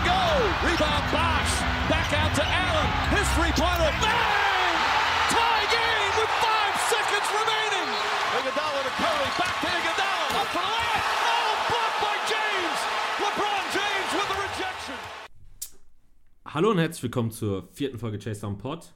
and 0.00 0.06
go. 0.08 0.22
Rebound 0.64 1.04
Bosch. 1.12 1.52
Back 1.92 2.12
out 2.16 2.32
to 2.36 2.44
Allen. 2.44 2.88
His 3.12 3.26
three-pointer. 3.36 3.90
Bang! 4.00 4.74
Tie 5.28 5.64
game 5.68 6.12
with 6.16 6.32
five 6.40 6.74
seconds 6.88 7.28
remaining. 7.36 7.88
Iguodala 8.38 8.80
to 8.86 8.92
Curry. 9.00 9.28
Back 9.40 9.56
to 9.60 9.68
Iguodala. 9.68 10.40
Up 10.40 10.48
for 10.54 10.62
the 10.64 10.72
layup. 10.72 11.04
Oh, 11.28 11.52
blocked 11.70 11.98
by 12.04 12.16
James. 12.32 12.78
LeBron 13.22 13.62
James 13.76 14.10
with 14.16 14.28
the 14.32 14.38
rejection. 14.46 14.96
Hallo 16.46 16.70
und 16.70 16.78
herzlich 16.78 17.02
willkommen 17.02 17.30
zur 17.30 17.68
vierten 17.72 17.98
Folge 17.98 18.18
Chase 18.18 18.40
Down 18.40 18.58
Pod. 18.58 18.92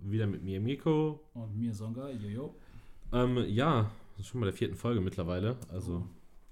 Wieder 0.00 0.26
mit 0.26 0.42
mir, 0.42 0.60
Miko. 0.60 1.20
Und 1.34 1.56
mir 1.56 1.72
Songa, 1.74 2.10
jojo. 2.10 2.54
Ähm, 3.12 3.44
ja, 3.48 3.90
schon 4.22 4.40
bei 4.40 4.46
der 4.46 4.54
vierten 4.54 4.76
Folge 4.76 5.00
mittlerweile. 5.00 5.56
Also, 5.72 6.06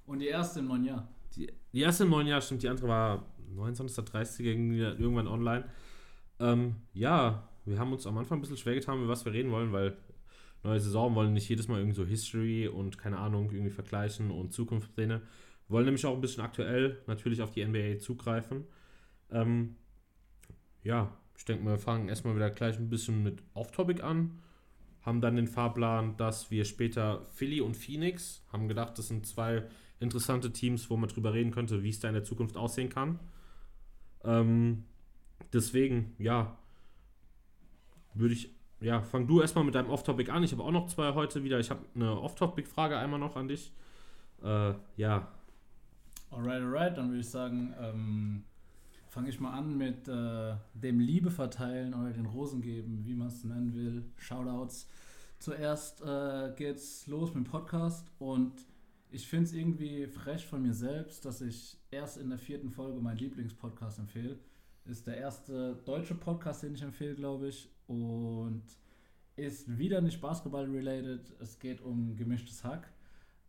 Und 0.06 0.18
die 0.20 0.28
erste 0.28 0.60
im 0.60 0.68
neuen 0.68 0.84
Jahr. 0.84 1.08
die, 1.36 1.52
die 1.72 1.80
erste 1.80 2.04
im 2.04 2.10
neuen 2.10 2.26
Jahr 2.26 2.40
stimmt, 2.40 2.62
die 2.62 2.68
andere 2.68 2.88
war 2.88 3.24
29.30 3.56 4.40
irgendwie 4.40 4.80
irgendwann 4.80 5.28
online. 5.28 5.64
Ähm, 6.40 6.76
ja, 6.92 7.48
wir 7.64 7.78
haben 7.78 7.92
uns 7.92 8.06
am 8.06 8.18
Anfang 8.18 8.38
ein 8.38 8.40
bisschen 8.40 8.56
schwer 8.56 8.74
getan, 8.74 8.98
über 8.98 9.08
was 9.08 9.24
wir 9.24 9.32
reden 9.32 9.50
wollen, 9.50 9.72
weil 9.72 9.96
neue 10.62 10.80
Saison 10.80 11.14
wollen 11.14 11.32
nicht 11.32 11.48
jedes 11.48 11.68
Mal 11.68 11.78
irgendwie 11.78 11.96
so 11.96 12.04
History 12.04 12.68
und 12.68 12.98
keine 12.98 13.18
Ahnung 13.18 13.50
irgendwie 13.50 13.70
vergleichen 13.70 14.30
und 14.30 14.52
Zukunftspläne. 14.52 15.22
Wollen 15.68 15.86
nämlich 15.86 16.04
auch 16.06 16.14
ein 16.14 16.20
bisschen 16.20 16.42
aktuell 16.42 16.98
natürlich 17.06 17.42
auf 17.42 17.50
die 17.50 17.64
NBA 17.64 17.98
zugreifen. 17.98 18.64
Ähm, 19.30 19.76
ja, 20.82 21.16
ich 21.36 21.44
denke 21.44 21.64
wir 21.64 21.78
fangen 21.78 22.08
erstmal 22.08 22.36
wieder 22.36 22.50
gleich 22.50 22.78
ein 22.78 22.90
bisschen 22.90 23.22
mit 23.22 23.42
Off-Topic 23.54 24.02
an. 24.02 24.38
Haben 25.02 25.20
dann 25.20 25.36
den 25.36 25.48
Fahrplan, 25.48 26.16
dass 26.16 26.50
wir 26.50 26.64
später 26.64 27.24
Philly 27.34 27.60
und 27.60 27.76
Phoenix 27.76 28.42
haben 28.52 28.68
gedacht, 28.68 28.98
das 28.98 29.08
sind 29.08 29.26
zwei 29.26 29.64
interessante 30.00 30.52
Teams, 30.52 30.88
wo 30.90 30.96
man 30.96 31.08
drüber 31.08 31.34
reden 31.34 31.50
könnte, 31.50 31.82
wie 31.82 31.90
es 31.90 32.00
da 32.00 32.08
in 32.08 32.14
der 32.14 32.24
Zukunft 32.24 32.56
aussehen 32.56 32.88
kann. 32.88 33.18
Ähm, 34.24 34.84
deswegen, 35.52 36.14
ja, 36.18 36.56
würde 38.14 38.34
ich, 38.34 38.50
ja, 38.80 39.02
fang 39.02 39.26
du 39.26 39.40
erstmal 39.40 39.64
mit 39.64 39.74
deinem 39.74 39.90
Off-Topic 39.90 40.30
an. 40.30 40.42
Ich 40.42 40.52
habe 40.52 40.62
auch 40.62 40.72
noch 40.72 40.86
zwei 40.86 41.14
heute 41.14 41.44
wieder. 41.44 41.58
Ich 41.58 41.70
habe 41.70 41.84
eine 41.94 42.20
Off-Topic-Frage 42.20 42.96
einmal 42.96 43.18
noch 43.18 43.36
an 43.36 43.48
dich. 43.48 43.72
Äh, 44.42 44.74
ja, 44.96 45.28
Alright, 46.36 46.62
alright, 46.62 46.98
dann 46.98 47.10
würde 47.10 47.20
ich 47.20 47.30
sagen, 47.30 47.74
ähm, 47.80 48.42
fange 49.08 49.28
ich 49.28 49.38
mal 49.38 49.52
an 49.52 49.78
mit 49.78 50.08
äh, 50.08 50.56
dem 50.74 50.98
Liebe 50.98 51.30
verteilen 51.30 51.94
oder 51.94 52.10
den 52.10 52.26
Rosen 52.26 52.60
geben, 52.60 53.02
wie 53.04 53.14
man 53.14 53.28
es 53.28 53.44
nennen 53.44 53.72
will. 53.72 54.04
Shoutouts. 54.16 54.88
Zuerst 55.38 56.02
äh, 56.02 56.52
geht's 56.56 57.06
los 57.06 57.32
mit 57.34 57.44
dem 57.46 57.50
Podcast 57.50 58.10
und 58.18 58.52
ich 59.14 59.28
finde 59.28 59.44
es 59.44 59.52
irgendwie 59.52 60.08
frech 60.08 60.44
von 60.44 60.62
mir 60.62 60.74
selbst, 60.74 61.24
dass 61.24 61.40
ich 61.40 61.78
erst 61.92 62.16
in 62.18 62.30
der 62.30 62.38
vierten 62.38 62.68
Folge 62.68 63.00
meinen 63.00 63.18
Lieblingspodcast 63.18 64.00
empfehle. 64.00 64.40
Ist 64.86 65.06
der 65.06 65.16
erste 65.16 65.76
deutsche 65.84 66.16
Podcast, 66.16 66.64
den 66.64 66.74
ich 66.74 66.82
empfehle, 66.82 67.14
glaube 67.14 67.48
ich. 67.48 67.68
Und 67.86 68.64
ist 69.36 69.78
wieder 69.78 70.00
nicht 70.00 70.20
Basketball-related. 70.20 71.32
Es 71.40 71.60
geht 71.60 71.80
um 71.80 72.16
gemischtes 72.16 72.64
Hack. 72.64 72.92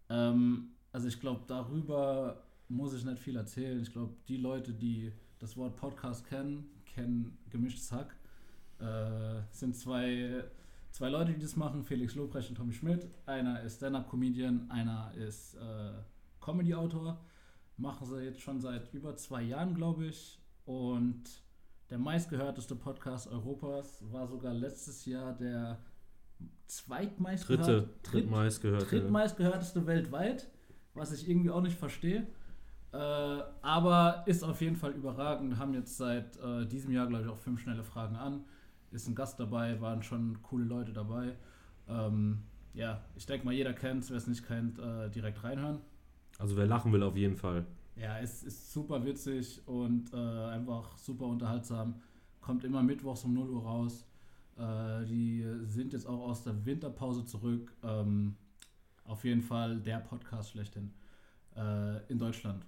Ähm, 0.10 0.70
also 0.92 1.08
ich 1.08 1.20
glaube, 1.20 1.42
darüber 1.48 2.44
muss 2.70 2.94
ich 2.94 3.04
nicht 3.04 3.20
viel 3.20 3.36
erzählen. 3.36 3.82
Ich 3.82 3.92
glaube, 3.92 4.14
die 4.28 4.38
Leute, 4.38 4.72
die 4.72 5.12
das 5.40 5.58
Wort 5.58 5.76
Podcast 5.78 6.28
kennen, 6.28 6.70
kennen 6.86 7.40
gemischtes 7.50 7.92
Hack. 7.92 8.16
Äh, 8.80 9.42
sind 9.50 9.76
zwei, 9.76 10.44
zwei 10.96 11.10
Leute, 11.10 11.34
die 11.34 11.42
das 11.42 11.58
machen, 11.58 11.84
Felix 11.84 12.16
Lobrecht 12.16 12.50
und 12.50 12.56
Tommy 12.56 12.72
Schmidt. 12.72 13.06
Einer 13.26 13.62
ist 13.64 13.78
Stand-Up-Comedian, 13.78 14.72
einer 14.72 15.12
ist 15.16 15.56
äh, 15.56 15.92
Comedy-Autor. 16.40 17.20
Machen 17.76 18.08
sie 18.08 18.24
jetzt 18.24 18.40
schon 18.40 18.62
seit 18.62 18.94
über 18.94 19.18
zwei 19.18 19.42
Jahren, 19.42 19.76
glaube 19.76 20.06
ich. 20.06 20.40
Und 20.64 21.24
der 21.90 21.98
meistgehörteste 21.98 22.78
Podcast 22.78 23.28
Europas 23.28 24.06
war 24.10 24.26
sogar 24.26 24.54
letztes 24.54 25.06
Jahr 25.06 25.34
der 25.34 25.80
zweitmeistgehörte, 26.68 27.90
dritte, 28.02 28.10
drittmeist 28.12 28.62
gehört. 28.62 28.90
drittmeistgehörteste 28.90 29.86
weltweit, 29.88 30.48
was 30.94 31.12
ich 31.12 31.30
irgendwie 31.30 31.50
auch 31.50 31.62
nicht 31.62 31.78
verstehe. 31.78 32.26
Äh, 32.94 32.98
aber 32.98 34.24
ist 34.28 34.46
auf 34.46 34.62
jeden 34.62 34.78
Fall 34.78 34.94
überragend. 34.94 35.58
Haben 35.58 35.74
jetzt 35.74 35.98
seit 35.98 36.38
äh, 36.38 36.66
diesem 36.66 36.94
Jahr, 36.94 37.08
glaube 37.08 37.26
ich, 37.26 37.30
auch 37.30 37.38
fünf 37.38 37.60
schnelle 37.60 37.84
Fragen 37.84 38.16
an. 38.16 38.46
Ist 38.92 39.08
ein 39.08 39.16
Gast 39.16 39.40
dabei, 39.40 39.80
waren 39.82 40.04
schon 40.04 40.42
coole 40.42 40.66
Leute 40.66 40.94
dabei. 40.94 41.36
Ähm, 41.88 42.44
ja, 42.74 43.04
ich 43.16 43.26
denke 43.26 43.46
mal, 43.46 43.54
jeder 43.54 43.74
kennt 43.74 44.04
es. 44.04 44.10
Wer 44.10 44.18
es 44.18 44.28
nicht 44.28 44.46
kennt, 44.46 44.80
äh, 44.80 45.10
direkt 45.10 45.44
reinhören. 45.44 45.80
Also 46.38 46.56
wer 46.58 46.66
lachen 46.66 46.92
will, 46.92 47.04
auf 47.04 47.16
jeden 47.16 47.36
Fall. 47.36 47.66
Ja, 47.96 48.20
es 48.20 48.44
ist 48.44 48.74
super 48.74 49.06
witzig 49.06 49.62
und 49.66 50.14
äh, 50.14 50.18
einfach 50.18 50.98
super 50.98 51.26
unterhaltsam. 51.26 52.02
Kommt 52.42 52.64
immer 52.64 52.84
mittwochs 52.84 53.24
um 53.24 53.34
0 53.34 53.50
Uhr 53.50 53.64
raus. 53.64 54.06
Äh, 54.58 55.06
die 55.06 55.46
sind 55.64 55.94
jetzt 55.94 56.06
auch 56.06 56.28
aus 56.28 56.44
der 56.44 56.66
Winterpause 56.66 57.26
zurück. 57.26 57.74
Ähm, 57.84 58.36
auf 59.06 59.24
jeden 59.24 59.42
Fall 59.42 59.80
der 59.80 60.00
Podcast 60.00 60.52
schlechthin 60.52 60.92
äh, 61.56 62.06
in 62.12 62.18
Deutschland. 62.18 62.66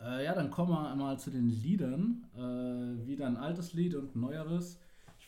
Äh, 0.00 0.24
ja, 0.24 0.34
dann 0.34 0.50
kommen 0.50 0.70
wir 0.70 0.90
einmal 0.90 1.18
zu 1.18 1.30
den 1.30 1.48
Liedern. 1.48 2.24
Äh, 2.34 3.06
wieder 3.06 3.26
ein 3.26 3.36
altes 3.36 3.72
Lied 3.72 3.94
und 3.94 4.14
ein 4.16 4.20
neueres. 4.20 4.78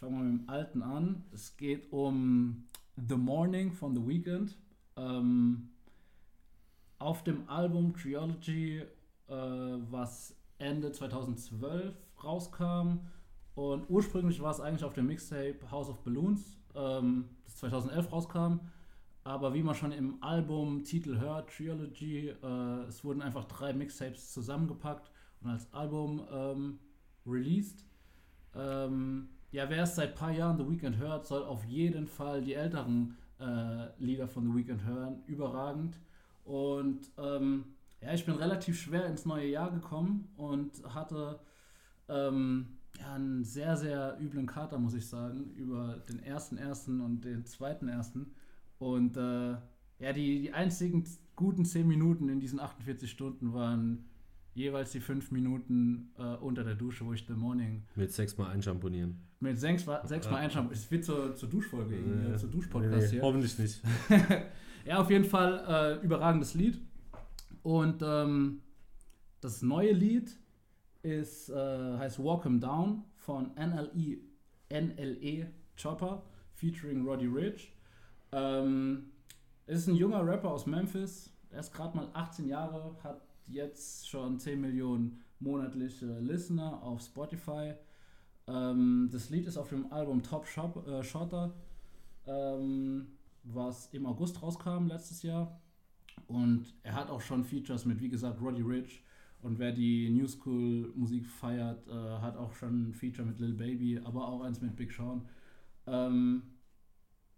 Ich 0.05 0.07
fange 0.07 0.19
mal 0.19 0.31
mit 0.31 0.43
dem 0.43 0.51
alten 0.51 0.83
an. 0.83 1.25
Es 1.33 1.57
geht 1.57 1.91
um 1.91 2.65
The 3.09 3.17
Morning 3.17 3.73
von 3.73 3.95
The 3.95 4.07
Weeknd. 4.07 4.55
Ähm, 4.99 5.71
auf 6.99 7.25
dem 7.25 7.49
Album 7.49 7.95
Trilogy, 7.97 8.81
äh, 8.81 8.87
was 9.29 10.37
Ende 10.59 10.93
2012 10.93 11.97
rauskam. 12.23 12.99
Und 13.55 13.89
ursprünglich 13.89 14.43
war 14.43 14.51
es 14.51 14.61
eigentlich 14.61 14.85
auf 14.85 14.93
dem 14.93 15.07
Mixtape 15.07 15.71
House 15.71 15.89
of 15.89 16.05
Balloons, 16.05 16.59
ähm, 16.75 17.31
das 17.47 17.57
2011 17.57 18.13
rauskam. 18.13 18.61
Aber 19.23 19.55
wie 19.55 19.63
man 19.63 19.75
schon 19.75 19.93
im 19.93 20.23
Albumtitel 20.23 21.17
hört, 21.19 21.49
Trilogy, 21.49 22.29
äh, 22.29 22.83
es 22.89 23.03
wurden 23.05 23.23
einfach 23.23 23.47
drei 23.47 23.73
Mixtapes 23.73 24.35
zusammengepackt 24.35 25.11
und 25.41 25.49
als 25.49 25.73
Album 25.73 26.21
ähm, 26.31 26.79
released. 27.25 27.87
Ähm, 28.55 29.31
ja, 29.55 29.71
wer 29.71 29.85
es 29.85 29.95
seit 29.95 30.11
ein 30.11 30.15
paar 30.17 30.33
Jahren 30.33 30.59
The 30.59 30.69
Weeknd 30.69 30.99
hört, 30.99 31.27
soll 31.27 31.45
auf 31.45 31.65
jeden 31.65 32.09
Fall 32.09 32.43
die 32.43 32.55
älteren 32.55 33.17
äh, 33.39 33.87
Lieder 33.99 34.27
von 34.27 34.45
The 34.45 34.59
Weeknd 34.59 34.85
hören. 34.85 35.23
Überragend. 35.29 36.01
Und 36.45 37.09
ähm, 37.17 37.65
ja, 38.01 38.13
ich 38.13 38.27
bin 38.27 38.35
relativ 38.35 38.81
schwer 38.81 39.07
ins 39.07 39.27
neue 39.27 39.47
Jahr 39.47 39.71
gekommen 39.71 40.29
und 40.37 40.73
hatte 40.93 41.39
ähm, 42.09 42.67
ja, 42.99 43.15
einen 43.15 43.45
sehr, 43.45 43.77
sehr 43.77 44.19
üblen 44.21 44.47
Kater, 44.47 44.77
muss 44.77 44.95
ich 44.95 45.07
sagen, 45.07 45.53
über 45.55 46.03
den 46.09 46.19
ersten 46.25 46.59
ersten 46.59 47.01
und 47.01 47.25
den 47.25 47.47
zweiten 47.47 47.87
ersten. 47.87 48.35
Und 48.81 49.17
äh, 49.17 49.53
ja, 50.01 50.13
die, 50.13 50.41
die 50.43 50.53
einzigen 50.53 51.05
guten 51.37 51.65
10 51.65 51.87
Minuten 51.87 52.29
in 52.29 52.41
diesen 52.41 52.59
48 52.59 53.09
Stunden 53.09 53.53
waren 53.53 54.05
jeweils 54.55 54.91
die 54.91 55.01
5 55.01 55.31
Minuten 55.31 56.11
äh, 56.19 56.35
unter 56.37 56.65
der 56.65 56.75
Dusche, 56.75 57.07
wo 57.07 57.13
ich 57.13 57.25
The 57.27 57.35
Morning 57.35 57.85
Mit 57.95 58.13
sechsmal 58.13 58.51
einschamponieren. 58.51 59.21
Mit 59.44 59.59
sechs, 59.60 59.87
sechs 60.05 60.28
Mal 60.31 60.38
einschauen. 60.38 60.69
Es 60.72 60.91
wird 60.91 61.05
zur, 61.05 61.37
zur 61.37 61.49
Duschfolge, 61.49 61.94
irgendwie, 61.97 62.31
Nee. 62.31 62.37
zur 62.37 62.50
Duschpodcast 62.50 63.10
hier. 63.12 63.22
Hoffentlich 63.22 63.59
nicht. 63.59 63.82
Ja, 64.87 64.99
auf 64.99 65.09
jeden 65.09 65.25
Fall 65.25 65.99
äh, 66.00 66.05
überragendes 66.05 66.53
Lied. 66.53 66.78
Und 67.62 68.03
ähm, 68.03 68.60
das 69.41 69.62
neue 69.62 69.93
Lied 69.93 70.37
ist, 71.03 71.49
äh, 71.49 71.97
heißt 71.97 72.19
Walk 72.22 72.44
'em 72.44 72.60
Down 72.60 73.03
von 73.16 73.53
NLE, 73.56 74.19
NLE 74.71 75.47
Chopper 75.81 76.22
featuring 76.53 77.06
Roddy 77.06 77.25
Rich. 77.26 77.72
Ähm, 78.32 79.06
ist 79.66 79.87
ein 79.88 79.94
junger 79.97 80.26
Rapper 80.26 80.50
aus 80.50 80.66
Memphis. 80.66 81.32
Er 81.49 81.61
ist 81.61 81.72
gerade 81.72 81.97
mal 81.97 82.09
18 82.12 82.47
Jahre, 82.47 82.94
hat 83.03 83.22
jetzt 83.47 84.06
schon 84.06 84.38
10 84.38 84.61
Millionen 84.61 85.22
monatliche 85.41 86.19
Listener 86.21 86.82
auf 86.82 87.00
Spotify. 87.00 87.73
Ähm, 88.46 89.08
das 89.11 89.31
Lied 89.31 89.46
ist 89.46 89.56
auf 89.56 89.69
dem 89.69 89.93
Album 89.93 90.23
Top 90.23 90.46
Shop, 90.46 90.87
äh, 90.87 91.02
Shotter. 91.02 91.55
Ähm, 92.26 93.06
was 93.44 93.88
im 93.93 94.06
August 94.06 94.43
rauskam 94.43 94.87
letztes 94.87 95.23
Jahr. 95.23 95.61
Und 96.26 96.75
er 96.82 96.94
hat 96.94 97.11
auch 97.11 97.20
schon 97.20 97.44
Features 97.44 97.85
mit, 97.85 98.00
wie 98.00 98.08
gesagt, 98.08 98.41
Roddy 98.41 98.62
Rich. 98.62 99.02
Und 99.43 99.58
wer 99.58 99.73
die 99.73 100.08
New 100.08 100.26
School 100.26 100.91
Musik 100.94 101.26
feiert, 101.26 101.87
äh, 101.87 101.93
hat 101.93 102.37
auch 102.37 102.55
schon 102.55 102.88
ein 102.88 102.94
Feature 102.94 103.29
mit 103.29 103.38
Lil 103.38 103.52
Baby, 103.52 104.00
aber 104.02 104.26
auch 104.26 104.41
eins 104.41 104.61
mit 104.62 104.75
Big 104.75 104.90
Sean. 104.90 105.29
Ähm, 105.87 106.43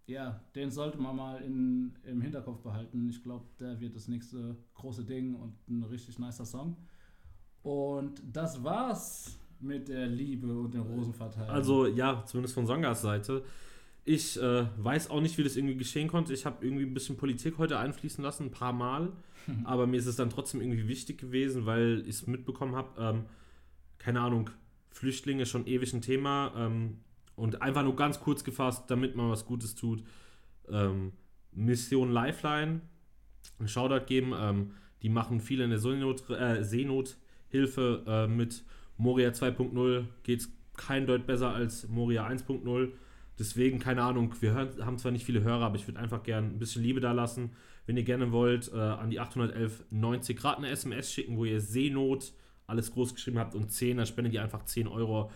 ja, 0.05 0.39
den 0.55 0.71
sollte 0.71 0.97
man 0.99 1.17
mal 1.17 1.41
in, 1.41 1.97
im 2.03 2.21
Hinterkopf 2.21 2.61
behalten. 2.61 3.09
Ich 3.09 3.21
glaube, 3.21 3.45
der 3.59 3.81
wird 3.81 3.93
das 3.93 4.07
nächste 4.07 4.55
große 4.75 5.03
Ding 5.03 5.35
und 5.35 5.53
ein 5.67 5.83
richtig 5.83 6.17
nicer 6.17 6.45
Song. 6.45 6.77
Und 7.61 8.23
das 8.31 8.63
war's 8.63 9.36
mit 9.59 9.87
der 9.87 10.07
Liebe 10.07 10.47
und 10.47 10.73
den 10.73 10.81
Rosenverteilen. 10.81 11.49
Also 11.49 11.87
ja, 11.87 12.23
zumindest 12.25 12.55
von 12.55 12.65
Songas 12.65 13.01
Seite. 13.01 13.43
Ich 14.05 14.41
äh, 14.41 14.65
weiß 14.77 15.09
auch 15.09 15.19
nicht, 15.19 15.37
wie 15.37 15.43
das 15.43 15.57
irgendwie 15.57 15.75
geschehen 15.75 16.07
konnte. 16.07 16.33
Ich 16.33 16.45
habe 16.45 16.65
irgendwie 16.65 16.85
ein 16.85 16.93
bisschen 16.93 17.17
Politik 17.17 17.57
heute 17.57 17.77
einfließen 17.77 18.23
lassen, 18.23 18.45
ein 18.45 18.51
paar 18.51 18.73
Mal. 18.73 19.11
aber 19.63 19.87
mir 19.87 19.97
ist 19.97 20.05
es 20.05 20.15
dann 20.15 20.29
trotzdem 20.29 20.61
irgendwie 20.61 20.87
wichtig 20.87 21.17
gewesen, 21.17 21.65
weil 21.65 22.01
ich 22.01 22.15
es 22.15 22.27
mitbekommen 22.27 22.75
habe. 22.75 22.89
Ähm, 22.99 23.25
keine 23.97 24.21
Ahnung, 24.21 24.49
Flüchtlinge 24.89 25.45
schon 25.45 25.67
ewig 25.67 25.93
ein 25.93 26.01
Thema. 26.01 26.53
Ähm, 26.55 26.99
und 27.35 27.61
einfach 27.61 27.83
nur 27.83 27.95
ganz 27.95 28.19
kurz 28.19 28.43
gefasst, 28.43 28.85
damit 28.87 29.15
man 29.15 29.29
was 29.29 29.45
Gutes 29.45 29.75
tut. 29.75 30.03
Ähm, 30.69 31.13
Mission 31.51 32.11
Lifeline, 32.11 32.81
einen 33.59 33.67
Shoutout 33.67 34.05
geben. 34.05 34.33
Ähm, 34.37 34.71
die 35.01 35.09
machen 35.09 35.39
viel 35.39 35.61
in 35.61 35.69
der 35.69 35.79
Seenot, 35.79 36.29
äh, 36.29 36.63
Seenothilfe 36.63 38.03
äh, 38.07 38.27
mit 38.27 38.63
Moria 38.97 39.29
2.0. 39.29 40.05
Geht 40.23 40.41
es 40.41 40.51
kein 40.75 41.07
Deut 41.07 41.25
besser 41.25 41.49
als 41.49 41.87
Moria 41.87 42.27
1.0. 42.27 42.91
Deswegen, 43.39 43.79
keine 43.79 44.03
Ahnung, 44.03 44.33
wir 44.39 44.53
hören, 44.53 44.69
haben 44.85 44.97
zwar 44.97 45.11
nicht 45.11 45.25
viele 45.25 45.43
Hörer, 45.43 45.65
aber 45.65 45.75
ich 45.75 45.87
würde 45.87 45.99
einfach 45.99 46.23
gerne 46.23 46.47
ein 46.47 46.59
bisschen 46.59 46.81
Liebe 46.81 46.99
da 46.99 47.11
lassen. 47.11 47.51
Wenn 47.85 47.97
ihr 47.97 48.03
gerne 48.03 48.31
wollt, 48.31 48.71
äh, 48.73 48.77
an 48.77 49.09
die 49.09 49.19
811 49.19 49.85
90 49.91 50.37
Grad 50.37 50.57
eine 50.57 50.69
SMS 50.69 51.11
schicken, 51.11 51.37
wo 51.37 51.45
ihr 51.45 51.61
Seenot 51.61 52.33
alles 52.65 52.91
groß 52.91 53.13
geschrieben 53.13 53.39
habt 53.39 53.55
und 53.55 53.71
10, 53.71 53.97
dann 53.97 54.05
spendet 54.05 54.33
ihr 54.33 54.41
einfach 54.41 54.65
10 54.65 54.87
Euro. 54.87 55.31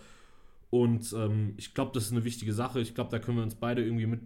Und 0.70 1.12
ähm, 1.12 1.54
ich 1.56 1.74
glaube, 1.74 1.92
das 1.94 2.04
ist 2.04 2.12
eine 2.12 2.24
wichtige 2.24 2.52
Sache. 2.52 2.80
Ich 2.80 2.94
glaube, 2.94 3.10
da 3.10 3.18
können 3.18 3.38
wir 3.38 3.44
uns 3.44 3.54
beide 3.54 3.84
irgendwie 3.84 4.06
mit. 4.06 4.20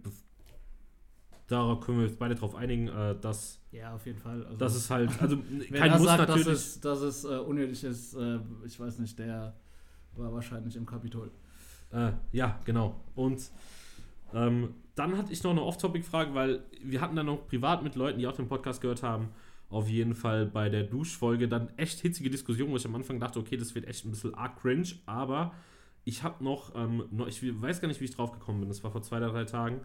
Da 1.47 1.79
können 1.81 1.99
wir 1.99 2.07
uns 2.07 2.17
beide 2.17 2.35
darauf 2.35 2.55
einigen, 2.55 2.89
äh, 2.89 3.15
dass. 3.19 3.61
Ja, 3.71 3.95
auf 3.95 4.05
jeden 4.05 4.19
Fall. 4.19 4.43
Also, 4.45 4.57
das 4.57 4.75
ist 4.75 4.89
halt. 4.89 5.09
Also, 5.21 5.37
kein 5.71 5.91
Muss 5.91 6.03
sagt, 6.03 6.27
natürlich. 6.27 6.45
Dass 6.45 6.57
es, 6.57 6.79
dass 6.81 7.01
es 7.01 7.23
äh, 7.23 7.37
unnötig 7.37 7.83
ist, 7.83 8.15
äh, 8.15 8.39
ich 8.65 8.79
weiß 8.79 8.99
nicht, 8.99 9.17
der 9.17 9.55
war 10.15 10.33
wahrscheinlich 10.33 10.75
im 10.75 10.85
Kapitol. 10.85 11.31
Äh, 11.91 12.11
ja, 12.33 12.59
genau. 12.65 12.99
Und 13.15 13.49
ähm, 14.33 14.73
dann 14.95 15.17
hatte 15.17 15.31
ich 15.31 15.43
noch 15.43 15.51
eine 15.51 15.61
Off-Topic-Frage, 15.61 16.33
weil 16.33 16.63
wir 16.83 17.01
hatten 17.01 17.15
dann 17.15 17.27
noch 17.27 17.47
privat 17.47 17.83
mit 17.83 17.95
Leuten, 17.95 18.19
die 18.19 18.27
auch 18.27 18.35
den 18.35 18.47
Podcast 18.47 18.81
gehört 18.81 19.03
haben, 19.03 19.29
auf 19.69 19.89
jeden 19.89 20.15
Fall 20.15 20.45
bei 20.45 20.69
der 20.69 20.83
Duschfolge 20.83 21.47
dann 21.47 21.69
echt 21.77 21.99
hitzige 21.99 22.29
Diskussion, 22.29 22.71
wo 22.71 22.77
ich 22.77 22.85
am 22.85 22.95
Anfang 22.95 23.19
dachte, 23.19 23.39
okay, 23.39 23.57
das 23.57 23.75
wird 23.75 23.87
echt 23.87 24.05
ein 24.05 24.11
bisschen 24.11 24.33
arg 24.33 24.59
cringe, 24.61 24.87
aber 25.05 25.53
ich 26.03 26.23
habe 26.23 26.43
noch, 26.43 26.73
ähm, 26.75 27.03
noch, 27.11 27.27
ich 27.27 27.41
weiß 27.43 27.81
gar 27.81 27.87
nicht, 27.87 27.99
wie 27.99 28.05
ich 28.05 28.15
drauf 28.15 28.31
gekommen 28.31 28.61
bin, 28.61 28.69
das 28.69 28.83
war 28.83 28.91
vor 28.91 29.01
zwei 29.01 29.17
oder 29.17 29.29
drei 29.29 29.43
Tagen, 29.43 29.81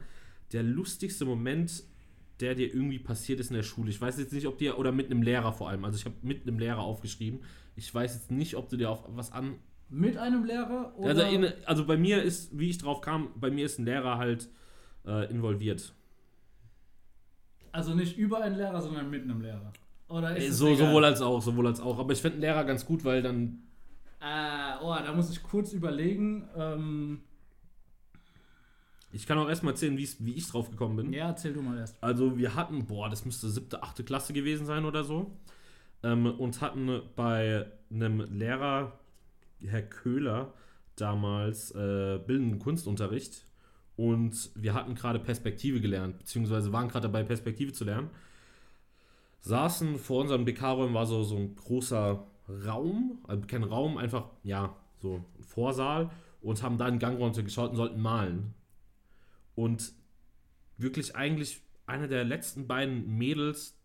der 0.53 0.63
lustigste 0.63 1.25
Moment, 1.25 1.85
der 2.41 2.55
dir 2.55 2.73
irgendwie 2.73 2.99
passiert 2.99 3.41
ist 3.41 3.51
in 3.51 3.57
der 3.57 3.63
Schule. 3.63 3.91
Ich 3.91 4.01
weiß 4.01 4.19
jetzt 4.19 4.33
nicht, 4.33 4.47
ob 4.47 4.59
dir, 4.59 4.79
oder 4.79 4.93
mit 4.93 5.07
einem 5.07 5.23
Lehrer 5.23 5.53
vor 5.53 5.69
allem, 5.69 5.85
also 5.85 5.97
ich 5.97 6.05
habe 6.05 6.17
mit 6.23 6.43
einem 6.43 6.59
Lehrer 6.59 6.81
aufgeschrieben, 6.81 7.41
ich 7.77 7.93
weiß 7.95 8.15
jetzt 8.15 8.31
nicht, 8.31 8.57
ob 8.57 8.69
du 8.69 8.77
dir 8.77 8.91
auf 8.91 9.05
was 9.09 9.33
an 9.33 9.57
mit 9.89 10.17
einem 10.17 10.45
Lehrer? 10.45 10.95
Oder? 10.97 11.09
Also, 11.09 11.23
in, 11.23 11.53
also 11.67 11.85
bei 11.85 11.99
mir 11.99 12.23
ist, 12.23 12.59
wie 12.59 12.71
ich 12.71 12.79
drauf 12.79 13.03
kam, 13.03 13.29
bei 13.37 13.51
mir 13.51 13.67
ist 13.67 13.79
ein 13.79 13.85
Lehrer 13.85 14.17
halt 14.17 14.49
äh, 15.07 15.31
involviert. 15.31 15.93
Also 17.73 17.95
nicht 17.95 18.17
über 18.17 18.41
einen 18.43 18.57
Lehrer, 18.57 18.81
sondern 18.81 19.11
mit 19.11 19.23
einem 19.23 19.43
Lehrer. 19.43 19.73
Oder 20.09 20.35
ist 20.37 20.57
so, 20.57 20.75
sowohl 20.75 21.05
als 21.05 21.21
auch, 21.21 21.43
sowohl 21.43 21.67
als 21.67 21.81
auch. 21.81 21.99
Aber 21.99 22.13
ich 22.13 22.21
finde 22.21 22.37
einen 22.37 22.43
Lehrer 22.43 22.65
ganz 22.65 22.87
gut, 22.87 23.05
weil 23.05 23.23
dann. 23.23 23.63
Äh, 24.21 24.83
oh, 24.83 24.95
da 24.95 25.13
muss 25.13 25.31
ich 25.31 25.43
kurz 25.43 25.73
überlegen. 25.73 26.49
Ähm 26.57 27.21
ich 29.13 29.27
kann 29.27 29.39
auch 29.39 29.49
erstmal 29.49 29.75
erzählen, 29.75 29.97
wie 29.97 30.33
ich 30.33 30.49
drauf 30.49 30.71
gekommen 30.71 30.97
bin. 30.97 31.13
Ja, 31.13 31.29
erzähl 31.29 31.53
du 31.53 31.63
mal 31.63 31.79
erst. 31.79 32.03
Also 32.03 32.39
wir 32.39 32.55
hatten, 32.55 32.87
boah, 32.87 33.11
das 33.11 33.25
müsste 33.25 33.49
siebte, 33.51 33.83
achte 33.83 34.05
Klasse 34.05 34.33
gewesen 34.33 34.67
sein 34.67 34.85
oder 34.85 35.05
so. 35.05 35.31
Ähm, 36.03 36.27
und 36.27 36.61
hatten 36.61 37.03
bei 37.15 37.67
einem 37.91 38.21
Lehrer, 38.21 38.99
Herr 39.65 39.83
Köhler 39.83 40.55
damals 40.97 41.71
äh, 41.73 42.19
bildenden 42.27 42.59
Kunstunterricht 42.59 43.47
und 43.97 44.51
wir 44.55 44.75
hatten 44.75 44.95
gerade 44.95 45.19
Perspektive 45.19 45.81
gelernt, 45.81 46.19
beziehungsweise 46.19 46.73
waren 46.73 46.89
gerade 46.89 47.09
dabei, 47.09 47.23
Perspektive 47.23 47.73
zu 47.73 47.85
lernen. 47.85 48.11
Saßen 49.41 49.99
vor 49.99 50.23
unserem 50.23 50.45
BK-Räumen, 50.45 50.95
war 50.95 51.07
so, 51.07 51.23
so 51.23 51.37
ein 51.37 51.55
großer 51.55 52.25
Raum, 52.67 53.19
also 53.27 53.43
kein 53.47 53.65
Raum, 53.65 53.99
einfach, 53.99 54.27
ja, 54.43 54.75
so 55.01 55.17
ein 55.17 55.45
Vorsaal 55.45 56.11
und 56.41 56.63
haben 56.63 56.79
da 56.79 56.87
in 56.87 56.95
den 56.95 57.01
Gang 57.01 57.19
runtergeschaut 57.19 57.71
und 57.71 57.77
sollten 57.77 58.01
malen. 58.01 58.55
Und 59.55 59.93
wirklich 60.77 61.15
eigentlich 61.17 61.63
eine 61.87 62.09
der 62.09 62.25
letzten 62.25 62.67
beiden 62.67 63.19
Mädels, 63.19 63.79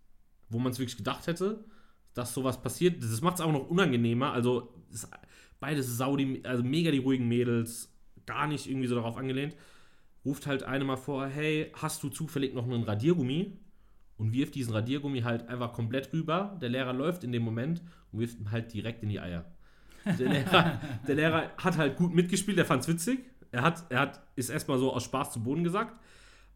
wo 0.49 0.59
man 0.59 0.71
es 0.71 0.79
wirklich 0.79 0.97
gedacht 0.97 1.27
hätte, 1.27 1.65
dass 2.13 2.33
sowas 2.33 2.61
passiert. 2.61 3.03
Das 3.03 3.21
macht 3.21 3.35
es 3.35 3.41
auch 3.41 3.51
noch 3.51 3.69
unangenehmer. 3.69 4.31
Also, 4.31 4.73
das 4.91 5.09
Beides 5.59 5.97
Saudi, 5.97 6.41
also 6.43 6.63
mega 6.63 6.91
die 6.91 6.99
ruhigen 6.99 7.27
Mädels, 7.27 7.91
gar 8.25 8.47
nicht 8.47 8.69
irgendwie 8.69 8.87
so 8.87 8.95
darauf 8.95 9.17
angelehnt. 9.17 9.55
Ruft 10.23 10.45
halt 10.45 10.63
eine 10.63 10.83
mal 10.83 10.97
vor, 10.97 11.27
hey, 11.27 11.71
hast 11.73 12.03
du 12.03 12.09
zufällig 12.09 12.53
noch 12.53 12.65
einen 12.65 12.83
Radiergummi? 12.83 13.57
Und 14.17 14.33
wirft 14.33 14.55
diesen 14.55 14.73
Radiergummi 14.73 15.21
halt 15.21 15.47
einfach 15.47 15.73
komplett 15.73 16.11
rüber. 16.11 16.57
Der 16.59 16.69
Lehrer 16.69 16.93
läuft 16.93 17.23
in 17.23 17.31
dem 17.31 17.43
Moment 17.43 17.83
und 18.11 18.19
wirft 18.19 18.39
ihn 18.39 18.51
halt 18.51 18.73
direkt 18.73 19.03
in 19.03 19.09
die 19.09 19.19
Eier. 19.19 19.45
Der 20.05 20.29
Lehrer, 20.29 20.81
der 21.07 21.15
Lehrer 21.15 21.51
hat 21.57 21.77
halt 21.77 21.97
gut 21.97 22.15
mitgespielt, 22.15 22.57
er 22.57 22.65
fand's 22.65 22.87
witzig. 22.87 23.19
Er 23.51 23.61
hat, 23.61 23.85
er 23.89 23.99
hat, 23.99 24.21
ist 24.35 24.49
erstmal 24.49 24.77
so 24.79 24.93
aus 24.93 25.03
Spaß 25.03 25.33
zu 25.33 25.43
Boden 25.43 25.63
gesagt. 25.63 25.95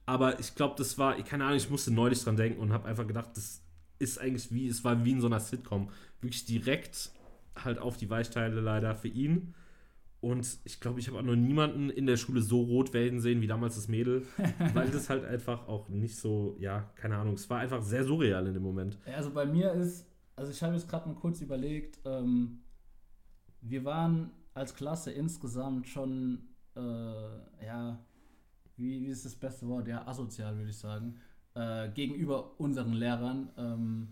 Aber 0.05 0.39
ich 0.39 0.55
glaube, 0.55 0.75
das 0.77 0.97
war, 0.97 1.15
keine 1.23 1.45
Ahnung, 1.45 1.57
ich 1.57 1.69
musste 1.69 1.91
neulich 1.91 2.23
dran 2.23 2.35
denken 2.35 2.59
und 2.59 2.73
habe 2.73 2.87
einfach 2.87 3.07
gedacht, 3.07 3.29
das 3.35 3.61
ist 3.99 4.19
eigentlich 4.19 4.51
wie, 4.51 4.67
es 4.67 4.83
war 4.83 5.05
wie 5.05 5.11
in 5.11 5.21
so 5.21 5.27
einer 5.27 5.39
Sitcom. 5.39 5.89
Wirklich 6.21 6.45
direkt 6.45 7.11
halt 7.55 7.79
auf 7.79 7.97
die 7.97 8.09
Weichteile 8.09 8.59
leider 8.61 8.95
für 8.95 9.07
ihn. 9.07 9.53
Und 10.21 10.59
ich 10.65 10.79
glaube, 10.79 10.99
ich 10.99 11.07
habe 11.07 11.17
auch 11.17 11.23
noch 11.23 11.35
niemanden 11.35 11.89
in 11.89 12.05
der 12.05 12.15
Schule 12.15 12.41
so 12.41 12.61
rot 12.61 12.93
werden 12.93 13.19
sehen 13.19 13.41
wie 13.41 13.47
damals 13.47 13.75
das 13.75 13.87
Mädel, 13.87 14.23
weil 14.73 14.89
das 14.89 15.09
halt 15.09 15.25
einfach 15.25 15.67
auch 15.67 15.89
nicht 15.89 16.15
so, 16.15 16.55
ja, 16.59 16.91
keine 16.95 17.17
Ahnung, 17.17 17.33
es 17.33 17.49
war 17.49 17.59
einfach 17.59 17.81
sehr 17.81 18.03
surreal 18.03 18.45
in 18.45 18.53
dem 18.53 18.61
Moment. 18.61 18.99
Also 19.05 19.31
bei 19.31 19.47
mir 19.47 19.71
ist, 19.73 20.05
also 20.35 20.51
ich 20.51 20.61
habe 20.61 20.75
jetzt 20.75 20.87
gerade 20.87 21.09
mal 21.09 21.15
kurz 21.15 21.41
überlegt, 21.41 21.99
ähm, 22.05 22.59
wir 23.61 23.83
waren 23.83 24.29
als 24.53 24.75
Klasse 24.75 25.11
insgesamt 25.11 25.87
schon, 25.87 26.39
äh, 26.75 27.65
ja, 27.65 27.99
wie, 28.77 29.01
wie 29.01 29.07
ist 29.07 29.25
das 29.25 29.35
beste 29.35 29.67
Wort? 29.67 29.87
Ja, 29.87 30.07
asozial 30.07 30.57
würde 30.57 30.69
ich 30.69 30.77
sagen, 30.77 31.19
äh, 31.53 31.89
gegenüber 31.89 32.59
unseren 32.59 32.93
Lehrern. 32.93 33.49
Ähm, 33.57 34.07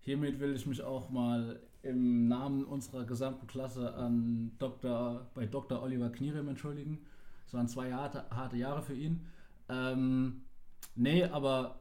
hiermit 0.00 0.40
will 0.40 0.54
ich 0.54 0.66
mich 0.66 0.82
auch 0.82 1.10
mal 1.10 1.60
im 1.82 2.28
Namen 2.28 2.64
unserer 2.64 3.04
gesamten 3.04 3.46
Klasse 3.46 3.94
an 3.94 4.52
Dr., 4.58 5.30
bei 5.34 5.46
Dr. 5.46 5.82
Oliver 5.82 6.10
Knierem 6.10 6.48
entschuldigen. 6.48 6.98
Es 7.46 7.54
waren 7.54 7.68
zwei 7.68 7.92
harte, 7.92 8.24
harte 8.30 8.56
Jahre 8.56 8.82
für 8.82 8.94
ihn. 8.94 9.26
Ähm, 9.68 10.42
nee, 10.94 11.24
aber 11.24 11.80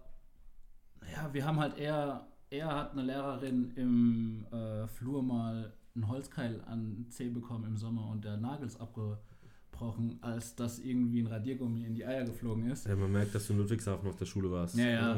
ja, 1.14 1.34
wir 1.34 1.46
haben 1.46 1.60
halt 1.60 1.78
eher, 1.78 2.28
er 2.50 2.76
hat 2.76 2.92
eine 2.94 3.04
Lehrerin 3.04 3.72
im 3.76 4.46
äh, 4.52 4.88
Flur 4.88 5.22
mal 5.22 5.74
einen 5.96 6.08
Holzkeil 6.08 6.62
an 6.66 7.08
C 7.10 7.30
bekommen 7.30 7.66
im 7.66 7.78
Sommer 7.78 8.08
und 8.08 8.24
der 8.24 8.38
Nagel 8.38 8.68
ist 8.68 8.80
abgebrochen, 9.80 10.20
als 10.22 10.56
dass 10.56 10.80
irgendwie 10.80 11.22
ein 11.22 11.28
Radiergummi 11.28 11.86
in 11.86 11.96
die 11.96 12.06
Eier 12.06 12.26
geflogen 12.26 12.70
ist. 12.70 12.88
Ja, 12.88 12.96
man 12.96 13.12
merkt, 13.12 13.34
dass 13.34 13.48
du 13.48 13.54
in 13.54 13.60
Ludwigshafen 13.60 14.08
auf 14.10 14.18
der 14.18 14.26
Schule 14.26 14.52
warst. 14.52 14.76
Ja, 14.76 15.18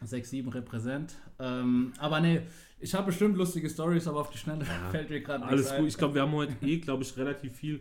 6, 0.00 0.30
7 0.30 0.48
repräsent. 0.50 1.14
Ähm, 1.38 1.92
aber 1.98 2.20
nee, 2.20 2.40
ich 2.78 2.94
habe 2.94 3.06
bestimmt 3.06 3.36
lustige 3.36 3.68
Stories, 3.68 4.06
aber 4.06 4.20
auf 4.20 4.30
die 4.30 4.38
Schnelle 4.38 4.64
ja, 4.64 4.88
fällt 4.90 5.10
mir 5.10 5.20
gerade 5.20 5.44
Alles 5.44 5.74
gut. 5.74 5.88
Ich 5.88 5.96
glaube, 5.96 6.14
wir 6.14 6.22
haben 6.22 6.32
heute 6.32 6.54
eh, 6.62 6.78
glaube 6.78 7.02
ich, 7.02 7.16
relativ 7.16 7.56
viel 7.56 7.80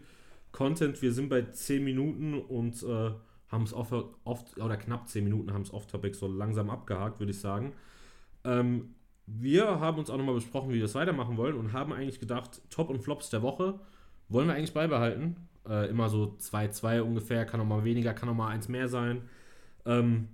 Content. 0.51 1.01
Wir 1.01 1.13
sind 1.13 1.29
bei 1.29 1.43
10 1.43 1.83
Minuten 1.83 2.33
und 2.33 2.81
äh, 2.83 3.11
haben 3.49 3.63
es 3.63 3.73
oft, 3.73 3.93
oft, 4.23 4.57
oder 4.57 4.77
knapp 4.77 5.07
10 5.07 5.23
Minuten, 5.23 5.53
haben 5.53 5.61
es 5.61 5.71
off-topic 5.71 6.15
so 6.15 6.27
langsam 6.27 6.69
abgehakt, 6.69 7.19
würde 7.19 7.31
ich 7.31 7.39
sagen. 7.39 7.73
Ähm, 8.43 8.95
wir 9.27 9.79
haben 9.79 9.99
uns 9.99 10.09
auch 10.09 10.17
nochmal 10.17 10.35
besprochen, 10.35 10.69
wie 10.69 10.75
wir 10.75 10.81
das 10.81 10.95
weitermachen 10.95 11.37
wollen 11.37 11.55
und 11.55 11.73
haben 11.73 11.93
eigentlich 11.93 12.19
gedacht, 12.19 12.61
Top 12.69 12.89
und 12.89 13.01
Flops 13.01 13.29
der 13.29 13.41
Woche 13.41 13.79
wollen 14.29 14.47
wir 14.47 14.55
eigentlich 14.55 14.73
beibehalten. 14.73 15.35
Äh, 15.67 15.89
immer 15.89 16.09
so 16.09 16.35
2-2 16.39 17.01
ungefähr, 17.01 17.45
kann 17.45 17.59
auch 17.59 17.65
mal 17.65 17.83
weniger, 17.83 18.13
kann 18.13 18.29
auch 18.29 18.35
mal 18.35 18.49
eins 18.49 18.67
mehr 18.67 18.87
sein. 18.87 19.23
Ähm, 19.85 20.29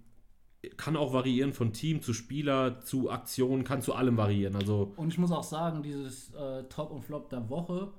kann 0.78 0.96
auch 0.96 1.12
variieren 1.12 1.54
von 1.54 1.74
Team 1.74 2.02
zu 2.02 2.14
Spieler 2.14 2.80
zu 2.82 3.12
Aktion, 3.12 3.64
kann 3.64 3.82
zu 3.82 3.94
allem 3.94 4.16
variieren. 4.16 4.56
Also 4.56 4.94
und 4.96 5.10
ich 5.10 5.18
muss 5.18 5.32
auch 5.32 5.44
sagen, 5.44 5.84
dieses 5.84 6.34
äh, 6.34 6.64
Top 6.70 6.92
und 6.92 7.04
Flop 7.04 7.30
der 7.30 7.50
Woche 7.50 7.92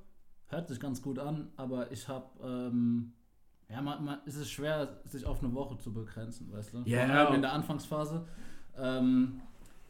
hört 0.47 0.69
sich 0.69 0.81
ganz 0.81 1.03
gut 1.03 1.19
an, 1.19 1.49
aber 1.57 1.93
ich 1.93 2.09
habe 2.09 2.27
ähm, 2.43 3.13
ja, 3.69 3.81
man, 3.81 4.05
man, 4.05 4.19
es 4.27 4.37
ist 4.37 4.51
schwer, 4.51 5.01
sich 5.05 5.25
auf 5.25 5.43
eine 5.43 5.53
Woche 5.55 5.77
zu 5.79 5.93
begrenzen, 5.93 6.53
weißt 6.53 6.75
du? 6.75 6.83
Ja. 6.85 7.07
Yeah. 7.07 7.35
in 7.35 7.43
der 7.43 7.53
Anfangsphase. 7.53 8.27
Ähm, 8.77 9.41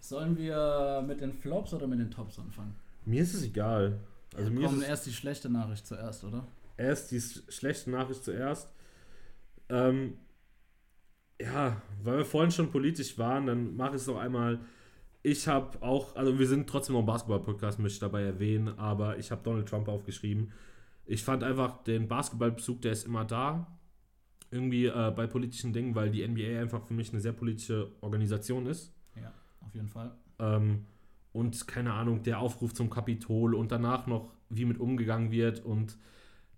sollen 0.00 0.36
wir 0.36 1.04
mit 1.06 1.20
den 1.20 1.32
Flops 1.32 1.74
oder 1.74 1.86
mit 1.86 1.98
den 1.98 2.10
Tops 2.10 2.38
anfangen? 2.38 2.74
Mir 3.04 3.22
ist 3.22 3.34
es 3.34 3.44
egal. 3.44 4.00
Also 4.34 4.50
ja, 4.50 4.58
mir 4.58 4.66
kommt 4.66 4.82
erst 4.82 5.06
die 5.06 5.12
schlechte 5.12 5.48
Nachricht 5.48 5.86
zuerst, 5.86 6.24
oder? 6.24 6.46
Erst 6.76 7.11
die 7.11 7.21
schlechte 7.21 7.90
Nachricht 7.90 8.25
zuerst. 8.25 8.69
Ähm, 9.69 10.19
ja, 11.40 11.83
weil 12.02 12.19
wir 12.19 12.25
vorhin 12.25 12.50
schon 12.50 12.71
politisch 12.71 13.19
waren, 13.19 13.47
dann 13.47 13.76
mache 13.76 13.97
ich 13.97 14.02
es 14.02 14.07
noch 14.07 14.19
einmal. 14.19 14.61
Ich 15.23 15.49
habe 15.49 15.81
auch, 15.83 16.16
also 16.16 16.38
wir 16.38 16.47
sind 16.47 16.69
trotzdem 16.69 16.95
noch 16.95 17.00
ein 17.02 17.07
Basketball-Podcast, 17.07 17.78
möchte 17.78 17.95
ich 17.95 18.00
dabei 18.00 18.23
erwähnen, 18.23 18.78
aber 18.78 19.19
ich 19.19 19.31
habe 19.31 19.43
Donald 19.43 19.69
Trump 19.69 19.88
aufgeschrieben. 19.88 20.52
Ich 21.07 21.23
fand 21.23 21.43
einfach 21.43 21.83
den 21.85 22.09
Basketballbezug, 22.09 22.83
der 22.83 22.93
ist 22.93 23.07
immer 23.07 23.25
da. 23.25 23.66
Irgendwie 24.50 24.87
äh, 24.87 25.12
bei 25.14 25.26
politischen 25.26 25.73
Dingen, 25.73 25.95
weil 25.95 26.11
die 26.11 26.26
NBA 26.26 26.61
einfach 26.61 26.87
für 26.87 26.95
mich 26.95 27.11
eine 27.11 27.21
sehr 27.21 27.33
politische 27.33 27.90
Organisation 28.00 28.66
ist. 28.66 28.95
Ja, 29.21 29.33
auf 29.61 29.75
jeden 29.75 29.88
Fall. 29.88 30.14
Ähm, 30.38 30.87
und 31.33 31.66
keine 31.66 31.95
Ahnung, 31.95 32.23
der 32.23 32.38
Aufruf 32.38 32.75
zum 32.75 32.90
Kapitol 32.90 33.54
und 33.54 33.73
danach 33.73 34.07
noch 34.07 34.33
wie 34.50 34.64
mit 34.64 34.78
umgegangen 34.78 35.33
wird 35.33 35.64
und 35.64 35.99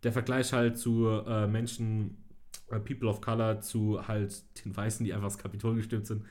der 0.02 0.12
Vergleich 0.12 0.52
halt 0.52 0.78
zu 0.78 1.08
äh, 1.08 1.46
Menschen, 1.46 2.16
äh, 2.70 2.78
People 2.80 3.08
of 3.08 3.20
Color, 3.20 3.60
zu 3.60 4.06
halt 4.06 4.42
den 4.64 4.76
Weißen, 4.76 5.04
die 5.04 5.12
einfach 5.12 5.28
das 5.28 5.38
Kapitol 5.38 5.76
gestimmt 5.76 6.06
sind, 6.06 6.24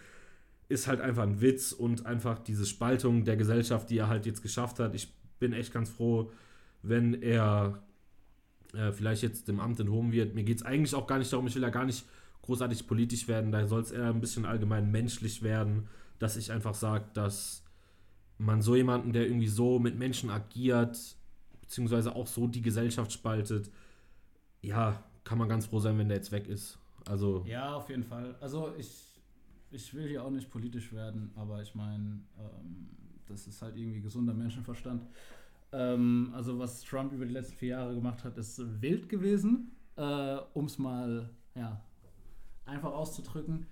ist 0.67 0.88
halt 0.88 1.01
einfach 1.01 1.24
ein 1.24 1.41
Witz 1.41 1.72
und 1.72 2.05
einfach 2.05 2.39
diese 2.39 2.65
Spaltung 2.65 3.24
der 3.24 3.38
Gesellschaft, 3.38 3.89
die 3.89 3.98
er 3.98 4.07
halt 4.07 4.25
jetzt 4.25 4.41
geschafft 4.41 4.79
hat. 4.79 4.95
Ich 4.95 5.13
bin 5.39 5.53
echt 5.53 5.74
ganz 5.74 5.89
froh, 5.89 6.31
wenn 6.81 7.22
er 7.22 7.84
äh, 8.74 8.91
vielleicht 8.91 9.24
jetzt 9.24 9.48
dem 9.48 9.60
Amt 9.60 9.79
enthoben 9.79 10.12
wird. 10.12 10.36
Mir 10.36 10.43
geht 10.43 10.57
es 10.57 10.65
eigentlich 10.65 10.95
auch 10.95 11.07
gar 11.07 11.19
nicht 11.19 11.31
darum, 11.31 11.48
ich 11.48 11.55
will 11.55 11.62
ja 11.62 11.69
gar 11.69 11.86
nicht 11.86 12.05
großartig 12.41 12.88
politisch 12.88 13.27
werden, 13.27 13.51
da 13.51 13.65
soll 13.67 13.81
es 13.81 13.91
eher 13.91 14.10
ein 14.10 14.22
bisschen 14.22 14.45
allgemein 14.45 14.91
menschlich 14.91 15.41
werden, 15.41 15.88
dass 16.19 16.38
ich 16.38 16.51
einfach 16.51 16.75
sage, 16.75 17.05
dass 17.13 17.63
man 18.38 18.62
so 18.62 18.75
jemanden, 18.75 19.13
der 19.13 19.25
irgendwie 19.25 19.48
so 19.48 19.79
mit 19.79 19.98
Menschen 19.98 20.29
agiert, 20.29 20.98
beziehungsweise 21.65 22.15
auch 22.15 22.27
so 22.27 22.48
die 22.48 22.62
Gesellschaft 22.62 23.12
spaltet, 23.12 23.69
ja, 24.62 25.03
kann 25.24 25.38
man 25.38 25.50
ganz 25.50 25.65
froh 25.65 25.79
sein, 25.79 25.98
wenn 25.98 26.07
der 26.07 26.17
jetzt 26.17 26.31
weg 26.31 26.48
ist. 26.48 26.77
Also. 27.07 27.43
Ja, 27.48 27.75
auf 27.75 27.89
jeden 27.89 28.03
Fall. 28.03 28.36
Also 28.39 28.74
ich, 28.77 29.22
ich 29.72 29.93
will 29.93 30.07
hier 30.07 30.24
auch 30.24 30.31
nicht 30.31 30.50
politisch 30.50 30.93
werden, 30.93 31.31
aber 31.36 31.62
ich 31.62 31.75
meine, 31.75 32.19
ähm, 32.39 32.89
das 33.27 33.48
ist 33.48 33.62
halt 33.62 33.75
irgendwie 33.75 34.01
gesunder 34.01 34.34
Menschenverstand. 34.34 35.05
Ähm, 35.72 36.31
also 36.34 36.57
was 36.57 36.84
Trump 36.84 37.12
über 37.12 37.25
die 37.25 37.34
letzten 37.34 37.55
vier 37.55 37.69
Jahre 37.69 37.95
gemacht 37.95 38.24
hat, 38.24 38.38
ist 38.38 38.62
wild 38.81 39.10
gewesen, 39.10 39.72
äh, 39.95 40.38
um 40.53 40.65
es 40.65 40.77
mal 40.77 41.29
ja, 41.55 41.81
einfach 42.65 42.93
auszudrücken. 42.93 43.65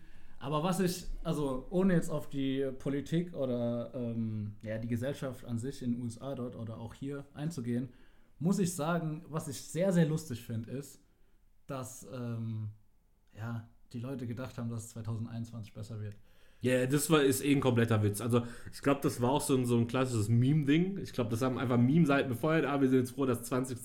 Aber 0.44 0.62
was 0.62 0.82
ich, 0.82 1.06
also 1.24 1.66
ohne 1.70 1.94
jetzt 1.94 2.10
auf 2.10 2.30
die 2.30 2.70
Politik 2.78 3.34
oder 3.34 3.92
ähm, 3.96 4.58
ja, 4.62 4.78
die 4.78 4.90
Gesellschaft 4.90 5.46
an 5.46 5.58
sich 5.58 5.82
in 5.82 5.94
den 5.94 6.02
USA 6.02 6.36
dort 6.36 6.58
oder 6.58 6.80
auch 6.80 6.94
hier 6.94 7.26
einzugehen, 7.34 7.88
muss 8.40 8.60
ich 8.60 8.76
sagen, 8.76 9.24
was 9.30 9.48
ich 9.48 9.62
sehr, 9.62 9.94
sehr 9.94 10.06
lustig 10.06 10.42
finde, 10.42 10.70
ist, 10.72 11.00
dass 11.66 12.06
ähm, 12.14 12.72
ja, 13.38 13.66
die 13.94 14.00
Leute 14.00 14.28
gedacht 14.28 14.58
haben, 14.58 14.70
dass 14.70 14.84
es 14.84 14.90
2021 14.90 15.72
besser 15.72 16.02
wird. 16.02 16.18
Ja, 16.60 16.74
yeah, 16.74 16.88
das 16.88 17.10
war, 17.10 17.24
ist 17.24 17.42
eh 17.42 17.54
ein 17.54 17.62
kompletter 17.62 18.04
Witz. 18.04 18.20
Also, 18.20 18.42
ich 18.74 18.82
glaube, 18.82 19.00
das 19.02 19.22
war 19.22 19.30
auch 19.30 19.42
so 19.42 19.56
ein, 19.56 19.66
so 19.66 19.78
ein 19.78 19.88
klassisches 19.88 20.28
Meme-Ding. 20.28 20.98
Ich 20.98 21.14
glaube, 21.14 21.30
das 21.30 21.42
haben 21.42 21.58
einfach 21.58 21.78
Meme-Seiten 21.78 22.28
befeuert, 22.28 22.66
aber 22.66 22.82
wir 22.82 22.90
sind 22.90 23.00
jetzt 23.00 23.12
froh, 23.12 23.26
dass 23.26 23.44
20. 23.44 23.78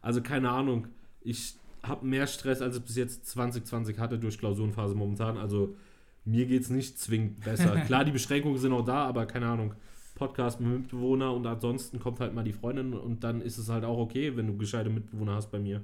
Also, 0.00 0.20
keine 0.20 0.50
Ahnung. 0.50 0.88
Ich 1.20 1.54
habe 1.84 2.04
mehr 2.04 2.26
Stress, 2.26 2.60
als 2.60 2.76
ich 2.76 2.82
bis 2.82 2.96
jetzt 2.96 3.26
2020 3.26 4.00
hatte 4.00 4.18
durch 4.18 4.38
Klausurenphase 4.38 4.96
momentan. 4.96 5.38
Also, 5.38 5.76
mir 6.24 6.46
geht 6.46 6.62
es 6.62 6.70
nicht 6.70 6.98
zwingend 6.98 7.40
besser. 7.40 7.76
Klar, 7.86 8.04
die 8.04 8.12
Beschränkungen 8.12 8.58
sind 8.58 8.72
auch 8.72 8.84
da, 8.84 9.04
aber 9.06 9.26
keine 9.26 9.46
Ahnung. 9.46 9.74
Podcast 10.14 10.60
mit 10.60 10.70
Mitbewohner 10.70 11.32
und 11.32 11.46
ansonsten 11.46 11.98
kommt 11.98 12.20
halt 12.20 12.34
mal 12.34 12.44
die 12.44 12.52
Freundin 12.52 12.94
und 12.94 13.24
dann 13.24 13.40
ist 13.40 13.58
es 13.58 13.68
halt 13.68 13.84
auch 13.84 13.98
okay, 13.98 14.36
wenn 14.36 14.46
du 14.46 14.56
gescheite 14.56 14.90
Mitbewohner 14.90 15.34
hast 15.34 15.50
bei 15.50 15.58
mir. 15.58 15.82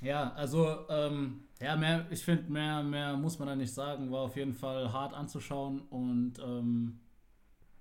Ja, 0.00 0.32
also 0.34 0.86
ähm, 0.88 1.40
ja, 1.60 1.76
mehr, 1.76 2.06
ich 2.10 2.22
finde, 2.22 2.52
mehr, 2.52 2.82
mehr 2.82 3.16
muss 3.16 3.38
man 3.38 3.48
da 3.48 3.56
nicht 3.56 3.72
sagen. 3.72 4.12
War 4.12 4.20
auf 4.20 4.36
jeden 4.36 4.52
Fall 4.52 4.92
hart 4.92 5.14
anzuschauen 5.14 5.80
und 5.90 6.34
ähm, 6.44 7.00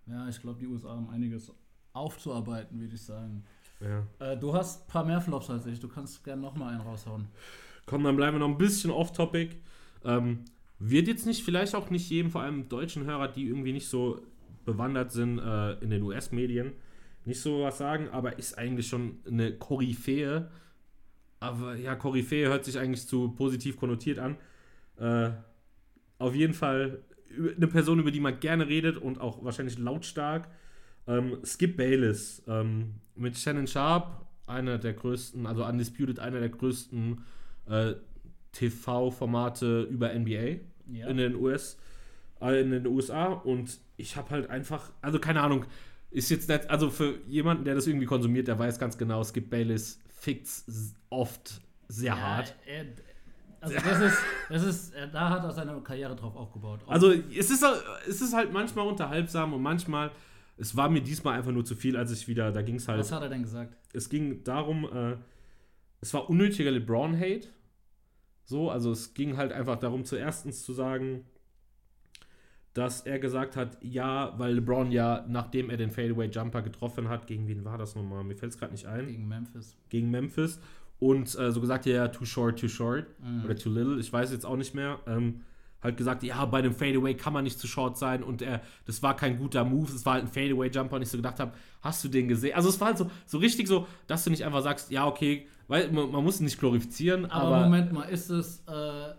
ja, 0.05 0.27
ich 0.27 0.39
glaube, 0.41 0.60
die 0.60 0.67
USA 0.67 0.89
haben 0.89 1.10
einiges 1.10 1.51
aufzuarbeiten, 1.93 2.79
würde 2.79 2.96
ich 2.96 3.01
sagen. 3.01 3.43
Ja. 3.79 4.08
Äh, 4.20 4.38
du 4.38 4.53
hast 4.53 4.84
ein 4.84 4.88
paar 4.88 5.05
mehr 5.05 5.22
Flops 5.22 5.50
als 5.50 5.65
ich. 5.65 5.79
Du 5.79 5.88
kannst 5.88 6.24
gerne 6.24 6.41
noch 6.41 6.55
mal 6.55 6.70
einen 6.70 6.82
raushauen. 6.82 7.27
Komm, 7.86 8.03
dann 8.03 8.15
bleiben 8.15 8.36
wir 8.36 8.39
noch 8.39 8.53
ein 8.53 8.58
bisschen 8.58 8.91
off-topic. 8.91 9.58
Ähm, 10.05 10.46
wird 10.89 11.07
jetzt 11.07 11.25
nicht, 11.25 11.43
vielleicht 11.43 11.75
auch 11.75 11.89
nicht 11.89 12.09
jedem, 12.09 12.31
vor 12.31 12.41
allem 12.41 12.69
deutschen 12.69 13.05
Hörer, 13.05 13.27
die 13.27 13.47
irgendwie 13.47 13.73
nicht 13.73 13.87
so 13.87 14.21
bewandert 14.65 15.11
sind 15.11 15.39
äh, 15.39 15.73
in 15.79 15.89
den 15.89 16.03
US-Medien, 16.03 16.73
nicht 17.25 17.41
so 17.41 17.63
was 17.63 17.77
sagen, 17.77 18.09
aber 18.09 18.37
ist 18.37 18.57
eigentlich 18.57 18.87
schon 18.87 19.19
eine 19.25 19.53
Koryphäe 19.53 20.49
aber 21.43 21.75
ja, 21.75 21.95
Koryphäe 21.95 22.47
hört 22.47 22.63
sich 22.63 22.79
eigentlich 22.79 23.05
zu 23.05 23.29
positiv 23.29 23.75
konnotiert 23.75 24.17
an. 24.17 24.37
Äh, 24.97 25.31
auf 26.17 26.33
jeden 26.33 26.53
Fall 26.53 27.03
eine 27.57 27.67
Person, 27.67 27.99
über 27.99 28.11
die 28.11 28.21
man 28.21 28.39
gerne 28.39 28.67
redet 28.69 28.97
und 28.97 29.19
auch 29.19 29.43
wahrscheinlich 29.43 29.77
lautstark. 29.77 30.47
Ähm, 31.05 31.39
Skip 31.43 31.75
Bayless 31.75 32.41
ähm, 32.47 32.95
mit 33.15 33.37
Shannon 33.37 33.67
Sharp, 33.67 34.25
einer 34.47 34.77
der 34.77 34.93
größten, 34.93 35.45
also 35.45 35.65
Undisputed, 35.65 36.19
einer 36.19 36.39
der 36.39 36.49
größten 36.49 37.21
äh, 37.67 37.95
TV-Formate 38.53 39.81
über 39.81 40.17
NBA 40.17 40.61
ja. 40.91 41.07
in 41.07 41.17
den 41.17 41.35
US, 41.35 41.77
äh, 42.41 42.61
in 42.61 42.71
den 42.71 42.87
USA. 42.87 43.27
Und 43.27 43.79
ich 43.97 44.15
habe 44.15 44.29
halt 44.29 44.49
einfach, 44.49 44.91
also 45.01 45.19
keine 45.19 45.41
Ahnung, 45.41 45.65
ist 46.11 46.29
jetzt 46.29 46.47
nicht, 46.49 46.69
also 46.69 46.89
für 46.89 47.17
jemanden, 47.27 47.65
der 47.65 47.75
das 47.75 47.87
irgendwie 47.87 48.05
konsumiert, 48.05 48.47
der 48.47 48.59
weiß 48.59 48.79
ganz 48.79 48.97
genau, 48.97 49.23
Skip 49.23 49.49
Bayless 49.49 49.99
fickt's 50.07 50.95
oft 51.09 51.61
sehr 51.87 52.13
ja, 52.13 52.19
hart. 52.19 52.55
Er, 52.65 52.85
also 53.59 53.75
das 53.75 53.99
ist, 54.01 54.17
das 54.49 54.63
ist, 54.63 54.93
da 55.13 55.29
hat 55.29 55.43
er 55.43 55.51
seine 55.51 55.79
Karriere 55.81 56.15
drauf 56.15 56.35
aufgebaut. 56.35 56.81
Also 56.85 57.11
es 57.11 57.49
ist, 57.49 57.65
es 58.07 58.21
ist 58.21 58.33
halt 58.33 58.51
manchmal 58.51 58.87
unterhaltsam 58.87 59.53
und 59.53 59.61
manchmal, 59.61 60.11
es 60.57 60.75
war 60.75 60.89
mir 60.89 61.01
diesmal 61.01 61.37
einfach 61.37 61.51
nur 61.51 61.63
zu 61.63 61.75
viel, 61.75 61.95
als 61.95 62.11
ich 62.11 62.27
wieder, 62.27 62.51
da 62.51 62.61
ging 62.61 62.75
es 62.75 62.87
halt. 62.87 62.99
Was 62.99 63.11
hat 63.11 63.23
er 63.23 63.29
denn 63.29 63.41
gesagt? 63.41 63.77
Es 63.93 64.09
ging 64.09 64.43
darum, 64.43 64.85
äh, 64.93 65.15
es 66.01 66.13
war 66.13 66.29
unnötiger 66.29 66.71
LeBron-Hate. 66.71 67.47
So, 68.43 68.69
also 68.69 68.91
es 68.91 69.13
ging 69.13 69.38
halt 69.38 69.51
einfach 69.51 69.79
darum, 69.79 70.05
zuerstens 70.05 70.63
zu 70.63 70.73
sagen, 70.73 71.25
dass 72.73 73.01
er 73.01 73.19
gesagt 73.19 73.55
hat, 73.55 73.77
ja, 73.81 74.33
weil 74.38 74.55
LeBron 74.55 74.91
ja, 74.91 75.25
nachdem 75.27 75.69
er 75.69 75.77
den 75.77 75.91
Fadeaway 75.91 76.27
Jumper 76.27 76.62
getroffen 76.62 77.07
hat, 77.07 77.27
gegen 77.27 77.47
wen 77.47 77.63
war 77.63 77.77
das 77.77 77.95
nochmal? 77.95 78.23
Mir 78.23 78.35
fällt 78.35 78.51
es 78.51 78.57
gerade 78.57 78.71
nicht 78.71 78.88
ein. 78.88 79.07
Gegen 79.07 79.27
Memphis. 79.27 79.77
Gegen 79.89 80.09
Memphis. 80.09 80.59
Und 81.00 81.38
äh, 81.38 81.51
so 81.51 81.62
gesagt, 81.62 81.85
ja, 81.85 82.07
too 82.07 82.25
short, 82.25 82.59
too 82.59 82.67
short. 82.67 83.05
Mhm. 83.19 83.45
Oder 83.45 83.55
too 83.55 83.69
little, 83.69 84.00
ich 84.00 84.12
weiß 84.12 84.31
jetzt 84.31 84.45
auch 84.45 84.57
nicht 84.57 84.73
mehr. 84.73 85.00
Ähm, 85.05 85.41
halt 85.83 85.97
gesagt, 85.97 86.23
ja, 86.23 86.43
bei 86.45 86.62
dem 86.62 86.73
Fadeaway 86.73 87.13
kann 87.13 87.33
man 87.33 87.43
nicht 87.43 87.59
zu 87.59 87.67
short 87.67 87.97
sein 87.97 88.23
und 88.23 88.41
er, 88.41 88.62
das 88.85 89.03
war 89.03 89.15
kein 89.15 89.38
guter 89.38 89.65
Move, 89.65 89.91
es 89.91 90.05
war 90.05 90.13
halt 90.13 90.23
ein 90.23 90.29
Fadeaway-Jumper 90.29 90.95
und 90.95 91.01
ich 91.01 91.09
so 91.09 91.17
gedacht 91.17 91.39
habe, 91.39 91.51
hast 91.81 92.03
du 92.03 92.07
den 92.07 92.27
gesehen? 92.29 92.55
Also 92.55 92.69
es 92.69 92.79
war 92.79 92.88
halt 92.88 92.97
so, 92.97 93.12
so 93.25 93.38
richtig 93.38 93.67
so, 93.67 93.85
dass 94.07 94.23
du 94.23 94.29
nicht 94.29 94.45
einfach 94.45 94.62
sagst, 94.62 94.91
ja, 94.91 95.05
okay, 95.05 95.45
weil 95.67 95.91
man, 95.91 96.12
man 96.12 96.24
muss 96.24 96.39
nicht 96.39 96.60
glorifizieren, 96.60 97.25
aber, 97.25 97.58
aber. 97.58 97.65
Moment 97.65 97.91
mal, 97.91 98.03
ist 98.03 98.29
es, 98.29 98.63
äh, 98.67 99.13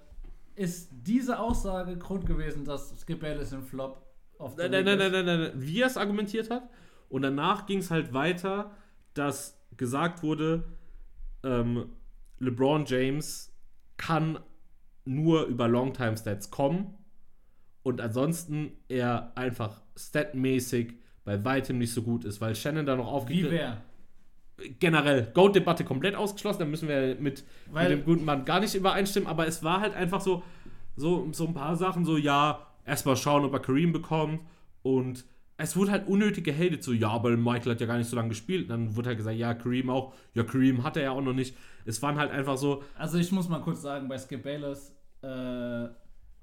ist 0.57 0.91
diese 0.93 1.39
Aussage 1.39 1.97
Grund 1.97 2.27
gewesen, 2.27 2.65
dass 2.65 2.95
Skip 3.01 3.21
Bayless 3.21 3.53
im 3.53 3.63
Flop 3.63 4.03
auf 4.39 4.57
der 4.57 4.69
nein, 4.69 4.85
nein, 4.85 4.99
nein, 4.99 5.13
nein, 5.13 5.25
nein, 5.25 5.41
nein, 5.41 5.53
wie 5.55 5.81
er 5.81 5.87
es 5.87 5.97
argumentiert 5.97 6.51
hat. 6.51 6.69
Und 7.09 7.23
danach 7.23 7.67
ging 7.67 7.79
es 7.79 7.91
halt 7.91 8.13
weiter, 8.13 8.73
dass 9.15 9.61
gesagt 9.77 10.23
wurde, 10.23 10.65
ähm, 11.43 11.91
LeBron 12.39 12.85
James 12.87 13.53
kann 13.97 14.39
nur 15.05 15.45
über 15.45 15.69
Longtime-Stats 15.69 16.51
kommen 16.51 16.95
und 17.83 18.01
ansonsten 18.01 18.73
er 18.89 19.33
einfach 19.37 19.83
statmäßig 19.97 20.95
bei 21.25 21.45
weitem 21.45 21.79
nicht 21.79 21.93
so 21.93 22.03
gut 22.03 22.25
ist, 22.25 22.41
weil 22.41 22.55
Shannon 22.55 22.87
da 22.87 22.97
noch 22.97 23.07
aufgegriffen 23.07 23.51
Wie 23.51 23.57
wer? 23.57 23.83
Generell 24.79 25.31
Goat-Debatte 25.35 25.85
komplett 25.85 26.15
ausgeschlossen, 26.15 26.61
da 26.61 26.65
müssen 26.65 26.89
wir 26.89 27.17
mit, 27.19 27.45
mit, 27.73 27.91
dem 27.91 28.05
guten 28.05 28.25
Mann 28.25 28.45
gar 28.45 28.61
nicht 28.61 28.75
übereinstimmen, 28.75 29.29
aber 29.29 29.47
es 29.47 29.63
war 29.63 29.81
halt 29.81 29.95
einfach 29.95 30.21
so, 30.21 30.43
so, 30.97 31.29
so 31.33 31.47
ein 31.47 31.55
paar 31.55 31.77
Sachen, 31.77 32.05
so 32.05 32.17
ja, 32.17 32.67
erstmal 32.87 33.17
schauen, 33.17 33.45
ob 33.45 33.53
er 33.53 33.61
Kareem 33.61 33.93
bekommt 33.93 34.41
und 34.83 35.25
es 35.57 35.77
wurde 35.77 35.93
halt 35.93 36.09
unnötig 36.09 36.45
gehatet, 36.45 36.83
so 36.83 36.93
ja, 36.93 37.11
aber 37.11 37.31
Michael 37.37 37.73
hat 37.73 37.81
ja 37.81 37.87
gar 37.87 37.99
nicht 37.99 38.11
so 38.11 38.17
lange 38.17 38.31
gespielt. 38.31 38.65
Und 38.65 38.69
dann 38.71 38.97
wurde 38.97 39.09
halt 39.09 39.19
gesagt, 39.19 39.37
ja, 39.37 39.55
Kareem 39.55 39.89
auch, 39.89 40.13
ja, 40.35 40.43
Kareem 40.43 40.83
hat 40.83 40.97
er 40.97 41.05
ja 41.05 41.11
auch 41.13 41.21
noch 41.21 41.33
nicht. 41.33 41.57
Es 41.85 42.03
waren 42.03 42.17
halt 42.17 42.33
einfach 42.33 42.57
so. 42.57 42.83
Also 42.99 43.19
ich 43.19 43.31
muss 43.31 43.49
mal 43.49 43.61
kurz 43.61 43.83
sagen, 43.83 44.09
bei 44.09 44.19
Skip 44.19 44.43
Bayless, 44.43 44.93
äh, 45.23 45.87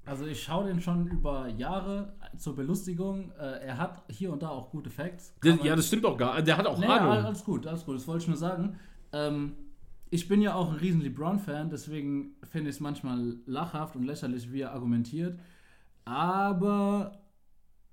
also 0.04 0.26
ich 0.26 0.42
schaue 0.42 0.66
den 0.66 0.80
schon 0.80 1.06
über 1.06 1.48
Jahre 1.48 2.14
zur 2.36 2.56
Belustigung. 2.56 3.32
Äh, 3.38 3.66
er 3.66 3.78
hat 3.78 4.02
hier 4.10 4.32
und 4.32 4.42
da 4.42 4.48
auch 4.48 4.70
gute 4.70 4.90
Facts. 4.90 5.34
ja, 5.44 5.76
das 5.76 5.86
stimmt 5.86 6.04
auch 6.04 6.16
gar. 6.16 6.42
Der 6.42 6.56
hat 6.56 6.66
auch 6.66 6.78
nee, 6.78 6.86
Ahnung. 6.86 7.24
Alles 7.24 7.44
gut, 7.44 7.66
alles 7.66 7.84
gut. 7.84 7.96
Das 7.96 8.06
wollte 8.08 8.22
ich 8.22 8.28
nur 8.28 8.36
sagen. 8.36 8.78
Ähm, 9.12 9.52
ich 10.10 10.28
bin 10.28 10.42
ja 10.42 10.54
auch 10.54 10.70
ein 10.70 10.76
riesen 10.76 11.00
LeBron-Fan, 11.00 11.70
deswegen 11.70 12.34
finde 12.42 12.68
ich 12.68 12.76
es 12.76 12.80
manchmal 12.80 13.36
lachhaft 13.46 13.96
und 13.96 14.04
lächerlich, 14.04 14.52
wie 14.52 14.60
er 14.60 14.72
argumentiert. 14.72 15.38
Aber 16.04 17.22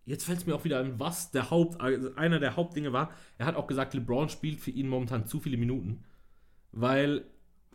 jetzt 0.05 0.25
fällt 0.25 0.39
es 0.39 0.45
mir 0.45 0.55
auch 0.55 0.65
wieder 0.65 0.79
an, 0.79 0.99
was 0.99 1.31
der 1.31 1.49
Haupt, 1.49 1.79
also 1.79 2.13
einer 2.15 2.39
der 2.39 2.55
Hauptdinge 2.55 2.91
war. 2.91 3.11
Er 3.37 3.45
hat 3.45 3.55
auch 3.55 3.67
gesagt, 3.67 3.93
LeBron 3.93 4.27
spielt 4.29 4.59
für 4.59 4.71
ihn 4.71 4.89
momentan 4.89 5.27
zu 5.27 5.39
viele 5.39 5.57
Minuten, 5.57 6.03
weil 6.71 7.23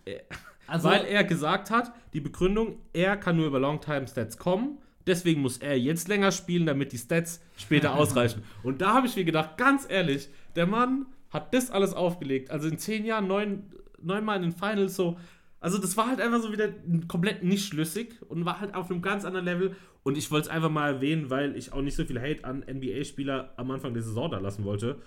er, 0.05 0.21
also, 0.67 0.89
weil 0.89 1.05
er 1.05 1.25
gesagt 1.25 1.71
hat, 1.71 1.93
die 2.13 2.21
Begründung, 2.21 2.79
er 2.93 3.17
kann 3.17 3.37
nur 3.37 3.47
über 3.47 3.61
Longtime-Stats 3.61 4.39
kommen. 4.39 4.79
Deswegen 5.07 5.43
muss 5.43 5.59
er 5.59 5.79
jetzt 5.79 6.09
länger 6.09 6.33
spielen, 6.33 6.67
damit 6.67 6.93
die 6.93 6.99
Stats 6.99 7.41
später 7.57 7.95
ausreichen. 7.99 8.43
Und 8.63 8.81
da 8.81 8.95
habe 8.95 9.07
ich 9.07 9.17
mir 9.17 9.25
gedacht, 9.25 9.59
ganz 9.59 9.87
ehrlich, 9.89 10.29
der 10.57 10.67
Mann 10.67 11.07
hat 11.31 11.53
das 11.53 11.71
alles 11.71 11.93
aufgelegt. 11.93 12.51
Also 12.51 12.69
in 12.69 12.79
zehn 12.79 13.05
Jahren 13.05 13.27
neun, 13.27 13.65
neunmal 14.01 14.37
in 14.37 14.43
den 14.43 14.53
Finals 14.53 14.97
so. 14.97 15.19
Also 15.61 15.79
das 15.79 15.97
war 15.97 16.09
halt 16.09 16.21
einfach 16.21 16.41
so 16.41 16.53
wieder 16.53 16.69
komplett 17.09 17.43
nicht 17.43 17.67
schlüssig 17.67 18.21
und 18.29 18.45
war 18.45 18.61
halt 18.61 18.75
auf 18.75 18.91
einem 18.91 19.03
ganz 19.03 19.25
anderen 19.25 19.45
Level. 19.45 19.77
Und 20.03 20.19
ich 20.19 20.31
wollte 20.31 20.49
es 20.49 20.55
einfach 20.55 20.71
mal 20.71 20.95
erwähnen, 20.95 21.31
weil 21.31 21.57
ich 21.57 21.73
auch 21.73 21.81
nicht 21.81 21.97
so 21.97 22.05
viel 22.05 22.21
Hate 22.21 22.45
an 22.45 22.65
NBA-Spieler 22.71 23.55
am 23.57 23.71
Anfang 23.71 23.95
der 23.95 24.03
Saison 24.03 24.31
da 24.31 24.39
lassen 24.39 24.65
wollte. 24.65 25.01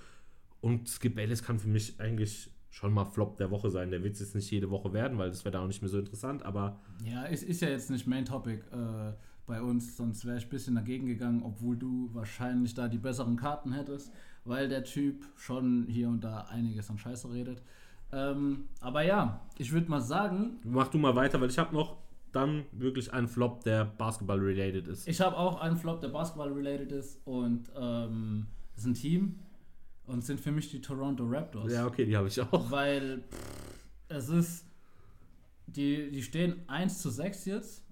Und 0.59 0.89
Skip 0.89 1.15
Bayless 1.15 1.43
kann 1.43 1.59
für 1.59 1.67
mich 1.67 1.99
eigentlich 1.99 2.49
schon 2.69 2.93
mal 2.93 3.05
Flop 3.05 3.37
der 3.37 3.49
Woche 3.51 3.69
sein. 3.69 3.89
Der 3.91 4.03
wird 4.03 4.13
es 4.13 4.19
jetzt 4.19 4.35
nicht 4.35 4.49
jede 4.51 4.69
Woche 4.69 4.93
werden, 4.93 5.17
weil 5.17 5.29
das 5.29 5.43
wäre 5.45 5.53
da 5.53 5.63
auch 5.63 5.67
nicht 5.67 5.81
mehr 5.81 5.89
so 5.89 5.99
interessant, 5.99 6.43
aber 6.43 6.79
Ja, 7.03 7.25
es 7.25 7.43
ist 7.43 7.61
ja 7.61 7.69
jetzt 7.69 7.89
nicht 7.89 8.07
Main 8.07 8.25
Topic 8.25 8.61
äh, 8.71 9.13
bei 9.45 9.61
uns, 9.61 9.95
sonst 9.97 10.25
wäre 10.25 10.37
ich 10.37 10.45
ein 10.45 10.49
bisschen 10.49 10.75
dagegen 10.75 11.07
gegangen, 11.07 11.41
obwohl 11.43 11.77
du 11.77 12.09
wahrscheinlich 12.13 12.73
da 12.73 12.87
die 12.87 12.97
besseren 12.97 13.37
Karten 13.37 13.71
hättest, 13.71 14.11
weil 14.45 14.67
der 14.67 14.83
Typ 14.83 15.25
schon 15.35 15.85
hier 15.87 16.09
und 16.09 16.23
da 16.23 16.41
einiges 16.49 16.89
an 16.89 16.97
Scheiße 16.97 17.31
redet. 17.31 17.61
Ähm, 18.11 18.65
aber 18.79 19.03
ja, 19.03 19.41
ich 19.57 19.71
würde 19.71 19.89
mal 19.89 20.01
sagen, 20.01 20.59
mach 20.63 20.87
du 20.89 20.97
mal 20.97 21.15
weiter, 21.15 21.41
weil 21.41 21.49
ich 21.49 21.57
habe 21.57 21.73
noch 21.73 21.97
dann 22.31 22.65
wirklich 22.73 23.13
einen 23.13 23.27
Flop, 23.27 23.63
der 23.63 23.85
Basketball-related 23.85 24.87
ist. 24.87 25.07
ich 25.07 25.19
habe 25.21 25.37
auch 25.37 25.59
einen 25.61 25.77
Flop, 25.77 26.01
der 26.01 26.09
Basketball-related 26.09 26.91
ist 26.91 27.19
und 27.25 27.71
ähm, 27.79 28.47
ist 28.75 28.85
ein 28.85 28.93
Team 28.93 29.39
und 30.07 30.23
sind 30.23 30.39
für 30.39 30.51
mich 30.51 30.69
die 30.71 30.81
Toronto 30.81 31.25
Raptors. 31.25 31.71
Ja, 31.71 31.85
okay, 31.85 32.05
die 32.05 32.15
habe 32.17 32.27
ich 32.27 32.39
auch. 32.41 32.71
Weil 32.71 33.23
pff, 33.29 33.57
es 34.09 34.29
ist. 34.29 34.65
Die, 35.67 36.09
die 36.11 36.23
stehen 36.23 36.67
1 36.67 37.01
zu 37.01 37.09
6 37.09 37.45
jetzt. 37.45 37.83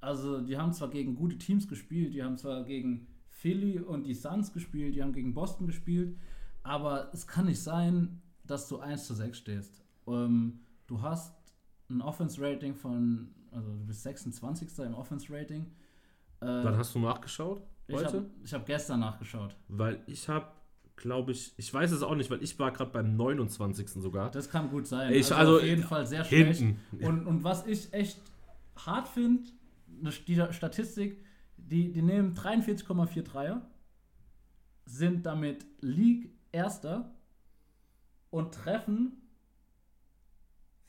Also, 0.00 0.40
die 0.40 0.56
haben 0.56 0.72
zwar 0.72 0.88
gegen 0.88 1.14
gute 1.14 1.36
Teams 1.38 1.68
gespielt, 1.68 2.14
die 2.14 2.22
haben 2.24 2.36
zwar 2.38 2.64
gegen 2.64 3.06
Philly 3.28 3.78
und 3.78 4.04
die 4.04 4.14
Suns 4.14 4.52
gespielt, 4.52 4.94
die 4.94 5.02
haben 5.02 5.12
gegen 5.12 5.34
Boston 5.34 5.66
gespielt, 5.66 6.16
aber 6.62 7.10
es 7.12 7.26
kann 7.26 7.46
nicht 7.46 7.62
sein, 7.62 8.20
dass 8.44 8.66
du 8.68 8.78
1 8.78 9.06
zu 9.06 9.14
6 9.14 9.38
stehst. 9.38 9.84
Ähm, 10.08 10.60
du 10.86 11.02
hast 11.02 11.34
ein 11.88 12.00
Offense-Rating 12.00 12.74
von. 12.74 13.28
Also, 13.50 13.70
du 13.70 13.84
bist 13.86 14.02
26. 14.02 14.78
im 14.78 14.94
Offense-Rating. 14.94 15.66
Äh, 16.40 16.46
Wann 16.46 16.76
hast 16.76 16.94
du 16.94 16.98
nachgeschaut? 16.98 17.62
ich 17.86 17.94
Heute? 17.94 18.06
habe 18.06 18.26
hab 18.50 18.66
gestern 18.66 19.00
nachgeschaut. 19.00 19.54
Weil 19.68 20.02
ich 20.06 20.28
habe, 20.28 20.46
glaube 20.96 21.32
ich, 21.32 21.52
ich 21.56 21.72
weiß 21.72 21.90
es 21.92 22.02
auch 22.02 22.14
nicht, 22.14 22.30
weil 22.30 22.42
ich 22.42 22.58
war 22.58 22.70
gerade 22.72 22.90
beim 22.90 23.16
29. 23.16 23.88
sogar. 23.88 24.30
Das 24.30 24.48
kann 24.50 24.70
gut 24.70 24.86
sein. 24.86 25.12
Ich- 25.12 25.32
also, 25.32 25.56
auf 25.56 25.62
jeden 25.64 25.82
Fall 25.82 26.06
sehr 26.06 26.24
schlecht. 26.24 26.58
Hinten. 26.60 27.04
Und, 27.04 27.26
und 27.26 27.44
was 27.44 27.66
ich 27.66 27.92
echt 27.92 28.20
hart 28.76 29.08
finde, 29.08 29.42
die 30.26 30.42
Statistik, 30.52 31.24
die, 31.56 31.92
die 31.92 32.02
nehmen 32.02 32.34
43,4 32.34 33.22
Dreier, 33.22 33.62
sind 34.84 35.24
damit 35.26 35.64
League 35.80 36.30
Erster 36.52 37.14
und 38.30 38.52
treffen 38.54 39.12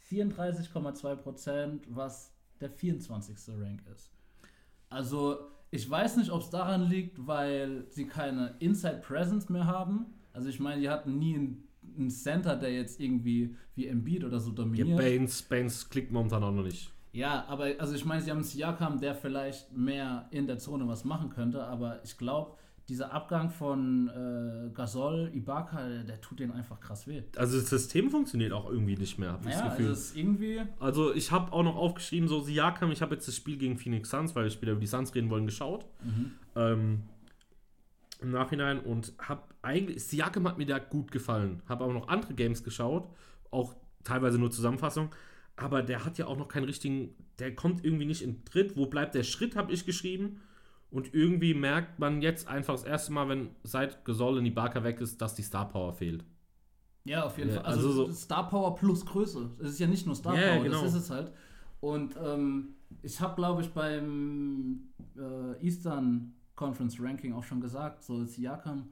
34,2 0.09 1.15
Prozent, 1.15 1.85
was 1.89 2.31
der 2.59 2.69
24. 2.69 3.37
Rank 3.59 3.81
ist. 3.93 4.11
Also 4.89 5.51
ich 5.73 5.89
weiß 5.89 6.17
nicht, 6.17 6.29
ob 6.29 6.41
es 6.41 6.51
daran 6.51 6.87
liegt, 6.87 7.25
weil 7.25 7.85
sie 7.89 8.05
keine 8.05 8.55
Inside 8.59 9.01
Presence 9.01 9.49
mehr 9.49 9.65
haben. 9.65 10.05
Also 10.31 10.47
ich 10.49 10.59
meine, 10.59 10.79
die 10.79 10.87
hatten 10.87 11.17
nie 11.17 11.33
einen, 11.33 11.67
einen 11.97 12.11
Center, 12.11 12.55
der 12.55 12.71
jetzt 12.71 12.99
irgendwie 12.99 13.55
wie 13.73 13.87
Embiid 13.87 14.23
oder 14.23 14.39
so 14.39 14.51
Ja, 14.51 14.55
dominiert. 14.55 14.97
Baines, 14.99 15.41
Baines 15.41 15.89
klickt 15.89 16.11
momentan 16.11 16.43
auch 16.43 16.51
noch 16.51 16.63
nicht. 16.63 16.91
Ja, 17.11 17.45
aber 17.47 17.69
also 17.79 17.95
ich 17.95 18.05
meine, 18.05 18.21
sie 18.21 18.29
haben 18.29 18.37
einen 18.37 18.43
Siakam, 18.43 18.99
der 18.99 19.15
vielleicht 19.15 19.75
mehr 19.75 20.27
in 20.29 20.45
der 20.45 20.59
Zone 20.59 20.87
was 20.87 21.05
machen 21.05 21.29
könnte, 21.31 21.63
aber 21.63 22.03
ich 22.03 22.19
glaube, 22.19 22.55
dieser 22.89 23.13
Abgang 23.13 23.49
von 23.49 24.09
äh, 24.09 24.69
Gasol, 24.73 25.31
Ibaka, 25.33 25.87
der, 25.87 26.03
der 26.03 26.19
tut 26.21 26.39
denen 26.39 26.51
einfach 26.51 26.79
krass 26.79 27.07
weh. 27.07 27.23
Also 27.37 27.57
das 27.59 27.69
System 27.69 28.09
funktioniert 28.11 28.51
auch 28.51 28.69
irgendwie 28.69 28.97
nicht 28.97 29.17
mehr, 29.17 29.31
habe 29.33 29.43
ich 29.47 29.51
das 29.51 29.59
Naja, 29.59 29.71
also 29.71 29.77
Gefühl. 29.77 29.93
ist 29.93 30.17
irgendwie. 30.17 30.61
Also 30.79 31.13
ich 31.13 31.31
habe 31.31 31.53
auch 31.53 31.63
noch 31.63 31.75
aufgeschrieben, 31.77 32.27
so 32.27 32.41
Siakam, 32.41 32.91
ich 32.91 33.01
habe 33.01 33.15
jetzt 33.15 33.27
das 33.27 33.35
Spiel 33.35 33.57
gegen 33.57 33.77
Phoenix 33.77 34.09
Suns, 34.09 34.35
weil 34.35 34.43
wir 34.43 34.49
später 34.51 34.73
über 34.73 34.81
die 34.81 34.87
Suns 34.87 35.15
reden 35.15 35.29
wollen, 35.29 35.45
geschaut. 35.45 35.85
Ähm, 36.55 37.03
Im 38.21 38.31
Nachhinein 38.31 38.79
und 38.79 39.13
habe 39.17 39.43
eigentlich, 39.61 40.03
Siakam 40.03 40.47
hat 40.47 40.57
mir 40.57 40.65
da 40.65 40.79
gut 40.79 41.11
gefallen. 41.11 41.61
Habe 41.67 41.85
aber 41.85 41.93
noch 41.93 42.09
andere 42.09 42.33
Games 42.33 42.63
geschaut, 42.63 43.07
auch 43.49 43.75
teilweise 44.03 44.37
nur 44.37 44.51
Zusammenfassung. 44.51 45.09
Aber 45.55 45.83
der 45.83 46.03
hat 46.03 46.17
ja 46.17 46.25
auch 46.27 46.37
noch 46.37 46.47
keinen 46.47 46.65
richtigen, 46.65 47.15
der 47.39 47.55
kommt 47.55 47.85
irgendwie 47.85 48.05
nicht 48.05 48.23
in 48.23 48.43
Tritt. 48.43 48.75
Wo 48.75 48.87
bleibt 48.87 49.13
der 49.15 49.23
Schritt, 49.23 49.55
habe 49.55 49.71
ich 49.71 49.85
geschrieben. 49.85 50.41
Und 50.93 51.13
irgendwie 51.13 51.55
merkt 51.55 51.97
man 51.97 52.21
jetzt 52.21 52.47
einfach 52.47 52.75
das 52.75 52.83
erste 52.83 53.11
Mal, 53.13 53.27
wenn 53.27 53.49
seit 53.63 54.05
Gasol 54.05 54.37
in 54.37 54.43
die 54.43 54.51
Barker 54.51 54.83
weg 54.83 55.01
ist, 55.01 55.19
dass 55.21 55.33
die 55.33 55.41
Star 55.41 55.67
Power 55.67 55.91
fehlt. 55.91 56.23
Ja, 57.03 57.23
auf 57.25 57.37
jeden 57.37 57.49
Ja, 57.49 57.55
Fall. 57.57 57.65
Also, 57.65 57.87
also 57.87 58.05
so- 58.05 58.11
Star 58.13 58.47
Power 58.47 58.75
plus 58.75 59.03
Größe. 59.05 59.49
Es 59.59 59.71
ist 59.71 59.79
ja 59.79 59.87
nicht 59.87 60.05
nur 60.05 60.15
Star 60.15 60.39
Ja, 60.39 60.53
Power, 60.53 60.63
genau. 60.63 60.83
das 60.83 60.93
ist 60.93 61.03
es 61.05 61.09
halt. 61.09 61.31
Und 61.81 62.15
ähm, 62.23 62.75
ich 63.01 63.19
habe, 63.19 63.35
glaube 63.35 63.63
ich, 63.63 63.71
beim 63.73 64.83
äh, 65.17 65.65
Eastern 65.65 66.33
Conference 66.55 67.01
Ranking 67.01 67.33
auch 67.33 67.43
schon 67.43 67.59
gesagt, 67.59 68.03
so 68.03 68.23
Siakam, 68.23 68.89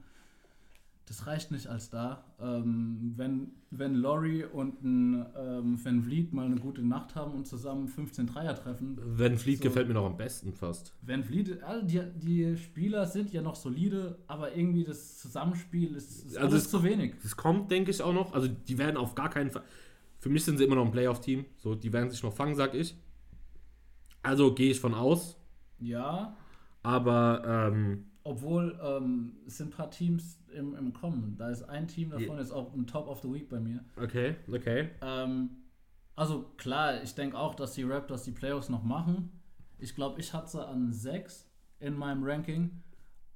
das 1.06 1.26
reicht 1.26 1.50
nicht 1.50 1.66
als 1.66 1.90
da. 1.90 2.24
Ähm, 2.40 3.12
wenn, 3.16 3.50
wenn 3.70 3.94
Laurie 3.96 4.44
und 4.44 4.82
ein 4.84 5.26
ähm, 5.36 5.84
Van 5.84 6.02
Vliet 6.02 6.32
mal 6.32 6.46
eine 6.46 6.56
gute 6.56 6.82
Nacht 6.82 7.14
haben 7.16 7.32
und 7.32 7.46
zusammen 7.46 7.88
15 7.88 8.26
Dreier 8.28 8.54
treffen, 8.54 8.98
Van 9.02 9.36
Fleet 9.36 9.58
So. 9.58 9.64
gefällt 9.64 9.88
mir 9.88 9.94
noch 9.94 10.06
am 10.06 10.16
besten 10.16 10.52
fast. 10.52 10.94
Van 11.02 11.24
Vliet, 11.24 11.62
also 11.62 11.84
die, 11.86 12.00
die 12.14 12.56
Spieler 12.56 13.06
sind 13.06 13.32
ja 13.32 13.42
noch 13.42 13.56
solide, 13.56 14.18
aber 14.28 14.54
irgendwie 14.56 14.84
das 14.84 15.18
Zusammenspiel 15.18 15.94
ist, 15.96 16.26
ist 16.26 16.36
Also 16.38 16.56
es- 16.56 16.70
zu 16.70 16.82
wenig. 16.84 17.14
Das 17.22 17.36
kommt, 17.36 17.70
denke 17.70 17.90
ich, 17.90 18.00
auch 18.00 18.14
noch. 18.14 18.32
Also, 18.32 18.48
die 18.48 18.78
werden 18.78 18.96
auf 18.96 19.14
gar 19.14 19.28
keinen 19.28 19.50
Fall. 19.50 19.64
Für 20.18 20.28
mich 20.28 20.44
sind 20.44 20.56
sie 20.58 20.64
immer 20.64 20.76
noch 20.76 20.84
ein 20.86 20.92
Playoff-Team. 20.92 21.44
So, 21.58 21.74
die 21.74 21.92
werden 21.92 22.10
sich 22.10 22.22
noch 22.22 22.32
fangen, 22.32 22.54
sag 22.54 22.74
ich. 22.74 22.96
Also 24.22 24.54
gehe 24.54 24.70
ich 24.70 24.78
von 24.80 24.94
aus. 24.94 25.36
Ja, 25.80 26.36
Aber, 26.84 27.42
ähm, 27.72 28.04
Obwohl, 28.24 28.78
ähm, 28.82 29.32
es 29.48 29.58
sind 29.58 29.68
ein 29.68 29.76
paar 29.76 29.90
Teams 29.90 30.38
im, 30.52 30.74
im 30.76 30.92
Kommen. 30.92 31.36
Da 31.36 31.50
ist 31.50 31.62
ein 31.64 31.88
Team 31.88 32.10
davon, 32.10 32.38
ist 32.38 32.50
auch 32.52 32.72
ein 32.74 32.86
Top 32.86 33.06
of 33.08 33.20
the 33.22 33.32
Week 33.32 33.48
bei 33.48 33.60
mir. 33.60 33.84
okay, 33.96 34.36
okay. 34.52 34.90
Ähm, 35.00 35.50
also 36.14 36.42
klar, 36.58 37.02
ich 37.02 37.14
denke 37.14 37.38
auch, 37.38 37.54
dass 37.54 37.72
die 37.74 37.82
Raptors 37.84 38.24
die 38.24 38.32
Playoffs 38.32 38.68
noch 38.68 38.82
machen. 38.82 39.30
Ich 39.78 39.94
glaube, 39.94 40.20
ich 40.20 40.32
hatte 40.34 40.48
sie 40.50 40.66
an 40.66 40.92
6 40.92 41.48
in 41.80 41.94
meinem 41.96 42.22
Ranking. 42.24 42.82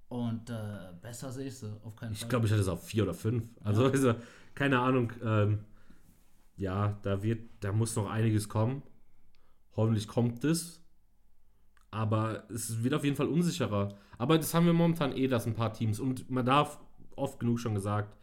Und 0.08 0.50
äh, 0.50 0.92
besser 1.02 1.32
sehe 1.32 1.48
ich 1.48 1.56
sie 1.58 1.72
auf 1.82 1.96
keinen 1.96 2.12
Ich 2.12 2.20
Fall. 2.20 2.28
glaube, 2.28 2.46
ich 2.46 2.52
hatte 2.52 2.62
es 2.62 2.68
auf 2.68 2.84
vier 2.84 3.02
oder 3.02 3.14
fünf. 3.14 3.48
Also, 3.64 3.84
Ja. 3.86 3.90
also 3.90 4.14
keine 4.54 4.78
Ahnung. 4.78 5.12
Ähm, 5.24 5.64
ja, 6.56 6.96
da 7.02 7.22
wird, 7.24 7.40
da 7.60 7.72
muss 7.72 7.96
noch 7.96 8.08
einiges 8.08 8.48
kommen. 8.48 8.82
Hoffentlich 9.74 10.06
kommt 10.06 10.44
es. 10.44 10.82
Aber 11.90 12.44
es 12.50 12.82
wird 12.84 12.94
auf 12.94 13.04
jeden 13.04 13.16
Fall 13.16 13.26
unsicherer. 13.28 13.96
Aber 14.18 14.36
das 14.38 14.54
haben 14.54 14.66
wir 14.66 14.72
momentan 14.72 15.12
eh, 15.16 15.28
dass 15.28 15.46
ein 15.46 15.54
paar 15.54 15.72
Teams. 15.72 15.98
Und 15.98 16.30
man 16.30 16.44
darf 16.46 16.78
oft 17.16 17.38
genug 17.38 17.60
schon 17.60 17.74
gesagt, 17.74 18.16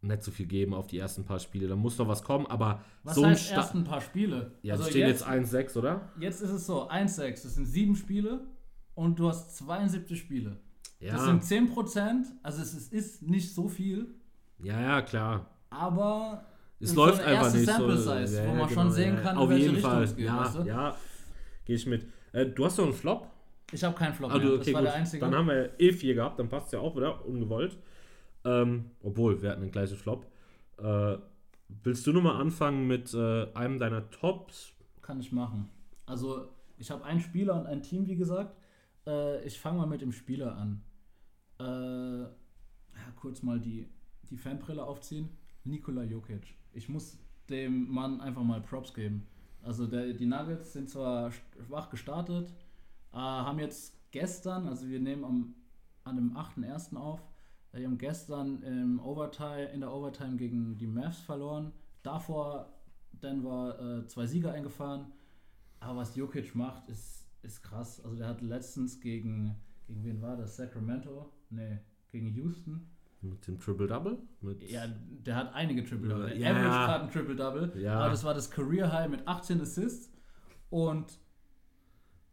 nicht 0.00 0.22
so 0.22 0.30
viel 0.30 0.46
geben 0.46 0.74
auf 0.74 0.86
die 0.86 0.98
ersten 0.98 1.24
paar 1.24 1.40
Spiele. 1.40 1.66
Da 1.68 1.74
muss 1.76 1.98
noch 1.98 2.06
was 2.08 2.22
kommen, 2.22 2.46
aber 2.46 2.82
Was 3.02 3.16
so 3.16 3.24
ein 3.24 3.30
heißt 3.34 3.74
ein 3.74 3.84
paar 3.84 4.00
Spiele? 4.00 4.52
Ja, 4.62 4.74
es 4.74 4.80
Also 4.80 4.90
stehen 4.90 5.08
jetzt 5.08 5.26
1-6, 5.26 5.76
oder? 5.76 6.12
Jetzt 6.20 6.40
ist 6.40 6.50
es 6.50 6.66
so, 6.66 6.88
1-6, 6.88 7.42
das 7.42 7.54
sind 7.56 7.66
sieben 7.66 7.96
Spiele 7.96 8.46
und 8.94 9.18
du 9.18 9.28
hast 9.28 9.56
72 9.58 10.18
Spiele. 10.18 10.56
Ja, 11.00 11.14
Das 11.14 11.24
sind 11.24 11.42
10%, 11.42 12.24
also 12.42 12.62
es 12.62 12.74
ist, 12.74 12.92
ist 12.92 13.22
nicht 13.22 13.52
so 13.54 13.68
viel, 13.68 14.14
ja, 14.62 14.80
ja, 14.80 15.02
klar. 15.02 15.46
aber 15.70 16.44
Es 16.80 16.94
läuft 16.94 17.18
so 17.18 17.22
eine 17.24 17.38
einfach 17.38 17.52
nicht 17.54 17.66
Sample 17.66 17.96
so. 17.96 18.12
Size, 18.16 18.36
Ja, 18.36 18.42
wo 18.44 18.48
ja, 18.48 18.54
man 18.54 18.68
genau, 18.68 18.80
schon 18.82 18.90
sehen 18.92 19.14
ja. 19.14 19.20
kann, 19.20 19.36
in 19.36 19.42
Auf 19.42 19.48
welche 19.48 19.62
jeden 19.62 19.74
Richtung 19.76 19.90
Fall. 19.92 20.02
es 20.04 20.16
geht, 20.16 20.26
ja, 20.26 20.36
weißt 20.44 20.56
du? 20.56 20.62
ja, 20.62 20.96
gehe 21.64 21.76
ich 21.76 21.86
mit. 21.86 22.06
Äh, 22.32 22.46
du 22.46 22.64
hast 22.64 22.78
noch 22.78 22.84
einen 22.86 22.94
Flop? 22.94 23.28
ich 23.70 23.84
habe 23.84 23.94
keinen 23.96 24.14
Flop 24.14 24.30
mehr. 24.32 24.40
du, 24.40 24.48
das 24.56 24.60
okay, 24.60 24.72
war 24.74 24.80
gut. 24.80 24.86
der 24.88 24.94
einzige. 24.94 25.20
Dann 25.24 25.34
haben 25.34 25.46
wir 25.48 25.78
eh 25.78 25.92
vier 25.92 26.14
gehabt, 26.14 26.38
dann 26.38 26.48
passt 26.48 26.72
ja 26.72 26.80
auch 26.80 26.96
wieder, 26.96 27.24
ungewollt. 27.26 27.76
Ähm, 28.48 28.90
obwohl, 29.02 29.42
wir 29.42 29.50
hatten 29.50 29.62
einen 29.62 29.70
gleichen 29.70 29.96
Flop. 29.96 30.26
Äh, 30.78 31.16
willst 31.82 32.06
du 32.06 32.12
nochmal 32.12 32.40
anfangen 32.40 32.86
mit 32.86 33.12
äh, 33.12 33.52
einem 33.52 33.78
deiner 33.78 34.08
Tops? 34.10 34.72
Kann 35.02 35.20
ich 35.20 35.32
machen. 35.32 35.68
Also, 36.06 36.48
ich 36.78 36.90
habe 36.90 37.04
einen 37.04 37.20
Spieler 37.20 37.60
und 37.60 37.66
ein 37.66 37.82
Team, 37.82 38.06
wie 38.06 38.16
gesagt. 38.16 38.56
Äh, 39.06 39.44
ich 39.44 39.60
fange 39.60 39.78
mal 39.78 39.86
mit 39.86 40.00
dem 40.00 40.12
Spieler 40.12 40.56
an. 40.56 40.82
Äh, 41.60 42.22
ja, 42.22 43.12
kurz 43.16 43.42
mal 43.42 43.60
die, 43.60 43.86
die 44.30 44.38
Fanbrille 44.38 44.82
aufziehen. 44.82 45.28
Nikola 45.64 46.04
Jokic. 46.04 46.54
Ich 46.72 46.88
muss 46.88 47.18
dem 47.50 47.90
Mann 47.90 48.20
einfach 48.20 48.42
mal 48.42 48.62
Props 48.62 48.94
geben. 48.94 49.26
Also, 49.62 49.86
der, 49.86 50.14
die 50.14 50.26
Nuggets 50.26 50.72
sind 50.72 50.88
zwar 50.88 51.32
schwach 51.66 51.90
gestartet, 51.90 52.48
äh, 53.12 53.16
haben 53.16 53.58
jetzt 53.58 53.98
gestern, 54.10 54.68
also 54.68 54.88
wir 54.88 55.00
nehmen 55.00 55.24
am, 55.24 55.54
an 56.04 56.16
dem 56.16 56.36
8.1. 56.36 56.96
auf, 56.96 57.20
die 57.74 57.84
haben 57.84 57.98
gestern 57.98 58.62
im 58.62 59.00
Overtime, 59.00 59.66
in 59.66 59.80
der 59.80 59.92
Overtime 59.92 60.36
gegen 60.36 60.78
die 60.78 60.86
Mavs 60.86 61.20
verloren. 61.20 61.72
Davor 62.02 62.72
Denver 63.12 64.02
äh, 64.02 64.06
zwei 64.06 64.26
Sieger 64.26 64.52
eingefahren. 64.52 65.12
Aber 65.80 65.98
was 65.98 66.16
Jokic 66.16 66.54
macht, 66.54 66.88
ist, 66.88 67.26
ist 67.42 67.62
krass. 67.62 68.00
Also 68.04 68.16
der 68.16 68.28
hat 68.28 68.40
letztens 68.40 69.00
gegen, 69.00 69.54
gegen 69.86 70.04
wen 70.04 70.22
war 70.22 70.36
das? 70.36 70.56
Sacramento? 70.56 71.32
Nee, 71.50 71.78
gegen 72.10 72.28
Houston. 72.28 72.88
Mit 73.20 73.46
dem 73.46 73.58
Triple-Double? 73.58 74.18
Ja, 74.68 74.86
der 74.86 75.36
hat 75.36 75.54
einige 75.54 75.84
Triple-Double. 75.84 76.38
Ja. 76.38 76.50
Average 76.50 76.68
gerade 76.68 77.04
ein 77.04 77.10
Triple-Double. 77.10 77.82
Ja. 77.82 77.98
Aber 78.00 78.10
das 78.10 78.22
war 78.22 78.34
das 78.34 78.50
Career-High 78.50 79.08
mit 79.08 79.26
18 79.26 79.60
Assists. 79.60 80.10
Und 80.70 81.18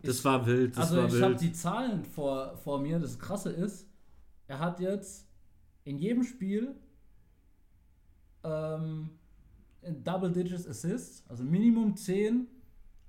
Das 0.04 0.24
war 0.24 0.45
wild, 0.45 0.78
das 0.78 0.91
also 0.91 0.98
war 0.98 1.08
ich 1.08 1.21
habe 1.21 1.36
die 1.36 1.54
Zahlen 1.54 2.04
vor, 2.06 2.56
vor 2.58 2.80
mir. 2.80 3.00
Das 3.00 3.17
Krasse 3.17 3.52
ist, 3.52 3.88
er 4.48 4.60
hat 4.60 4.80
jetzt 4.80 5.24
in 5.86 5.98
jedem 5.98 6.24
Spiel 6.24 6.76
ähm, 8.43 9.12
Double 10.04 10.32
Digits 10.32 10.67
Assists, 10.67 11.24
also 11.30 11.43
Minimum 11.43 11.95
10, 11.95 12.48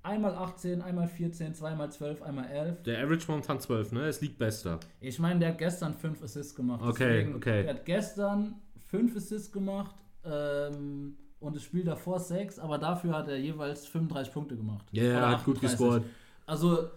einmal 0.03 0.35
18, 0.35 0.83
einmal 0.83 1.09
14, 1.09 1.55
zweimal 1.55 1.91
12, 1.91 2.23
einmal 2.23 2.47
11. 2.47 2.83
Der 2.85 3.03
Average 3.03 3.25
momentan 3.29 3.59
12, 3.61 3.93
ne? 3.93 4.07
Es 4.07 4.21
liegt 4.21 4.39
bester. 4.39 4.79
Ich 5.01 5.19
meine, 5.19 5.41
der 5.41 5.51
hat 5.51 5.59
gestern 5.59 5.95
5 5.95 6.23
Assists 6.23 6.55
gemacht. 6.55 6.83
Okay, 6.83 7.33
okay. 7.35 7.63
Der 7.63 7.75
hat 7.75 7.85
gestern 7.85 8.57
5 8.91 9.17
Assists 9.17 9.51
gemacht 9.51 9.97
ähm, 10.25 11.17
und 11.41 11.57
das 11.57 11.63
Spiel 11.63 11.85
davor 11.85 12.21
6, 12.21 12.59
aber 12.59 12.79
dafür 12.79 13.15
hat 13.15 13.29
er 13.29 13.39
jeweils 13.39 13.87
35 13.87 14.33
Punkte 14.33 14.57
gemacht. 14.57 14.87
Ja, 14.93 15.03
yeah, 15.03 15.21
er 15.21 15.29
hat 15.31 15.45
gut 15.45 15.57
38. 15.57 15.79
gescored. 15.79 16.05
Also, 16.45 16.91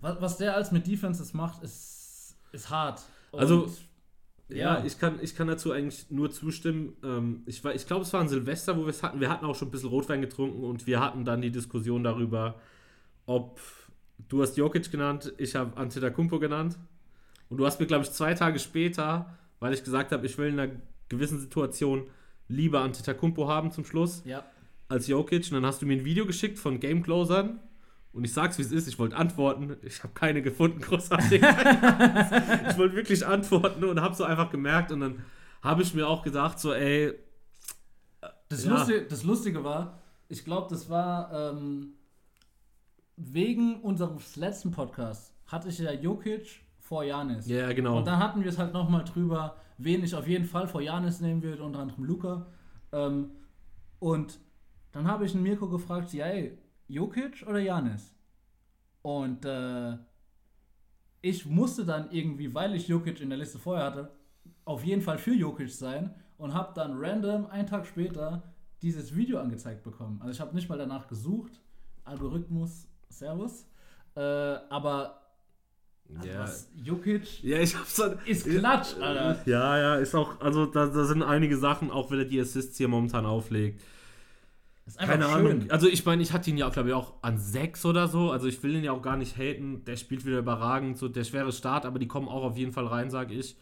was, 0.00 0.20
was 0.20 0.36
der 0.38 0.54
als 0.56 0.70
mit 0.72 0.86
Defenses 0.86 1.34
macht, 1.34 1.62
ist, 1.62 2.36
ist 2.52 2.70
hart. 2.70 3.02
Und 3.32 3.40
Also, 3.40 3.68
ja. 4.52 4.78
Ja, 4.78 4.84
ich 4.84 4.98
kann, 4.98 5.18
ich 5.22 5.34
kann 5.34 5.46
dazu 5.48 5.72
eigentlich 5.72 6.10
nur 6.10 6.30
zustimmen. 6.30 6.94
Ähm, 7.04 7.42
ich 7.46 7.62
war- 7.64 7.74
ich 7.74 7.86
glaube, 7.86 8.02
es 8.02 8.12
war 8.12 8.20
ein 8.20 8.28
Silvester, 8.28 8.76
wo 8.76 8.82
wir 8.82 8.88
es 8.90 9.02
hatten. 9.02 9.20
Wir 9.20 9.28
hatten 9.30 9.44
auch 9.46 9.54
schon 9.54 9.68
ein 9.68 9.70
bisschen 9.70 9.88
Rotwein 9.88 10.20
getrunken 10.20 10.64
und 10.64 10.86
wir 10.86 11.00
hatten 11.00 11.24
dann 11.24 11.40
die 11.42 11.50
Diskussion 11.50 12.04
darüber, 12.04 12.56
ob 13.26 13.60
du 14.28 14.42
hast 14.42 14.56
Jokic 14.56 14.90
genannt, 14.90 15.32
ich 15.38 15.54
habe 15.56 15.76
Antetokounmpo 15.76 16.38
genannt. 16.38 16.78
Und 17.48 17.58
du 17.58 17.66
hast 17.66 17.80
mir, 17.80 17.86
glaube 17.86 18.04
ich, 18.04 18.10
zwei 18.12 18.34
Tage 18.34 18.58
später, 18.58 19.36
weil 19.60 19.74
ich 19.74 19.84
gesagt 19.84 20.12
habe, 20.12 20.24
ich 20.26 20.38
will 20.38 20.48
in 20.48 20.58
einer 20.58 20.72
gewissen 21.08 21.38
Situation 21.38 22.06
lieber 22.48 22.80
Antetokounmpo 22.80 23.48
haben 23.48 23.70
zum 23.72 23.84
Schluss 23.84 24.22
ja. 24.24 24.44
als 24.88 25.06
Jokic. 25.06 25.44
Und 25.46 25.52
dann 25.54 25.66
hast 25.66 25.82
du 25.82 25.86
mir 25.86 25.94
ein 25.94 26.04
Video 26.04 26.24
geschickt 26.26 26.58
von 26.58 26.80
Game 26.80 27.02
Closern. 27.02 27.60
Und 28.12 28.24
ich 28.24 28.32
sag's 28.32 28.58
wie 28.58 28.62
es 28.62 28.72
ist, 28.72 28.88
ich 28.88 28.98
wollte 28.98 29.16
antworten. 29.16 29.76
Ich 29.82 30.02
habe 30.02 30.12
keine 30.12 30.42
gefunden, 30.42 30.80
großartig. 30.80 31.32
ich 31.42 32.78
wollte 32.78 32.94
wirklich 32.94 33.26
antworten 33.26 33.84
und 33.84 34.00
habe 34.00 34.14
so 34.14 34.24
einfach 34.24 34.50
gemerkt. 34.50 34.92
Und 34.92 35.00
dann 35.00 35.24
habe 35.62 35.82
ich 35.82 35.94
mir 35.94 36.06
auch 36.06 36.22
gedacht, 36.22 36.58
so, 36.58 36.72
ey, 36.74 37.14
Das, 38.48 38.64
Ja. 38.64 38.72
Lustige, 38.72 39.02
das 39.02 39.24
Lustige 39.24 39.64
war, 39.64 39.98
ich 40.28 40.44
glaube, 40.44 40.68
das 40.68 40.90
war 40.90 41.32
ähm, 41.32 41.94
wegen 43.16 43.80
unseres 43.80 44.36
letzten 44.36 44.70
Podcasts 44.70 45.32
hatte 45.46 45.68
ich 45.68 45.78
ja 45.78 45.92
Jokic 45.92 46.62
vor 46.78 47.04
Janis. 47.04 47.46
ja, 47.46 47.72
genau. 47.72 47.98
Und 47.98 48.06
dann 48.06 48.18
hatten 48.18 48.42
wir 48.42 48.50
es 48.50 48.58
halt 48.58 48.72
nochmal 48.72 49.04
drüber, 49.04 49.56
wen 49.78 50.02
ich 50.04 50.14
auf 50.14 50.26
jeden 50.26 50.44
Fall 50.44 50.66
vor 50.66 50.80
Janis 50.80 51.20
nehmen 51.20 51.42
würde, 51.42 51.62
unter 51.62 51.78
anderem 51.80 52.04
Luca. 52.04 52.46
Ähm, 52.92 53.30
und 53.98 54.38
dann 54.92 55.06
habe 55.06 55.24
ich 55.24 55.34
einen 55.34 55.42
Mirko 55.42 55.68
gefragt, 55.68 56.12
ja, 56.12 56.26
ey, 56.26 56.58
Jokic 56.92 57.44
oder 57.48 57.58
Janis? 57.58 58.14
Und 59.00 59.44
äh, 59.44 59.96
ich 61.22 61.46
musste 61.46 61.84
dann 61.84 62.10
irgendwie, 62.10 62.54
weil 62.54 62.74
ich 62.74 62.86
Jokic 62.86 63.20
in 63.20 63.30
der 63.30 63.38
Liste 63.38 63.58
vorher 63.58 63.86
hatte, 63.86 64.12
auf 64.64 64.84
jeden 64.84 65.00
Fall 65.00 65.18
für 65.18 65.32
Jokic 65.32 65.70
sein 65.70 66.14
und 66.36 66.52
habe 66.52 66.72
dann 66.74 66.92
random 66.98 67.46
einen 67.46 67.66
Tag 67.66 67.86
später 67.86 68.42
dieses 68.82 69.14
Video 69.16 69.38
angezeigt 69.38 69.82
bekommen. 69.82 70.20
Also 70.20 70.32
ich 70.32 70.40
habe 70.40 70.54
nicht 70.54 70.68
mal 70.68 70.78
danach 70.78 71.08
gesucht. 71.08 71.60
Algorithmus, 72.04 72.88
Servus. 73.08 73.66
Äh, 74.14 74.20
aber 74.20 75.22
also 76.14 76.28
ja. 76.28 76.40
was, 76.40 76.68
Jokic 76.76 77.42
ja, 77.42 77.58
ich 77.58 77.74
hab's 77.74 77.96
dann. 77.96 78.18
ist 78.26 78.44
Klatsch, 78.44 78.96
Alter. 79.00 79.40
Ja, 79.46 79.78
ja, 79.78 79.94
ist 79.96 80.14
auch, 80.14 80.40
also 80.40 80.66
da, 80.66 80.86
da 80.86 81.04
sind 81.04 81.22
einige 81.22 81.56
Sachen, 81.56 81.90
auch 81.90 82.10
wenn 82.10 82.18
er 82.18 82.24
die 82.26 82.40
Assists 82.40 82.76
hier 82.76 82.88
momentan 82.88 83.24
auflegt. 83.24 83.80
Keine 84.96 85.24
schön. 85.24 85.32
Ahnung. 85.32 85.70
Also 85.70 85.88
ich 85.88 86.04
meine, 86.04 86.22
ich 86.22 86.32
hatte 86.32 86.50
ihn 86.50 86.56
ja, 86.56 86.68
glaube 86.68 86.90
ich, 86.90 86.94
auch 86.94 87.14
an 87.22 87.38
sechs 87.38 87.84
oder 87.84 88.08
so. 88.08 88.30
Also 88.30 88.46
ich 88.46 88.62
will 88.62 88.74
ihn 88.74 88.84
ja 88.84 88.92
auch 88.92 89.02
gar 89.02 89.16
nicht 89.16 89.36
haten. 89.36 89.84
Der 89.84 89.96
spielt 89.96 90.24
wieder 90.24 90.38
überragend. 90.38 90.98
So 90.98 91.08
der 91.08 91.24
schwere 91.24 91.52
Start, 91.52 91.86
aber 91.86 91.98
die 91.98 92.08
kommen 92.08 92.28
auch 92.28 92.42
auf 92.42 92.56
jeden 92.56 92.72
Fall 92.72 92.86
rein, 92.86 93.10
sage 93.10 93.34
ich. 93.34 93.56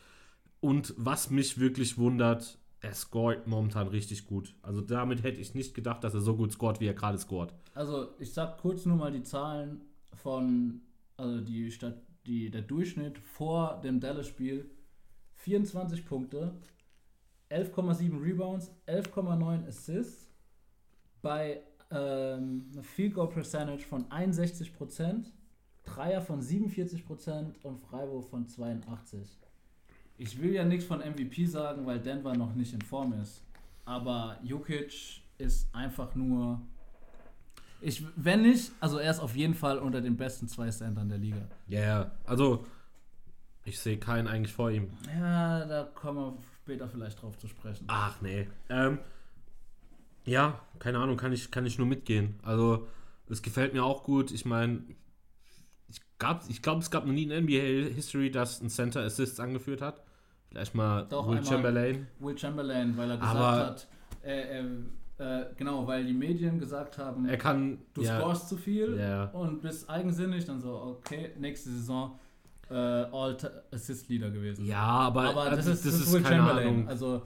Und 0.60 0.94
was 0.96 1.30
mich 1.30 1.58
wirklich 1.58 1.98
wundert, 1.98 2.58
er 2.80 2.94
scoret 2.94 3.46
momentan 3.46 3.88
richtig 3.88 4.26
gut. 4.26 4.54
Also 4.62 4.80
damit 4.80 5.22
hätte 5.22 5.40
ich 5.40 5.54
nicht 5.54 5.74
gedacht, 5.74 6.02
dass 6.04 6.14
er 6.14 6.20
so 6.20 6.36
gut 6.36 6.52
scoret, 6.52 6.80
wie 6.80 6.86
er 6.86 6.94
gerade 6.94 7.18
scoret. 7.18 7.52
Also 7.74 8.08
ich 8.18 8.32
sag 8.32 8.58
kurz 8.58 8.86
nur 8.86 8.96
mal 8.96 9.12
die 9.12 9.22
Zahlen 9.22 9.82
von, 10.14 10.82
also 11.16 11.40
die 11.40 11.70
Stadt, 11.70 12.00
die, 12.26 12.50
der 12.50 12.62
Durchschnitt 12.62 13.18
vor 13.18 13.80
dem 13.82 14.00
Dallas-Spiel. 14.00 14.70
24 15.34 16.04
Punkte, 16.04 16.52
11,7 17.50 18.22
Rebounds, 18.22 18.70
11,9 18.86 19.66
Assists 19.66 20.29
bei 21.22 21.60
ähm, 21.90 22.66
einer 22.72 22.82
Field 22.82 23.14
Goal 23.14 23.28
Percentage 23.28 23.84
von 23.84 24.04
61%, 24.06 25.26
Dreier 25.84 26.20
von 26.20 26.40
47% 26.40 27.62
und 27.62 27.78
Freiwurf 27.78 28.30
von 28.30 28.46
82%. 28.46 28.86
Ich 30.18 30.40
will 30.40 30.52
ja 30.52 30.64
nichts 30.64 30.84
von 30.84 31.00
MVP 31.00 31.46
sagen, 31.46 31.86
weil 31.86 31.98
Denver 31.98 32.34
noch 32.36 32.54
nicht 32.54 32.74
in 32.74 32.82
Form 32.82 33.14
ist. 33.14 33.42
Aber 33.86 34.38
Jokic 34.42 35.22
ist 35.38 35.74
einfach 35.74 36.14
nur. 36.14 36.60
Ich, 37.80 38.04
wenn 38.14 38.42
nicht, 38.42 38.72
also 38.78 38.98
er 38.98 39.10
ist 39.10 39.20
auf 39.20 39.34
jeden 39.34 39.54
Fall 39.54 39.78
unter 39.78 40.02
den 40.02 40.16
besten 40.18 40.46
zwei 40.46 40.70
Centern 40.70 41.08
der 41.08 41.16
Liga. 41.16 41.48
Ja, 41.66 41.80
yeah. 41.80 42.10
also 42.26 42.66
ich 43.64 43.78
sehe 43.80 43.96
keinen 43.96 44.28
eigentlich 44.28 44.52
vor 44.52 44.70
ihm. 44.70 44.90
Ja, 45.18 45.64
da 45.64 45.84
kommen 45.84 46.18
wir 46.18 46.38
später 46.62 46.88
vielleicht 46.88 47.22
drauf 47.22 47.38
zu 47.38 47.48
sprechen. 47.48 47.84
Ach 47.88 48.20
nee. 48.20 48.46
Ähm, 48.68 48.98
ja, 50.24 50.60
keine 50.78 50.98
Ahnung, 50.98 51.16
kann 51.16 51.32
ich, 51.32 51.50
kann 51.50 51.66
ich 51.66 51.78
nur 51.78 51.86
mitgehen. 51.86 52.38
Also, 52.42 52.86
es 53.28 53.42
gefällt 53.42 53.72
mir 53.74 53.84
auch 53.84 54.02
gut. 54.04 54.30
Ich 54.32 54.44
meine, 54.44 54.82
ich, 55.88 56.00
gab- 56.18 56.48
ich 56.48 56.62
glaube, 56.62 56.80
es 56.80 56.90
gab 56.90 57.06
noch 57.06 57.12
nie 57.12 57.24
in 57.24 57.44
NBA-History, 57.44 58.30
dass 58.30 58.60
ein 58.60 58.70
Center 58.70 59.00
Assists 59.00 59.38
angeführt 59.40 59.82
hat. 59.82 60.02
Vielleicht 60.48 60.74
mal 60.74 61.06
Doch, 61.08 61.28
Will. 61.28 61.44
Chamberlain. 61.44 62.06
Will 62.18 62.36
Chamberlain, 62.36 62.96
weil 62.96 63.10
er 63.10 63.16
gesagt 63.18 63.36
Aber- 63.36 63.66
hat, 63.66 63.88
äh, 64.24 64.60
äh, 64.60 64.64
äh, 65.18 65.46
genau, 65.56 65.86
weil 65.86 66.04
die 66.04 66.12
Medien 66.12 66.58
gesagt 66.58 66.98
haben, 66.98 67.28
Er 67.28 67.36
kann. 67.38 67.78
du 67.94 68.02
ja, 68.02 68.18
scorest 68.18 68.48
zu 68.48 68.56
viel 68.56 68.96
Ja. 68.98 69.26
und 69.26 69.62
bist 69.62 69.88
eigensinnig, 69.88 70.44
dann 70.46 70.60
so, 70.60 70.98
okay, 70.98 71.30
nächste 71.38 71.70
Saison 71.70 72.18
äh, 72.68 72.74
All-Assist-Leader 72.74 74.30
gewesen. 74.30 74.64
Ja, 74.66 74.78
aber, 74.82 75.22
Aber 75.30 75.44
das 75.50 75.58
also, 75.66 75.70
ist, 75.72 75.86
das 75.86 75.94
ist 75.94 76.12
Will 76.12 76.24
Chamberlain. 76.24 76.68
Ahnung. 76.68 76.88
Also, 76.88 77.22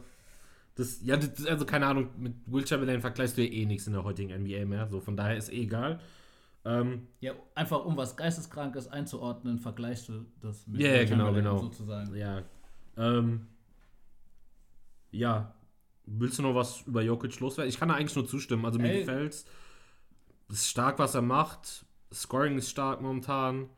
Das, 0.76 1.00
ja, 1.04 1.16
das, 1.16 1.46
also 1.46 1.64
keine 1.64 1.86
Ahnung, 1.86 2.08
mit 2.18 2.34
Will 2.46 2.66
Chamberlain 2.66 3.00
vergleichst 3.00 3.36
du 3.36 3.42
ja 3.42 3.50
eh 3.50 3.64
nichts 3.64 3.86
in 3.86 3.92
der 3.92 4.02
heutigen 4.02 4.32
NBA 4.42 4.64
mehr. 4.64 4.88
So, 4.88 5.00
von 5.00 5.16
daher 5.16 5.36
ist 5.36 5.52
eh 5.52 5.62
egal. 5.62 6.00
Ähm, 6.64 7.08
ja, 7.20 7.34
einfach 7.54 7.84
um 7.84 7.96
was 7.96 8.16
Geisteskrankes 8.16 8.88
einzuordnen, 8.88 9.58
vergleichst 9.58 10.08
du 10.08 10.24
das 10.40 10.66
mit 10.66 10.80
Ja, 10.80 10.90
Will 10.90 10.96
ja, 10.96 11.04
genau, 11.04 11.32
genau. 11.32 11.58
sozusagen. 11.58 12.16
Ja. 12.16 12.42
Ähm, 12.96 13.46
ja. 15.10 15.54
Willst 16.06 16.38
du 16.38 16.42
noch 16.42 16.54
was 16.54 16.82
über 16.82 17.02
Jokic 17.02 17.38
loswerden? 17.40 17.68
Ich 17.68 17.78
kann 17.78 17.88
da 17.88 17.94
eigentlich 17.94 18.16
nur 18.16 18.26
zustimmen. 18.26 18.64
Also 18.64 18.78
mir 18.78 18.92
Ey. 18.92 19.00
gefällt's. 19.00 19.46
Es 20.48 20.56
ist 20.56 20.68
stark, 20.68 20.98
was 20.98 21.14
er 21.14 21.22
macht. 21.22 21.86
Scoring 22.12 22.58
ist 22.58 22.70
stark 22.70 23.00
momentan. 23.00 23.68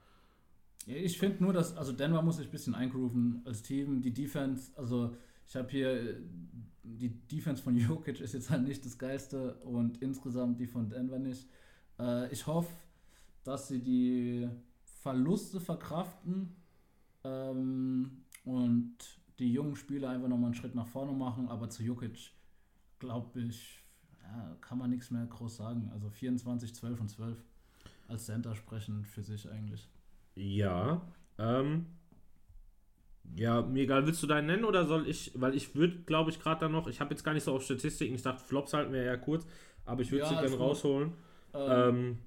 Ja, 0.87 0.96
ich 0.96 1.18
finde 1.18 1.42
nur, 1.42 1.52
dass, 1.52 1.76
also 1.76 1.92
Denver 1.92 2.22
muss 2.22 2.37
sich 2.37 2.46
ein 2.46 2.52
bisschen 2.52 2.74
eingrooven 2.74 3.42
als 3.44 3.62
Team. 3.62 4.00
Die 4.02 4.12
Defense, 4.14 4.72
also 4.76 5.16
ich 5.46 5.56
habe 5.56 5.68
hier, 5.70 5.90
äh, 5.90 6.20
die 6.82 7.09
Defense 7.09 7.62
von 7.62 7.76
Jokic 7.76 8.20
ist 8.20 8.35
jetzt 8.35 8.50
halt 8.50 8.62
nicht 8.62 8.85
das 8.85 8.98
Geilste 8.98 9.54
und 9.56 10.02
insgesamt 10.02 10.61
die 10.61 10.66
von 10.66 10.88
Denver 10.88 11.18
nicht. 11.18 11.46
Äh, 11.98 12.32
ich 12.32 12.46
hoffe, 12.46 12.72
dass 13.44 13.68
sie 13.68 13.80
die 13.80 14.48
Verluste 15.02 15.61
verkraften 15.61 16.56
ähm, 17.24 18.24
und 18.44 18.96
die 19.38 19.52
jungen 19.52 19.76
Spieler 19.76 20.11
einfach 20.11 20.28
nochmal 20.28 20.46
einen 20.46 20.54
Schritt 20.54 20.74
nach 20.74 20.87
vorne 20.88 21.12
machen, 21.12 21.48
aber 21.48 21.68
zu 21.68 21.82
Jokic 21.82 22.32
glaube 22.98 23.40
ich, 23.40 23.82
ja, 24.22 24.56
kann 24.61 24.78
man 24.78 24.90
nichts 24.90 25.11
mehr 25.11 25.26
groß 25.26 25.56
sagen. 25.56 25.90
Also 25.92 26.09
24, 26.09 26.74
12 26.74 27.00
und 27.00 27.09
12 27.09 27.38
als 28.09 28.26
Center 28.26 28.54
sprechen 28.54 29.04
für 29.04 29.22
sich 29.22 29.50
eigentlich. 29.50 29.88
Ja. 30.35 31.02
Ähm, 31.38 31.87
ja, 33.34 33.62
mir 33.62 33.82
egal, 33.82 34.06
willst 34.06 34.22
du 34.22 34.26
deinen 34.26 34.46
nennen 34.46 34.64
oder 34.64 34.86
soll 34.86 35.08
ich? 35.08 35.32
Weil 35.34 35.54
ich 35.54 35.74
würde, 35.74 35.98
glaube 36.06 36.30
ich, 36.30 36.40
gerade 36.40 36.60
dann 36.60 36.72
noch, 36.72 36.86
ich 36.86 37.00
habe 37.00 37.10
jetzt 37.10 37.22
gar 37.24 37.34
nicht 37.34 37.44
so 37.44 37.54
auf 37.54 37.62
Statistiken, 37.64 38.14
ich 38.14 38.22
dachte, 38.22 38.44
Flops 38.44 38.72
halten 38.72 38.92
wir 38.92 39.02
ja 39.02 39.16
kurz, 39.16 39.46
aber 39.84 40.02
ich 40.02 40.10
würde 40.10 40.24
Ja, 40.24 40.28
sie 40.30 40.36
gerne 40.36 40.56
rausholen. 40.56 41.12
Ähm, 41.54 41.60
Ähm, 41.70 42.18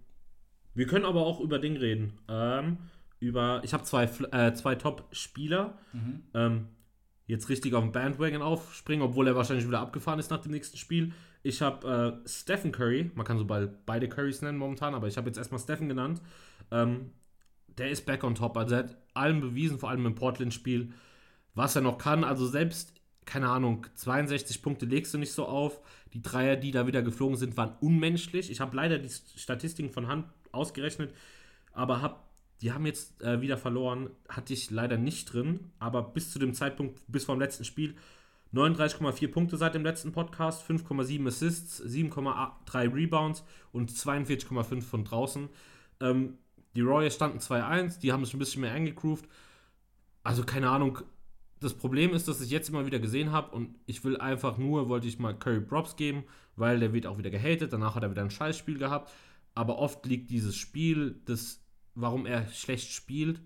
wir 0.75 0.87
können 0.87 1.05
aber 1.05 1.25
auch 1.25 1.39
über 1.39 1.59
Ding 1.59 1.77
reden. 1.77 2.13
Ähm, 2.27 2.77
über, 3.19 3.61
ich 3.63 3.73
habe 3.73 3.83
zwei, 3.83 4.05
äh, 4.31 4.53
zwei 4.53 4.75
Top-Spieler. 4.75 5.77
mhm. 5.93 6.23
Ähm, 6.33 6.67
jetzt 7.27 7.49
richtig 7.49 7.75
auf 7.75 7.83
den 7.83 7.91
Bandwagon 7.91 8.41
aufspringen, 8.41 9.03
obwohl 9.05 9.27
er 9.27 9.35
wahrscheinlich 9.35 9.67
wieder 9.67 9.79
abgefahren 9.79 10.17
ist 10.19 10.31
nach 10.31 10.39
dem 10.41 10.51
nächsten 10.51 10.77
Spiel. 10.77 11.13
Ich 11.43 11.61
habe 11.61 12.21
äh, 12.23 12.27
Stephen 12.27 12.71
Curry, 12.71 13.11
man 13.13 13.25
kann 13.25 13.37
so 13.37 13.45
bei, 13.45 13.67
beide 13.85 14.09
Currys 14.09 14.41
nennen 14.41 14.57
momentan, 14.57 14.95
aber 14.95 15.07
ich 15.07 15.15
habe 15.15 15.27
jetzt 15.27 15.37
erstmal 15.37 15.59
Stephen 15.59 15.87
genannt. 15.87 16.21
Ähm, 16.71 17.11
der 17.79 17.89
ist 17.89 18.05
back 18.05 18.23
on 18.23 18.35
top. 18.35 18.57
Also 18.57 18.75
er 18.75 18.83
hat 18.83 18.97
allem 19.13 19.41
bewiesen, 19.41 19.79
vor 19.79 19.89
allem 19.89 20.05
im 20.05 20.15
Portland-Spiel, 20.15 20.93
was 21.55 21.75
er 21.75 21.81
noch 21.81 21.97
kann. 21.97 22.23
Also 22.23 22.45
selbst, 22.45 22.93
keine 23.25 23.49
Ahnung, 23.49 23.85
62 23.95 24.61
Punkte 24.61 24.85
legst 24.85 25.13
du 25.13 25.17
nicht 25.17 25.31
so 25.31 25.45
auf. 25.45 25.81
Die 26.13 26.21
Dreier, 26.21 26.55
die 26.55 26.71
da 26.71 26.87
wieder 26.87 27.01
geflogen 27.01 27.37
sind, 27.37 27.57
waren 27.57 27.75
unmenschlich. 27.81 28.51
Ich 28.51 28.59
habe 28.59 28.75
leider 28.75 28.99
die 28.99 29.09
Statistiken 29.09 29.91
von 29.91 30.07
Hand 30.07 30.25
ausgerechnet, 30.51 31.13
aber 31.71 32.01
hab, 32.01 32.29
die 32.61 32.71
haben 32.71 32.85
jetzt 32.85 33.21
äh, 33.21 33.41
wieder 33.41 33.57
verloren. 33.57 34.09
Hatte 34.27 34.53
ich 34.53 34.71
leider 34.71 34.97
nicht 34.97 35.33
drin, 35.33 35.71
aber 35.79 36.01
bis 36.01 36.31
zu 36.31 36.39
dem 36.39 36.53
Zeitpunkt, 36.53 37.01
bis 37.07 37.25
vom 37.25 37.39
letzten 37.39 37.63
Spiel, 37.63 37.95
39,4 38.53 39.31
Punkte 39.31 39.57
seit 39.57 39.75
dem 39.75 39.83
letzten 39.83 40.11
Podcast, 40.11 40.67
5,7 40.67 41.27
Assists, 41.27 41.83
7,3 41.83 42.93
Rebounds 42.93 43.43
und 43.71 43.91
42,5 43.91 44.81
von 44.81 45.05
draußen. 45.05 45.49
Ähm, 46.01 46.39
die 46.75 46.81
Royals 46.81 47.15
standen 47.15 47.39
2-1, 47.39 47.99
die 47.99 48.11
haben 48.11 48.23
sich 48.23 48.33
ein 48.33 48.39
bisschen 48.39 48.61
mehr 48.61 48.73
eingegroovt. 48.73 49.27
Also 50.23 50.43
keine 50.43 50.69
Ahnung. 50.69 50.99
Das 51.61 51.73
Problem 51.73 52.13
ist, 52.13 52.27
dass 52.29 52.39
ich 52.39 52.51
jetzt 52.51 52.69
immer 52.69 52.85
wieder 52.85 52.99
gesehen 52.99 53.33
habe 53.33 53.53
und 53.53 53.75
ich 53.85 54.03
will 54.05 54.15
einfach 54.17 54.57
nur, 54.57 54.87
wollte 54.87 55.07
ich 55.07 55.19
mal 55.19 55.37
Curry 55.37 55.59
Props 55.59 55.97
geben, 55.97 56.23
weil 56.55 56.79
der 56.79 56.93
wird 56.93 57.05
auch 57.05 57.17
wieder 57.17 57.29
gehatet. 57.29 57.73
Danach 57.73 57.95
hat 57.95 58.03
er 58.03 58.11
wieder 58.11 58.21
ein 58.21 58.31
Scheißspiel 58.31 58.77
gehabt. 58.77 59.11
Aber 59.55 59.77
oft 59.77 60.05
liegt 60.05 60.31
dieses 60.31 60.55
Spiel, 60.55 61.19
das, 61.25 61.61
warum 61.95 62.25
er 62.25 62.47
schlecht 62.47 62.93
spielt, 62.93 63.41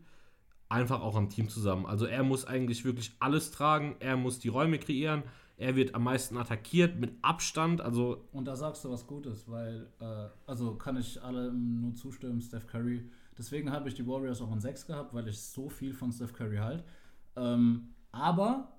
einfach 0.69 1.01
auch 1.01 1.15
am 1.15 1.29
Team 1.29 1.49
zusammen. 1.49 1.85
Also 1.85 2.05
er 2.05 2.23
muss 2.23 2.45
eigentlich 2.45 2.85
wirklich 2.85 3.13
alles 3.19 3.49
tragen, 3.51 3.95
er 3.99 4.17
muss 4.17 4.39
die 4.39 4.49
Räume 4.49 4.77
kreieren, 4.77 5.23
er 5.57 5.75
wird 5.75 5.93
am 5.95 6.03
meisten 6.03 6.37
attackiert 6.37 6.99
mit 6.99 7.13
Abstand. 7.21 7.81
Also 7.81 8.25
Und 8.31 8.45
da 8.45 8.55
sagst 8.55 8.83
du 8.83 8.91
was 8.91 9.05
Gutes, 9.07 9.49
weil, 9.49 9.87
äh, 9.99 10.27
also 10.45 10.75
kann 10.75 10.97
ich 10.97 11.21
allem 11.21 11.81
nur 11.81 11.95
zustimmen, 11.95 12.41
Steph 12.41 12.67
Curry. 12.67 13.09
Deswegen 13.37 13.71
habe 13.71 13.89
ich 13.89 13.95
die 13.95 14.05
Warriors 14.05 14.41
auch 14.41 14.51
in 14.51 14.59
6 14.59 14.85
gehabt, 14.87 15.13
weil 15.13 15.27
ich 15.27 15.39
so 15.39 15.69
viel 15.69 15.93
von 15.93 16.11
Steph 16.11 16.33
Curry 16.33 16.57
halt. 16.57 16.83
Ähm, 17.35 17.93
aber 18.11 18.73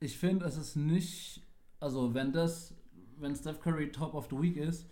ich 0.00 0.18
finde, 0.18 0.46
es 0.46 0.56
ist 0.56 0.76
nicht, 0.76 1.42
also 1.78 2.14
wenn 2.14 2.32
das, 2.32 2.74
wenn 3.18 3.34
Steph 3.36 3.60
Curry 3.60 3.92
Top 3.92 4.14
of 4.14 4.28
the 4.30 4.40
Week 4.40 4.56
ist, 4.56 4.88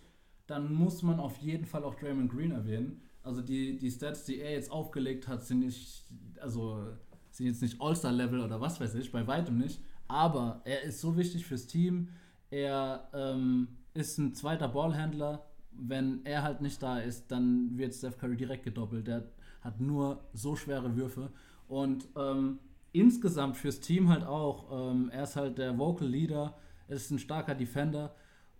dann 0.47 0.73
muss 0.73 1.01
man 1.03 1.19
auf 1.19 1.37
jeden 1.37 1.65
Fall 1.65 1.83
auch 1.83 1.95
Draymond 1.95 2.31
Green 2.31 2.51
erwähnen. 2.51 3.01
Also 3.23 3.41
die, 3.41 3.77
die 3.77 3.91
Stats, 3.91 4.25
die 4.25 4.39
er 4.39 4.51
jetzt 4.51 4.71
aufgelegt 4.71 5.27
hat, 5.27 5.43
sind 5.45 5.59
nicht, 5.59 6.05
also 6.39 6.83
sind 7.29 7.45
jetzt 7.45 7.61
nicht 7.61 7.79
All-Star-Level 7.79 8.41
oder 8.41 8.59
was 8.59 8.79
weiß 8.79 8.95
ich, 8.95 9.11
bei 9.11 9.25
weitem 9.27 9.57
nicht. 9.57 9.79
Aber 10.11 10.59
er 10.65 10.81
ist 10.81 10.99
so 10.99 11.15
wichtig 11.15 11.45
fürs 11.45 11.67
Team. 11.67 12.09
Er 12.49 13.07
ähm, 13.13 13.69
ist 13.93 14.17
ein 14.17 14.33
zweiter 14.35 14.67
Ballhändler. 14.67 15.45
Wenn 15.71 16.25
er 16.25 16.43
halt 16.43 16.59
nicht 16.59 16.83
da 16.83 16.99
ist, 16.99 17.31
dann 17.31 17.77
wird 17.77 17.93
Steph 17.93 18.17
Curry 18.17 18.35
direkt 18.35 18.65
gedoppelt. 18.65 19.07
Der 19.07 19.31
hat 19.61 19.79
nur 19.79 20.25
so 20.33 20.57
schwere 20.57 20.97
Würfe. 20.97 21.31
Und 21.69 22.09
ähm, 22.17 22.59
insgesamt 22.91 23.55
fürs 23.55 23.79
Team 23.79 24.09
halt 24.09 24.25
auch. 24.25 24.91
Ähm, 24.91 25.09
er 25.11 25.23
ist 25.23 25.37
halt 25.37 25.57
der 25.57 25.77
Vocal 25.77 26.09
Leader, 26.09 26.57
er 26.89 26.95
ist 26.97 27.09
ein 27.11 27.19
starker 27.19 27.55
Defender. 27.55 28.13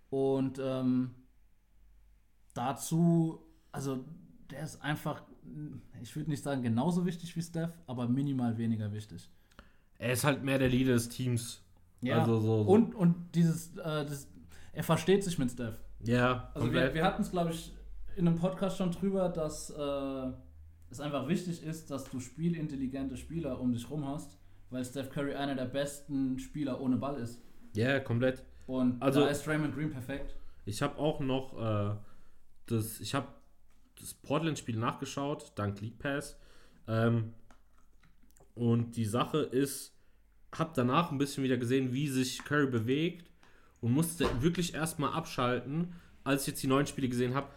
Und 0.08 0.58
ähm, 0.58 1.10
dazu, 2.54 3.40
also 3.72 4.06
der 4.50 4.62
ist 4.62 4.80
einfach, 4.80 5.22
ich 6.00 6.16
würde 6.16 6.30
nicht 6.30 6.42
sagen 6.42 6.62
genauso 6.62 7.04
wichtig 7.04 7.36
wie 7.36 7.42
Steph, 7.42 7.78
aber 7.86 8.08
minimal 8.08 8.56
weniger 8.56 8.90
wichtig. 8.90 9.28
Er 10.02 10.12
ist 10.12 10.24
halt 10.24 10.42
mehr 10.42 10.58
der 10.58 10.68
Leader 10.68 10.94
des 10.94 11.08
Teams. 11.08 11.62
Also 12.04 12.40
so, 12.40 12.64
so. 12.64 12.70
Und, 12.70 12.94
und 12.94 13.14
dieses, 13.34 13.76
äh, 13.76 13.82
das, 14.04 14.26
er 14.72 14.82
versteht 14.82 15.22
sich 15.22 15.38
mit 15.38 15.50
Steph. 15.52 15.78
ja, 16.00 16.50
Also 16.54 16.72
wir, 16.72 16.92
wir 16.94 17.04
hatten 17.04 17.22
es, 17.22 17.30
glaube 17.30 17.52
ich, 17.52 17.72
in 18.16 18.26
einem 18.26 18.36
Podcast 18.36 18.76
schon 18.76 18.90
drüber, 18.90 19.28
dass 19.28 19.70
äh, 19.70 20.32
es 20.90 20.98
einfach 21.00 21.28
wichtig 21.28 21.62
ist, 21.62 21.90
dass 21.90 22.04
du 22.10 22.18
spielintelligente 22.18 23.16
Spieler 23.16 23.60
um 23.60 23.72
dich 23.72 23.88
rum 23.88 24.06
hast, 24.08 24.36
weil 24.70 24.84
Steph 24.84 25.10
Curry 25.10 25.34
einer 25.34 25.54
der 25.54 25.66
besten 25.66 26.38
Spieler 26.38 26.80
ohne 26.80 26.96
Ball 26.96 27.16
ist. 27.20 27.40
ja, 27.74 28.00
komplett. 28.00 28.42
Und 28.66 29.00
Also- 29.02 29.20
da 29.20 29.28
ist 29.28 29.46
Raymond 29.46 29.74
Green 29.74 29.90
perfekt. 29.90 30.34
Ich 30.64 30.82
habe 30.82 30.96
auch 30.98 31.20
noch 31.20 31.58
äh, 31.58 31.94
das, 32.66 33.00
ich 33.00 33.14
habe 33.14 33.28
das 34.00 34.14
Portland-Spiel 34.14 34.76
nachgeschaut, 34.76 35.52
dank 35.56 35.80
League 35.80 35.98
Pass. 35.98 36.36
Ähm, 36.88 37.32
und 38.54 38.96
die 38.96 39.04
Sache 39.04 39.38
ist, 39.38 39.94
habe 40.54 40.72
danach 40.74 41.10
ein 41.10 41.18
bisschen 41.18 41.44
wieder 41.44 41.56
gesehen, 41.56 41.92
wie 41.92 42.08
sich 42.08 42.44
Curry 42.44 42.66
bewegt 42.66 43.30
und 43.80 43.92
musste 43.92 44.26
wirklich 44.42 44.74
erstmal 44.74 45.12
abschalten, 45.12 45.94
als 46.24 46.42
ich 46.42 46.48
jetzt 46.48 46.62
die 46.62 46.66
neuen 46.66 46.86
Spiele 46.86 47.08
gesehen 47.08 47.34
habe. 47.34 47.48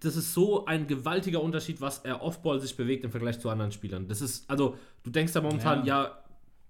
Das 0.00 0.16
ist 0.16 0.32
so 0.32 0.64
ein 0.66 0.86
gewaltiger 0.86 1.42
Unterschied, 1.42 1.80
was 1.80 1.98
er 1.98 2.22
Offball 2.22 2.60
sich 2.60 2.76
bewegt 2.76 3.04
im 3.04 3.10
Vergleich 3.10 3.40
zu 3.40 3.50
anderen 3.50 3.72
Spielern. 3.72 4.08
Das 4.08 4.20
ist, 4.20 4.48
also, 4.48 4.76
du 5.02 5.10
denkst 5.10 5.32
da 5.32 5.40
momentan, 5.40 5.84
ja, 5.84 6.22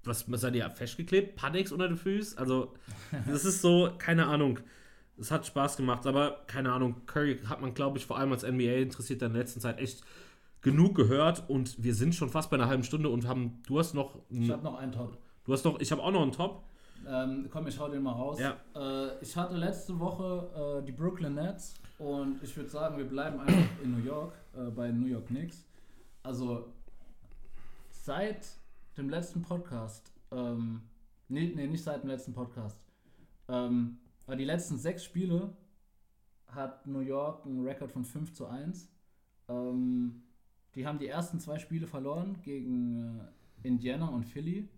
was, 0.02 0.30
was 0.30 0.40
seid 0.40 0.54
ihr 0.54 0.68
festgeklebt? 0.70 1.36
Paddix 1.36 1.72
unter 1.72 1.88
den 1.88 1.96
Füßen? 1.96 2.38
Also, 2.38 2.74
das 3.26 3.44
ist 3.44 3.60
so, 3.60 3.92
keine 3.98 4.26
Ahnung. 4.26 4.60
Es 5.18 5.30
hat 5.30 5.46
Spaß 5.46 5.76
gemacht, 5.76 6.06
aber 6.06 6.44
keine 6.46 6.72
Ahnung, 6.72 7.06
Curry 7.06 7.38
hat 7.46 7.60
man, 7.60 7.72
glaube 7.72 7.98
ich, 7.98 8.06
vor 8.06 8.18
allem 8.18 8.32
als 8.32 8.42
NBA 8.42 8.76
interessiert 8.76 9.22
in 9.22 9.32
der 9.32 9.42
letzten 9.42 9.60
Zeit 9.60 9.78
echt 9.78 10.02
genug 10.66 10.96
gehört 10.96 11.48
und 11.48 11.80
wir 11.80 11.94
sind 11.94 12.12
schon 12.12 12.28
fast 12.28 12.50
bei 12.50 12.56
einer 12.56 12.66
halben 12.66 12.82
Stunde 12.82 13.08
und 13.08 13.28
haben, 13.28 13.62
du 13.68 13.78
hast 13.78 13.94
noch, 13.94 14.18
Ich 14.30 14.50
habe 14.50 14.64
noch 14.64 14.76
einen 14.76 14.90
Top. 14.90 15.16
du 15.44 15.52
hast 15.52 15.64
noch, 15.64 15.78
ich 15.78 15.92
habe 15.92 16.02
auch 16.02 16.10
noch 16.10 16.22
einen 16.22 16.32
Top. 16.32 16.64
Ähm, 17.06 17.46
komm, 17.52 17.68
ich 17.68 17.78
hau 17.78 17.88
den 17.88 18.02
mal 18.02 18.10
raus. 18.10 18.40
Ja. 18.40 18.56
Äh, 18.74 19.16
ich 19.22 19.36
hatte 19.36 19.56
letzte 19.56 19.96
Woche 20.00 20.80
äh, 20.80 20.84
die 20.84 20.90
Brooklyn 20.90 21.34
Nets 21.34 21.74
und 22.00 22.42
ich 22.42 22.56
würde 22.56 22.68
sagen, 22.68 22.98
wir 22.98 23.04
bleiben 23.04 23.38
einfach 23.38 23.80
in 23.80 23.92
New 23.92 24.04
York, 24.04 24.32
äh, 24.56 24.68
bei 24.70 24.90
New 24.90 25.06
York 25.06 25.26
Knicks. 25.28 25.64
Also 26.24 26.72
seit 27.92 28.48
dem 28.96 29.08
letzten 29.08 29.42
Podcast, 29.42 30.12
ähm, 30.32 30.80
nee, 31.28 31.52
nee, 31.54 31.68
nicht 31.68 31.84
seit 31.84 32.02
dem 32.02 32.10
letzten 32.10 32.32
Podcast, 32.32 32.76
ähm, 33.48 33.98
aber 34.26 34.34
die 34.34 34.44
letzten 34.44 34.78
sechs 34.78 35.04
Spiele 35.04 35.56
hat 36.48 36.88
New 36.88 36.98
York 37.02 37.46
einen 37.46 37.64
Rekord 37.64 37.92
von 37.92 38.04
5 38.04 38.32
zu 38.32 38.46
1. 38.46 38.90
Ähm, 39.48 40.24
die 40.76 40.86
haben 40.86 40.98
die 40.98 41.08
ersten 41.08 41.40
zwei 41.40 41.58
Spiele 41.58 41.86
verloren 41.86 42.36
gegen 42.42 43.18
äh, 43.62 43.66
Indiana 43.66 44.08
und 44.08 44.24
Philly. 44.24 44.68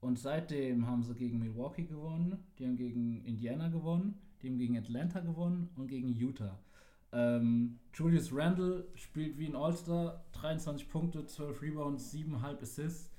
Und 0.00 0.18
seitdem 0.18 0.86
haben 0.86 1.02
sie 1.02 1.14
gegen 1.14 1.38
Milwaukee 1.38 1.84
gewonnen, 1.84 2.38
die 2.58 2.66
haben 2.66 2.76
gegen 2.76 3.24
Indiana 3.24 3.68
gewonnen, 3.68 4.18
die 4.40 4.48
haben 4.48 4.58
gegen 4.58 4.78
Atlanta 4.78 5.20
gewonnen 5.20 5.68
und 5.76 5.88
gegen 5.88 6.08
Utah. 6.08 6.58
Ähm, 7.10 7.78
Julius 7.92 8.32
Randle 8.32 8.86
spielt 8.94 9.38
wie 9.38 9.46
ein 9.46 9.56
All-Star, 9.56 10.24
23 10.32 10.88
Punkte, 10.88 11.26
12 11.26 11.62
Rebounds, 11.62 12.12
7,5 12.14 12.62
Assists. 12.62 13.10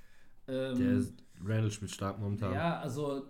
Ähm, 0.47 0.77
Der 0.77 0.91
ist, 0.93 1.13
Randall 1.43 1.71
spielt 1.71 1.91
stark 1.91 2.19
momentan. 2.19 2.53
ja, 2.53 2.79
also 2.79 3.23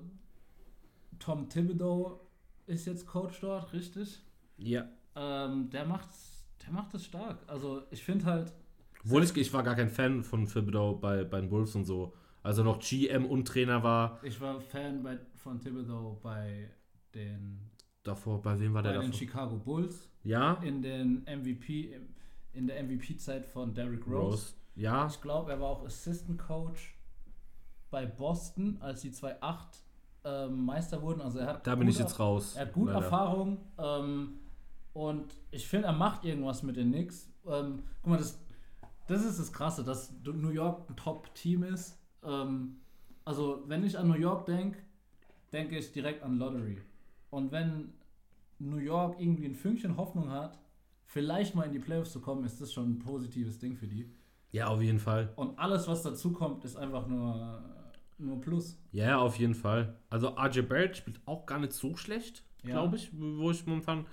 Tom 1.17 1.49
Thibodeau 1.49 2.19
ist 2.67 2.85
jetzt 2.85 3.05
Coach 3.07 3.39
dort, 3.41 3.73
richtig? 3.73 4.21
ja. 4.57 4.87
Ähm, 5.15 5.69
der 5.71 5.85
macht 5.85 6.09
der 6.65 6.71
macht 6.71 6.93
es 6.93 7.05
stark. 7.05 7.39
Also 7.47 7.83
ich 7.91 8.03
finde 8.03 8.25
halt, 8.25 8.53
Obwohl 9.03 9.23
ich, 9.23 9.35
ich 9.37 9.53
war 9.53 9.63
gar 9.63 9.75
kein 9.75 9.89
Fan 9.89 10.23
von 10.23 10.45
Thibodeau 10.45 10.95
bei, 10.95 11.23
bei 11.23 11.41
den 11.41 11.49
Wolves 11.51 11.75
und 11.75 11.85
so. 11.85 12.13
Also 12.43 12.63
noch 12.63 12.79
GM 12.79 13.25
und 13.25 13.47
Trainer 13.47 13.83
war. 13.83 14.19
ich 14.23 14.39
war 14.39 14.59
Fan 14.59 15.03
bei, 15.03 15.19
von 15.35 15.59
Thibodeau 15.59 16.19
bei 16.21 16.69
den, 17.13 17.59
Davor, 18.03 18.41
bei 18.41 18.59
wem 18.59 18.73
war 18.73 18.81
der 18.81 18.93
bei 18.93 19.01
den? 19.01 19.13
Chicago 19.13 19.57
Bulls. 19.57 20.09
Ja, 20.23 20.53
in 20.63 20.81
den 20.81 21.23
MVP 21.23 21.95
in 22.53 22.67
der 22.67 22.83
MVP-Zeit 22.83 23.45
von 23.45 23.73
Derrick 23.73 24.05
Rose. 24.07 24.15
Rose. 24.15 24.53
Ja, 24.75 25.07
Ich 25.07 25.21
glaube, 25.21 25.51
er 25.51 25.59
war 25.59 25.69
auch 25.69 25.85
Assistant 25.85 26.39
Coach 26.39 26.95
bei 27.91 28.05
Boston, 28.05 28.77
als 28.79 29.01
die 29.01 29.11
2-8 29.11 29.57
ähm, 30.25 30.65
Meister 30.65 31.01
wurden. 31.01 31.21
Also 31.21 31.39
er 31.39 31.47
hat 31.47 31.67
da 31.67 31.75
bin 31.75 31.87
ich 31.87 31.99
jetzt 31.99 32.19
raus. 32.19 32.55
Er 32.55 32.65
hat 32.65 32.73
gut 32.73 32.87
leider. 32.87 33.01
Erfahrung 33.03 33.57
ähm, 33.77 34.39
und 34.93 35.33
ich 35.51 35.67
finde, 35.67 35.87
er 35.87 35.93
macht 35.93 36.25
irgendwas 36.25 36.63
mit 36.63 36.75
den 36.77 36.91
Knicks. 36.91 37.31
Ähm, 37.47 37.83
guck 38.01 38.11
mal, 38.11 38.17
das, 38.17 38.39
das 39.09 39.25
ist 39.25 39.39
das 39.39 39.51
Krasse, 39.51 39.83
dass 39.83 40.13
New 40.23 40.49
York 40.49 40.89
ein 40.89 40.95
Top-Team 40.95 41.63
ist. 41.63 41.97
Ähm, 42.23 42.77
also, 43.25 43.63
wenn 43.67 43.83
ich 43.83 43.97
an 43.97 44.07
New 44.07 44.15
York 44.17 44.45
denke, 44.45 44.79
denke 45.51 45.77
ich 45.77 45.91
direkt 45.91 46.23
an 46.23 46.37
Lottery. 46.37 46.77
Und 47.29 47.51
wenn 47.51 47.93
New 48.59 48.77
York 48.77 49.19
irgendwie 49.19 49.45
ein 49.45 49.55
Fünkchen 49.55 49.97
Hoffnung 49.97 50.29
hat, 50.31 50.59
vielleicht 51.05 51.55
mal 51.55 51.63
in 51.63 51.71
die 51.73 51.79
Playoffs 51.79 52.11
zu 52.11 52.21
kommen, 52.21 52.43
ist 52.43 52.61
das 52.61 52.71
schon 52.73 52.91
ein 52.91 52.99
positives 52.99 53.59
Ding 53.59 53.75
für 53.75 53.87
die. 53.87 54.09
Ja, 54.51 54.67
auf 54.67 54.81
jeden 54.81 54.99
Fall. 54.99 55.31
Und 55.35 55.57
alles, 55.59 55.87
was 55.87 56.01
dazu 56.03 56.31
kommt, 56.31 56.65
ist 56.65 56.75
einfach 56.75 57.07
nur, 57.07 57.61
nur 58.17 58.41
Plus. 58.41 58.79
Ja, 58.91 59.17
auf 59.19 59.37
jeden 59.37 59.53
Fall. 59.55 59.95
Also 60.09 60.29
RJ 60.29 60.61
Barrett 60.61 60.97
spielt 60.97 61.19
auch 61.25 61.45
gar 61.45 61.59
nicht 61.59 61.73
so 61.73 61.95
schlecht, 61.95 62.43
Ja. 62.63 62.71
glaube 62.71 62.95
ich, 62.97 63.11
wo 63.13 63.51
ich 63.51 63.65
momentan. 63.65 64.05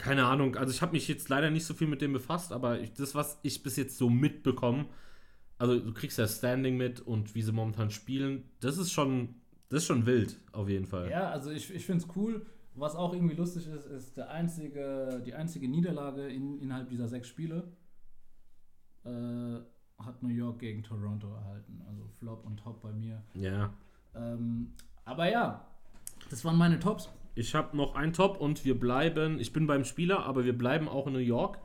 Keine 0.00 0.26
Ahnung, 0.26 0.56
also 0.56 0.72
ich 0.72 0.80
habe 0.80 0.92
mich 0.92 1.06
jetzt 1.08 1.28
leider 1.28 1.50
nicht 1.50 1.64
so 1.64 1.74
viel 1.74 1.86
mit 1.86 2.00
dem 2.00 2.12
befasst, 2.12 2.52
aber 2.52 2.80
ich, 2.80 2.92
das, 2.94 3.14
was 3.14 3.38
ich 3.42 3.62
bis 3.62 3.76
jetzt 3.76 3.98
so 3.98 4.08
mitbekomme, 4.08 4.86
also 5.58 5.78
du 5.78 5.92
kriegst 5.92 6.18
ja 6.18 6.26
Standing 6.26 6.78
mit 6.78 7.00
und 7.00 7.34
wie 7.34 7.42
sie 7.42 7.52
momentan 7.52 7.90
spielen, 7.90 8.44
das 8.60 8.78
ist 8.78 8.92
schon, 8.92 9.34
das 9.68 9.82
ist 9.82 9.86
schon 9.86 10.06
wild, 10.06 10.38
auf 10.52 10.68
jeden 10.70 10.86
Fall. 10.86 11.10
Ja, 11.10 11.30
also 11.30 11.50
ich, 11.50 11.72
ich 11.72 11.84
finde 11.84 12.04
es 12.04 12.16
cool. 12.16 12.46
Was 12.74 12.94
auch 12.94 13.12
irgendwie 13.12 13.34
lustig 13.34 13.66
ist, 13.66 13.84
ist 13.86 14.16
der 14.16 14.30
einzige, 14.30 15.22
die 15.26 15.34
einzige 15.34 15.68
Niederlage 15.68 16.28
in, 16.28 16.58
innerhalb 16.58 16.88
dieser 16.88 17.08
sechs 17.08 17.28
Spiele 17.28 17.68
äh, 19.04 19.58
hat 19.98 20.22
New 20.22 20.30
York 20.30 20.60
gegen 20.60 20.82
Toronto 20.82 21.34
erhalten. 21.34 21.82
Also 21.86 22.06
Flop 22.18 22.46
und 22.46 22.58
Top 22.58 22.80
bei 22.80 22.92
mir. 22.92 23.22
Ja. 23.34 23.74
Ähm, 24.14 24.72
aber 25.04 25.30
ja, 25.30 25.66
das 26.30 26.44
waren 26.44 26.56
meine 26.56 26.78
Tops. 26.78 27.10
Ich 27.34 27.54
habe 27.54 27.76
noch 27.76 27.94
einen 27.94 28.12
Top 28.12 28.40
und 28.40 28.64
wir 28.64 28.78
bleiben, 28.78 29.38
ich 29.40 29.52
bin 29.52 29.66
beim 29.66 29.84
Spieler, 29.84 30.24
aber 30.26 30.44
wir 30.44 30.56
bleiben 30.56 30.88
auch 30.88 31.06
in 31.06 31.12
New 31.12 31.18
York. 31.18 31.58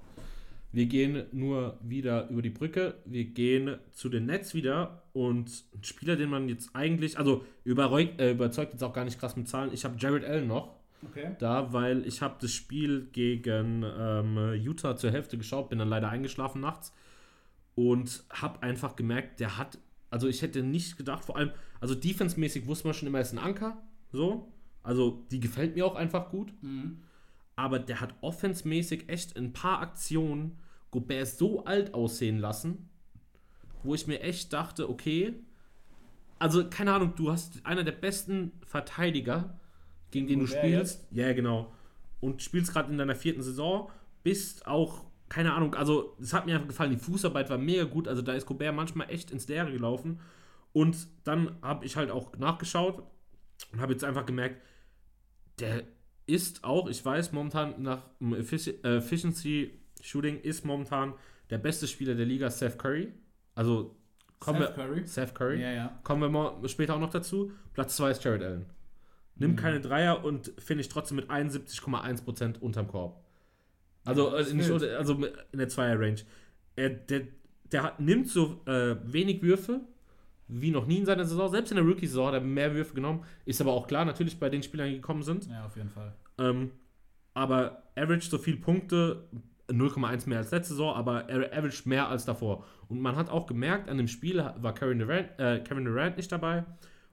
Wir 0.72 0.88
gehen 0.88 1.26
nur 1.32 1.78
wieder 1.82 2.28
über 2.30 2.42
die 2.42 2.50
Brücke. 2.50 2.96
Wir 3.06 3.24
gehen 3.26 3.78
zu 3.94 4.10
den 4.10 4.26
Nets 4.26 4.54
wieder. 4.54 5.04
Und 5.14 5.64
ein 5.74 5.84
Spieler, 5.84 6.18
den 6.18 6.30
man 6.30 6.50
jetzt 6.50 6.76
eigentlich, 6.76 7.18
also 7.18 7.46
überzeugt, 7.64 8.20
äh, 8.20 8.32
überzeugt 8.32 8.74
jetzt 8.74 8.84
auch 8.84 8.92
gar 8.94 9.06
nicht 9.06 9.20
krass 9.20 9.38
mit 9.38 9.48
Zahlen. 9.48 9.72
Ich 9.74 9.86
habe 9.86 9.96
Jared 9.98 10.26
Allen 10.26 10.48
noch 10.48 10.76
Okay. 11.12 11.36
da, 11.40 11.72
weil 11.72 12.06
ich 12.08 12.22
habe 12.22 12.36
das 12.42 12.52
Spiel 12.52 13.08
gegen 13.12 13.86
ähm, 13.86 14.54
Utah 14.56 14.96
zur 14.96 15.12
Hälfte 15.12 15.38
geschaut, 15.38 15.70
bin 15.70 15.80
dann 15.80 15.90
leider 15.90 16.10
eingeschlafen 16.10 16.62
nachts 16.62 16.94
und 17.76 18.24
habe 18.32 18.64
einfach 18.64 18.96
gemerkt, 18.96 19.40
der 19.40 19.58
hat, 19.58 19.78
also 20.10 20.28
ich 20.28 20.42
hätte 20.42 20.64
nicht 20.64 20.98
gedacht, 20.98 21.26
vor 21.26 21.38
allem, 21.38 21.52
also 21.80 21.94
defensemäßig 21.96 22.66
wusste 22.68 22.88
man 22.88 22.94
schon 22.96 23.08
immer, 23.08 23.20
er 23.20 23.24
ist 23.24 23.34
ein 23.34 23.40
Anker, 23.40 23.78
so, 24.12 24.52
also 24.86 25.26
die 25.32 25.40
gefällt 25.40 25.76
mir 25.76 25.86
auch 25.86 25.96
einfach 25.96 26.30
gut, 26.30 26.54
Mhm. 26.62 27.02
aber 27.56 27.80
der 27.80 28.02
hat 28.02 28.16
offensmäßig 28.22 29.10
echt 29.10 29.36
ein 29.38 29.54
paar 29.54 29.80
Aktionen 29.82 30.58
Gobert 30.92 31.28
so 31.28 31.66
alt 31.66 31.94
aussehen 31.94 32.40
lassen, 32.40 32.90
wo 33.84 33.94
ich 33.96 34.08
mir 34.08 34.22
echt 34.22 34.54
dachte, 34.54 34.90
okay, 34.90 35.34
also 36.40 36.70
keine 36.70 36.94
Ahnung, 36.94 37.14
du 37.16 37.32
hast 37.32 37.66
einer 37.66 37.84
der 37.84 37.92
besten 37.94 38.52
Verteidiger, 38.66 39.60
gegen 40.12 40.28
den 40.28 40.40
du 40.40 40.46
Gobert 40.46 40.60
spielst. 40.64 41.08
Ja, 41.12 41.34
genau. 41.34 41.74
Und 42.22 42.42
spielst 42.42 42.72
gerade 42.74 42.92
in 42.92 42.98
deiner 42.98 43.16
vierten 43.16 43.42
Saison, 43.42 43.90
bist 44.24 44.68
auch, 44.68 45.06
keine 45.30 45.54
Ahnung, 45.54 45.76
also 45.76 46.16
es 46.20 46.34
hat 46.34 46.46
mir 46.46 46.56
einfach 46.56 46.68
gefallen, 46.70 46.92
die 46.92 46.98
Fußarbeit 46.98 47.50
war 47.50 47.58
mega 47.58 47.84
gut, 47.84 48.08
also 48.08 48.22
da 48.22 48.34
ist 48.34 48.46
Gobert 48.46 48.76
manchmal 48.76 49.10
echt 49.10 49.32
ins 49.32 49.48
Leere 49.48 49.72
gelaufen. 49.72 50.20
Und 50.74 51.08
dann 51.24 51.58
habe 51.62 51.86
ich 51.86 51.96
halt 51.96 52.12
auch 52.12 52.36
nachgeschaut 52.38 53.04
und 53.72 53.80
habe 53.82 53.94
jetzt 53.94 54.04
einfach 54.04 54.26
gemerkt, 54.26 54.62
der 55.60 55.84
ist 56.28 56.64
auch, 56.64 56.90
ich 56.90 57.04
weiß, 57.04 57.32
momentan 57.32 57.82
nach 57.82 58.04
äh, 58.22 58.98
Efficiency 58.98 59.80
Shooting 60.02 60.42
ist 60.42 60.66
momentan 60.66 61.14
der 61.50 61.58
beste 61.58 61.88
Spieler 61.88 62.16
der 62.16 62.26
Liga, 62.26 62.50
Seth 62.50 62.78
Curry. 62.78 63.12
Also 63.54 63.96
kommen 64.40 64.62
Seth 64.62 64.78
wir, 64.78 64.86
Curry? 64.86 65.06
Seth 65.06 65.36
Curry. 65.36 65.62
Ja, 65.62 65.72
ja. 65.72 66.00
Kommen 66.04 66.22
wir 66.22 66.30
mal 66.30 66.68
später 66.68 66.96
auch 66.96 67.00
noch 67.00 67.12
dazu. 67.12 67.52
Platz 67.74 67.96
2 67.98 68.12
ist 68.12 68.24
Jared 68.24 68.44
Allen. 68.44 68.66
Nimmt 69.38 69.60
keine 69.60 69.82
Dreier 69.82 70.24
und 70.24 70.54
finisht 70.58 70.92
trotzdem 70.92 71.18
mit 71.18 71.30
71,1% 71.30 72.60
unterm 72.60 72.88
Korb. 72.88 73.22
Also, 74.06 74.30
Ja, 74.38 74.40
äh, 74.40 74.54
nicht 74.54 74.72
also 74.72 75.26
in 75.52 75.60
der 75.60 75.68
Zweier-Range. 75.68 76.22
Er, 76.78 76.90
der, 76.90 77.28
der 77.72 77.84
hat, 77.84 78.00
nimmt 78.00 78.30
so 78.30 78.62
äh, 78.66 78.96
wenig 79.04 79.42
Würfe 79.42 79.82
wie 80.48 80.72
noch 80.72 80.86
nie 80.86 80.98
in 80.98 81.06
seiner 81.06 81.26
Saison. 81.26 81.50
Selbst 81.50 81.72
in 81.72 81.78
der 81.78 81.86
Rookie-Saison 81.86 82.28
hat 82.28 82.34
er 82.36 82.42
mehr 82.42 82.74
Würfe 82.74 82.94
genommen. 82.94 83.24
Ist 83.46 83.62
aber 83.62 83.74
auch 83.74 83.88
klar, 83.88 84.06
natürlich 84.06 84.40
bei 84.40 84.50
den 84.50 84.64
Spielern, 84.64 84.90
die 84.90 84.96
gekommen 84.96 85.24
sind. 85.24 85.48
Ja, 85.48 85.66
auf 85.66 85.76
jeden 85.76 85.90
Fall. 85.90 86.14
Ähm, 86.38 86.72
aber 87.34 87.84
average 87.96 88.30
so 88.30 88.38
viel 88.38 88.58
Punkte, 88.58 89.28
0,1 89.70 90.30
mehr 90.30 90.40
als 90.40 90.52
letzte 90.52 90.74
Saison, 90.74 90.96
aber 90.96 91.28
er 91.30 91.58
average 91.58 91.84
mehr 91.86 92.08
als 92.08 92.26
davor. 92.26 92.66
Und 92.88 93.02
man 93.02 93.16
hat 93.16 93.30
auch 93.30 93.48
gemerkt, 93.48 93.90
an 93.90 93.98
dem 93.98 94.08
Spiel 94.08 94.38
war 94.38 94.74
Kevin 94.74 95.00
Durant, 95.00 95.40
äh, 95.40 95.60
Kevin 95.60 95.86
Durant 95.86 96.18
nicht 96.18 96.32
dabei. 96.32 96.66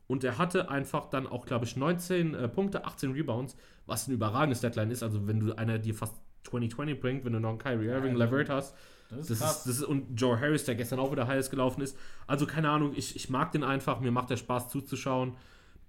Und 0.07 0.25
er 0.25 0.37
hatte 0.37 0.68
einfach 0.71 1.09
dann 1.09 1.27
auch, 1.27 1.47
glaube 1.47 1.64
ich, 1.64 1.77
19 1.77 2.35
äh, 2.35 2.49
Punkte, 2.49 2.85
18 2.85 3.12
Rebounds, 3.12 3.57
was 3.87 4.09
ein 4.09 4.12
überragendes 4.12 4.61
Deadline 4.61 4.90
ist. 4.90 5.03
Also, 5.03 5.27
wenn 5.27 5.40
du 5.40 5.57
einer 5.57 5.79
dir 5.79 5.95
fast 5.95 6.16
2020 6.45 7.01
bringt, 7.01 7.25
wenn 7.25 7.33
du 7.33 7.40
noch 7.40 7.51
einen 7.51 7.59
Kyrie 7.59 7.87
Irving, 7.87 8.21
also, 8.21 8.25
Levert 8.25 8.51
hast. 8.51 8.77
Das 9.12 9.20
ist 9.20 9.31
Das 9.31 9.38
krass. 9.40 9.57
ist, 9.59 9.66
das 9.66 9.77
ist, 9.79 9.85
und 9.85 10.14
Joe 10.20 10.38
Harris, 10.40 10.64
der 10.64 10.75
gestern 10.75 10.98
auch 10.98 11.12
wieder 11.12 11.27
heiß 11.27 11.51
gelaufen 11.51 11.81
ist. 11.83 11.96
Also, 12.27 12.46
keine 12.46 12.70
Ahnung, 12.70 12.92
ich, 12.96 13.14
ich 13.16 13.31
mag 13.31 13.53
den 13.53 13.62
einfach. 13.64 14.01
Mir 14.01 14.11
macht 14.11 14.31
der 14.31 14.37
Spaß 14.37 14.68
zuzuschauen. 14.68 15.35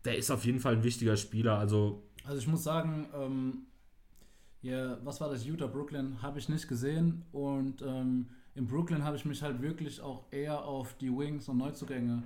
Der 0.05 0.17
ist 0.17 0.29
auf 0.31 0.45
jeden 0.45 0.59
Fall 0.59 0.73
ein 0.73 0.83
wichtiger 0.83 1.15
Spieler. 1.17 1.57
Also, 1.57 2.03
Also 2.25 2.37
ich 2.39 2.47
muss 2.47 2.63
sagen, 2.63 3.07
ähm, 3.15 3.57
ja, 4.61 4.97
was 5.03 5.19
war 5.21 5.29
das? 5.29 5.45
Utah 5.45 5.67
Brooklyn 5.67 6.21
habe 6.21 6.39
ich 6.39 6.47
nicht 6.49 6.67
gesehen 6.67 7.23
und 7.31 7.81
ähm, 7.81 8.27
in 8.55 8.67
Brooklyn 8.67 9.03
habe 9.03 9.15
ich 9.17 9.25
mich 9.25 9.41
halt 9.41 9.61
wirklich 9.61 9.99
auch 10.01 10.25
eher 10.31 10.63
auf 10.63 10.95
die 10.97 11.09
Wings 11.09 11.49
und 11.49 11.57
Neuzugänge 11.57 12.23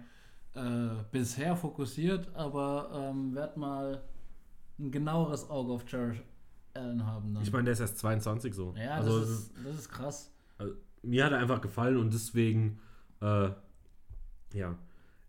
äh, 0.54 0.90
bisher 1.12 1.56
fokussiert, 1.56 2.28
aber 2.36 2.92
ähm, 3.12 3.34
werde 3.34 3.60
mal 3.60 4.04
ein 4.80 4.92
genaueres 4.92 5.50
Auge 5.50 5.74
auf 5.74 5.86
Jared 5.92 6.22
Allen 6.76 7.04
haben 7.06 7.34
dann. 7.34 7.42
ich 7.44 7.52
meine, 7.52 7.64
der 7.66 7.74
ist 7.74 7.80
erst 7.80 7.98
22 8.00 8.54
so. 8.54 8.74
ja, 8.78 8.92
also, 8.96 9.20
das, 9.20 9.30
ist, 9.30 9.52
das 9.66 9.76
ist 9.76 9.90
krass. 9.90 10.32
Mir 11.04 11.26
hat 11.26 11.32
er 11.32 11.40
einfach 11.40 11.62
gefallen 11.62 11.98
und 11.98 12.14
deswegen, 12.14 12.80
äh, 13.22 13.50
ja. 14.54 14.76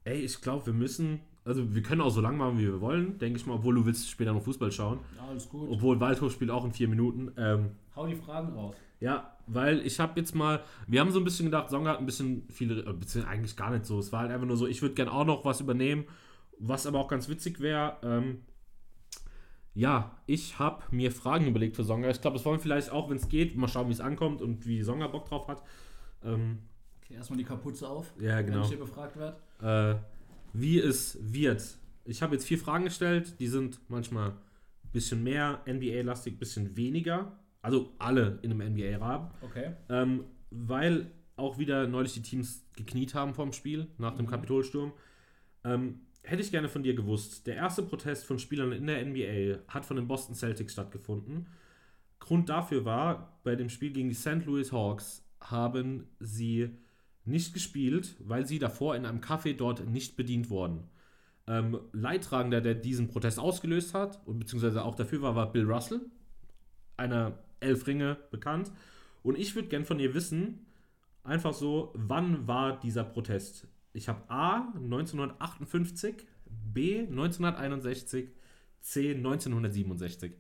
Ey, 0.05 0.21
ich 0.21 0.41
glaube, 0.41 0.67
wir 0.67 0.73
müssen, 0.73 1.21
also 1.45 1.75
wir 1.75 1.83
können 1.83 2.01
auch 2.01 2.11
so 2.11 2.21
lang 2.21 2.37
machen, 2.37 2.59
wie 2.59 2.67
wir 2.67 2.81
wollen, 2.81 3.19
denke 3.19 3.39
ich 3.39 3.47
mal, 3.47 3.55
obwohl 3.55 3.75
du 3.75 3.85
willst 3.85 4.09
später 4.09 4.33
noch 4.33 4.43
Fußball 4.43 4.73
schauen. 4.73 5.01
Alles 5.29 5.49
gut. 5.49 5.69
Obwohl 5.71 6.01
Waldhof 6.01 6.33
spielt 6.33 6.51
auch 6.51 6.65
in 6.65 6.73
vier 6.73 6.89
Minuten. 6.89 7.31
Ähm, 7.37 7.71
Hau 7.95 8.07
die 8.07 8.15
Fragen 8.15 8.53
raus. 8.55 8.75
ja, 9.01 9.35
weil 9.47 9.81
ich 9.87 9.99
habe 10.01 10.19
jetzt 10.21 10.35
mal, 10.35 10.63
wir 10.87 11.01
haben 11.01 11.11
so 11.11 11.19
ein 11.19 11.25
bisschen 11.25 11.47
gedacht, 11.47 11.71
Songa 11.71 11.91
hat 11.91 11.99
ein 11.99 12.07
bisschen 12.07 12.45
viele, 12.51 12.81
äh, 12.81 12.93
beziehungsweise 12.93 13.29
eigentlich 13.29 13.57
gar 13.57 13.71
nicht 13.71 13.87
so. 13.87 13.99
Es 13.99 14.13
war 14.13 14.21
halt 14.21 14.31
einfach 14.31 14.47
nur 14.47 14.57
so, 14.57 14.67
ich 14.67 14.83
würde 14.83 14.95
gern 14.95 15.09
auch 15.09 15.25
noch 15.25 15.45
was 15.45 15.61
übernehmen, 15.61 16.05
was 16.59 16.87
aber 16.87 16.99
auch 16.99 17.09
ganz 17.09 17.29
witzig 17.29 17.61
wäre. 17.61 17.97
Ähm, 18.03 18.43
ja, 19.75 20.17
ich 20.27 20.59
habe 20.59 20.83
mir 20.91 21.13
Fragen 21.13 21.47
überlegt 21.47 21.77
für 21.77 21.85
Songa. 21.85 22.11
Ich 22.11 22.21
glaube, 22.21 22.37
das 22.37 22.45
wollen 22.45 22.57
wir 22.59 22.63
vielleicht 22.63 22.91
auch, 22.91 23.09
wenn 23.11 23.17
es 23.17 23.29
geht, 23.29 23.57
mal 23.57 23.69
schauen, 23.69 23.89
wie 23.89 23.93
es 23.93 24.01
ankommt 24.01 24.43
und 24.43 24.67
wie 24.67 24.83
Songa 24.83 25.07
Bock 25.07 25.27
drauf 25.29 25.49
hat. 25.49 25.63
Ähm, 26.25 26.59
Okay, 27.05 27.15
erstmal 27.15 27.39
die 27.39 27.45
Kapuze 27.45 27.89
auf, 27.89 28.13
ja, 28.21 28.37
wenn 28.37 28.47
genau. 28.47 28.61
ich 28.63 28.69
hier 28.69 28.79
befragt 28.79 29.17
werde. 29.17 29.39
Äh, 29.63 29.99
wie 30.53 30.79
es 30.79 31.19
wird. 31.23 31.63
Ich 32.05 32.21
habe 32.23 32.35
jetzt 32.35 32.45
vier 32.47 32.59
Fragen 32.59 32.85
gestellt, 32.85 33.41
die 33.41 33.47
sind 33.47 33.81
manchmal 33.89 34.31
ein 34.31 34.93
bisschen 34.93 35.23
mehr 35.23 35.63
NBA-lastig, 35.67 36.35
ein 36.35 36.39
bisschen 36.39 36.77
weniger. 36.77 37.39
Also 37.63 37.93
alle 37.99 38.39
in 38.43 38.51
einem 38.53 38.75
NBA-Rahmen. 38.75 39.31
Okay. 39.41 39.73
Ähm, 39.89 40.25
weil 40.51 41.11
auch 41.37 41.57
wieder 41.59 41.87
neulich 41.87 42.13
die 42.15 42.23
Teams 42.23 42.67
gekniet 42.77 43.15
haben 43.15 43.33
vorm 43.33 43.53
Spiel, 43.53 43.87
nach 43.97 44.15
dem 44.15 44.27
Mhm. 44.27 44.31
Kapitolsturm. 44.31 44.93
Ähm, 45.65 46.01
hätte 46.23 46.43
ich 46.43 46.51
gerne 46.51 46.69
von 46.69 46.83
dir 46.83 46.95
gewusst, 46.95 47.47
der 47.47 47.57
erste 47.57 47.83
Protest 47.83 48.27
von 48.27 48.39
Spielern 48.39 48.73
in 48.73 48.87
der 48.87 49.05
NBA 49.05 49.61
hat 49.69 49.85
von 49.85 49.97
den 49.97 50.09
Boston 50.09 50.35
Celtics 50.35 50.73
stattgefunden. 50.73 51.47
Grund 52.21 52.49
dafür 52.49 52.85
war, 52.85 53.41
bei 53.45 53.57
dem 53.57 53.69
Spiel 53.69 53.93
gegen 53.93 54.09
die 54.09 54.15
St. 54.15 54.45
Louis 54.45 54.73
Hawks 54.73 55.25
haben 55.41 56.09
sie 56.21 56.71
nicht 57.25 57.55
gespielt, 57.55 58.17
weil 58.21 58.47
sie 58.47 58.59
davor 58.59 58.97
in 58.97 59.07
einem 59.07 59.21
Café 59.21 59.55
dort 59.57 59.87
nicht 59.87 60.17
bedient 60.17 60.51
wurden. 60.51 60.89
Ähm, 61.47 61.79
Leidtragender, 61.93 62.61
der 62.61 62.75
diesen 62.75 63.09
Protest 63.09 63.39
ausgelöst 63.39 63.95
hat 63.95 64.21
und 64.27 64.39
beziehungsweise 64.39 64.85
auch 64.85 64.95
dafür 64.95 65.23
war, 65.23 65.35
war 65.35 65.53
Bill 65.53 65.71
Russell, 65.71 66.01
einer 66.97 67.39
Elf 67.61 67.87
Ringe 67.87 68.17
bekannt. 68.31 68.73
Und 69.23 69.39
ich 69.39 69.55
würde 69.55 69.69
gern 69.69 69.85
von 69.85 69.99
dir 69.99 70.15
wissen, 70.15 70.67
einfach 71.23 71.55
so, 71.55 71.93
wann 71.95 72.47
war 72.47 72.79
dieser 72.81 73.05
Protest? 73.05 73.67
Ich 73.99 74.09
habe 74.09 74.23
A 74.31 74.69
1958, 74.77 76.25
B 76.73 77.01
1961, 77.01 78.31
C 78.81 79.15
1967. 79.15 80.33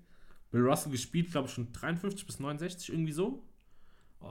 Bill 0.50 0.62
Russell 0.62 0.92
gespielt, 0.92 1.30
glaube 1.32 1.48
ich, 1.48 1.54
schon 1.54 1.72
53 1.72 2.24
bis 2.26 2.38
69, 2.40 2.88
irgendwie 2.90 3.12
so. 3.12 3.42
Oh, 4.20 4.26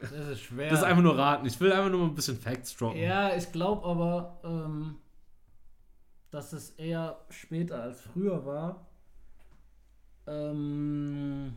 das 0.00 0.12
ist 0.12 0.40
schwer. 0.40 0.70
Das 0.70 0.78
ist 0.80 0.84
einfach 0.84 1.02
nur 1.02 1.18
raten. 1.18 1.44
Ich 1.46 1.58
will 1.60 1.72
einfach 1.72 1.90
nur 1.90 2.00
mal 2.00 2.06
ein 2.06 2.14
bisschen 2.14 2.38
Facts 2.38 2.76
droppen. 2.76 3.00
Ja, 3.00 3.34
ich 3.36 3.50
glaube 3.52 3.84
aber, 3.86 4.40
ähm, 4.44 4.96
dass 6.30 6.52
es 6.52 6.70
eher 6.70 7.18
später 7.30 7.82
als 7.82 8.00
früher 8.00 8.44
war. 8.46 8.86
Ähm, 10.26 11.54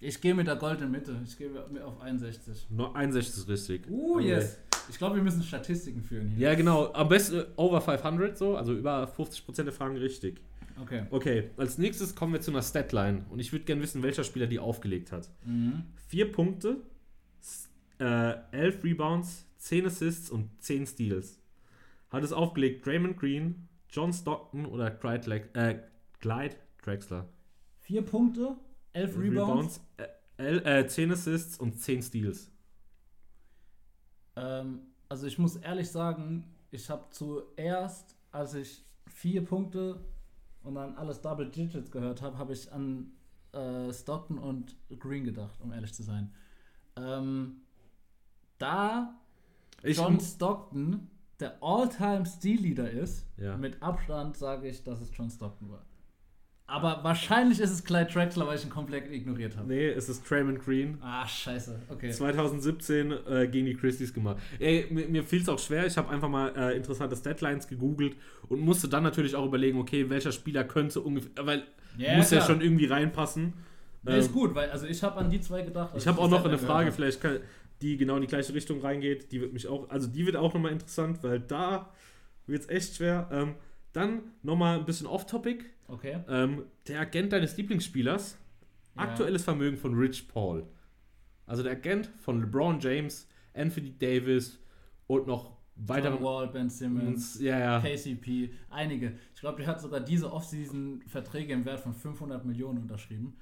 ich 0.00 0.20
gehe 0.20 0.34
mit 0.34 0.46
der 0.46 0.56
goldenen 0.56 0.90
Mitte. 0.92 1.20
Ich 1.24 1.36
gehe 1.36 1.48
mit- 1.50 1.82
auf 1.82 2.00
61. 2.00 2.68
Nur 2.70 2.94
61 2.94 3.36
ist 3.42 3.48
richtig. 3.48 3.86
Uh, 3.90 4.16
Okay. 4.16 4.28
yes. 4.28 4.58
Ich 4.90 4.98
glaube, 4.98 5.16
wir 5.16 5.22
müssen 5.22 5.42
Statistiken 5.42 6.02
führen 6.02 6.28
hier. 6.28 6.48
Ja, 6.50 6.54
genau. 6.54 6.92
Am 6.92 7.08
besten 7.08 7.36
äh, 7.40 7.44
over 7.56 7.80
500 7.80 8.36
so, 8.38 8.56
also 8.56 8.72
über 8.74 9.04
50% 9.16 9.64
der 9.64 9.72
Fragen 9.72 9.96
richtig. 9.96 10.40
Okay. 10.80 11.06
Okay, 11.10 11.50
als 11.56 11.76
nächstes 11.78 12.14
kommen 12.14 12.32
wir 12.32 12.40
zu 12.40 12.50
einer 12.52 12.62
Statline 12.62 13.24
und 13.30 13.40
ich 13.40 13.52
würde 13.52 13.64
gerne 13.64 13.82
wissen, 13.82 14.02
welcher 14.02 14.22
Spieler 14.24 14.46
die 14.46 14.58
aufgelegt 14.60 15.10
hat. 15.12 15.28
Mhm. 15.44 15.82
Vier 16.06 16.30
Punkte, 16.30 16.76
äh, 17.98 18.34
elf 18.52 18.82
Rebounds, 18.84 19.44
10 19.58 19.86
Assists 19.86 20.30
und 20.30 20.50
10 20.62 20.86
Steals. 20.86 21.38
Hat 22.10 22.22
es 22.22 22.32
aufgelegt 22.32 22.86
Draymond 22.86 23.16
Green, 23.18 23.68
John 23.90 24.12
Stockton 24.12 24.66
oder 24.66 24.90
Clyde, 24.90 25.48
äh, 25.54 25.78
Clyde 26.20 26.54
Drexler. 26.82 27.28
Vier 27.80 28.02
Punkte, 28.02 28.56
elf 28.92 29.18
Rebounds. 29.18 29.80
äh, 29.96 30.06
el- 30.36 30.64
äh, 30.66 30.86
10 30.86 31.10
Assists 31.10 31.58
und 31.58 31.80
10 31.80 32.02
Steals. 32.02 32.50
Ähm, 34.38 34.80
also 35.08 35.26
ich 35.26 35.38
muss 35.38 35.56
ehrlich 35.56 35.90
sagen, 35.90 36.44
ich 36.70 36.88
habe 36.90 37.04
zuerst, 37.10 38.16
als 38.30 38.54
ich 38.54 38.84
vier 39.06 39.44
Punkte 39.44 40.00
und 40.62 40.74
dann 40.74 40.94
alles 40.96 41.20
Double 41.20 41.48
Digits 41.50 41.90
gehört 41.90 42.20
habe, 42.22 42.36
habe 42.38 42.52
ich 42.52 42.70
an 42.72 43.12
äh, 43.52 43.92
Stockton 43.92 44.38
und 44.38 44.76
Green 44.98 45.24
gedacht, 45.24 45.60
um 45.62 45.72
ehrlich 45.72 45.94
zu 45.94 46.02
sein. 46.02 46.32
Ähm, 46.96 47.62
da 48.58 49.18
Ich, 49.82 49.96
John 49.96 50.20
Stockton 50.20 51.08
der 51.40 51.62
All-Time 51.62 52.26
Steal-Leader 52.26 52.90
ist, 52.90 53.24
Ja. 53.36 53.56
mit 53.56 53.80
Abstand 53.82 54.36
sage 54.36 54.68
ich, 54.68 54.82
dass 54.82 55.00
es 55.00 55.16
John 55.16 55.30
Stockton 55.30 55.70
war. 55.70 55.84
Aber 56.70 57.00
wahrscheinlich 57.02 57.60
ist 57.60 57.70
es 57.70 57.82
Clyde 57.82 58.10
Drexler, 58.12 58.46
weil 58.46 58.58
ich 58.58 58.64
ihn 58.64 58.68
komplett 58.68 59.10
ignoriert 59.10 59.56
habe. 59.56 59.66
Nee, 59.68 59.88
es 59.88 60.10
ist 60.10 60.28
Draymond 60.30 60.62
Green. 60.62 60.98
Ah, 61.00 61.26
scheiße. 61.26 61.80
Okay. 61.88 62.10
2017 62.10 63.10
äh, 63.10 63.48
gegen 63.48 63.64
die 63.64 63.74
Grizzlies 63.74 64.12
gemacht. 64.12 64.36
Ey, 64.58 64.86
mir, 64.90 65.08
mir 65.08 65.24
fiel 65.24 65.40
es 65.40 65.48
auch 65.48 65.58
schwer. 65.58 65.86
Ich 65.86 65.96
habe 65.96 66.10
einfach 66.10 66.28
mal 66.28 66.52
äh, 66.54 66.76
interessante 66.76 67.16
Deadlines 67.16 67.68
gegoogelt 67.68 68.16
und 68.50 68.60
musste 68.60 68.86
dann 68.86 69.02
natürlich 69.02 69.34
auch 69.34 69.46
überlegen, 69.46 69.78
okay, 69.80 70.10
welcher 70.10 70.30
Spieler 70.30 70.62
könnte 70.62 71.00
ungefähr, 71.00 71.30
weil 71.46 71.62
Ja, 71.96 72.16
muss 72.18 72.30
ja 72.30 72.36
klar. 72.38 72.50
schon 72.50 72.60
irgendwie 72.60 72.84
reinpassen. 72.84 73.54
Nee, 74.02 74.18
ist 74.18 74.26
Ähm, 74.28 74.32
gut, 74.34 74.54
weil 74.54 74.70
also 74.70 74.86
ich 74.86 75.02
habe 75.02 75.16
an 75.16 75.30
die 75.30 75.40
zwei 75.40 75.62
gedacht. 75.62 75.94
Ich 75.96 76.06
habe 76.06 76.20
auch 76.20 76.28
noch 76.28 76.44
eine 76.44 76.58
Frage, 76.58 76.92
vielleicht 76.92 77.22
kann, 77.22 77.38
die 77.80 77.96
genau 77.96 78.16
in 78.16 78.20
die 78.20 78.28
gleiche 78.28 78.52
Richtung 78.52 78.82
reingeht. 78.82 79.32
Die 79.32 79.40
wird 79.40 79.54
mich 79.54 79.68
auch, 79.68 79.88
also 79.88 80.06
die 80.06 80.26
wird 80.26 80.36
auch 80.36 80.52
nochmal 80.52 80.72
interessant, 80.72 81.20
weil 81.22 81.40
da 81.40 81.88
wird 82.46 82.62
es 82.64 82.68
echt 82.68 82.96
schwer. 82.96 83.26
Ähm, 83.32 83.54
dann 83.92 84.22
nochmal 84.42 84.78
ein 84.78 84.84
bisschen 84.84 85.06
off-topic. 85.06 85.64
Okay. 85.88 86.18
Ähm, 86.28 86.64
der 86.86 87.00
Agent 87.00 87.32
deines 87.32 87.56
Lieblingsspielers, 87.56 88.38
Ja. 88.96 89.02
aktuelles 89.02 89.44
Vermögen 89.44 89.76
von 89.76 89.94
Rich 89.94 90.28
Paul. 90.28 90.66
Also 91.46 91.62
der 91.62 91.72
Agent 91.72 92.10
von 92.18 92.40
LeBron 92.40 92.78
James, 92.80 93.26
Anthony 93.54 93.94
Davis 93.98 94.58
und 95.06 95.26
noch 95.26 95.56
weitere. 95.76 96.14
John 96.14 96.22
Wall, 96.22 96.48
Ben 96.48 96.68
Simmons, 96.68 97.40
Ja, 97.40 97.58
ja. 97.58 97.80
KCP, 97.80 98.50
einige. 98.68 99.14
Ich 99.34 99.40
glaube, 99.40 99.58
der 99.58 99.66
hat 99.68 99.80
sogar 99.80 100.00
diese 100.00 100.30
Offseason 100.30 101.02
Verträge 101.06 101.52
im 101.54 101.64
Wert 101.64 101.80
von 101.80 101.94
500 101.94 102.44
Millionen 102.44 102.78
unterschrieben. 102.82 103.36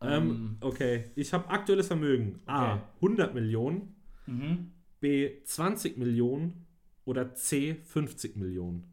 Ähm, 0.00 0.56
okay, 0.60 1.10
ich 1.14 1.32
habe 1.32 1.48
aktuelles 1.48 1.86
Vermögen. 1.86 2.40
A. 2.46 2.74
Okay. 2.74 2.82
100 3.02 3.34
Millionen, 3.34 3.94
mhm. 4.26 4.72
B. 5.00 5.42
20 5.44 5.96
Millionen 5.98 6.66
oder 7.04 7.34
C. 7.34 7.76
50 7.84 8.36
Millionen. 8.36 8.91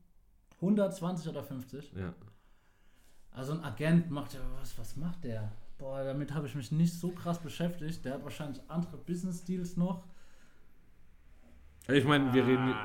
120 0.62 1.30
oder 1.30 1.43
50? 1.43 1.93
Ja. 1.93 2.14
Also 3.32 3.53
ein 3.53 3.64
Agent 3.64 4.10
macht 4.12 4.34
ja 4.34 4.39
was, 4.60 4.78
was 4.78 4.95
macht 4.95 5.24
der? 5.24 5.51
Boah, 5.78 6.03
damit 6.03 6.34
habe 6.34 6.47
ich 6.47 6.55
mich 6.55 6.72
nicht 6.72 6.93
so 6.93 7.12
krass 7.12 7.39
beschäftigt. 7.39 8.03
Der 8.03 8.16
hat 8.16 8.24
wahrscheinlich 8.24 8.62
andere 8.68 8.97
Business 8.97 9.45
Deals 9.45 9.78
noch. 9.78 10.03
Ich 11.88 12.03
meine, 12.03 12.34
wir 12.34 12.45
reden. 12.45 12.76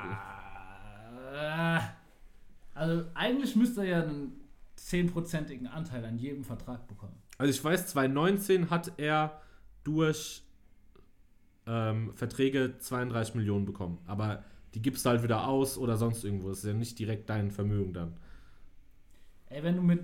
Äh, 1.35 1.81
Also 2.75 3.05
eigentlich 3.15 3.57
müsste 3.57 3.83
er 3.83 3.87
ja 3.87 4.03
einen 4.03 4.41
10%igen 4.79 5.67
Anteil 5.67 6.05
an 6.05 6.19
jedem 6.19 6.45
Vertrag 6.45 6.87
bekommen. 6.87 7.21
Also 7.39 7.51
ich 7.51 7.63
weiß, 7.63 7.89
2019 7.89 8.71
hat 8.71 8.93
er 8.97 9.41
durch 9.83 10.45
ähm, 11.67 12.13
Verträge 12.15 12.79
32 12.79 13.35
Millionen 13.35 13.65
bekommen. 13.65 13.99
Aber 14.07 14.45
die 14.75 14.83
gibst 14.83 15.05
du 15.05 15.11
halt 15.11 15.23
wieder 15.23 15.47
aus 15.47 15.79
oder 15.79 15.97
sonst 15.97 16.25
irgendwo. 16.25 16.49
Das 16.49 16.59
ist 16.59 16.65
ja 16.65 16.73
nicht 16.73 16.99
direkt 16.99 17.31
dein 17.31 17.51
Vermögen 17.51 17.93
dann. 17.93 18.17
Ey, 19.47 19.63
wenn 19.63 19.77
du 19.77 19.83
mit 19.83 20.01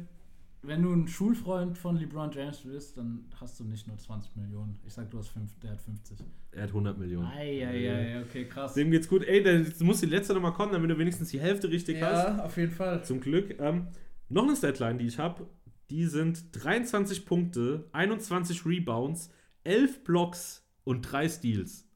wenn 0.63 0.83
du 0.83 0.93
ein 0.93 1.09
Schulfreund 1.09 1.79
von 1.79 1.97
LeBron 1.97 2.31
James 2.33 2.59
bist, 2.59 2.99
dann 2.99 3.25
hast 3.41 3.59
du 3.59 3.65
nicht 3.65 3.87
nur 3.87 3.97
20 3.97 4.37
Millionen. 4.37 4.79
Ich 4.87 4.93
sag, 4.93 5.11
du 5.11 5.19
hast 5.19 5.29
fünf, 5.29 5.59
der 5.61 5.71
hat 5.71 5.81
50. 5.81 6.19
Er 6.53 6.65
hat 6.65 6.69
100 6.69 6.99
Millionen. 6.99 7.27
Eieiei, 7.29 8.23
okay, 8.23 8.45
krass. 8.45 8.75
Dem 8.75 8.91
geht's 8.91 9.09
gut. 9.09 9.25
Ey, 9.25 9.43
dann 9.43 9.73
muss 9.81 10.01
die 10.01 10.07
letzte 10.07 10.35
nochmal 10.35 10.53
kommen, 10.53 10.73
damit 10.73 10.91
du 10.91 10.99
wenigstens 10.99 11.31
die 11.31 11.41
Hälfte 11.41 11.71
richtig 11.71 12.03
hast. 12.03 12.25
Ja, 12.25 12.45
auf 12.45 12.57
jeden 12.59 12.73
Fall. 12.73 13.03
Zum 13.05 13.21
Glück. 13.21 13.59
Ähm, 13.59 13.89
noch 14.29 14.43
eine 14.43 14.55
Statline, 14.55 14.99
die 14.99 15.07
ich 15.07 15.19
habe. 15.19 15.47
Die 15.89 16.05
sind 16.05 16.45
23 16.53 17.25
Punkte, 17.25 17.89
21 17.93 18.67
Rebounds, 18.67 19.31
11 19.65 20.05
Blocks 20.05 20.67
und 20.85 21.03
3 21.03 21.29
Steals. 21.29 21.89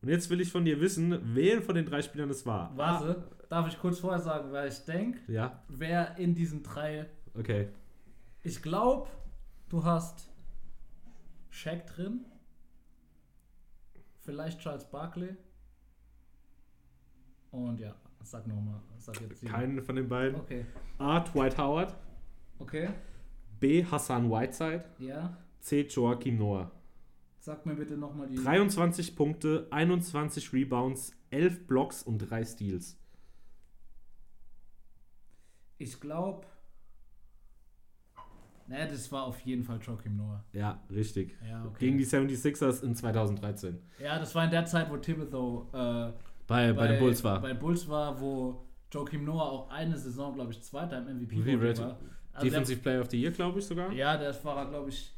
Und 0.00 0.08
jetzt 0.08 0.30
will 0.30 0.40
ich 0.40 0.52
von 0.52 0.64
dir 0.64 0.80
wissen, 0.80 1.18
wer 1.34 1.60
von 1.60 1.74
den 1.74 1.84
drei 1.84 2.00
Spielern 2.02 2.30
es 2.30 2.46
war. 2.46 2.76
Warte, 2.76 3.24
darf 3.48 3.66
ich 3.68 3.78
kurz 3.78 3.98
vorher 3.98 4.20
sagen, 4.20 4.52
weil 4.52 4.68
ich 4.68 4.78
denke, 4.84 5.20
Ja, 5.32 5.62
wer 5.68 6.16
in 6.18 6.34
diesen 6.34 6.62
drei. 6.62 7.06
okay. 7.34 7.68
Ich 8.42 8.62
glaube, 8.62 9.08
du 9.68 9.82
hast 9.84 10.30
Shaq 11.50 11.86
drin. 11.88 12.24
Vielleicht 14.20 14.60
Charles 14.60 14.84
Barkley. 14.88 15.36
Und 17.50 17.80
ja, 17.80 17.94
sag 18.22 18.46
nochmal. 18.46 18.80
Sag 18.98 19.20
jetzt 19.20 19.42
die- 19.42 19.46
Keinen 19.46 19.82
von 19.82 19.96
den 19.96 20.08
beiden. 20.08 20.38
Okay. 20.38 20.64
A. 20.98 21.20
Dwight 21.20 21.56
Howard. 21.58 21.94
Okay. 22.58 22.90
B. 23.58 23.84
Hassan 23.84 24.30
Whiteside. 24.30 24.84
Ja. 24.98 25.36
C. 25.60 25.82
Joachim 25.82 26.38
Noah. 26.38 26.70
Sag 27.48 27.64
mir 27.64 27.76
bitte 27.76 27.96
nochmal 27.96 28.28
die. 28.28 28.36
23 28.36 29.16
Punkte, 29.16 29.68
21 29.70 30.52
Rebounds, 30.52 31.14
11 31.30 31.66
Blocks 31.66 32.02
und 32.02 32.18
3 32.18 32.44
Steals. 32.44 32.98
Ich 35.78 35.98
glaube. 35.98 36.46
Ne, 38.66 38.86
das 38.86 39.10
war 39.10 39.22
auf 39.22 39.40
jeden 39.40 39.64
Fall 39.64 39.78
Joachim 39.80 40.18
Noah. 40.18 40.44
Ja, 40.52 40.82
richtig. 40.90 41.38
Ja, 41.48 41.64
okay. 41.64 41.86
Gegen 41.86 41.96
die 41.96 42.04
76ers 42.04 42.82
in 42.82 42.94
2013. 42.94 43.78
Ja, 43.98 44.18
das 44.18 44.34
war 44.34 44.44
in 44.44 44.50
der 44.50 44.66
Zeit, 44.66 44.90
wo 44.90 44.98
Thibodeau 44.98 45.70
äh, 45.72 46.12
Bei, 46.46 46.74
bei, 46.74 46.88
den 46.88 46.98
Bulls 46.98 47.24
war. 47.24 47.40
Bei 47.40 47.54
Bulls 47.54 47.88
war, 47.88 48.20
wo 48.20 48.66
Joachim 48.92 49.24
Noah 49.24 49.50
auch 49.50 49.70
eine 49.70 49.96
Saison, 49.96 50.34
glaube 50.34 50.52
ich, 50.52 50.60
Zweiter 50.60 50.98
im 50.98 51.16
MVP 51.16 51.78
war. 51.78 51.96
Also 52.34 52.50
Defensive 52.50 52.82
Player 52.82 53.00
of 53.00 53.08
the 53.08 53.18
Year, 53.18 53.30
glaube 53.30 53.58
ich 53.58 53.64
sogar. 53.64 53.90
ja, 53.90 54.18
der 54.18 54.34
war, 54.44 54.68
glaube 54.68 54.90
ich. 54.90 55.17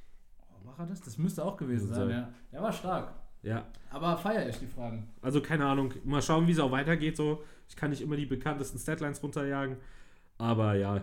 Oh, 0.64 0.68
war 0.68 0.78
er 0.78 0.86
das? 0.86 1.00
Das 1.00 1.18
müsste 1.18 1.44
auch 1.44 1.56
gewesen 1.56 1.88
sein, 1.88 1.96
sein. 1.96 2.10
ja. 2.10 2.32
Der 2.52 2.62
war 2.62 2.72
stark. 2.72 3.14
Ja. 3.42 3.66
Aber 3.90 4.16
feier 4.16 4.48
ich 4.48 4.58
die 4.58 4.66
Fragen. 4.66 5.08
Also 5.22 5.40
keine 5.40 5.66
Ahnung. 5.66 5.94
Mal 6.04 6.22
schauen, 6.22 6.46
wie 6.46 6.52
es 6.52 6.58
auch 6.58 6.70
weitergeht. 6.70 7.16
So. 7.16 7.42
Ich 7.68 7.76
kann 7.76 7.90
nicht 7.90 8.02
immer 8.02 8.16
die 8.16 8.26
bekanntesten 8.26 8.78
Statlines 8.78 9.22
runterjagen. 9.22 9.76
Aber 10.38 10.74
ja. 10.74 11.02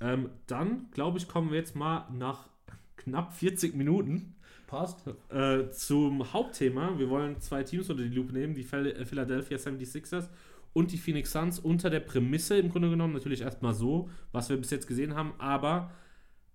Ähm, 0.00 0.30
dann, 0.46 0.90
glaube 0.90 1.18
ich, 1.18 1.28
kommen 1.28 1.50
wir 1.50 1.58
jetzt 1.58 1.76
mal 1.76 2.06
nach 2.10 2.48
knapp 2.96 3.32
40 3.32 3.74
Minuten 3.74 4.34
Passt. 4.66 5.04
äh, 5.30 5.70
zum 5.70 6.32
Hauptthema. 6.32 6.98
Wir 6.98 7.08
wollen 7.08 7.40
zwei 7.40 7.62
Teams 7.62 7.88
unter 7.90 8.02
die 8.02 8.14
Lupe 8.14 8.32
nehmen, 8.32 8.54
die 8.54 8.62
äh, 8.62 9.04
Philadelphia 9.04 9.56
76ers 9.56 10.28
und 10.72 10.92
die 10.92 10.98
Phoenix 10.98 11.32
Suns 11.32 11.58
unter 11.58 11.90
der 11.90 12.00
Prämisse 12.00 12.56
im 12.56 12.70
Grunde 12.70 12.90
genommen, 12.90 13.12
natürlich 13.14 13.40
erstmal 13.40 13.74
so, 13.74 14.08
was 14.32 14.48
wir 14.48 14.56
bis 14.56 14.70
jetzt 14.70 14.86
gesehen 14.86 15.14
haben, 15.14 15.32
aber 15.38 15.90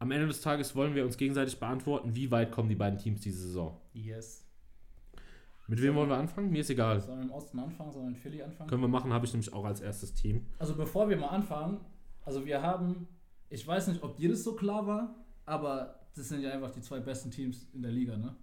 am 0.06 0.12
Ende 0.12 0.28
des 0.28 0.42
Tages 0.42 0.76
wollen 0.76 0.96
wir 0.96 1.04
uns 1.04 1.18
gegenseitig 1.18 1.60
beantworten, 1.60 2.16
wie 2.16 2.30
weit 2.32 2.52
kommen 2.52 2.70
die 2.70 2.76
beiden 2.76 2.98
Teams 3.00 3.22
diese 3.22 3.40
Saison. 3.42 3.78
Yes. 3.94 4.44
Mit 5.68 5.82
wem 5.82 5.96
wollen 5.96 6.10
wir 6.10 6.18
anfangen? 6.18 6.52
Mir 6.52 6.62
ist 6.62 6.70
egal. 6.70 7.02
Sollen 7.02 7.18
wir 7.20 7.26
im 7.26 7.32
Osten 7.32 7.58
anfangen? 7.60 7.92
Sollen 7.92 8.06
wir 8.06 8.10
in 8.12 8.16
Philly 8.16 8.42
anfangen? 8.44 8.70
Können 8.70 8.82
wir 8.84 8.88
machen, 8.88 9.12
habe 9.12 9.26
ich 9.26 9.34
nämlich 9.34 9.52
auch 9.52 9.66
als 9.66 9.82
erstes 9.82 10.14
Team. 10.14 10.46
Also 10.60 10.76
bevor 10.76 11.10
wir 11.10 11.18
mal 11.18 11.30
anfangen, 11.30 11.80
also 12.24 12.46
wir 12.46 12.62
haben, 12.62 13.08
ich 13.50 13.66
weiß 13.66 13.88
nicht, 13.88 14.04
ob 14.04 14.16
dir 14.16 14.30
das 14.30 14.44
so 14.44 14.54
klar 14.56 14.86
war, 14.86 15.16
aber 15.46 16.00
das 16.16 16.30
sind 16.30 16.42
ja 16.42 16.52
einfach 16.52 16.72
die 16.72 16.82
zwei 16.82 17.00
besten 17.00 17.32
Teams 17.32 17.68
in 17.74 17.82
der 17.82 17.92
Liga, 17.92 18.16
ne? 18.16 18.36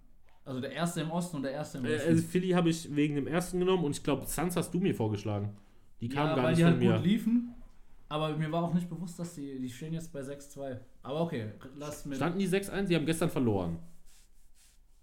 Also 0.45 0.59
der 0.59 0.73
erste 0.73 0.99
im 0.99 1.11
Osten 1.11 1.37
und 1.37 1.43
der 1.43 1.53
erste 1.53 1.77
im 1.77 1.85
Äh, 1.85 1.89
Westen. 1.91 2.09
also 2.09 2.23
Philly 2.23 2.49
habe 2.49 2.69
ich 2.69 2.93
wegen 2.93 3.15
dem 3.15 3.27
ersten 3.27 3.57
genommen 3.59 3.85
und 3.85 3.91
ich 3.95 4.03
glaube, 4.03 4.25
Suns 4.25 4.57
hast 4.57 4.73
du 4.73 4.79
mir 4.81 4.93
vorgeschlagen. 4.93 5.55
Die 6.01 6.09
kamen 6.09 6.31
ja, 6.31 6.35
gar 6.35 6.43
weil 6.43 6.51
nicht 6.51 6.59
die 6.59 6.63
von 6.63 6.71
halt 6.73 6.79
mir. 6.83 6.95
gut 6.97 7.05
liefen, 7.05 7.55
aber 8.13 8.37
mir 8.37 8.51
war 8.51 8.63
auch 8.63 8.73
nicht 8.75 8.87
bewusst, 8.87 9.17
dass 9.17 9.33
die, 9.33 9.57
die 9.59 9.69
stehen 9.69 9.91
jetzt 9.93 10.13
bei 10.13 10.21
6-2. 10.21 10.79
Aber 11.01 11.21
okay, 11.21 11.53
lass 11.75 12.05
mit. 12.05 12.17
Standen 12.17 12.37
die 12.37 12.47
6-1? 12.47 12.83
Die 12.83 12.95
haben 12.95 13.07
gestern 13.07 13.31
verloren. 13.31 13.79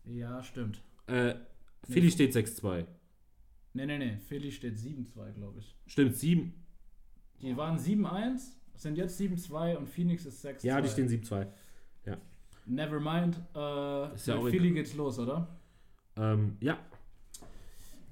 Ja, 0.04 0.40
stimmt. 0.44 0.80
Äh, 1.08 1.34
Philly 1.88 2.06
Nee. 2.06 2.12
steht 2.12 2.32
6-2. 2.34 2.86
Nee, 3.72 3.86
nee, 3.86 3.98
nee, 3.98 4.16
Philly 4.28 4.52
steht 4.52 4.76
7-2, 4.76 5.32
glaube 5.32 5.58
ich. 5.58 5.76
Stimmt, 5.86 6.16
7. 6.16 6.54
Die 7.42 7.56
waren 7.56 7.78
7-1, 7.78 8.52
sind 8.76 8.96
jetzt 8.96 9.20
7-2 9.20 9.76
und 9.76 9.88
Phoenix 9.88 10.24
ist 10.26 10.44
6-2. 10.44 10.66
Ja, 10.66 10.80
die 10.80 10.88
stehen 10.88 11.08
7-2. 11.08 11.48
Never 12.66 13.00
mind, 13.00 13.40
äh, 13.56 14.14
Ist 14.14 14.28
ja 14.28 14.36
mit 14.40 14.52
Philly 14.52 14.70
geht's 14.70 14.94
los, 14.94 15.18
oder? 15.18 15.48
Ähm, 16.16 16.56
ja, 16.60 16.78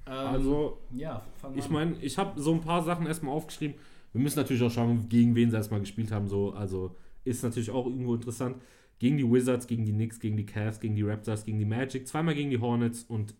Ähm, 0.05 0.11
also 0.13 0.79
ja, 0.91 1.21
fangen 1.35 1.55
wir 1.55 1.63
ich 1.63 1.69
meine, 1.69 1.95
ich 2.01 2.17
habe 2.17 2.41
so 2.41 2.53
ein 2.53 2.59
paar 2.59 2.83
Sachen 2.83 3.05
erstmal 3.05 3.33
aufgeschrieben. 3.33 3.75
Wir 4.13 4.21
müssen 4.21 4.39
natürlich 4.39 4.63
auch 4.63 4.71
schauen, 4.71 5.07
gegen 5.09 5.35
wen 5.35 5.49
sie 5.51 5.55
erstmal 5.57 5.79
gespielt 5.79 6.11
haben. 6.11 6.27
So, 6.27 6.51
also 6.53 6.95
ist 7.23 7.43
natürlich 7.43 7.69
auch 7.69 7.85
irgendwo 7.85 8.15
interessant. 8.15 8.61
Gegen 8.97 9.17
die 9.17 9.29
Wizards, 9.31 9.67
gegen 9.67 9.85
die 9.85 9.93
Knicks, 9.93 10.19
gegen 10.19 10.35
die 10.35 10.45
Cavs, 10.45 10.79
gegen 10.79 10.95
die 10.95 11.03
Raptors, 11.03 11.45
gegen 11.45 11.59
die 11.59 11.65
Magic, 11.65 12.07
zweimal 12.07 12.35
gegen 12.35 12.49
die 12.49 12.59
Hornets 12.59 13.03
und 13.03 13.35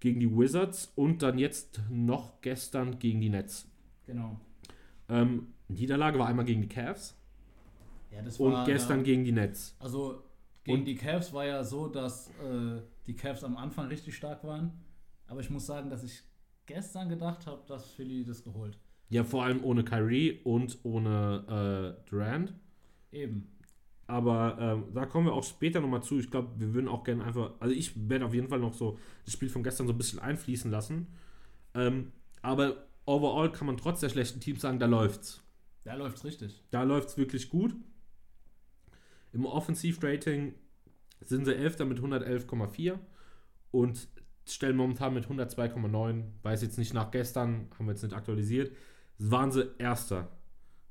gegen 0.00 0.18
die 0.20 0.36
Wizards 0.36 0.90
und 0.96 1.22
dann 1.22 1.38
jetzt 1.38 1.80
noch 1.90 2.40
gestern 2.40 2.98
gegen 2.98 3.20
die 3.20 3.28
Nets. 3.28 3.68
Genau. 4.06 4.40
Ähm, 5.08 5.48
Niederlage 5.68 6.18
war 6.18 6.26
einmal 6.26 6.44
gegen 6.44 6.62
die 6.62 6.68
Cavs 6.68 7.16
Ja, 8.10 8.22
das 8.22 8.40
und 8.40 8.52
war, 8.52 8.64
gestern 8.64 8.98
ja, 9.00 9.04
gegen 9.04 9.24
die 9.24 9.32
Nets. 9.32 9.76
Also 9.78 10.22
gegen 10.64 10.78
Und- 10.80 10.84
die 10.86 10.94
Cavs 10.96 11.32
war 11.32 11.44
ja 11.46 11.62
so, 11.62 11.86
dass 11.86 12.28
äh, 12.42 12.80
die 13.06 13.14
Cavs 13.14 13.44
am 13.44 13.56
Anfang 13.56 13.86
richtig 13.88 14.16
stark 14.16 14.42
waren. 14.44 14.72
Aber 15.26 15.40
ich 15.40 15.50
muss 15.50 15.66
sagen, 15.66 15.90
dass 15.90 16.02
ich 16.02 16.22
gestern 16.66 17.08
gedacht 17.08 17.46
habe, 17.46 17.62
dass 17.68 17.86
Philly 17.92 18.24
das 18.24 18.42
geholt. 18.42 18.78
Ja, 19.10 19.24
vor 19.24 19.44
allem 19.44 19.62
ohne 19.64 19.84
Kyrie 19.84 20.40
und 20.44 20.78
ohne 20.84 21.96
äh, 22.06 22.08
Durant. 22.08 22.54
Eben. 23.12 23.48
Aber 24.06 24.56
ähm, 24.58 24.94
da 24.94 25.06
kommen 25.06 25.26
wir 25.26 25.34
auch 25.34 25.44
später 25.44 25.80
nochmal 25.80 26.02
zu. 26.02 26.18
Ich 26.18 26.30
glaube, 26.30 26.48
wir 26.58 26.74
würden 26.74 26.88
auch 26.88 27.04
gerne 27.04 27.24
einfach, 27.24 27.52
also 27.60 27.74
ich 27.74 28.08
werde 28.08 28.24
auf 28.24 28.34
jeden 28.34 28.48
Fall 28.48 28.60
noch 28.60 28.72
so 28.72 28.98
das 29.24 29.34
Spiel 29.34 29.48
von 29.48 29.62
gestern 29.62 29.86
so 29.86 29.92
ein 29.92 29.98
bisschen 29.98 30.18
einfließen 30.18 30.70
lassen. 30.70 31.08
Ähm, 31.74 32.12
aber 32.42 32.86
overall 33.04 33.52
kann 33.52 33.66
man 33.66 33.76
trotz 33.76 34.00
der 34.00 34.08
schlechten 34.08 34.40
Teams 34.40 34.62
sagen, 34.62 34.78
da 34.78 34.86
läuft's. 34.86 35.42
Da 35.84 35.94
läuft's 35.94 36.24
richtig. 36.24 36.62
Da 36.70 36.82
läuft's 36.82 37.16
wirklich 37.16 37.48
gut. 37.48 37.74
Im 39.32 39.46
Offensivrating 39.46 40.54
sind 41.20 41.44
sie 41.44 41.54
Elfter 41.54 41.84
mit 41.84 41.98
111,4 41.98 42.98
und 43.70 44.08
stellen 44.44 44.76
momentan 44.76 45.14
mit 45.14 45.26
102,9, 45.26 46.24
weiß 46.42 46.62
jetzt 46.62 46.78
nicht 46.78 46.94
nach 46.94 47.10
gestern, 47.10 47.68
haben 47.78 47.86
wir 47.86 47.92
jetzt 47.92 48.02
nicht 48.02 48.14
aktualisiert, 48.14 48.72
waren 49.20 49.52
sie 49.52 49.70
Erster 49.78 50.28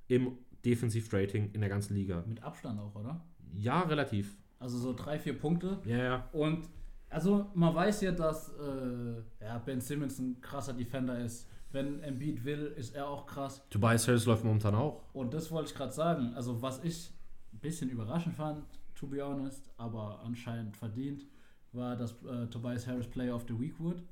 im 0.07 0.38
Defensivrating 0.63 1.51
in 1.51 1.61
der 1.61 1.69
ganzen 1.69 1.95
Liga. 1.95 2.23
Mit 2.27 2.43
Abstand 2.43 2.80
auch, 2.80 2.95
oder? 2.95 3.21
Ja, 3.53 3.82
relativ. 3.82 4.38
Also 4.59 4.77
so 4.77 4.93
drei, 4.93 5.17
vier 5.17 5.38
Punkte. 5.38 5.80
Ja, 5.86 5.97
ja. 5.97 6.30
Und 6.32 6.69
also 7.09 7.47
man 7.55 7.73
weiß 7.73 8.01
ja, 8.01 8.11
dass 8.11 8.49
äh, 8.49 9.43
ja, 9.43 9.57
Ben 9.59 9.82
Simmons 9.82 10.19
ein 10.19 10.39
krasser 10.41 10.73
Defender 10.73 11.17
ist. 11.19 11.49
Wenn 11.71 12.01
Embiid 12.01 12.43
will, 12.43 12.73
ist 12.77 12.95
er 12.95 13.07
auch 13.07 13.25
krass. 13.25 13.63
Tobias 13.69 14.07
Harris 14.07 14.25
läuft 14.25 14.43
momentan 14.43 14.75
auch. 14.75 15.03
Und 15.13 15.34
das 15.34 15.51
wollte 15.51 15.69
ich 15.69 15.75
gerade 15.75 15.93
sagen. 15.93 16.34
Also 16.36 16.61
was 16.61 16.84
ich 16.84 17.11
ein 17.53 17.59
bisschen 17.59 17.89
überraschend 17.89 18.36
fand, 18.36 18.63
to 18.95 19.07
be 19.07 19.23
honest, 19.23 19.69
aber 19.77 20.19
anscheinend 20.23 20.75
verdient, 20.75 21.25
war, 21.71 21.95
dass 21.95 22.11
äh, 22.23 22.47
Tobias 22.47 22.88
Harris 22.88 23.07
Player 23.07 23.36
of 23.36 23.45
the 23.47 23.59
Week 23.59 23.80
wurde. 23.80 24.03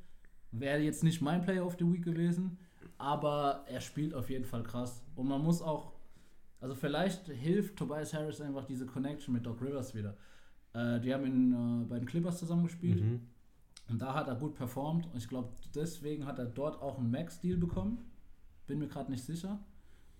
Wäre 0.51 0.79
jetzt 0.79 1.03
nicht 1.03 1.21
mein 1.21 1.41
Player 1.41 1.65
of 1.65 1.75
the 1.77 1.91
Week 1.91 2.03
gewesen, 2.03 2.57
aber 2.97 3.63
er 3.67 3.81
spielt 3.81 4.13
auf 4.13 4.29
jeden 4.29 4.45
Fall 4.45 4.63
krass. 4.63 5.03
Und 5.15 5.27
man 5.27 5.41
muss 5.41 5.61
auch, 5.61 5.93
also 6.59 6.75
vielleicht 6.75 7.27
hilft 7.27 7.77
Tobias 7.77 8.13
Harris 8.13 8.41
einfach 8.41 8.65
diese 8.65 8.85
Connection 8.85 9.33
mit 9.33 9.45
Doc 9.45 9.61
Rivers 9.61 9.93
wieder. 9.93 10.15
Äh, 10.73 10.99
die 10.99 11.13
haben 11.13 11.25
in, 11.25 11.53
äh, 11.83 11.85
bei 11.85 11.99
den 11.99 12.07
Clippers 12.07 12.39
zusammengespielt 12.39 13.01
Mhm. 13.03 13.27
und 13.89 14.01
da 14.01 14.13
hat 14.13 14.27
er 14.27 14.35
gut 14.35 14.55
performt. 14.55 15.05
Und 15.07 15.17
ich 15.17 15.27
glaube, 15.27 15.49
deswegen 15.75 16.25
hat 16.25 16.39
er 16.39 16.45
dort 16.45 16.81
auch 16.81 16.97
einen 16.97 17.11
Max-Deal 17.11 17.57
bekommen. 17.57 17.99
Bin 18.65 18.79
mir 18.79 18.87
gerade 18.87 19.11
nicht 19.11 19.23
sicher. 19.23 19.59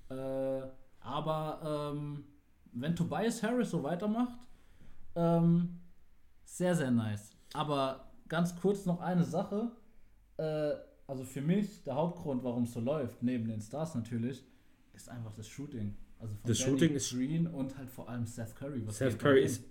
Äh, 0.10 0.62
aber 1.02 1.92
ähm, 1.94 2.24
wenn 2.72 2.96
Tobias 2.96 3.42
Harris 3.44 3.72
so 3.72 3.84
weitermacht, 3.84 4.38
ähm, 5.16 5.80
sehr, 6.46 6.76
sehr 6.76 6.92
nice. 6.92 7.36
Aber 7.54 8.12
ganz 8.28 8.56
kurz 8.56 8.86
noch 8.86 9.00
eine 9.02 9.24
Sache. 9.24 9.72
Äh, 10.38 10.74
also 11.08 11.24
für 11.24 11.42
mich, 11.42 11.84
der 11.84 11.96
Hauptgrund, 11.96 12.44
warum 12.44 12.64
es 12.64 12.74
so 12.74 12.80
läuft, 12.80 13.24
neben 13.24 13.48
den 13.48 13.62
Stars 13.62 13.96
natürlich, 13.96 14.44
ist 14.94 15.10
einfach 15.10 15.34
das 15.34 15.48
Shooting. 15.48 15.96
Also 16.20 16.34
von 16.36 16.48
Das 16.50 16.60
Shooting 16.60 16.94
ist- 16.96 17.12
Green 17.14 17.48
und 17.48 17.78
halt 17.78 17.90
vor 17.90 18.10
allem 18.10 18.26
Seth 18.26 18.56
Curry. 18.56 18.86
Was 18.86 18.98
Seth 18.98 19.20
Curry 19.20 19.44
ist, 19.44 19.64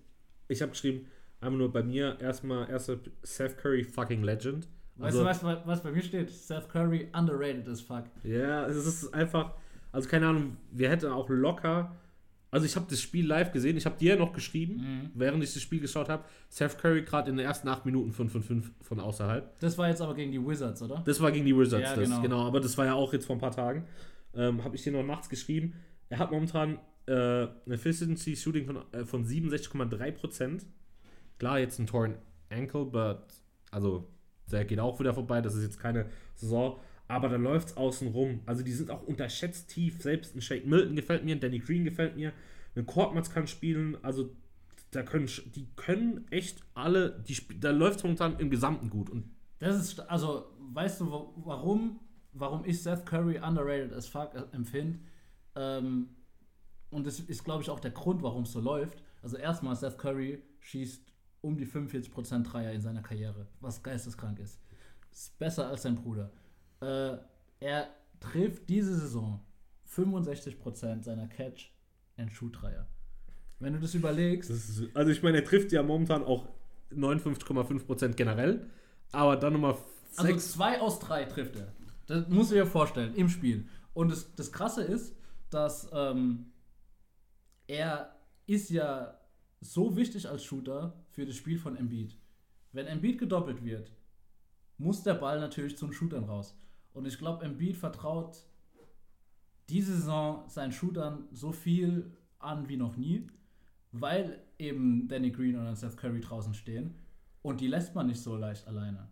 ich 0.48 0.62
habe 0.62 0.70
geschrieben, 0.70 1.06
einmal 1.40 1.58
nur 1.58 1.72
bei 1.72 1.82
mir 1.82 2.18
erstmal, 2.20 2.68
erster 2.70 2.98
Seth 3.22 3.58
Curry 3.58 3.84
fucking 3.84 4.22
Legend. 4.22 4.68
Weißt 4.96 5.18
du, 5.18 5.24
was, 5.24 5.42
was 5.44 5.82
bei 5.82 5.90
mir 5.92 6.02
steht? 6.02 6.30
Seth 6.30 6.68
Curry 6.70 7.08
underrated 7.12 7.68
as 7.68 7.80
fuck. 7.82 8.04
Ja, 8.22 8.66
es 8.66 8.76
ist 8.76 9.12
einfach, 9.12 9.54
also 9.92 10.08
keine 10.08 10.28
Ahnung, 10.28 10.56
wir 10.70 10.88
hätten 10.88 11.06
auch 11.10 11.28
locker, 11.28 11.94
also 12.50 12.64
ich 12.66 12.76
habe 12.76 12.86
das 12.88 13.00
Spiel 13.00 13.26
live 13.26 13.52
gesehen, 13.52 13.76
ich 13.76 13.84
habe 13.86 13.96
dir 13.98 14.16
noch 14.16 14.32
geschrieben, 14.32 14.76
Mhm. 14.76 15.10
während 15.14 15.42
ich 15.44 15.52
das 15.52 15.62
Spiel 15.62 15.80
geschaut 15.80 16.08
habe, 16.08 16.24
Seth 16.48 16.78
Curry 16.78 17.02
gerade 17.02 17.30
in 17.30 17.36
den 17.36 17.44
ersten 17.46 17.68
8 17.68 17.84
Minuten 17.86 18.12
5 18.12 18.32
von 18.32 18.42
5 18.42 18.70
von 18.82 19.00
außerhalb. 19.00 19.58
Das 19.60 19.76
war 19.78 19.88
jetzt 19.88 20.00
aber 20.00 20.14
gegen 20.14 20.32
die 20.32 20.44
Wizards, 20.44 20.80
oder? 20.82 21.02
Das 21.04 21.20
war 21.20 21.32
gegen 21.32 21.44
die 21.44 21.56
Wizards, 21.56 21.82
Ja, 21.82 21.96
das, 21.96 22.04
genau. 22.08 22.22
genau. 22.22 22.46
aber 22.46 22.60
das 22.60 22.78
war 22.78 22.86
ja 22.86 22.94
auch 22.94 23.12
jetzt 23.12 23.26
vor 23.26 23.36
ein 23.36 23.40
paar 23.40 23.50
Tagen. 23.52 23.84
Ähm, 24.34 24.62
habe 24.64 24.76
ich 24.76 24.82
dir 24.82 24.92
noch 24.92 25.04
nachts 25.04 25.28
geschrieben. 25.28 25.74
Er 26.08 26.18
hat 26.18 26.30
momentan 26.30 26.78
äh, 27.06 27.12
eine 27.12 27.50
Efficiency 27.68 28.36
Shooting 28.36 28.66
von, 28.66 28.78
äh, 28.92 29.04
von 29.04 29.24
67,3%. 29.24 30.64
Klar, 31.38 31.58
jetzt 31.58 31.78
ein 31.78 31.86
Torn 31.86 32.16
Ankle, 32.50 32.84
but, 32.86 33.18
also 33.70 34.08
der 34.50 34.64
geht 34.64 34.78
auch 34.80 34.98
wieder 35.00 35.12
vorbei, 35.14 35.40
das 35.40 35.54
ist 35.54 35.62
jetzt 35.64 35.78
keine 35.80 36.06
Saison. 36.34 36.78
Aber 37.08 37.28
da 37.28 37.36
läuft 37.36 37.68
es 37.68 37.76
außen 37.76 38.08
rum. 38.08 38.40
Also 38.46 38.62
die 38.62 38.72
sind 38.72 38.90
auch 38.90 39.02
unterschätzt 39.02 39.70
tief. 39.70 40.02
Selbst 40.02 40.34
ein 40.34 40.40
Shake 40.40 40.66
Milton 40.66 40.96
gefällt 40.96 41.24
mir, 41.24 41.36
ein 41.36 41.40
Danny 41.40 41.58
Green 41.60 41.84
gefällt 41.84 42.16
mir, 42.16 42.32
ein 42.74 42.84
Kortmatz 42.86 43.30
kann 43.30 43.46
spielen. 43.46 43.96
Also 44.02 44.30
da 44.90 45.02
können, 45.02 45.28
die 45.54 45.68
können 45.76 46.26
echt 46.30 46.62
alle, 46.74 47.22
die, 47.28 47.36
da 47.60 47.70
läuft 47.70 47.98
es 47.98 48.02
momentan 48.02 48.38
im 48.38 48.50
Gesamten 48.50 48.90
gut. 48.90 49.08
Und 49.10 49.24
Das 49.58 49.76
ist, 49.76 49.98
st- 49.98 50.06
also, 50.06 50.46
weißt 50.58 51.00
du, 51.00 51.10
wa- 51.10 51.32
warum, 51.36 52.00
warum 52.32 52.64
ich 52.64 52.82
Seth 52.82 53.06
Curry 53.06 53.38
underrated 53.38 53.92
as 53.92 54.06
fuck 54.08 54.34
äh, 54.34 54.42
empfinde? 54.54 54.98
Ähm, 55.54 56.08
und 56.90 57.06
das 57.06 57.20
ist, 57.20 57.44
glaube 57.44 57.62
ich, 57.62 57.70
auch 57.70 57.80
der 57.80 57.90
Grund, 57.90 58.22
warum 58.22 58.44
es 58.44 58.52
so 58.52 58.60
läuft. 58.60 59.02
Also, 59.22 59.36
erstmal, 59.36 59.74
Seth 59.76 59.98
Curry 59.98 60.42
schießt 60.60 61.02
um 61.40 61.56
die 61.56 61.66
45% 61.66 62.42
Dreier 62.44 62.72
in 62.72 62.80
seiner 62.80 63.02
Karriere, 63.02 63.46
was 63.60 63.82
geisteskrank 63.82 64.38
ist. 64.38 64.60
Ist 65.12 65.38
besser 65.38 65.68
als 65.68 65.82
sein 65.82 65.94
Bruder. 65.96 66.30
Äh, 66.80 67.16
er 67.60 67.88
trifft 68.20 68.68
diese 68.68 68.94
Saison 68.98 69.40
65% 69.88 71.02
seiner 71.02 71.28
Catch 71.28 71.72
and 72.16 72.32
Shoot 72.32 72.60
Dreier. 72.60 72.86
Wenn 73.58 73.72
du 73.72 73.80
das 73.80 73.94
überlegst, 73.94 74.50
Das 74.50 74.68
ist, 74.68 74.94
also 74.94 75.10
ich 75.10 75.22
meine, 75.22 75.38
er 75.38 75.44
trifft 75.44 75.72
ja 75.72 75.82
momentan 75.82 76.22
auch 76.24 76.46
59,5% 76.92 78.14
generell, 78.14 78.66
aber 79.12 79.36
dann 79.36 79.54
nochmal 79.54 79.76
Also 80.16 80.32
6. 80.32 80.52
zwei 80.52 80.80
aus 80.80 80.98
drei 80.98 81.24
trifft 81.24 81.56
er. 81.56 81.72
Das 82.06 82.28
musst 82.28 82.50
du 82.50 82.54
dir 82.54 82.66
vorstellen, 82.66 83.14
im 83.14 83.28
Spiel. 83.28 83.66
Und 83.94 84.10
das, 84.10 84.34
das 84.34 84.52
Krasse 84.52 84.82
ist, 84.82 85.16
dass 85.50 85.88
ähm, 85.92 86.52
er 87.66 88.14
ist 88.46 88.70
ja 88.70 89.18
so 89.60 89.96
wichtig 89.96 90.28
als 90.28 90.44
Shooter 90.44 90.92
für 91.10 91.24
das 91.24 91.34
Spiel 91.36 91.58
von 91.58 91.76
Embiid. 91.76 92.16
Wenn 92.72 92.86
Embiid 92.86 93.18
gedoppelt 93.18 93.64
wird, 93.64 93.90
muss 94.78 95.02
der 95.02 95.14
Ball 95.14 95.40
natürlich 95.40 95.76
zu 95.76 95.86
den 95.86 95.94
Shootern 95.94 96.24
raus. 96.24 96.56
Und 96.96 97.06
ich 97.06 97.18
glaube, 97.18 97.44
Embiid 97.44 97.76
vertraut 97.76 98.38
diese 99.68 99.94
Saison 99.94 100.44
seinen 100.48 100.72
Shootern 100.72 101.24
so 101.30 101.52
viel 101.52 102.10
an 102.38 102.68
wie 102.70 102.78
noch 102.78 102.96
nie, 102.96 103.26
weil 103.92 104.42
eben 104.58 105.06
Danny 105.06 105.30
Green 105.30 105.56
oder 105.60 105.76
Seth 105.76 105.98
Curry 105.98 106.20
draußen 106.20 106.54
stehen. 106.54 106.94
Und 107.42 107.60
die 107.60 107.66
lässt 107.66 107.94
man 107.94 108.06
nicht 108.06 108.20
so 108.20 108.34
leicht 108.36 108.66
alleine. 108.66 109.08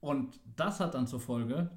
Und 0.00 0.40
das 0.56 0.78
hat 0.78 0.94
dann 0.94 1.06
zur 1.06 1.20
Folge, 1.20 1.70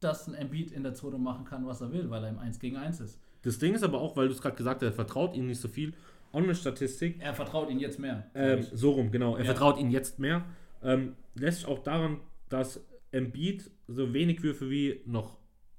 dass 0.00 0.26
ein 0.26 0.34
Embiid 0.34 0.72
in 0.72 0.82
der 0.82 0.94
Zone 0.94 1.16
machen 1.18 1.44
kann, 1.44 1.64
was 1.64 1.80
er 1.80 1.92
will, 1.92 2.10
weil 2.10 2.24
er 2.24 2.30
im 2.30 2.38
1 2.40 2.58
gegen 2.58 2.76
1 2.76 3.00
ist. 3.00 3.20
Das 3.42 3.58
Ding 3.58 3.74
ist 3.74 3.84
aber 3.84 4.00
auch, 4.00 4.16
weil 4.16 4.26
du 4.26 4.34
es 4.34 4.40
gerade 4.42 4.56
gesagt 4.56 4.82
hast, 4.82 4.88
er 4.88 4.92
vertraut 4.92 5.34
ihnen 5.36 5.46
nicht 5.46 5.60
so 5.60 5.68
viel. 5.68 5.94
Auch 6.32 6.38
eine 6.42 6.56
Statistik. 6.56 7.20
Er 7.20 7.34
vertraut 7.34 7.70
ihm 7.70 7.78
jetzt 7.78 8.00
mehr. 8.00 8.28
Ähm, 8.34 8.66
so 8.72 8.90
rum, 8.90 9.12
genau. 9.12 9.36
Er 9.36 9.44
Ja. 9.44 9.52
vertraut 9.52 9.78
ihnen 9.78 9.92
jetzt 9.92 10.18
mehr. 10.18 10.44
Ähm, 10.82 11.14
lässt 11.34 11.58
sich 11.60 11.68
auch 11.68 11.78
daran, 11.84 12.18
dass 12.48 12.84
Embiid 13.10 13.70
so 13.86 14.12
wenig 14.12 14.42
Würfe 14.42 14.70
wie 14.70 15.00
noch 15.06 15.38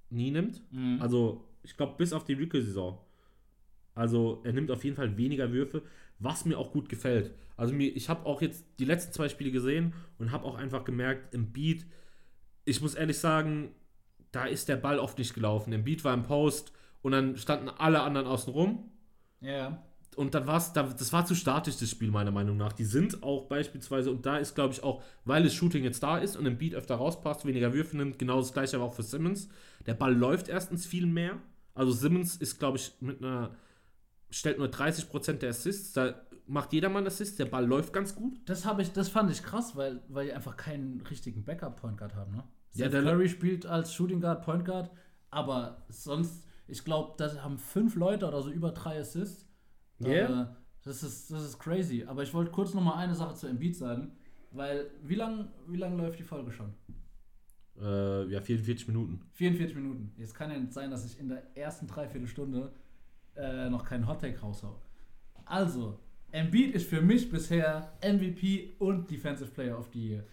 nie 0.10 0.32
nimmt. 0.32 0.62
Mhm. 0.72 1.02
Also, 1.02 1.46
ich 1.64 1.76
glaube, 1.78 1.96
bis 1.98 2.14
auf 2.14 2.24
die 2.24 2.34
Rookie-Saison. 2.34 3.00
Also, 3.96 4.42
er 4.44 4.54
nimmt 4.54 4.72
auf 4.72 4.84
jeden 4.84 4.96
Fall 4.96 5.18
weniger 5.18 5.52
Würfe, 5.52 5.84
was 6.20 6.46
mir 6.46 6.58
auch 6.58 6.72
gut 6.72 6.90
gefällt. 6.90 7.34
Also, 7.58 7.74
mir, 7.74 7.96
ich 7.96 8.10
habe 8.10 8.26
auch 8.26 8.42
jetzt 8.42 8.66
die 8.80 8.86
letzten 8.86 9.14
zwei 9.14 9.30
Spiele 9.30 9.52
gesehen 9.52 9.94
und 10.18 10.32
habe 10.32 10.46
auch 10.46 10.56
einfach 10.56 10.84
gemerkt, 10.84 11.34
im 11.34 11.52
Beat, 11.52 11.86
ich 12.66 12.82
muss 12.82 12.96
ehrlich 12.96 13.18
sagen, 13.18 13.72
da 14.32 14.46
ist 14.46 14.70
der 14.70 14.78
Ball 14.78 15.00
oft 15.00 15.18
nicht 15.18 15.34
gelaufen. 15.34 15.74
Im 15.74 15.84
Beat 15.84 16.04
war 16.04 16.14
im 16.14 16.24
Post 16.24 16.72
und 17.02 17.12
dann 17.12 17.36
standen 17.38 17.70
alle 17.70 18.02
anderen 18.02 18.28
außen 18.28 18.54
rum. 18.54 18.92
ja. 19.42 19.84
Und 20.20 20.36
dann 20.36 20.48
war 20.48 20.58
es, 20.58 20.74
das 20.74 21.14
war 21.14 21.26
zu 21.26 21.34
statisch, 21.34 21.78
das 21.78 21.90
Spiel, 21.90 22.12
meiner 22.12 22.32
Meinung 22.32 22.58
nach. 22.58 22.74
Die 22.74 22.84
sind 22.84 23.24
auch 23.24 23.48
beispielsweise, 23.48 24.12
und 24.12 24.26
da 24.26 24.36
ist, 24.36 24.54
glaube 24.54 24.74
ich, 24.74 24.84
auch, 24.84 25.02
weil 25.24 25.44
das 25.44 25.54
Shooting 25.54 25.82
jetzt 25.86 26.04
da 26.04 26.18
ist 26.18 26.36
und 26.36 26.46
im 26.46 26.58
Beat 26.58 26.74
öfter 26.76 26.96
rauspasst, 26.96 27.46
weniger 27.46 27.74
Würfe 27.74 27.96
nimmt, 27.96 28.20
genau 28.20 28.38
das 28.40 28.52
gleiche 28.52 28.76
aber 28.76 28.86
auch 28.86 28.94
für 28.94 29.04
Simmons. 29.04 29.48
Der 29.86 29.94
Ball 29.94 30.14
läuft 30.14 30.50
erstens 30.50 30.86
viel 30.86 31.06
mehr. 31.06 31.38
Also 31.74 31.94
Simmons 31.94 32.36
ist, 32.36 32.60
glaube 32.60 32.78
ich, 32.78 32.92
mit 33.00 33.24
einer, 33.24 33.56
stellt 34.30 34.58
nur 34.58 34.68
30% 34.68 35.34
der 35.40 35.52
Assists. 35.52 35.94
Da 35.94 36.16
macht 36.48 36.74
jedermann 36.74 37.08
Assists, 37.08 37.38
der 37.38 37.46
Ball 37.46 37.66
läuft 37.66 37.94
ganz 37.94 38.14
gut. 38.14 38.42
Das, 38.44 38.66
hab 38.66 38.80
ich, 38.80 38.92
das 38.92 39.08
fand 39.08 39.32
ich 39.32 39.42
krass, 39.42 39.78
weil, 39.78 40.02
weil 40.10 40.26
die 40.26 40.34
einfach 40.34 40.58
keinen 40.58 41.00
richtigen 41.10 41.46
Backup-Point 41.46 41.98
Guard 41.98 42.16
haben. 42.16 42.34
Ne? 42.36 42.44
Ja, 42.74 42.86
Seth 42.90 42.94
der- 42.94 43.04
Curry 43.04 43.30
spielt 43.30 43.66
als 43.66 43.94
Shooting 43.94 44.20
Guard, 44.20 44.44
Point 44.44 44.66
Guard, 44.66 44.92
aber 45.32 45.86
sonst, 45.88 46.44
ich 46.68 46.84
glaube, 46.84 47.14
da 47.18 47.42
haben 47.42 47.58
fünf 47.58 47.96
Leute 47.96 48.28
oder 48.28 48.42
so 48.42 48.52
über 48.52 48.72
drei 48.74 49.00
Assists. 49.00 49.46
Yeah. 50.02 50.42
Äh, 50.42 50.46
das, 50.84 51.04
ist, 51.04 51.32
das 51.32 51.44
ist 51.44 51.60
crazy. 51.60 52.06
Aber 52.08 52.24
ich 52.24 52.34
wollte 52.34 52.52
kurz 52.52 52.74
noch 52.74 52.84
mal 52.84 52.96
eine 52.96 53.16
Sache 53.16 53.36
zu 53.36 53.48
Embiid 53.48 53.76
sagen, 53.76 54.12
weil 54.52 54.90
wie 55.04 55.16
lang, 55.16 55.50
wie 55.68 55.78
lang 55.78 55.98
läuft 55.98 56.20
die 56.20 56.24
Folge 56.24 56.52
schon? 56.52 56.74
Äh, 57.82 58.28
ja, 58.32 58.42
44 58.42 58.88
Minuten. 58.88 59.22
44 59.34 59.76
Minuten. 59.76 60.14
Jetzt 60.18 60.34
kann 60.34 60.52
ja 60.52 60.58
nicht 60.58 60.74
sein, 60.74 60.92
dass 60.92 61.06
ich 61.06 61.20
in 61.20 61.30
der 61.30 61.56
ersten 61.58 61.88
Dreiviertelstunde 61.88 62.72
äh, 63.36 63.70
noch 63.70 63.86
keinen 63.86 64.08
Hottake 64.08 64.40
raushau. 64.40 64.82
Also, 65.46 66.00
Embiid 66.32 66.76
ist 66.76 66.90
für 66.90 67.02
mich 67.02 67.30
bisher 67.30 67.98
MVP 68.04 68.76
und 68.80 69.10
Defensive 69.10 69.50
Player 69.50 69.78
of 69.78 69.90
the 69.94 70.10
Year. 70.10 70.24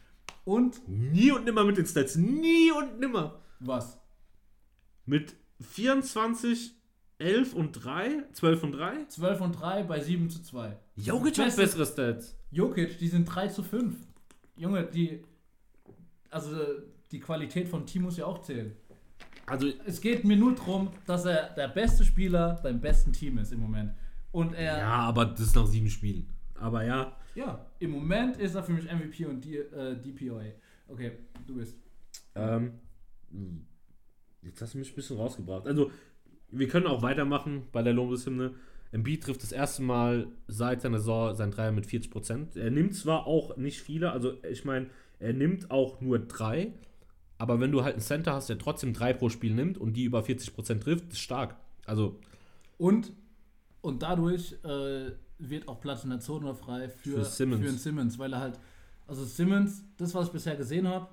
Und 0.45 0.87
Nie 0.89 1.33
und 1.33 1.45
nimmer 1.45 1.64
mit 1.64 1.77
den 1.77 1.87
Stats. 1.87 2.17
Nie 2.17 2.71
und 2.73 3.01
nimmer. 3.01 3.41
was? 3.61 4.01
Mit 5.05 5.35
24, 5.61 6.75
11 7.19 7.55
und 7.55 7.73
3, 7.73 8.25
12 8.33 8.62
und 8.62 8.73
3. 8.73 9.05
12 9.07 9.41
und 9.41 9.53
3 9.53 9.83
bei 9.85 10.01
7 10.01 10.29
zu 10.29 10.43
2. 10.43 10.77
Jokic 10.97 11.39
hat 11.39 11.57
bessere 11.57 11.87
Stats. 11.87 12.37
Jokic, 12.51 12.99
die 12.99 13.09
sind 13.09 13.25
3 13.25 13.49
zu 13.49 13.62
5. 13.62 13.97
Junge, 14.57 14.85
die. 14.85 15.23
Also, 16.31 16.57
die 17.11 17.21
Qualität 17.21 17.69
vom 17.69 17.87
Team 17.87 18.03
muss 18.03 18.17
ja 18.17 18.27
auch 18.27 18.43
zählen. 18.43 18.77
Also, 19.47 19.69
Es 19.87 20.01
geht 20.01 20.25
mir 20.25 20.37
nur 20.37 20.55
darum, 20.55 20.91
dass 21.07 21.25
er 21.25 21.51
der 21.55 21.69
beste 21.69 22.05
Spieler 22.05 22.61
beim 22.62 22.81
besten 22.81 23.12
Team 23.12 23.39
ist 23.39 23.53
im 23.53 23.61
Moment. 23.61 23.93
Und 24.33 24.55
er. 24.55 24.79
Ja, 24.79 24.95
aber 25.01 25.25
das 25.27 25.41
ist 25.41 25.57
nach 25.57 25.67
sieben 25.67 25.89
Spielen. 25.89 26.29
Aber 26.55 26.85
ja. 26.85 27.17
Ja, 27.35 27.67
im 27.79 27.91
Moment 27.91 28.37
ist 28.39 28.55
er 28.55 28.62
für 28.62 28.73
mich 28.73 28.85
MVP 28.91 29.27
und 29.27 29.45
D, 29.45 29.59
äh, 29.59 29.97
DPOA. 29.97 30.45
Okay, 30.89 31.12
du 31.47 31.55
bist. 31.57 31.77
Ähm, 32.35 32.81
jetzt 34.43 34.61
hast 34.61 34.75
du 34.75 34.79
mich 34.79 34.91
ein 34.91 34.95
bisschen 34.95 35.17
rausgebracht. 35.17 35.67
Also, 35.67 35.91
wir 36.51 36.69
können 36.69 36.87
auch 36.87 37.03
weitermachen 37.03 37.65
bei 37.73 37.83
der 37.83 37.93
Lobeshymne. 37.93 38.55
Embiid 38.93 39.25
trifft 39.25 39.43
das 39.43 39.53
erste 39.53 39.83
Mal 39.83 40.29
seit 40.49 40.81
seiner 40.81 40.99
Saison 40.99 41.35
sein 41.35 41.51
Dreier 41.51 41.73
mit 41.73 41.87
40%. 41.87 42.57
Er 42.59 42.71
nimmt 42.71 42.95
zwar 42.95 43.27
auch 43.27 43.57
nicht 43.57 43.81
viele, 43.81 44.13
also 44.13 44.35
ich 44.49 44.65
meine, 44.65 44.87
er 45.19 45.33
nimmt 45.33 45.71
auch 45.71 46.01
nur 46.01 46.19
drei, 46.19 46.73
aber 47.39 47.61
wenn 47.61 47.73
du 47.73 47.83
halt 47.83 47.95
einen 47.95 48.03
Center 48.03 48.33
hast, 48.33 48.49
der 48.49 48.59
trotzdem 48.59 48.93
drei 48.95 49.13
pro 49.13 49.29
Spiel 49.29 49.55
nimmt 49.55 49.77
und 49.77 49.95
die 49.95 50.05
über 50.05 50.21
40% 50.21 50.81
trifft, 50.81 51.13
ist 51.13 51.19
stark. 51.21 51.57
Also, 51.85 52.19
Und, 52.79 53.13
und 53.83 54.03
dadurch 54.03 54.53
äh, 54.65 55.13
wird 55.39 55.69
auch 55.69 55.81
Platz 55.81 56.05
in 56.05 56.11
der 56.11 56.21
Zone 56.21 56.55
frei 56.55 56.89
für, 56.89 57.19
Für 57.19 57.25
Simmons. 57.25 57.61
für 57.63 57.69
einen 57.69 57.79
Simmons, 57.79 58.19
weil 58.19 58.33
er 58.33 58.41
halt, 58.41 58.59
also 59.07 59.25
Simmons, 59.25 59.85
das, 59.99 60.15
was 60.15 60.29
ich 60.29 60.33
bisher 60.33 60.57
gesehen 60.57 60.89
habe, 60.89 61.09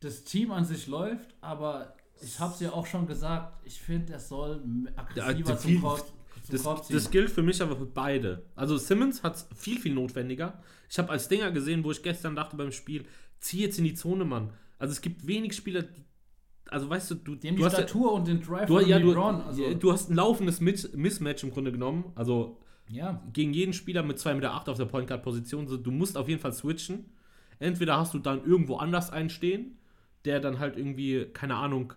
das 0.00 0.24
Team 0.24 0.50
an 0.50 0.64
sich 0.64 0.86
läuft, 0.86 1.34
aber 1.40 1.94
ich 2.24 2.38
habe 2.40 2.52
es 2.54 2.60
ja 2.60 2.72
auch 2.72 2.86
schon 2.86 3.06
gesagt, 3.06 3.60
ich 3.64 3.78
finde, 3.80 4.12
er 4.14 4.18
soll 4.20 4.62
aggressiver 4.96 5.50
Ja, 5.50 5.56
zum 5.58 5.70
viel- 5.70 5.80
Korb, 5.80 5.98
zum 6.06 6.52
Das, 6.52 6.62
Korb 6.62 6.84
ziehen. 6.84 6.96
das 6.96 7.10
gilt 7.10 7.30
für 7.30 7.42
mich 7.42 7.60
aber 7.62 7.76
für 7.76 7.86
beide. 7.86 8.44
Also 8.54 8.76
Simmons 8.76 9.22
hat 9.22 9.36
es 9.36 9.48
viel, 9.56 9.78
viel 9.78 9.94
notwendiger. 9.94 10.62
Ich 10.90 10.98
habe 10.98 11.10
als 11.10 11.28
Dinger 11.28 11.50
gesehen, 11.50 11.84
wo 11.84 11.90
ich 11.90 12.02
gestern 12.02 12.34
dachte 12.36 12.56
beim 12.56 12.72
Spiel, 12.72 13.04
zieh 13.40 13.60
jetzt 13.60 13.78
in 13.78 13.84
die 13.84 13.94
Zone, 13.94 14.24
Mann. 14.24 14.50
Also 14.78 14.92
es 14.92 15.00
gibt 15.00 15.26
wenig 15.26 15.54
Spieler, 15.54 15.84
also 16.68 16.88
weißt 16.90 17.10
du, 17.12 17.14
du, 17.16 17.32
haben 17.32 17.40
du 17.40 17.48
die 17.56 17.64
hast 17.64 17.72
ja, 17.72 17.78
Statur 17.80 18.12
und 18.12 18.26
den 18.28 18.40
Drive 18.42 18.66
du, 18.66 18.78
von 18.78 18.86
ja, 18.88 18.98
du, 18.98 19.08
LeBron. 19.08 19.40
Also, 19.42 19.62
ja, 19.62 19.74
du 19.74 19.92
hast 19.92 20.10
ein 20.10 20.14
laufendes 20.16 20.60
Mis 20.60 20.92
Mismatch 20.94 21.42
im 21.44 21.50
Grunde 21.50 21.72
genommen. 21.72 22.12
Also 22.14 22.58
ja, 22.88 23.22
gegen 23.32 23.54
jeden 23.54 23.72
Spieler 23.72 24.02
mit 24.02 24.18
2,8 24.18 24.34
Meter 24.34 24.52
acht 24.54 24.68
auf 24.68 24.76
der 24.76 24.84
Point 24.84 25.06
Guard 25.08 25.22
Position. 25.22 25.66
So, 25.68 25.76
du 25.78 25.90
musst 25.90 26.16
auf 26.18 26.28
jeden 26.28 26.40
Fall 26.40 26.52
switchen. 26.52 27.06
Entweder 27.58 27.96
hast 27.96 28.12
du 28.12 28.18
dann 28.18 28.44
irgendwo 28.44 28.76
anders 28.76 29.10
einstehen, 29.10 29.78
der 30.26 30.40
dann 30.40 30.58
halt 30.58 30.76
irgendwie, 30.76 31.26
keine 31.32 31.54
Ahnung, 31.56 31.94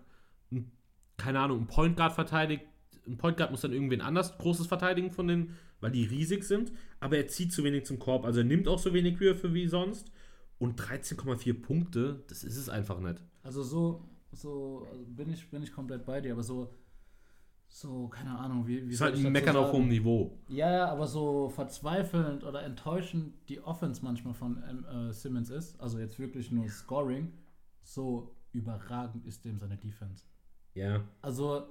keine 1.18 1.40
Ahnung, 1.40 1.60
ein 1.60 1.66
Point 1.66 1.96
Guard 1.96 2.14
verteidigt. 2.14 2.64
Ein 3.06 3.18
Point 3.18 3.36
Guard 3.36 3.50
muss 3.50 3.60
dann 3.60 3.72
irgendwen 3.72 4.00
anders 4.00 4.38
Großes 4.38 4.66
verteidigen 4.66 5.10
von 5.10 5.28
den, 5.28 5.54
weil 5.80 5.90
die 5.90 6.04
riesig 6.04 6.44
sind. 6.44 6.72
Aber 7.00 7.18
er 7.18 7.28
zieht 7.28 7.52
zu 7.52 7.64
wenig 7.64 7.84
zum 7.84 7.98
Korb. 7.98 8.24
Also 8.24 8.40
er 8.40 8.44
nimmt 8.44 8.68
auch 8.68 8.78
so 8.78 8.94
wenig 8.94 9.20
Würfe 9.20 9.52
wie 9.52 9.66
sonst. 9.66 10.10
Und 10.58 10.80
13,4 10.80 11.60
Punkte, 11.60 12.24
das 12.28 12.42
ist 12.42 12.56
es 12.56 12.68
einfach 12.68 12.98
nicht. 13.00 13.22
also 13.44 13.62
so, 13.62 14.08
so 14.32 14.86
also 14.90 15.04
bin, 15.06 15.30
ich, 15.32 15.48
bin 15.50 15.62
ich 15.62 15.72
komplett 15.72 16.04
bei 16.04 16.20
dir, 16.20 16.32
aber 16.32 16.42
so, 16.42 16.74
so, 17.68 18.08
keine 18.08 18.36
Ahnung, 18.36 18.66
wie, 18.66 18.88
wie 18.88 18.92
Ist 18.92 19.00
halt 19.00 19.14
ein 19.14 19.30
Meckern 19.30 19.56
auf 19.56 19.72
hohem 19.72 19.88
Niveau. 19.88 20.36
Ja, 20.48 20.70
ja, 20.70 20.88
aber 20.88 21.06
so 21.06 21.48
verzweifelnd 21.48 22.42
oder 22.42 22.64
enttäuschend 22.64 23.34
die 23.48 23.60
Offense 23.60 24.02
manchmal 24.02 24.34
von 24.34 24.62
ähm, 24.68 24.84
äh, 24.84 25.12
Simmons 25.12 25.50
ist, 25.50 25.80
also 25.80 25.98
jetzt 25.98 26.18
wirklich 26.18 26.50
nur 26.50 26.68
Scoring, 26.68 27.32
so 27.82 28.34
überragend 28.52 29.26
ist 29.26 29.44
dem 29.44 29.58
seine 29.58 29.76
Defense. 29.76 30.24
Ja. 30.78 31.04
Also, 31.22 31.66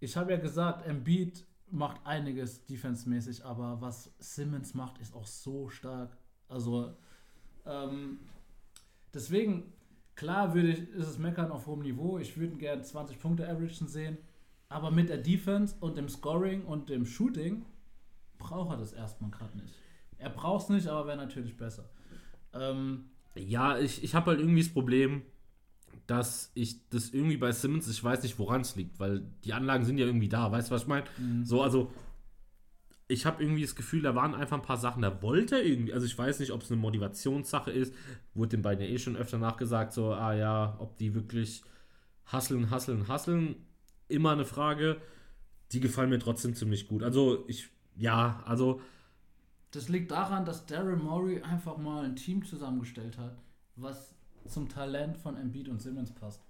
ich 0.00 0.16
habe 0.16 0.32
ja 0.32 0.38
gesagt, 0.38 0.86
Embiid 0.86 1.44
macht 1.70 2.06
einiges 2.06 2.64
defensemäßig, 2.66 3.44
aber 3.44 3.80
was 3.80 4.14
Simmons 4.18 4.74
macht, 4.74 5.00
ist 5.00 5.14
auch 5.14 5.26
so 5.26 5.68
stark. 5.68 6.16
Also, 6.48 6.94
ähm, 7.66 8.20
deswegen, 9.12 9.72
klar 10.14 10.54
würde 10.54 10.70
ich, 10.70 10.88
ist 10.90 11.08
es 11.08 11.18
Meckern 11.18 11.50
auf 11.50 11.66
hohem 11.66 11.82
Niveau. 11.82 12.18
Ich 12.18 12.36
würde 12.36 12.56
gerne 12.56 12.82
20 12.82 13.18
Punkte 13.18 13.48
averagen 13.48 13.88
sehen, 13.88 14.18
aber 14.68 14.90
mit 14.90 15.08
der 15.08 15.18
Defense 15.18 15.74
und 15.80 15.96
dem 15.96 16.08
Scoring 16.08 16.64
und 16.64 16.88
dem 16.88 17.04
Shooting 17.04 17.64
braucht 18.38 18.70
er 18.70 18.76
das 18.76 18.92
erstmal 18.92 19.30
gerade 19.30 19.58
nicht. 19.58 19.74
Er 20.16 20.30
braucht 20.30 20.64
es 20.64 20.68
nicht, 20.70 20.86
aber 20.88 21.08
wäre 21.08 21.16
natürlich 21.16 21.56
besser. 21.56 21.90
Ähm, 22.52 23.10
Ja, 23.34 23.78
ich, 23.78 24.02
ich 24.02 24.14
habe 24.14 24.30
halt 24.30 24.40
irgendwie 24.40 24.62
das 24.62 24.72
Problem, 24.72 25.22
dass 26.08 26.50
ich 26.54 26.88
das 26.90 27.10
irgendwie 27.10 27.36
bei 27.36 27.52
Simmons, 27.52 27.88
ich 27.88 28.02
weiß 28.02 28.24
nicht, 28.24 28.38
woran 28.40 28.62
es 28.62 28.74
liegt, 28.76 28.98
weil 28.98 29.22
die 29.44 29.52
Anlagen 29.52 29.84
sind 29.84 29.98
ja 29.98 30.06
irgendwie 30.06 30.28
da, 30.28 30.50
weißt 30.50 30.70
du, 30.70 30.74
was 30.74 30.82
ich 30.82 30.88
meine? 30.88 31.04
So, 31.44 31.62
also, 31.62 31.92
ich 33.10 33.24
habe 33.26 33.42
irgendwie 33.42 33.62
das 33.62 33.76
Gefühl, 33.76 34.02
da 34.02 34.14
waren 34.14 34.34
einfach 34.34 34.56
ein 34.56 34.62
paar 34.62 34.76
Sachen, 34.78 35.02
da 35.02 35.22
wollte 35.22 35.56
er 35.56 35.64
irgendwie, 35.64 35.92
also 35.94 36.06
ich 36.06 36.18
weiß 36.18 36.40
nicht, 36.40 36.52
ob 36.52 36.62
es 36.62 36.70
eine 36.72 36.80
Motivationssache 36.80 37.70
ist, 37.70 37.94
wurde 38.34 38.50
den 38.56 38.62
beiden 38.62 38.84
ja 38.84 38.90
eh 38.90 38.98
schon 38.98 39.16
öfter 39.16 39.38
nachgesagt, 39.38 39.92
so, 39.92 40.12
ah 40.14 40.34
ja, 40.34 40.76
ob 40.80 40.96
die 40.96 41.14
wirklich 41.14 41.62
hasseln, 42.26 42.70
hasseln, 42.70 43.08
hasseln, 43.08 43.56
immer 44.08 44.32
eine 44.32 44.44
Frage, 44.46 45.00
die 45.72 45.80
gefallen 45.80 46.10
mir 46.10 46.18
trotzdem 46.18 46.54
ziemlich 46.54 46.88
gut. 46.88 47.02
Also, 47.02 47.44
ich, 47.48 47.68
ja, 47.96 48.42
also, 48.46 48.80
Das 49.70 49.88
liegt 49.90 50.10
daran, 50.10 50.46
dass 50.46 50.64
Daryl 50.66 50.96
Morey 50.96 51.42
einfach 51.42 51.76
mal 51.76 52.04
ein 52.04 52.16
Team 52.16 52.44
zusammengestellt 52.44 53.18
hat, 53.18 53.36
was 53.76 54.14
zum 54.48 54.68
Talent 54.68 55.16
von 55.18 55.36
Embiid 55.36 55.68
und 55.68 55.80
Simmons 55.80 56.12
passt. 56.12 56.42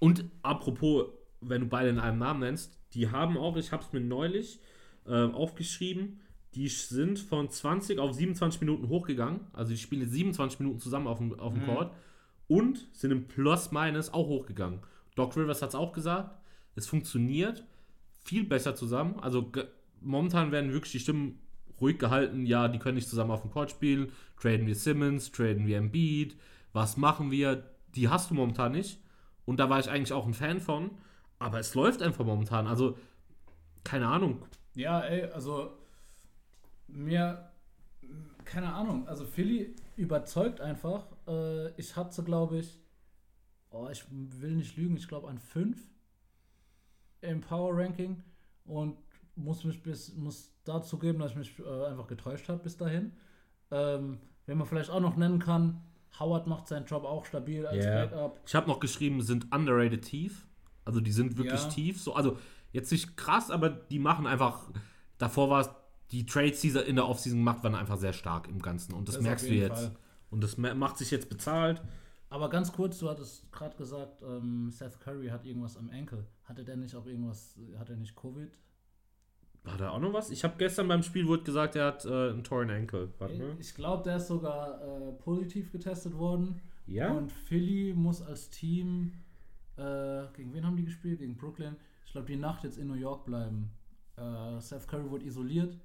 Und 0.00 0.24
apropos, 0.42 1.06
wenn 1.40 1.62
du 1.62 1.66
beide 1.66 1.90
in 1.90 1.98
einem 1.98 2.18
Namen 2.18 2.40
nennst, 2.40 2.78
die 2.94 3.10
haben 3.10 3.36
auch, 3.36 3.56
ich 3.56 3.72
habe 3.72 3.82
es 3.82 3.92
mir 3.92 4.00
neulich 4.00 4.60
äh, 5.06 5.24
aufgeschrieben, 5.24 6.20
die 6.54 6.68
sind 6.68 7.18
von 7.18 7.50
20 7.50 7.98
auf 7.98 8.12
27 8.12 8.60
Minuten 8.60 8.88
hochgegangen. 8.88 9.40
Also 9.52 9.72
die 9.72 9.78
spielen 9.78 10.02
jetzt 10.02 10.12
27 10.12 10.60
Minuten 10.60 10.78
zusammen 10.78 11.06
auf 11.06 11.18
dem, 11.18 11.38
auf 11.38 11.52
dem 11.52 11.64
Court 11.64 11.92
und 12.46 12.86
sind 12.92 13.10
im 13.10 13.26
Plus-Minus 13.26 14.12
auch 14.12 14.28
hochgegangen. 14.28 14.80
Doc 15.16 15.36
Rivers 15.36 15.62
hat 15.62 15.70
es 15.70 15.74
auch 15.74 15.92
gesagt, 15.92 16.38
es 16.76 16.86
funktioniert 16.86 17.64
viel 18.22 18.44
besser 18.44 18.74
zusammen. 18.74 19.18
Also 19.20 19.50
momentan 20.00 20.52
werden 20.52 20.72
wirklich 20.72 20.92
die 20.92 21.00
Stimmen 21.00 21.40
ruhig 21.80 21.98
gehalten. 21.98 22.46
Ja, 22.46 22.68
die 22.68 22.78
können 22.78 22.96
nicht 22.96 23.08
zusammen 23.08 23.30
auf 23.30 23.42
dem 23.42 23.50
Court 23.50 23.70
spielen. 23.70 24.12
Traden 24.40 24.66
wir 24.66 24.74
Simmons, 24.74 25.32
traden 25.32 25.66
wir 25.66 25.78
Embiid. 25.78 26.36
Was 26.74 26.98
machen 26.98 27.30
wir? 27.30 27.70
Die 27.94 28.10
hast 28.10 28.30
du 28.30 28.34
momentan 28.34 28.72
nicht. 28.72 29.00
Und 29.46 29.58
da 29.60 29.70
war 29.70 29.78
ich 29.78 29.88
eigentlich 29.88 30.12
auch 30.12 30.26
ein 30.26 30.34
Fan 30.34 30.60
von. 30.60 30.90
Aber 31.38 31.58
es 31.58 31.74
läuft 31.74 32.02
einfach 32.02 32.24
momentan. 32.24 32.66
Also, 32.66 32.98
keine 33.84 34.08
Ahnung. 34.08 34.44
Ja, 34.74 35.00
ey, 35.00 35.24
also 35.30 35.78
mir, 36.88 37.50
keine 38.44 38.72
Ahnung, 38.72 39.06
also 39.06 39.24
Philly 39.24 39.74
überzeugt 39.96 40.60
einfach. 40.60 41.06
Äh, 41.28 41.70
ich 41.80 41.96
hatte, 41.96 42.24
glaube 42.24 42.58
ich, 42.58 42.80
oh, 43.70 43.88
ich 43.90 44.04
will 44.10 44.56
nicht 44.56 44.76
lügen, 44.76 44.96
ich 44.96 45.08
glaube 45.08 45.28
an 45.28 45.38
5 45.38 45.78
im 47.20 47.40
Power 47.40 47.76
Ranking 47.76 48.22
und 48.64 48.96
muss 49.36 49.64
mich 49.64 49.82
bis, 49.82 50.14
muss 50.16 50.52
dazu 50.64 50.98
geben, 50.98 51.20
dass 51.20 51.32
ich 51.32 51.36
mich 51.36 51.58
äh, 51.58 51.86
einfach 51.86 52.06
getäuscht 52.06 52.48
habe 52.48 52.62
bis 52.62 52.76
dahin. 52.76 53.12
Ähm, 53.70 54.18
wenn 54.46 54.58
man 54.58 54.66
vielleicht 54.66 54.90
auch 54.90 55.00
noch 55.00 55.16
nennen 55.16 55.38
kann, 55.38 55.80
Howard 56.20 56.46
macht 56.46 56.68
seinen 56.68 56.86
Job 56.86 57.04
auch 57.04 57.24
stabil 57.26 57.66
als 57.66 57.84
Ja. 57.84 58.06
Backup. 58.06 58.40
Ich 58.46 58.54
habe 58.54 58.68
noch 58.68 58.80
geschrieben, 58.80 59.20
sind 59.22 59.52
underrated 59.54 60.02
tief. 60.02 60.46
Also, 60.84 61.00
die 61.00 61.12
sind 61.12 61.36
wirklich 61.38 61.62
Ja. 61.62 61.68
tief. 61.68 62.00
So, 62.00 62.14
also, 62.14 62.38
jetzt 62.72 62.92
nicht 62.92 63.16
krass, 63.16 63.50
aber 63.50 63.68
die 63.70 63.98
machen 63.98 64.26
einfach. 64.26 64.70
Davor 65.18 65.50
war 65.50 65.60
es, 65.62 65.70
die 66.10 66.26
Trades, 66.26 66.60
die 66.60 66.70
sie 66.70 66.80
in 66.82 66.96
der 66.96 67.08
Offseason 67.08 67.38
gemacht, 67.38 67.64
waren 67.64 67.74
einfach 67.74 67.96
sehr 67.96 68.12
stark 68.12 68.48
im 68.48 68.60
Ganzen. 68.60 68.92
Und 68.94 69.08
das, 69.08 69.16
Das 69.16 69.24
merkst 69.24 69.46
du 69.48 69.52
jetzt. 69.54 69.82
Fall. 69.84 69.96
Und 70.30 70.42
das 70.44 70.56
ma- 70.58 70.74
macht 70.74 70.98
sich 70.98 71.10
jetzt 71.10 71.28
bezahlt. 71.28 71.82
Aber 72.28 72.50
ganz 72.50 72.72
kurz, 72.72 72.98
du 72.98 73.08
hattest 73.08 73.50
gerade 73.52 73.76
gesagt, 73.76 74.22
ähm, 74.22 74.68
Seth 74.70 74.98
Curry 75.00 75.28
hat 75.28 75.44
irgendwas 75.44 75.76
am 75.76 75.88
Enkel. 75.90 76.26
Hatte 76.44 76.64
der 76.64 76.76
nicht 76.76 76.94
auch 76.96 77.06
irgendwas, 77.06 77.56
hat 77.78 77.88
er 77.90 77.96
nicht 77.96 78.14
Covid? 78.16 78.50
War 79.64 79.78
da 79.78 79.90
auch 79.90 79.98
noch 79.98 80.12
was? 80.12 80.30
Ich 80.30 80.44
habe 80.44 80.54
gestern 80.58 80.88
beim 80.88 81.02
Spiel 81.02 81.26
wurde 81.26 81.42
gesagt, 81.42 81.74
er 81.74 81.86
hat 81.86 82.04
äh, 82.04 82.30
einen 82.30 82.44
Torn 82.44 82.70
Ankle. 82.70 83.08
Warte 83.18 83.34
mal. 83.34 83.56
Ich 83.58 83.74
glaube, 83.74 84.02
der 84.02 84.16
ist 84.16 84.28
sogar 84.28 84.80
äh, 84.82 85.12
positiv 85.12 85.72
getestet 85.72 86.16
worden. 86.16 86.60
Ja? 86.86 87.12
Und 87.12 87.32
Philly 87.32 87.94
muss 87.94 88.20
als 88.20 88.50
Team, 88.50 89.14
äh, 89.76 90.24
gegen 90.36 90.52
wen 90.52 90.66
haben 90.66 90.76
die 90.76 90.84
gespielt? 90.84 91.20
Gegen 91.20 91.36
Brooklyn. 91.36 91.76
Ich 92.04 92.12
glaube, 92.12 92.26
die 92.26 92.36
Nacht 92.36 92.64
jetzt 92.64 92.76
in 92.76 92.88
New 92.88 92.94
York 92.94 93.24
bleiben. 93.24 93.70
Äh, 94.16 94.60
Seth 94.60 94.86
Curry 94.86 95.10
wurde 95.10 95.24
isoliert. 95.24 95.78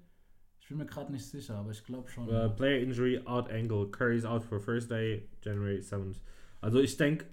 Ich 0.59 0.67
bin 0.67 0.77
mir 0.77 0.85
gerade 0.85 1.11
nicht 1.11 1.25
sicher, 1.25 1.55
aber 1.55 1.71
ich 1.71 1.83
glaube 1.83 2.09
schon. 2.09 2.27
Uh, 2.27 2.49
player 2.49 2.81
injury, 2.81 3.19
out 3.25 3.49
ankle. 3.49 3.87
Curry's 3.89 4.25
out 4.25 4.43
for 4.43 4.59
Thursday, 4.63 5.27
January 5.41 5.79
7th. 5.79 6.17
Also 6.61 6.79
ich 6.79 6.97
denke, 6.97 7.25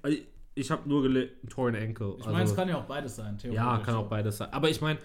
ich 0.55 0.71
habe 0.71 0.89
nur 0.89 1.03
gelitten, 1.03 1.49
torn 1.49 1.75
ankle. 1.75 2.15
ich 2.19 2.21
also, 2.21 2.31
meine, 2.31 2.45
es 2.45 2.55
kann 2.55 2.69
ja 2.69 2.79
auch 2.79 2.87
beides 2.87 3.17
sein. 3.17 3.35
Ja, 3.35 3.51
theoretisch 3.51 3.85
kann 3.85 3.95
so. 3.95 4.01
auch 4.01 4.09
beides 4.09 4.37
sein. 4.39 4.53
Aber 4.53 4.71
ich 4.71 4.81
meine, 4.81 5.01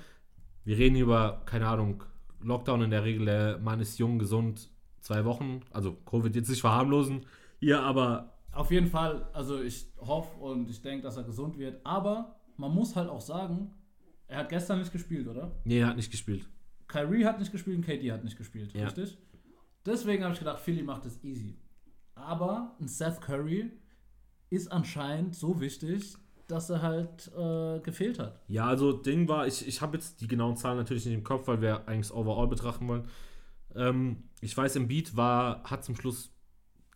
wir 0.64 0.78
reden 0.78 0.96
hier 0.96 1.06
über, 1.06 1.42
keine 1.46 1.68
Ahnung, 1.68 2.04
Lockdown 2.42 2.82
in 2.84 2.90
der 2.92 3.04
Regel, 3.04 3.26
der 3.26 3.58
Mann 3.60 3.80
ist 3.80 4.00
jung, 4.00 4.18
gesund, 4.20 4.70
zwei 5.00 5.26
Wochen. 5.26 5.62
Also 5.72 5.94
Covid 6.06 6.36
jetzt 6.36 6.50
nicht 6.50 6.62
verharmlosen 6.62 7.26
hier, 7.60 7.82
aber 7.82 8.34
Auf 8.54 8.72
jeden 8.72 8.88
Fall, 8.88 9.28
also 9.34 9.62
ich 9.62 9.86
hoffe 10.00 10.40
und 10.40 10.70
ich 10.70 10.82
denke, 10.82 11.04
dass 11.04 11.18
er 11.18 11.24
gesund 11.24 11.58
wird. 11.58 11.86
Aber 11.86 12.36
man 12.58 12.74
muss 12.74 12.96
halt 12.96 13.10
auch 13.10 13.22
sagen, 13.22 13.72
er 14.28 14.40
hat 14.40 14.50
gestern 14.50 14.80
nicht 14.80 14.92
gespielt, 14.92 15.28
oder? 15.28 15.52
nee, 15.64 15.80
er 15.80 15.88
hat 15.88 15.96
nicht 15.98 16.12
gespielt. 16.12 16.48
Kyrie 16.88 17.26
hat 17.26 17.40
nicht 17.40 17.52
gespielt 17.52 17.78
und 17.78 17.86
KD 17.86 18.12
hat 18.12 18.24
nicht 18.24 18.38
gespielt, 18.38 18.74
Ja. 18.74 18.86
richtig? 18.86 19.18
Deswegen 19.86 20.24
habe 20.24 20.34
ich 20.34 20.40
gedacht, 20.40 20.60
Philly 20.60 20.84
macht 20.84 21.06
es 21.06 21.24
easy. 21.24 21.58
Aber 22.16 22.76
ein 22.80 22.88
Seth 22.88 23.22
Curry 23.22 23.72
ist 24.50 24.72
anscheinend 24.72 25.36
so 25.36 25.60
wichtig, 25.62 26.16
dass 26.52 26.70
er 26.70 26.82
halt 26.82 27.32
äh, 27.36 27.80
gefehlt 27.80 28.20
hat. 28.20 28.40
Ja, 28.48 28.66
also 28.68 28.92
Ding 28.92 29.28
war, 29.28 29.48
ich, 29.48 29.68
ich 29.68 29.82
habe 29.82 29.98
jetzt 29.98 30.22
die 30.22 30.28
genauen 30.28 30.58
Zahlen 30.58 30.78
natürlich 30.78 31.06
nicht 31.06 31.16
im 31.16 31.24
Kopf, 31.24 31.48
weil 31.48 31.62
wir 31.62 31.88
eigentlich 31.88 32.14
overall 32.14 32.48
betrachten 32.48 32.88
wollen. 32.88 33.08
Ähm, 33.76 34.24
ich 34.42 34.56
weiß, 34.56 34.76
im 34.76 34.88
Beat 34.88 35.16
war, 35.16 35.64
hat 35.64 35.84
zum 35.84 35.96
Schluss, 35.96 36.32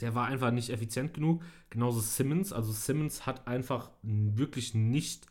der 0.01 0.13
war 0.13 0.27
einfach 0.27 0.51
nicht 0.51 0.69
effizient 0.69 1.13
genug. 1.13 1.41
Genauso 1.69 2.01
Simmons. 2.01 2.51
Also 2.51 2.71
Simmons 2.71 3.25
hat 3.25 3.47
einfach 3.47 3.91
wirklich 4.01 4.73
nicht, 4.73 5.27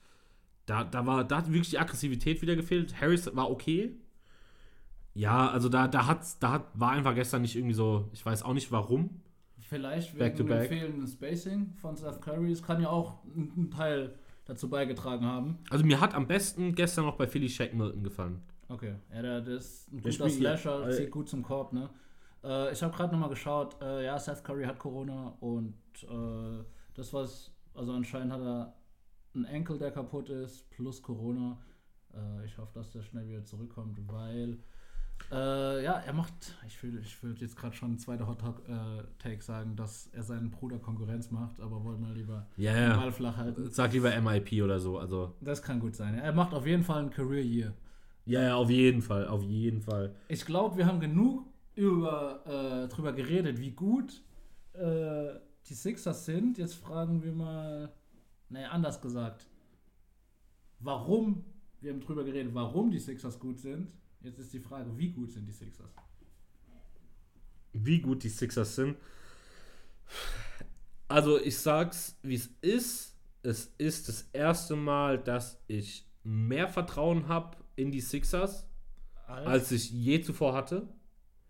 da, 0.67 0.85
da 0.85 1.07
war, 1.07 1.25
da 1.25 1.39
hat 1.39 1.49
wirklich 1.49 1.71
die 1.71 1.79
Aggressivität 1.79 2.41
wieder 2.41 2.57
gefehlt. 2.57 3.01
Harris 3.01 3.35
war 3.37 3.51
okay. 3.51 3.95
Ja, 5.13 5.49
also 5.51 5.69
da, 5.69 5.87
da, 5.87 6.07
hat's, 6.07 6.39
da 6.39 6.53
hat, 6.53 6.67
war 6.75 6.91
einfach 6.93 7.15
gestern 7.15 7.43
nicht 7.43 7.57
irgendwie 7.57 7.75
so, 7.75 8.09
ich 8.13 8.25
weiß 8.25 8.43
auch 8.43 8.55
nicht 8.55 8.73
warum. 8.73 9.21
Vielleicht 9.75 10.19
Back 10.19 10.37
to 10.37 10.45
wegen 10.45 10.49
dem 10.49 10.59
back. 10.59 10.69
fehlenden 10.69 11.07
Spacing 11.07 11.75
von 11.77 11.97
Steph 11.97 12.21
Curry. 12.21 12.53
Es 12.53 12.63
kann 12.63 12.81
ja 12.81 12.91
auch 12.91 13.19
einen 13.35 13.71
Teil 13.71 14.15
dazu 14.45 14.69
beigetragen 14.69 15.25
haben. 15.25 15.59
Also 15.71 15.85
mir 15.85 16.01
hat 16.01 16.15
am 16.15 16.27
besten 16.27 16.75
gestern 16.75 17.07
noch 17.07 17.17
bei 17.17 17.27
Philly 17.27 17.49
Shaq 17.49 17.75
Milton 17.75 18.03
gefallen. 18.05 18.43
Okay, 18.69 18.95
ja, 19.13 19.23
der, 19.23 19.41
der 19.41 19.57
ist 19.57 19.93
ein 19.93 20.01
guter 20.01 20.31
Slasher, 20.31 20.89
äh, 20.89 20.93
zieht 20.93 21.11
gut 21.11 21.29
zum 21.29 21.43
Korb, 21.43 21.73
ne? 21.73 21.91
Äh, 22.43 22.73
ich 22.73 22.83
habe 22.83 22.95
gerade 22.95 23.13
nochmal 23.13 23.29
geschaut, 23.31 23.77
äh, 23.83 24.05
ja, 24.05 24.19
Seth 24.19 24.45
Curry 24.45 24.65
hat 24.65 24.79
Corona 24.79 25.37
und 25.41 25.75
äh, 26.03 26.65
das 26.95 27.13
was, 27.13 27.53
also 27.75 27.93
anscheinend 27.93 28.33
hat 28.33 28.41
er 28.41 28.75
einen 29.35 29.45
Enkel, 29.47 29.79
der 29.79 29.91
kaputt 29.91 30.31
ist, 30.31 30.71
plus 30.71 31.03
Corona. 31.03 31.59
Äh, 32.15 32.45
ich 32.47 32.57
hoffe, 32.57 32.73
dass 32.75 32.93
der 32.93 33.03
schnell 33.03 33.29
wieder 33.29 33.45
zurückkommt, 33.45 33.99
weil 34.07 34.59
äh, 35.33 35.83
ja, 35.83 35.95
er 35.95 36.13
macht, 36.13 36.33
ich 36.67 36.81
will, 36.83 36.99
ich 37.03 37.23
würde 37.23 37.41
jetzt 37.41 37.57
gerade 37.57 37.75
schon 37.75 37.99
zweite 37.99 38.27
Hot 38.27 38.39
äh, 38.69 39.03
Take 39.19 39.43
sagen, 39.43 39.75
dass 39.75 40.09
er 40.13 40.23
seinen 40.23 40.51
Bruder 40.51 40.79
Konkurrenz 40.79 41.31
macht, 41.31 41.61
aber 41.61 41.83
wollen 41.83 42.01
wir 42.07 42.15
lieber 42.15 42.47
Ja, 42.57 42.77
ja. 42.77 42.97
Ball 42.97 43.11
flach 43.13 43.37
halten. 43.37 43.69
Sag 43.71 43.93
lieber 43.93 44.11
MIP 44.21 44.63
oder 44.63 44.79
so. 44.79 44.99
Also, 44.99 45.35
Das 45.41 45.63
kann 45.63 45.81
gut 45.81 45.97
sein. 45.97 46.15
Er 46.15 46.33
macht 46.33 46.53
auf 46.55 46.67
jeden 46.67 46.85
Fall 46.85 47.03
ein 47.05 47.11
Career 47.11 47.43
Year. 47.45 47.75
ja, 48.27 48.43
ja, 48.43 48.55
auf 48.57 48.71
jeden 48.71 49.03
Fall, 49.03 49.27
auf 49.27 49.43
jeden 49.43 49.81
Fall. 49.81 50.15
Ich 50.29 50.45
glaube, 50.45 50.77
wir 50.77 50.87
haben 50.87 51.01
genug 51.01 51.47
über, 51.75 52.45
äh, 52.47 52.89
drüber 52.89 53.13
geredet, 53.13 53.59
wie 53.61 53.73
gut 53.73 54.23
äh, 54.75 55.39
die 55.69 55.75
Sixers 55.75 56.25
sind. 56.27 56.59
Jetzt 56.59 56.75
fragen 56.75 57.23
wir 57.25 57.33
mal, 57.33 57.93
naja, 58.51 58.69
anders 58.69 59.01
gesagt, 59.01 59.47
warum, 60.79 61.45
wir 61.81 61.93
haben 61.93 62.01
drüber 62.01 62.25
geredet, 62.25 62.55
warum 62.55 62.91
die 62.91 62.99
Sixers 62.99 63.39
gut 63.41 63.59
sind. 63.59 63.93
Jetzt 64.25 64.39
ist 64.39 64.53
die 64.53 64.61
Frage, 64.61 64.97
wie 64.99 65.11
gut 65.11 65.31
sind 65.31 65.47
die 65.47 65.53
Sixers? 65.53 65.91
wie 67.75 68.01
gut 68.01 68.23
die 68.23 68.29
Sixers 68.29 68.77
sind. 68.77 68.97
Also 71.09 71.39
ich 71.41 71.59
sag's, 71.59 72.19
wie 72.23 72.35
es 72.35 72.51
ist. 72.63 73.17
Es 73.43 73.75
ist 73.77 74.09
das 74.09 74.29
erste 74.33 74.75
Mal, 74.75 75.19
dass 75.19 75.63
ich 75.67 76.07
mehr 76.23 76.69
Vertrauen 76.69 77.29
habe 77.29 77.59
in 77.77 77.91
die 77.91 78.01
Sixers, 78.01 78.67
als 79.27 79.71
ich 79.71 79.91
je 79.91 80.23
zuvor 80.23 80.55
hatte. 80.55 80.89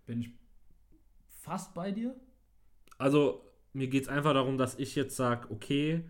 bin 0.06 0.20
ich 0.20 0.30
fast 1.40 1.72
bei 1.74 1.92
dir. 1.92 2.16
Also 2.98 3.48
mir 3.72 3.86
geht's 3.86 4.08
einfach 4.08 4.32
darum, 4.32 4.58
dass 4.58 4.76
ich 4.78 4.96
jetzt 4.96 5.14
sage, 5.14 5.50
okay, 5.50 6.04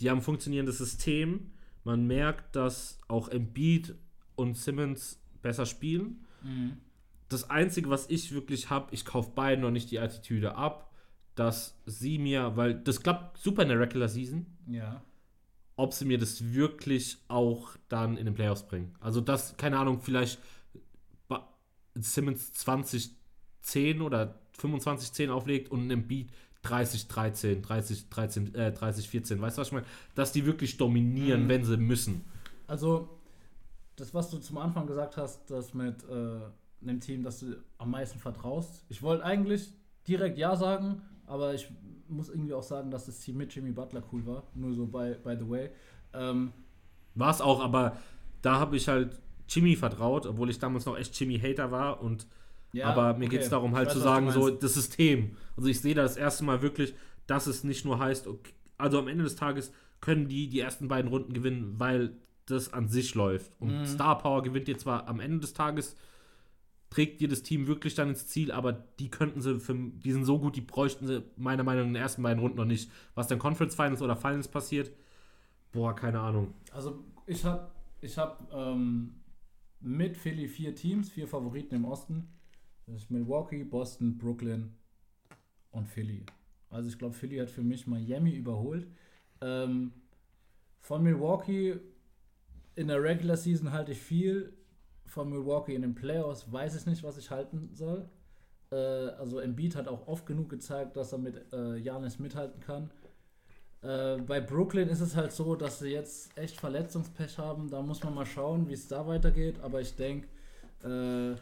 die 0.00 0.08
haben 0.08 0.18
ein 0.18 0.22
funktionierendes 0.22 0.78
System. 0.78 1.52
Man 1.84 2.06
merkt, 2.06 2.56
dass 2.56 2.98
auch 3.08 3.28
Embiid 3.28 3.96
und 4.34 4.56
Simmons 4.56 5.20
besser 5.42 5.66
spielen. 5.66 6.24
das 7.28 7.50
Einzige, 7.50 7.90
was 7.90 8.08
ich 8.08 8.30
wirklich 8.32 8.70
habe, 8.70 8.94
ich 8.94 9.04
kaufe 9.04 9.30
beiden 9.34 9.62
noch 9.62 9.72
nicht 9.72 9.90
die 9.90 9.98
Attitüde 9.98 10.54
ab, 10.54 10.92
dass 11.34 11.76
sie 11.86 12.18
mir, 12.18 12.56
weil 12.56 12.74
das 12.74 13.00
klappt 13.02 13.38
super 13.38 13.62
in 13.62 13.68
der 13.68 13.80
Regular 13.80 14.08
Season, 14.08 14.46
Ja. 14.68 15.02
ob 15.74 15.92
sie 15.92 16.04
mir 16.04 16.18
das 16.18 16.52
wirklich 16.54 17.18
auch 17.26 17.70
dann 17.88 18.16
in 18.16 18.26
den 18.26 18.34
Playoffs 18.34 18.62
bringen. 18.68 18.94
Also 19.00 19.20
das, 19.20 19.56
keine 19.56 19.78
Ahnung, 19.78 20.00
vielleicht 20.00 20.38
Simmons 21.94 22.52
2010 22.52 24.00
oder 24.02 24.38
25-10 24.58 25.30
auflegt 25.30 25.70
und 25.70 25.90
ein 25.90 26.06
Beat 26.06 26.28
30-13, 26.62 27.62
30-13, 27.62 28.54
äh, 28.54 28.70
30-14, 28.72 29.40
weißt 29.40 29.56
du, 29.56 29.60
was 29.60 29.68
ich 29.68 29.72
meine? 29.72 29.86
Dass 30.14 30.32
die 30.32 30.44
wirklich 30.46 30.76
dominieren, 30.76 31.44
Mhm. 31.44 31.48
wenn 31.48 31.64
sie 31.64 31.76
müssen. 31.76 32.24
Also, 32.66 33.15
das, 33.96 34.14
was 34.14 34.30
du 34.30 34.38
zum 34.38 34.58
Anfang 34.58 34.86
gesagt 34.86 35.16
hast, 35.16 35.50
das 35.50 35.74
mit 35.74 36.04
äh, 36.08 36.40
einem 36.82 37.00
Team, 37.00 37.22
das 37.22 37.40
du 37.40 37.56
am 37.78 37.90
meisten 37.90 38.18
vertraust. 38.18 38.84
Ich 38.88 39.02
wollte 39.02 39.24
eigentlich 39.24 39.72
direkt 40.06 40.38
Ja 40.38 40.54
sagen, 40.56 41.02
aber 41.26 41.54
ich 41.54 41.68
muss 42.08 42.28
irgendwie 42.28 42.54
auch 42.54 42.62
sagen, 42.62 42.90
dass 42.90 43.06
das 43.06 43.18
Team 43.20 43.38
mit 43.38 43.54
Jimmy 43.54 43.72
Butler 43.72 44.02
cool 44.12 44.24
war. 44.26 44.44
Nur 44.54 44.74
so 44.74 44.86
by, 44.86 45.16
by 45.24 45.36
the 45.38 45.48
way. 45.48 45.70
Ähm, 46.12 46.52
War 47.14 47.30
es 47.30 47.40
auch, 47.40 47.60
aber 47.60 47.96
da 48.42 48.60
habe 48.60 48.76
ich 48.76 48.86
halt 48.86 49.18
Jimmy 49.48 49.76
vertraut, 49.76 50.26
obwohl 50.26 50.50
ich 50.50 50.58
damals 50.58 50.86
noch 50.86 50.96
echt 50.96 51.18
Jimmy-Hater 51.18 51.70
war 51.70 52.02
und 52.02 52.26
ja, 52.72 52.86
aber 52.88 53.14
mir 53.14 53.26
okay. 53.26 53.36
geht 53.36 53.42
es 53.42 53.48
darum 53.48 53.74
halt 53.74 53.90
zu 53.90 53.98
weiß, 53.98 54.04
was 54.04 54.12
sagen, 54.12 54.30
so 54.30 54.50
das 54.50 54.74
System. 54.74 55.36
Also 55.56 55.68
ich 55.68 55.80
sehe 55.80 55.94
da 55.94 56.02
das 56.02 56.16
erste 56.16 56.44
Mal 56.44 56.62
wirklich, 56.62 56.94
dass 57.26 57.46
es 57.46 57.64
nicht 57.64 57.84
nur 57.84 57.98
heißt, 57.98 58.26
okay, 58.26 58.52
also 58.76 58.98
am 58.98 59.08
Ende 59.08 59.24
des 59.24 59.36
Tages 59.36 59.72
können 60.00 60.28
die 60.28 60.48
die 60.48 60.60
ersten 60.60 60.88
beiden 60.88 61.10
Runden 61.10 61.32
gewinnen, 61.32 61.74
weil 61.78 62.16
das 62.46 62.72
an 62.72 62.88
sich 62.88 63.14
läuft. 63.14 63.52
Und 63.60 63.80
Mhm. 63.80 63.86
Star 63.86 64.18
Power 64.18 64.42
gewinnt 64.42 64.68
dir 64.68 64.78
zwar 64.78 65.08
am 65.08 65.20
Ende 65.20 65.40
des 65.40 65.52
Tages, 65.52 65.96
trägt 66.90 67.20
dir 67.20 67.28
das 67.28 67.42
Team 67.42 67.66
wirklich 67.66 67.94
dann 67.94 68.10
ins 68.10 68.26
Ziel, 68.28 68.52
aber 68.52 68.72
die 68.72 69.10
könnten 69.10 69.40
sie, 69.40 69.58
für, 69.58 69.74
die 69.74 70.12
sind 70.12 70.24
so 70.24 70.38
gut, 70.38 70.56
die 70.56 70.60
bräuchten 70.60 71.06
sie 71.06 71.24
meiner 71.36 71.64
Meinung 71.64 71.82
nach 71.82 71.88
in 71.88 71.94
den 71.94 72.02
ersten 72.02 72.22
beiden 72.22 72.40
Runden 72.40 72.56
noch 72.56 72.64
nicht. 72.64 72.90
Was 73.14 73.26
dann 73.26 73.38
Conference 73.38 73.74
Finals 73.74 74.02
oder 74.02 74.16
Finals 74.16 74.48
passiert, 74.48 74.92
boah, 75.72 75.94
keine 75.94 76.20
Ahnung. 76.20 76.54
Also, 76.72 77.04
ich 77.26 77.44
habe 77.44 77.70
ich 78.00 78.16
hab, 78.16 78.52
ähm, 78.54 79.14
mit 79.80 80.16
Philly 80.16 80.48
vier 80.48 80.74
Teams, 80.74 81.10
vier 81.10 81.26
Favoriten 81.28 81.74
im 81.74 81.84
Osten. 81.84 82.28
Das 82.86 83.02
ist 83.02 83.10
Milwaukee, 83.10 83.64
Boston, 83.64 84.16
Brooklyn 84.16 84.72
und 85.72 85.88
Philly. 85.88 86.24
Also 86.70 86.88
ich 86.88 86.98
glaube, 86.98 87.14
Philly 87.14 87.38
hat 87.38 87.50
für 87.50 87.62
mich 87.62 87.86
Miami 87.86 88.34
überholt. 88.34 88.86
Ähm, 89.40 89.92
von 90.80 91.02
Milwaukee 91.02 91.78
in 92.76 92.88
der 92.88 93.02
Regular 93.02 93.36
Season 93.36 93.72
halte 93.72 93.92
ich 93.92 94.00
viel. 94.00 94.52
Von 95.06 95.30
Milwaukee 95.30 95.74
in 95.74 95.82
den 95.82 95.94
Playoffs 95.94 96.50
weiß 96.52 96.76
ich 96.76 96.86
nicht, 96.86 97.02
was 97.02 97.16
ich 97.16 97.30
halten 97.30 97.70
soll. 97.72 98.08
Äh, 98.70 98.76
also 98.76 99.40
Embiid 99.40 99.74
hat 99.74 99.88
auch 99.88 100.06
oft 100.06 100.26
genug 100.26 100.48
gezeigt, 100.48 100.96
dass 100.96 101.12
er 101.12 101.18
mit 101.18 101.52
äh, 101.52 101.76
Janis 101.76 102.18
mithalten 102.18 102.60
kann. 102.60 102.90
Äh, 103.82 104.18
bei 104.18 104.40
Brooklyn 104.40 104.88
ist 104.88 105.00
es 105.00 105.16
halt 105.16 105.32
so, 105.32 105.54
dass 105.56 105.78
sie 105.78 105.88
jetzt 105.88 106.36
echt 106.36 106.60
Verletzungspech 106.60 107.38
haben. 107.38 107.70
Da 107.70 107.82
muss 107.82 108.02
man 108.04 108.14
mal 108.14 108.26
schauen, 108.26 108.68
wie 108.68 108.74
es 108.74 108.88
da 108.88 109.06
weitergeht. 109.06 109.60
Aber 109.60 109.80
ich 109.80 109.96
denke, 109.96 110.28
äh, 110.82 111.36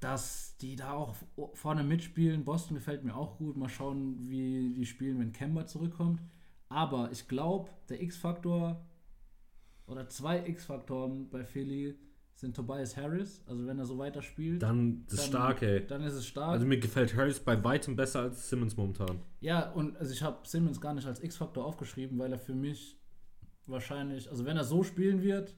dass 0.00 0.56
die 0.60 0.76
da 0.76 0.94
auch 0.94 1.14
vorne 1.54 1.84
mitspielen. 1.84 2.44
Boston 2.44 2.76
gefällt 2.76 3.04
mir 3.04 3.14
auch 3.14 3.36
gut. 3.36 3.56
Mal 3.56 3.68
schauen, 3.68 4.16
wie 4.28 4.72
die 4.74 4.86
spielen, 4.86 5.20
wenn 5.20 5.32
Kemba 5.32 5.66
zurückkommt. 5.66 6.20
Aber 6.68 7.10
ich 7.12 7.28
glaube, 7.28 7.70
der 7.88 8.02
X-Faktor 8.02 8.84
oder 9.88 10.08
zwei 10.08 10.46
X-Faktoren 10.46 11.28
bei 11.30 11.44
Philly 11.44 11.96
sind 12.34 12.54
Tobias 12.54 12.96
Harris. 12.96 13.42
Also 13.46 13.66
wenn 13.66 13.78
er 13.78 13.84
so 13.86 13.98
weiterspielt, 13.98 14.62
Dann 14.62 15.04
das 15.08 15.16
Dann- 15.20 15.26
stark, 15.28 15.62
ey. 15.62 15.86
dann 15.86 16.02
ist 16.04 16.14
es 16.14 16.26
stark. 16.26 16.50
Also 16.52 16.66
mir 16.66 16.78
gefällt 16.78 17.16
Harris 17.16 17.40
bei 17.40 17.62
weitem 17.64 17.96
besser 17.96 18.20
als 18.20 18.48
Simmons 18.48 18.76
momentan. 18.76 19.20
Ja, 19.40 19.70
und 19.72 19.96
also 19.96 20.12
ich 20.12 20.22
habe 20.22 20.46
Simmons 20.46 20.80
gar 20.80 20.94
nicht 20.94 21.06
als 21.06 21.22
X-Faktor 21.22 21.64
aufgeschrieben, 21.64 22.18
weil 22.18 22.32
er 22.32 22.38
für 22.38 22.54
mich 22.54 22.96
wahrscheinlich, 23.66 24.30
also 24.30 24.44
wenn 24.44 24.56
er 24.56 24.64
so 24.64 24.82
spielen 24.82 25.22
wird, 25.22 25.54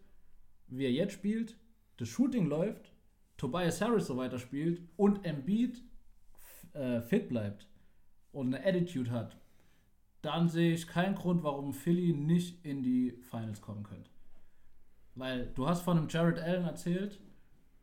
wie 0.69 0.85
er 0.85 0.93
jetzt 0.93 1.13
spielt, 1.13 1.57
das 1.99 2.09
Shooting 2.09 2.47
läuft, 2.47 2.93
Tobias 3.37 3.81
Harris 3.81 4.07
so 4.07 4.17
weiter 4.17 4.39
spielt 4.39 4.81
und 4.97 5.25
Embiid 5.25 5.83
äh, 6.73 7.01
fit 7.01 7.29
bleibt 7.29 7.67
und 8.33 8.55
eine 8.55 8.65
Attitude 8.65 9.11
hat, 9.11 9.37
dann 10.23 10.49
sehe 10.49 10.73
ich 10.75 10.87
keinen 10.87 11.15
Grund, 11.15 11.43
warum 11.43 11.73
Philly 11.73 12.13
nicht 12.13 12.65
in 12.65 12.83
die 12.83 13.13
Finals 13.31 13.61
kommen 13.61 13.83
könnte. 13.83 14.11
Weil 15.15 15.51
du 15.55 15.67
hast 15.67 15.83
von 15.83 15.99
einem 15.99 16.09
Jared 16.09 16.39
Allen 16.39 16.65
erzählt 16.65 17.19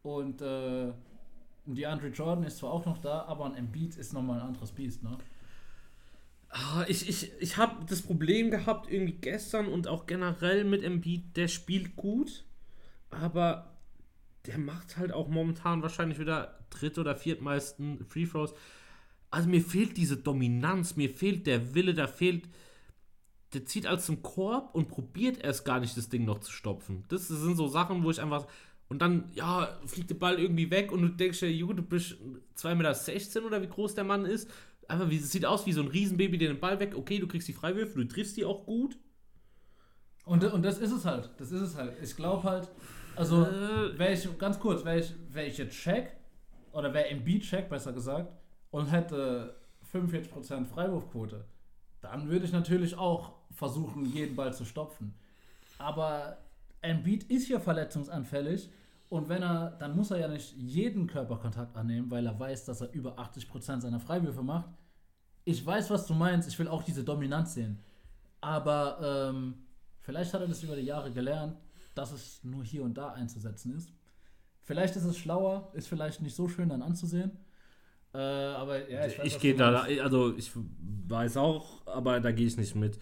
und 0.02 0.42
äh, 0.42 0.92
die 1.66 1.86
Andre 1.86 2.08
Jordan 2.08 2.46
ist 2.46 2.58
zwar 2.58 2.72
auch 2.72 2.86
noch 2.86 3.00
da, 3.00 3.24
aber 3.24 3.46
ein 3.46 3.56
Embiid 3.56 3.98
ist 3.98 4.14
nochmal 4.14 4.40
ein 4.40 4.48
anderes 4.48 4.72
Biest, 4.72 5.04
ne? 5.04 5.18
Ah, 6.50 6.86
ich 6.88 7.10
ich, 7.10 7.32
ich 7.40 7.58
habe 7.58 7.86
das 7.86 8.02
Problem 8.02 8.52
gehabt, 8.52 8.90
irgendwie 8.90 9.18
gestern 9.20 9.68
und 9.68 9.88
auch 9.88 10.06
generell 10.06 10.64
mit 10.64 10.82
Embiid, 10.82 11.36
der 11.36 11.50
spielt 11.50 11.98
gut, 11.98 12.46
aber 13.10 13.78
der 14.46 14.58
macht 14.58 14.98
halt 14.98 15.12
auch 15.12 15.28
momentan 15.28 15.82
wahrscheinlich 15.82 16.20
wieder 16.20 16.58
dritt- 16.70 16.98
oder 16.98 17.16
viertmeisten 17.16 18.06
Free 18.06 18.26
Throws. 18.26 18.54
Also 19.30 19.50
mir 19.50 19.62
fehlt 19.62 19.98
diese 19.98 20.16
Dominanz, 20.16 20.96
mir 20.96 21.10
fehlt 21.10 21.48
der 21.48 21.76
Wille, 21.76 21.94
da 21.94 22.08
fehlt. 22.08 22.48
Der 23.58 23.66
zieht 23.66 23.88
als 23.88 24.06
zum 24.06 24.22
Korb 24.22 24.76
und 24.76 24.88
probiert 24.88 25.44
erst 25.44 25.66
gar 25.66 25.80
nicht, 25.80 25.98
das 25.98 26.10
Ding 26.10 26.26
noch 26.26 26.42
zu 26.42 26.52
stopfen. 26.52 27.06
Das 27.08 27.28
sind 27.28 27.58
so 27.58 27.68
Sachen, 27.68 28.04
wo 28.04 28.12
ich 28.12 28.22
einfach. 28.22 28.46
Und 28.88 29.02
dann, 29.02 29.32
ja, 29.34 29.80
fliegt 29.88 30.12
der 30.12 30.16
Ball 30.16 30.40
irgendwie 30.40 30.70
weg 30.70 30.92
und 30.92 31.02
du 31.02 31.08
denkst 31.08 31.40
dir, 31.40 31.52
Junge, 31.52 31.74
du 31.74 31.82
bist 31.82 32.18
2,16 32.56 32.76
Meter 32.76 33.48
oder 33.48 33.62
wie 33.64 33.68
groß 33.68 33.96
der 33.96 34.04
Mann 34.04 34.26
ist. 34.26 34.48
Einfach, 34.88 35.10
wie, 35.10 35.18
es 35.18 35.32
sieht 35.32 35.44
aus 35.44 35.66
wie 35.66 35.74
so 35.74 35.82
ein 35.82 35.88
Riesenbaby, 35.88 36.38
der 36.38 36.50
den 36.50 36.60
Ball 36.60 36.80
weg. 36.80 36.94
Okay, 36.96 37.18
du 37.18 37.28
kriegst 37.28 37.48
die 37.48 37.54
Freiwürfe, 37.54 37.98
du 37.98 38.08
triffst 38.08 38.38
die 38.38 38.46
auch 38.46 38.68
gut. 38.68 38.96
Und, 40.24 40.44
und 40.44 40.64
das 40.64 40.78
ist 40.78 40.92
es 40.92 41.04
halt. 41.04 41.32
Das 41.40 41.52
ist 41.52 41.62
es 41.62 41.76
halt. 41.76 41.94
Ich 42.04 42.16
glaube 42.16 42.44
halt, 42.44 42.70
also, 43.16 43.44
Äh. 43.44 43.98
wäre 43.98 44.14
ich, 44.14 44.38
ganz 44.38 44.60
kurz, 44.60 44.86
wäre 44.86 45.00
ich, 45.00 45.16
wär 45.30 45.48
ich 45.48 45.58
jetzt 45.58 45.74
check, 45.76 46.16
oder 46.74 46.94
wäre 46.94 47.08
im 47.08 47.24
Beat 47.24 47.42
check, 47.42 47.70
besser 47.70 47.92
gesagt, 47.92 48.32
und 48.70 48.86
hätte 48.92 49.56
45% 49.92 50.66
Freiwurfquote, 50.66 51.44
dann 52.02 52.30
würde 52.30 52.46
ich 52.46 52.52
natürlich 52.52 52.96
auch 52.96 53.37
versuchen, 53.58 54.06
jeden 54.14 54.36
Ball 54.36 54.54
zu 54.54 54.66
stopfen. 54.66 55.14
Aber 55.80 56.38
Embiid 56.82 57.24
ist 57.24 57.50
ja 57.50 57.60
verletzungsanfällig 57.60 58.70
und 59.10 59.30
wenn 59.30 59.42
er, 59.42 59.72
dann 59.80 59.96
muss 59.96 60.12
er 60.12 60.20
ja 60.20 60.28
nicht 60.28 60.56
jeden 60.58 61.08
Körperkontakt 61.08 61.76
annehmen, 61.76 62.12
weil 62.12 62.26
er 62.26 62.40
weiß, 62.40 62.66
dass 62.66 62.82
er 62.82 62.92
über 62.92 63.18
80% 63.18 63.82
seiner 63.82 64.00
Freiwürfe 64.00 64.44
macht. 64.44 64.70
Ich 65.44 65.66
weiß, 65.66 65.90
was 65.90 66.06
du 66.06 66.14
meinst, 66.14 66.48
ich 66.48 66.60
will 66.60 66.68
auch 66.68 66.84
diese 66.84 67.04
Dominanz 67.04 67.56
sehen. 67.56 67.80
Aber 68.42 69.30
ähm, 69.32 69.56
vielleicht 70.02 70.34
hat 70.34 70.42
er 70.42 70.48
das 70.48 70.62
über 70.62 70.76
die 70.76 70.84
Jahre 70.84 71.12
gelernt, 71.12 71.58
dass 71.96 72.12
es 72.12 72.44
nur 72.44 72.64
hier 72.64 72.84
und 72.84 72.96
da 72.96 73.14
einzusetzen 73.14 73.76
ist. 73.76 73.90
Vielleicht 74.62 74.96
ist 74.96 75.06
es 75.06 75.18
schlauer, 75.18 75.72
ist 75.74 75.88
vielleicht 75.88 76.22
nicht 76.22 76.36
so 76.36 76.48
schön 76.48 76.70
dann 76.70 76.84
anzusehen. 76.84 77.32
Äh, 78.14 78.18
aber 78.18 78.90
ja, 78.90 79.08
ich, 79.08 79.18
Ich 79.20 79.40
gehe 79.40 79.56
da, 79.56 79.88
also 80.04 80.36
ich 80.36 80.52
weiß 81.08 81.38
auch, 81.38 81.88
aber 81.88 82.20
da 82.20 82.32
gehe 82.32 82.46
ich 82.46 82.58
nicht 82.58 82.76
mit, 82.76 83.00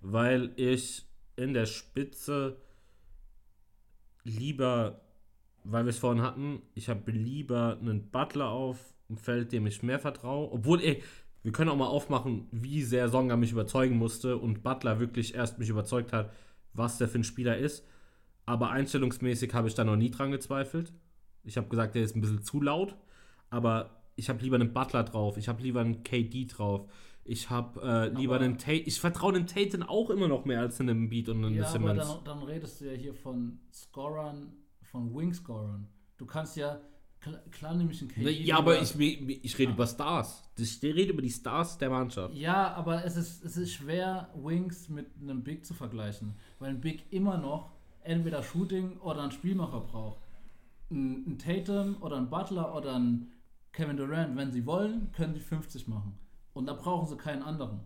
weil 0.00 0.52
ich 0.56 1.04
in 1.36 1.54
der 1.54 1.66
Spitze 1.66 2.56
lieber, 4.24 5.00
weil 5.64 5.84
wir 5.84 5.90
es 5.90 5.98
vorhin 5.98 6.22
hatten, 6.22 6.62
ich 6.74 6.88
habe 6.88 7.10
lieber 7.10 7.78
einen 7.80 8.10
Butler 8.10 8.50
auf 8.50 8.78
dem 9.08 9.16
Feld, 9.16 9.52
dem 9.52 9.66
ich 9.66 9.82
mehr 9.82 9.98
vertraue, 9.98 10.52
obwohl, 10.52 10.80
ey, 10.82 11.02
wir 11.42 11.52
können 11.52 11.70
auch 11.70 11.76
mal 11.76 11.86
aufmachen, 11.86 12.46
wie 12.50 12.82
sehr 12.82 13.08
Songa 13.08 13.36
mich 13.36 13.52
überzeugen 13.52 13.96
musste 13.96 14.36
und 14.36 14.62
Butler 14.62 15.00
wirklich 15.00 15.34
erst 15.34 15.58
mich 15.58 15.68
überzeugt 15.68 16.12
hat, 16.12 16.32
was 16.72 16.98
der 16.98 17.08
für 17.08 17.20
ein 17.20 17.24
Spieler 17.24 17.56
ist. 17.56 17.86
Aber 18.44 18.70
einstellungsmäßig 18.70 19.54
habe 19.54 19.68
ich 19.68 19.74
da 19.74 19.84
noch 19.84 19.96
nie 19.96 20.10
dran 20.10 20.30
gezweifelt. 20.30 20.92
Ich 21.44 21.56
habe 21.56 21.68
gesagt, 21.68 21.94
der 21.94 22.02
ist 22.02 22.16
ein 22.16 22.20
bisschen 22.20 22.42
zu 22.42 22.60
laut, 22.60 22.96
aber 23.50 24.02
ich 24.16 24.28
habe 24.28 24.42
lieber 24.42 24.56
einen 24.56 24.72
Butler 24.72 25.04
drauf, 25.04 25.36
ich 25.36 25.48
habe 25.48 25.62
lieber 25.62 25.80
einen 25.80 26.02
KD 26.02 26.46
drauf, 26.46 26.90
ich 27.28 27.50
habe 27.50 27.80
äh, 27.82 28.08
lieber 28.18 28.36
Aber- 28.36 28.44
einen 28.44 28.58
Tate, 28.58 28.74
ich 28.86 28.98
vertraue 29.00 29.32
den 29.34 29.46
Tatum 29.46 29.82
auch 29.84 30.10
immer 30.10 30.28
noch 30.28 30.44
mehr 30.44 30.60
als 30.60 30.80
einem 30.80 31.08
Beat 31.08 31.28
und 31.28 31.44
einem 31.44 31.54
Ja, 31.54 31.62
aber 31.64 31.72
Simmons. 31.72 32.08
dann, 32.08 32.24
dann 32.24 32.42
redest 32.42 32.80
du 32.80 32.86
ja 32.86 32.92
hier 32.92 33.14
von 33.14 33.58
Scorern, 33.72 34.52
von 34.82 35.14
Wing-Scorern. 35.14 35.86
Du 36.16 36.26
kannst 36.26 36.56
ja, 36.56 36.80
klar, 37.20 37.40
klar 37.50 37.74
nehme 37.74 37.92
ich 37.92 38.00
einen 38.00 38.10
KD. 38.10 38.24
Ne, 38.24 38.30
ja, 38.30 38.58
aber 38.58 38.80
ich, 38.80 38.98
ich 38.98 39.58
rede 39.58 39.72
über 39.72 39.86
Stars. 39.86 40.42
Ich 40.56 40.82
rede 40.82 41.12
über 41.12 41.22
die 41.22 41.30
Stars 41.30 41.78
der 41.78 41.90
Mannschaft. 41.90 42.34
Ja, 42.34 42.72
aber 42.74 43.04
es 43.04 43.16
ist, 43.16 43.44
es 43.44 43.56
ist 43.56 43.72
schwer, 43.74 44.28
Wings 44.34 44.88
mit 44.88 45.06
einem 45.20 45.44
Big 45.44 45.64
zu 45.66 45.74
vergleichen, 45.74 46.34
weil 46.58 46.70
ein 46.70 46.80
Big 46.80 47.04
immer 47.12 47.36
noch 47.38 47.70
entweder 48.02 48.42
Shooting 48.42 48.96
oder 48.98 49.22
einen 49.22 49.32
Spielmacher 49.32 49.80
braucht. 49.80 50.20
Ein, 50.90 51.24
ein 51.26 51.38
Tatum 51.38 51.96
oder 52.00 52.16
ein 52.16 52.30
Butler 52.30 52.74
oder 52.74 52.94
ein 52.98 53.28
Kevin 53.72 53.98
Durant, 53.98 54.34
wenn 54.36 54.50
sie 54.50 54.64
wollen, 54.64 55.12
können 55.12 55.34
sie 55.34 55.40
50 55.40 55.86
machen. 55.88 56.18
Und 56.58 56.66
da 56.66 56.72
brauchen 56.72 57.06
sie 57.06 57.16
keinen 57.16 57.44
anderen. 57.44 57.82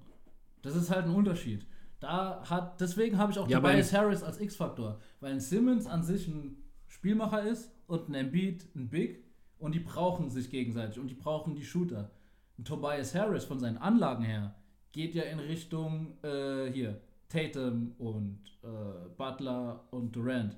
Das 0.62 0.75
ist 0.75 0.89
halt 0.89 1.05
ein 1.05 1.14
Unterschied. 1.14 1.66
Da 2.01 2.43
hat, 2.49 2.81
deswegen 2.81 3.18
habe 3.18 3.31
ich 3.31 3.39
auch 3.39 3.47
Ja, 3.47 3.61
Tobias 3.61 3.93
Harris 3.93 4.23
als 4.23 4.41
X-Faktor, 4.41 4.99
weil 5.20 5.33
ein 5.33 5.41
Simmons 5.41 5.87
an 5.87 6.03
sich 6.03 6.27
ein 6.27 6.57
Spielmacher 6.89 7.43
ist 7.43 7.70
und 7.87 8.09
ein 8.09 8.14
Embiid 8.14 8.64
ein 8.75 8.89
Big 8.89 9.25
und 9.59 9.75
die 9.75 9.81
brauchen 9.81 10.31
sich 10.31 10.49
gegenseitig 10.49 10.99
und 10.99 11.09
die 11.09 11.14
brauchen 11.14 11.55
die 11.55 11.66
Shooter. 11.66 12.12
Ein 12.59 12.64
Tobias 12.64 13.14
Harris 13.14 13.45
von 13.45 13.59
seinen 13.61 13.77
Anlagen 13.77 14.25
her 14.25 14.55
geht 14.93 15.14
ja 15.14 15.25
in 15.25 15.39
Richtung 15.39 16.16
äh, 16.23 16.73
hier 16.73 16.99
Tatum 17.29 17.95
und 17.99 18.41
äh, 18.62 19.11
Butler 19.18 19.85
und 19.91 20.16
Durant. 20.16 20.57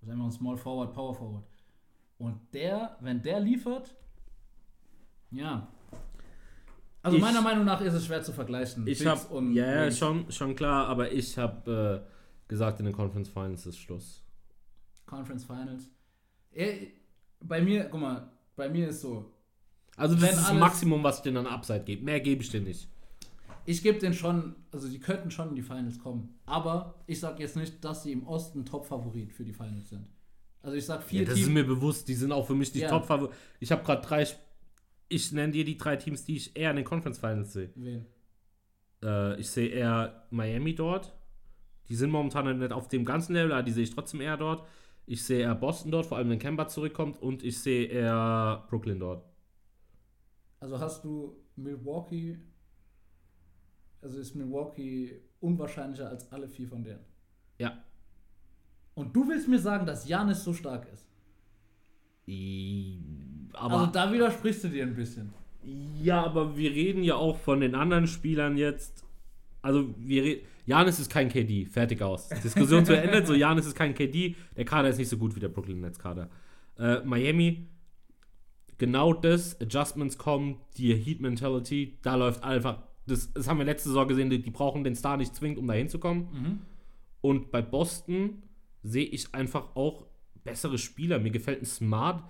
Das 0.00 0.08
ist 0.08 0.10
einfach 0.10 0.24
ein 0.24 0.32
Small 0.32 0.56
Forward, 0.56 0.94
Power 0.94 1.14
Forward. 1.14 1.44
Und 2.16 2.40
der, 2.54 2.96
wenn 3.00 3.20
der 3.20 3.40
liefert, 3.40 3.94
ja. 5.30 5.68
Also 7.02 7.16
Ich- 7.16 7.22
meiner 7.22 7.40
Meinung 7.42 7.64
nach 7.64 7.80
ist 7.80 7.94
es 7.94 8.06
schwer 8.06 8.22
zu 8.22 8.32
vergleichen. 8.32 8.86
Ich 8.86 9.04
habe, 9.04 9.20
ja, 9.54 9.84
ja, 9.84 9.90
schon, 9.90 10.30
schon 10.30 10.54
klar, 10.54 10.86
aber 10.86 11.10
ich 11.12 11.36
habe 11.36 12.04
äh, 12.06 12.48
gesagt, 12.48 12.78
in 12.78 12.86
den 12.86 12.94
Conference 12.94 13.28
Finals 13.28 13.66
ist 13.66 13.78
Schluss. 13.78 14.22
Conference 15.06 15.44
Finals. 15.44 15.90
Eh, 16.54 16.88
Bei 17.40 17.60
mir, 17.60 17.84
guck 17.90 18.00
mal, 18.00 18.30
bei 18.54 18.68
mir 18.68 18.88
ist 18.88 19.00
so, 19.00 19.32
Also 19.96 20.14
das 20.14 20.30
ist 20.30 20.38
das 20.38 20.48
alles- 20.50 20.60
Maximum, 20.60 21.02
was 21.02 21.16
ich 21.18 21.22
denen 21.24 21.38
an 21.38 21.46
Upside 21.48 21.80
gebe. 21.84 22.04
Mehr 22.04 22.20
gebe 22.20 22.42
ich 22.42 22.50
dir 22.50 22.60
nicht. 22.60 22.88
ich 23.64 23.80
gebe 23.82 23.98
den 23.98 24.12
schon, 24.14 24.56
also 24.72 24.88
die 24.88 24.98
könnten 25.00 25.30
schon 25.30 25.50
in 25.50 25.54
die 25.56 25.62
Finals 25.62 25.98
kommen. 25.98 26.38
Aber 26.46 26.94
ich 27.06 27.18
sage 27.20 27.42
jetzt 27.42 27.56
nicht, 27.56 27.84
dass 27.84 28.02
sie 28.04 28.10
im 28.12 28.26
Osten 28.26 28.64
Top-Favorit 28.64 29.32
für 29.32 29.44
die 29.44 29.52
Finals 29.52 29.88
sind. 29.90 30.06
Also 30.62 30.76
ich 30.76 30.84
sage 30.86 31.02
vier 31.02 31.20
Ja, 31.22 31.26
das 31.26 31.34
ist 31.38 31.44
Teams. 31.44 31.54
mir 31.54 31.64
bewusst. 31.66 32.06
Die 32.08 32.14
sind 32.14 32.32
auch 32.32 32.44
für 32.46 32.54
mich 32.56 32.70
die 32.72 32.80
Ja. 32.80 32.88
top 32.88 33.08
-Favor 33.08 33.30
Ich 33.60 33.70
habe 33.72 33.82
gerade 33.84 34.02
drei. 34.06 34.22
Sp- 34.26 34.38
Ich 35.12 35.30
nenne 35.30 35.52
dir 35.52 35.64
die 35.64 35.76
drei 35.76 35.96
Teams, 35.96 36.24
die 36.24 36.36
ich 36.36 36.56
eher 36.56 36.70
in 36.70 36.76
den 36.76 36.84
Conference 36.86 37.18
Finals 37.18 37.52
sehe. 37.52 37.70
Wen? 37.74 38.06
Äh, 39.02 39.38
ich 39.38 39.50
sehe 39.50 39.68
eher 39.68 40.26
Miami 40.30 40.74
dort. 40.74 41.12
Die 41.88 41.94
sind 41.96 42.10
momentan 42.10 42.58
nicht 42.58 42.72
auf 42.72 42.88
dem 42.88 43.04
ganzen 43.04 43.34
Level, 43.34 43.52
aber 43.52 43.62
die 43.62 43.72
sehe 43.72 43.84
ich 43.84 43.94
trotzdem 43.94 44.22
eher 44.22 44.38
dort. 44.38 44.66
Ich 45.04 45.22
sehe 45.22 45.40
eher 45.40 45.54
Boston 45.54 45.90
dort, 45.90 46.06
vor 46.06 46.16
allem 46.16 46.30
wenn 46.30 46.38
Kemba 46.38 46.66
zurückkommt. 46.66 47.20
Und 47.20 47.42
ich 47.42 47.60
sehe 47.60 47.86
eher 47.88 48.64
Brooklyn 48.70 48.98
dort. 49.00 49.24
Also 50.60 50.78
hast 50.80 51.04
du 51.04 51.36
Milwaukee, 51.56 52.38
also 54.00 54.18
ist 54.18 54.34
Milwaukee 54.34 55.20
unwahrscheinlicher 55.40 56.08
als 56.08 56.30
alle 56.32 56.48
vier 56.48 56.68
von 56.68 56.82
denen. 56.82 57.04
Ja. 57.58 57.84
Und 58.94 59.14
du 59.14 59.28
willst 59.28 59.48
mir 59.48 59.58
sagen, 59.58 59.84
dass 59.84 60.08
Janis 60.08 60.42
so 60.42 60.54
stark 60.54 60.90
ist. 60.90 61.04
I- 62.26 63.28
Aber, 63.54 63.74
also 63.80 63.92
da 63.92 64.12
widersprichst 64.12 64.64
du 64.64 64.68
dir 64.68 64.84
ein 64.84 64.94
bisschen. 64.94 65.32
ja, 66.02 66.22
aber 66.24 66.56
wir 66.56 66.70
reden 66.70 67.02
ja 67.02 67.16
auch 67.16 67.36
von 67.38 67.60
den 67.60 67.74
anderen 67.74 68.06
Spielern 68.06 68.56
jetzt. 68.56 69.04
Also, 69.60 69.94
wir 69.98 70.24
reden. 70.24 70.46
Janis 70.64 70.98
ist 71.00 71.10
kein 71.10 71.28
KD. 71.28 71.66
Fertig 71.66 72.02
aus. 72.02 72.28
Diskussion 72.28 72.84
zu 72.84 72.96
Ende. 72.96 73.26
So, 73.26 73.34
Janis 73.34 73.66
ist 73.66 73.74
kein 73.74 73.94
KD. 73.94 74.36
Der 74.56 74.64
Kader 74.64 74.88
ist 74.88 74.98
nicht 74.98 75.08
so 75.08 75.16
gut 75.18 75.34
wie 75.34 75.40
der 75.40 75.48
Brooklyn 75.48 75.80
Nets 75.80 75.98
Kader. 75.98 76.30
Äh, 76.78 77.00
Miami, 77.04 77.66
genau 78.78 79.12
das. 79.12 79.60
Adjustments 79.60 80.18
kommen. 80.18 80.56
Die 80.76 80.94
Heat 80.94 81.20
Mentality. 81.20 81.98
Da 82.02 82.14
läuft 82.14 82.42
einfach. 82.44 82.82
Das, 83.06 83.32
das 83.32 83.48
haben 83.48 83.58
wir 83.58 83.64
letzte 83.64 83.88
Saison 83.88 84.06
gesehen. 84.06 84.30
Die, 84.30 84.40
die 84.40 84.50
brauchen 84.50 84.84
den 84.84 84.94
Star 84.94 85.16
nicht 85.16 85.34
zwingend, 85.34 85.58
um 85.58 85.66
da 85.66 85.74
hinzukommen. 85.74 86.28
Und 87.20 87.50
bei 87.50 87.60
Boston 87.62 88.42
sehe 88.84 89.04
ich 89.06 89.34
einfach 89.34 89.74
auch 89.74 90.06
bessere 90.44 90.78
Spieler. 90.78 91.18
Mir 91.18 91.30
gefällt 91.30 91.62
ein 91.62 91.66
Smart. 91.66 92.22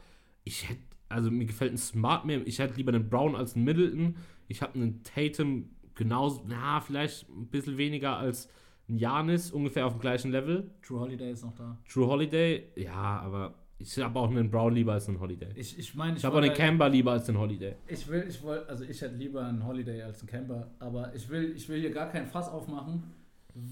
Ich 0.45 0.69
hätte, 0.69 0.81
also 1.13 1.31
mir 1.31 1.45
gefällt 1.47 1.73
ein 1.73 1.79
Smart 1.79 2.25
mehr. 2.25 2.47
Ich 2.47 2.59
hätte 2.59 2.75
lieber 2.77 2.93
einen 2.93 3.09
Brown 3.09 3.37
als 3.37 3.55
einen 3.55 3.65
Middleton. 3.65 4.17
Ich 4.49 4.63
habe 4.63 4.75
einen 4.75 5.03
Tatum 5.03 5.71
genauso, 5.95 6.43
na, 6.49 6.81
vielleicht 6.81 7.29
ein 7.29 7.47
bisschen 7.47 7.77
weniger 7.79 8.17
als 8.17 8.49
ein 8.89 8.97
Janis, 8.99 9.51
ungefähr 9.53 9.87
auf 9.87 9.93
dem 9.95 10.01
gleichen 10.01 10.31
Level. 10.33 10.71
True 10.83 11.01
Holiday 11.01 11.31
ist 11.33 11.45
noch 11.45 11.55
da. 11.55 11.79
True 11.91 12.07
Holiday, 12.07 12.65
ja, 12.77 12.93
aber 13.21 13.55
ich 13.79 13.99
habe 13.99 14.19
auch 14.19 14.31
einen 14.31 14.51
Brown 14.51 14.75
lieber 14.75 14.93
als 14.95 15.09
einen 15.09 15.21
Holiday. 15.21 15.49
Ich, 15.55 15.79
ich 15.79 15.95
meine, 15.95 16.17
Ich 16.17 16.25
habe 16.25 16.37
auch 16.37 16.43
einen 16.43 16.55
Camber 16.55 16.89
lieber 16.89 17.13
als 17.13 17.27
den 17.27 17.39
Holiday. 17.39 17.75
Ich 17.87 18.07
will, 18.09 18.25
ich 18.29 18.43
wollte, 18.43 18.69
also 18.69 18.85
ich 18.85 19.01
hätte 19.01 19.15
lieber 19.17 19.45
einen 19.45 19.65
Holiday 19.67 20.03
als 20.03 20.21
einen 20.21 20.29
Camper, 20.29 20.71
aber 20.79 21.15
ich 21.15 21.29
will, 21.29 21.53
ich 21.57 21.69
will 21.69 21.81
hier 21.81 21.91
gar 21.91 22.09
kein 22.09 22.27
Fass 22.27 22.49
aufmachen, 22.49 23.03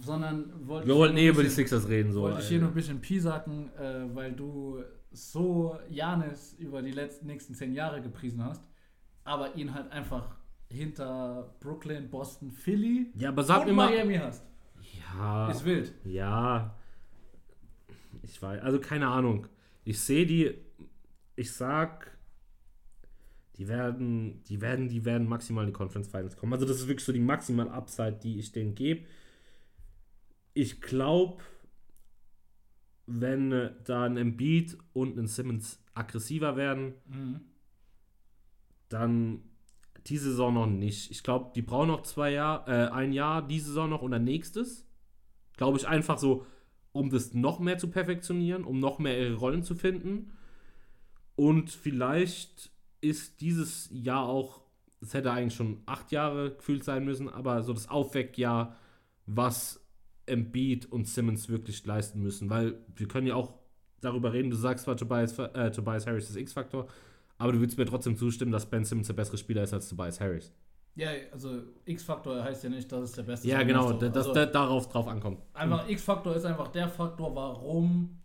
sondern 0.02 0.52
wollte 0.66 0.86
Wir 0.86 0.94
ich 0.94 0.98
wollten 0.98 1.16
hier 1.16 1.26
eh 1.26 1.28
über 1.28 1.38
ein 1.38 1.42
die 1.42 1.48
bisschen- 1.48 1.56
Sixers 1.66 1.88
reden, 1.88 2.12
so. 2.12 2.22
Wollte 2.22 2.40
ich 2.40 2.48
hier 2.48 2.58
nur 2.60 2.68
ein 2.68 2.74
bisschen 2.74 3.00
piesacken, 3.00 3.70
äh, 3.78 4.04
weil 4.14 4.32
du 4.32 4.78
so 5.10 5.78
Janis 5.88 6.54
über 6.54 6.82
die 6.82 6.92
letzten 6.92 7.26
nächsten 7.26 7.54
zehn 7.54 7.72
Jahre 7.72 8.00
gepriesen 8.00 8.44
hast, 8.44 8.62
aber 9.24 9.54
ihn 9.56 9.74
halt 9.74 9.90
einfach 9.92 10.36
hinter 10.68 11.54
Brooklyn, 11.60 12.08
Boston, 12.10 12.50
Philly 12.50 13.10
ja, 13.14 13.30
aber 13.30 13.42
sag 13.42 13.62
und 13.62 13.68
mir 13.68 13.72
mal. 13.72 13.90
Miami 13.90 14.16
hast. 14.16 14.44
Ja. 15.12 15.50
Ist 15.50 15.64
wild. 15.64 15.92
Ja. 16.04 16.76
Ich 18.22 18.40
weiß, 18.40 18.62
also 18.62 18.78
keine 18.80 19.08
Ahnung. 19.08 19.46
Ich 19.84 20.00
sehe 20.00 20.26
die, 20.26 20.54
ich 21.36 21.52
sag, 21.52 22.16
die 23.56 23.68
werden, 23.68 24.42
die 24.44 24.60
werden, 24.60 24.88
die 24.88 25.04
werden 25.04 25.28
maximal 25.28 25.64
in 25.64 25.70
die 25.70 25.76
Conference 25.76 26.08
Finals 26.08 26.36
kommen. 26.36 26.52
Also 26.52 26.66
das 26.66 26.76
ist 26.76 26.88
wirklich 26.88 27.04
so 27.04 27.12
die 27.12 27.20
maximal 27.20 27.68
Upside, 27.68 28.18
die 28.22 28.38
ich 28.38 28.52
denen 28.52 28.74
gebe. 28.74 29.06
Ich 30.54 30.80
glaube, 30.80 31.42
wenn 33.12 33.52
äh, 33.52 33.72
da 33.84 34.04
ein 34.04 34.16
Embiid 34.16 34.78
und 34.92 35.18
ein 35.18 35.26
Simmons 35.26 35.82
aggressiver 35.94 36.56
werden, 36.56 36.94
Mhm. 37.08 37.40
dann 38.88 39.42
diese 40.06 40.30
Saison 40.30 40.54
noch 40.54 40.66
nicht. 40.66 41.10
Ich 41.10 41.22
glaube, 41.22 41.52
die 41.54 41.62
brauchen 41.62 41.88
noch 41.88 42.02
zwei 42.02 42.30
Jahre, 42.32 42.70
äh, 42.70 42.90
ein 42.90 43.12
Jahr, 43.12 43.46
diese 43.46 43.66
Saison 43.68 43.90
noch 43.90 44.02
und 44.02 44.12
dann 44.12 44.24
nächstes. 44.24 44.86
Glaube 45.56 45.78
ich 45.78 45.86
einfach 45.86 46.18
so, 46.18 46.46
um 46.92 47.10
das 47.10 47.34
noch 47.34 47.58
mehr 47.60 47.78
zu 47.78 47.88
perfektionieren, 47.88 48.64
um 48.64 48.80
noch 48.80 48.98
mehr 48.98 49.20
ihre 49.20 49.34
Rollen 49.34 49.62
zu 49.62 49.74
finden. 49.74 50.32
Und 51.36 51.70
vielleicht 51.70 52.70
ist 53.00 53.40
dieses 53.40 53.88
Jahr 53.92 54.24
auch, 54.26 54.62
es 55.00 55.14
hätte 55.14 55.32
eigentlich 55.32 55.54
schon 55.54 55.82
acht 55.86 56.12
Jahre 56.12 56.54
gefühlt 56.54 56.84
sein 56.84 57.04
müssen, 57.04 57.28
aber 57.28 57.62
so 57.62 57.72
das 57.72 57.88
Aufweckjahr, 57.88 58.76
was 59.26 59.79
Embiid 60.26 60.86
und 60.92 61.06
Simmons 61.08 61.48
wirklich 61.48 61.84
leisten 61.86 62.20
müssen, 62.20 62.50
weil 62.50 62.78
wir 62.94 63.08
können 63.08 63.26
ja 63.26 63.34
auch 63.34 63.54
darüber 64.00 64.32
reden, 64.32 64.50
du 64.50 64.56
sagst 64.56 64.84
zwar 64.84 64.96
Tobias, 64.96 65.38
äh, 65.38 65.70
Tobias 65.70 66.06
Harris 66.06 66.30
ist 66.30 66.36
X-Faktor, 66.36 66.86
aber 67.38 67.52
du 67.52 67.60
würdest 67.60 67.78
mir 67.78 67.86
trotzdem 67.86 68.16
zustimmen, 68.16 68.52
dass 68.52 68.68
Ben 68.68 68.84
Simmons 68.84 69.06
der 69.08 69.14
bessere 69.14 69.38
Spieler 69.38 69.62
ist 69.62 69.72
als 69.74 69.88
Tobias 69.88 70.20
Harris. 70.20 70.52
Ja, 70.94 71.08
also 71.32 71.62
X-Faktor 71.84 72.42
heißt 72.42 72.64
ja 72.64 72.70
nicht, 72.70 72.90
dass 72.90 73.02
es 73.02 73.12
der 73.12 73.22
beste 73.22 73.48
Ja, 73.48 73.62
genau, 73.62 73.90
muss. 73.92 74.00
da- 74.00 74.08
dass 74.08 74.26
Also, 74.28 74.34
da, 74.34 74.46
darauf 74.46 74.88
drauf 74.88 75.06
ankommt. 75.08 75.40
Einfach 75.54 75.88
X-Faktor 75.88 76.34
ist 76.36 76.44
einfach 76.44 76.68
der 76.68 76.88
Faktor, 76.88 77.34
warum 77.34 78.18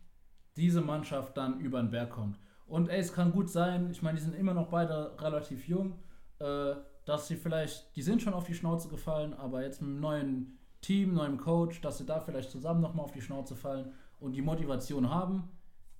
diese 0.58 0.82
Mannschaft 0.82 1.38
dann 1.38 1.60
über 1.60 1.80
den 1.82 1.92
Berg 1.92 2.10
kommt. 2.12 2.40
Und 2.66 2.90
ey, 2.90 3.00
es 3.00 3.14
kann 3.14 3.32
gut 3.32 3.50
sein, 3.50 3.92
ich 3.92 4.02
meine, 4.02 4.18
die 4.18 4.24
sind 4.24 4.36
immer 4.36 4.54
noch 4.54 4.68
beide 4.70 5.12
relativ 5.22 5.68
jung, 5.68 6.00
äh, 6.40 6.74
dass 7.06 7.28
sie 7.28 7.36
vielleicht, 7.36 7.96
die 7.96 8.02
sind 8.02 8.22
schon 8.22 8.34
auf 8.34 8.46
die 8.46 8.56
Schnauze 8.56 8.90
gefallen, 8.90 9.34
aber 9.36 9.62
jetzt 9.64 9.82
mit 9.82 9.90
einem 9.92 10.00
neuen 10.00 10.58
Team, 10.86 11.14
neuem 11.14 11.38
Coach, 11.38 11.82
dass 11.82 11.98
sie 11.98 12.06
da 12.06 12.20
vielleicht 12.20 12.52
zusammen 12.52 12.82
nochmal 12.82 13.06
auf 13.06 13.12
die 13.12 13.22
Schnauze 13.22 13.56
fallen 13.56 13.92
und 14.20 14.34
die 14.34 14.42
Motivation 14.42 15.10
haben. 15.10 15.44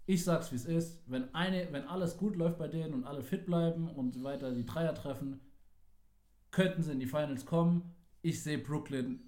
Ich 0.06 0.24
sag's 0.24 0.52
wie 0.52 0.56
es 0.56 0.66
ist, 0.66 1.02
wenn 1.08 1.34
eine, 1.34 1.68
wenn 1.72 1.88
alles 1.88 2.18
gut 2.18 2.36
läuft 2.36 2.58
bei 2.60 2.68
denen 2.68 2.94
und 2.94 3.04
alle 3.06 3.24
fit 3.24 3.46
bleiben 3.46 3.90
und 3.90 4.24
weiter 4.24 4.52
die 4.52 4.66
Dreier 4.66 4.94
treffen, 4.94 5.40
könnten 6.52 6.84
sie 6.84 6.92
in 6.92 7.00
die 7.00 7.08
Finals 7.08 7.46
kommen. 7.46 7.94
Ich 8.22 8.42
sehe 8.44 8.58
Brooklyn 8.60 9.20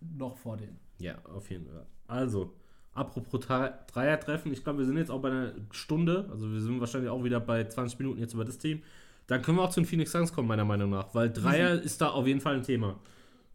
noch 0.00 0.36
vor 0.36 0.56
denen. 0.56 0.78
Ja, 0.98 1.16
auf 1.24 1.50
jeden 1.50 1.66
Fall. 1.66 1.86
Also, 2.06 2.54
apropos 2.92 3.40
Dre- 3.40 3.74
Dreier-Treffen, 3.92 4.52
ich 4.52 4.62
glaube, 4.64 4.78
wir 4.80 4.86
sind 4.86 4.96
jetzt 4.96 5.10
auch 5.10 5.20
bei 5.20 5.30
einer 5.30 5.52
Stunde, 5.72 6.28
also 6.30 6.50
wir 6.50 6.60
sind 6.60 6.80
wahrscheinlich 6.80 7.10
auch 7.10 7.22
wieder 7.24 7.40
bei 7.40 7.64
20 7.64 7.98
Minuten 7.98 8.20
jetzt 8.20 8.34
über 8.34 8.44
das 8.44 8.58
Team. 8.58 8.82
Dann 9.26 9.42
können 9.42 9.58
wir 9.58 9.62
auch 9.64 9.70
zu 9.70 9.80
den 9.80 9.86
Phoenix 9.86 10.12
Suns 10.12 10.32
kommen, 10.32 10.48
meiner 10.48 10.64
Meinung 10.64 10.90
nach, 10.90 11.14
weil 11.14 11.30
Dreier 11.30 11.74
ist 11.80 12.00
da 12.00 12.10
auf 12.10 12.26
jeden 12.26 12.40
Fall 12.40 12.56
ein 12.56 12.62
Thema. 12.62 12.98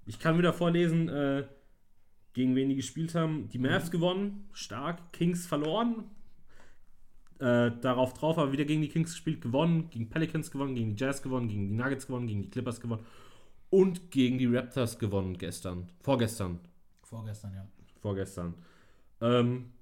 Ich 0.06 0.20
kann 0.20 0.38
wieder 0.38 0.53
vorlesen, 0.53 1.10
äh, 1.10 1.45
gegen 2.34 2.56
wen 2.56 2.70
die 2.70 2.76
gespielt 2.76 3.16
haben. 3.16 3.49
Die 3.49 3.60
Mavs 3.60 3.91
gewonnen, 3.91 4.47
stark, 4.51 5.14
Kings 5.14 5.47
verloren. 5.47 6.03
Äh, 7.39 7.72
darauf 7.82 8.14
drauf 8.14 8.38
aber 8.38 8.51
wieder 8.51 8.66
gegen 8.66 8.82
die 8.82 8.88
Kings 8.88 9.12
gespielt, 9.12 9.41
gewonnen, 9.41 9.89
gegen 9.89 10.10
Pelicans 10.10 10.51
gewonnen, 10.51 10.76
gegen 10.76 10.95
die 10.95 11.03
Jazz 11.03 11.22
gewonnen, 11.22 11.49
gegen 11.49 11.68
die 11.68 11.74
Nuggets 11.74 12.08
gewonnen, 12.08 12.28
gegen 12.28 12.43
die 12.43 12.49
Clippers 12.49 12.80
gewonnen 12.80 13.06
und 13.70 14.10
gegen 14.10 14.38
die 14.38 14.45
Raptors 14.45 14.97
gewonnen 14.99 15.38
gestern, 15.38 15.89
vorgestern 16.01 16.60
Vorgestern, 17.03 17.53
ja. 17.53 17.68
vorgestern. 18.01 18.56
Ähm, 19.22 19.74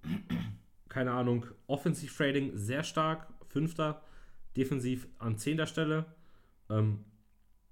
keine 0.90 1.12
Ahnung, 1.12 1.46
Offensive 1.68 2.24
Rating 2.24 2.52
sehr 2.58 2.84
stark, 2.84 3.28
fünfter, 3.48 4.02
defensiv 4.58 5.08
an 5.20 5.38
zehnter 5.38 5.66
Stelle. 5.66 6.06
Ähm, 6.70 7.06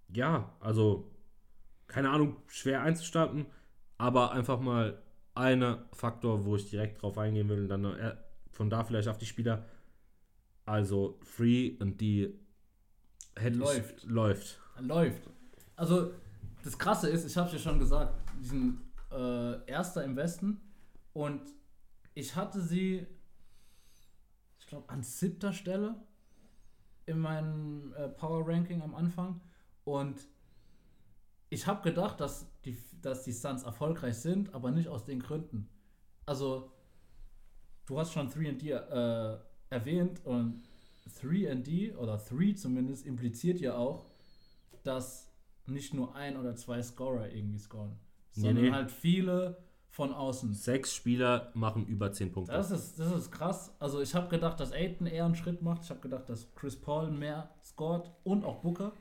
ja, 0.09 0.55
also 0.59 1.10
keine 1.91 2.09
Ahnung, 2.09 2.37
schwer 2.47 2.81
einzustarten, 2.83 3.45
aber 3.97 4.31
einfach 4.31 4.61
mal 4.61 5.03
einer 5.35 5.85
Faktor, 5.91 6.45
wo 6.45 6.55
ich 6.55 6.69
direkt 6.69 7.01
drauf 7.01 7.17
eingehen 7.17 7.49
will, 7.49 7.63
und 7.63 7.67
dann 7.67 7.83
äh, 7.83 8.15
von 8.51 8.69
da 8.69 8.83
vielleicht 8.85 9.09
auf 9.09 9.17
die 9.17 9.25
Spieler. 9.25 9.65
Also 10.65 11.19
Free 11.21 11.75
und 11.79 11.99
die 11.99 12.39
hätte 13.35 13.57
Läuft. 13.57 14.03
läuft. 14.05 14.59
Läuft. 14.79 15.29
Also, 15.75 16.13
das 16.63 16.77
Krasse 16.77 17.09
ist, 17.09 17.25
ich 17.25 17.35
habe 17.35 17.47
es 17.47 17.53
ja 17.53 17.59
schon 17.59 17.79
gesagt, 17.79 18.13
die 18.39 18.47
sind 18.47 18.81
äh, 19.11 19.65
Erster 19.65 20.05
im 20.05 20.15
Westen 20.15 20.61
und 21.11 21.41
ich 22.13 22.35
hatte 22.35 22.61
sie, 22.61 23.05
ich 24.59 24.67
glaube, 24.67 24.87
an 24.89 25.03
siebter 25.03 25.51
Stelle 25.51 25.95
in 27.05 27.19
meinem 27.19 27.93
äh, 27.97 28.07
Power 28.07 28.47
Ranking 28.47 28.81
am 28.81 28.95
Anfang 28.95 29.41
und 29.83 30.21
ich 31.51 31.67
habe 31.67 31.83
gedacht, 31.83 32.21
dass 32.21 32.49
die, 32.63 32.77
dass 33.01 33.23
die 33.23 33.33
Suns 33.33 33.63
erfolgreich 33.63 34.15
sind, 34.15 34.55
aber 34.55 34.71
nicht 34.71 34.87
aus 34.87 35.03
den 35.03 35.19
Gründen. 35.19 35.69
Also, 36.25 36.71
du 37.85 37.99
hast 37.99 38.13
schon 38.13 38.29
3D 38.29 38.71
äh, 38.71 39.37
erwähnt 39.69 40.25
und 40.25 40.63
3D 41.19 41.97
oder 41.97 42.17
3 42.17 42.53
zumindest 42.53 43.05
impliziert 43.05 43.59
ja 43.59 43.75
auch, 43.75 44.05
dass 44.83 45.29
nicht 45.65 45.93
nur 45.93 46.15
ein 46.15 46.37
oder 46.37 46.55
zwei 46.55 46.81
Scorer 46.81 47.29
irgendwie 47.29 47.59
scoren, 47.59 47.99
Nee, 48.35 48.41
sondern 48.43 48.63
nee. 48.63 48.71
halt 48.71 48.89
viele 48.89 49.57
von 49.89 50.13
außen. 50.13 50.53
Sechs 50.53 50.95
Spieler 50.95 51.51
machen 51.53 51.85
über 51.85 52.13
10 52.13 52.31
Punkte. 52.31 52.53
Das 52.53 52.71
ist, 52.71 52.97
das 52.97 53.11
ist 53.11 53.29
krass. 53.29 53.75
Also 53.77 53.99
ich 53.99 54.15
habe 54.15 54.29
gedacht, 54.29 54.57
dass 54.61 54.71
Aiton 54.71 55.05
eher 55.05 55.25
einen 55.25 55.35
Schritt 55.35 55.61
macht. 55.61 55.83
Ich 55.83 55.89
habe 55.89 55.99
gedacht, 55.99 56.29
dass 56.29 56.55
Chris 56.55 56.79
Paul 56.79 57.11
mehr 57.11 57.49
scored 57.61 58.09
und 58.23 58.45
auch 58.45 58.61
Booker. 58.61 58.93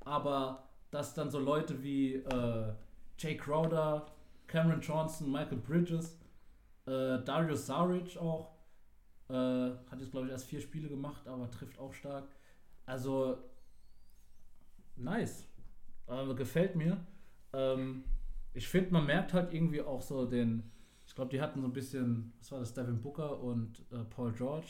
Aber 0.00 0.67
dass 0.90 1.14
dann 1.14 1.30
so 1.30 1.38
Leute 1.38 1.82
wie 1.82 2.14
äh, 2.14 2.72
Jay 3.18 3.36
Crowder, 3.36 4.06
Cameron 4.46 4.80
Johnson, 4.80 5.30
Michael 5.30 5.58
Bridges, 5.58 6.18
äh, 6.86 7.22
Darius 7.24 7.66
Saric 7.66 8.16
auch, 8.16 8.52
äh, 9.28 9.34
hat 9.34 10.00
jetzt 10.00 10.10
glaube 10.10 10.26
ich 10.26 10.32
erst 10.32 10.46
vier 10.46 10.60
Spiele 10.60 10.88
gemacht, 10.88 11.26
aber 11.28 11.50
trifft 11.50 11.78
auch 11.78 11.92
stark. 11.92 12.28
Also 12.86 13.38
nice. 14.96 15.46
Äh, 16.06 16.34
gefällt 16.34 16.74
mir. 16.74 16.98
Ähm, 17.52 18.04
ich 18.54 18.66
finde, 18.68 18.92
man 18.92 19.06
merkt 19.06 19.34
halt 19.34 19.52
irgendwie 19.52 19.82
auch 19.82 20.00
so 20.00 20.24
den, 20.24 20.70
ich 21.06 21.14
glaube, 21.14 21.30
die 21.30 21.40
hatten 21.40 21.60
so 21.60 21.66
ein 21.66 21.72
bisschen, 21.72 22.32
was 22.38 22.50
war 22.50 22.60
das, 22.60 22.72
Devin 22.72 23.00
Booker 23.00 23.40
und 23.40 23.84
äh, 23.92 24.04
Paul 24.04 24.32
George 24.32 24.68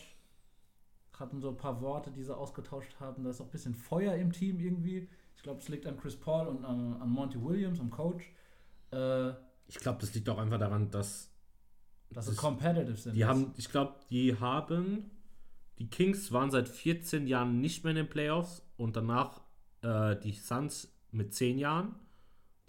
hatten 1.19 1.41
so 1.41 1.49
ein 1.49 1.57
paar 1.57 1.81
Worte, 1.81 2.11
die 2.11 2.23
sie 2.23 2.37
ausgetauscht 2.37 2.99
haben. 3.01 3.25
Da 3.25 3.31
ist 3.31 3.41
auch 3.41 3.47
ein 3.47 3.51
bisschen 3.51 3.75
Feuer 3.75 4.15
im 4.15 4.33
Team 4.33 4.61
irgendwie. 4.61 5.09
Ich 5.39 5.43
glaube, 5.45 5.61
es 5.61 5.69
liegt 5.69 5.87
an 5.87 5.97
Chris 5.97 6.17
Paul 6.17 6.49
und 6.49 6.65
an, 6.65 7.01
an 7.01 7.09
Monty 7.09 7.41
Williams, 7.41 7.79
am 7.79 7.91
Coach, 7.91 8.25
äh, 8.91 9.29
Ich 9.69 9.77
glaube, 9.79 9.99
das 10.01 10.13
liegt 10.13 10.29
auch 10.29 10.39
einfach 10.39 10.59
daran, 10.59 10.91
dass 10.91 11.31
dass 12.11 12.25
sie 12.25 12.33
Das- 12.33 12.41
competitive 12.41 12.97
sind. 12.97 13.15
die 13.15 13.25
haben, 13.25 13.53
ich 13.57 13.71
glaube, 13.71 13.95
die 14.11 14.37
haben, 14.41 15.11
die 15.79 15.89
Kings 15.89 16.33
waren 16.33 16.51
seit 16.51 16.69
14 16.69 17.29
Jahren 17.29 17.61
nicht 17.61 17.85
mehr 17.85 17.93
in 17.93 17.97
den 17.99 18.09
Playoffs 18.09 18.67
und 18.77 18.97
danach 18.97 19.43
äh, 19.83 20.17
die 20.19 20.33
Suns 20.33 20.93
mit 21.13 21.33
10 21.35 21.57
Jahren. 21.59 21.95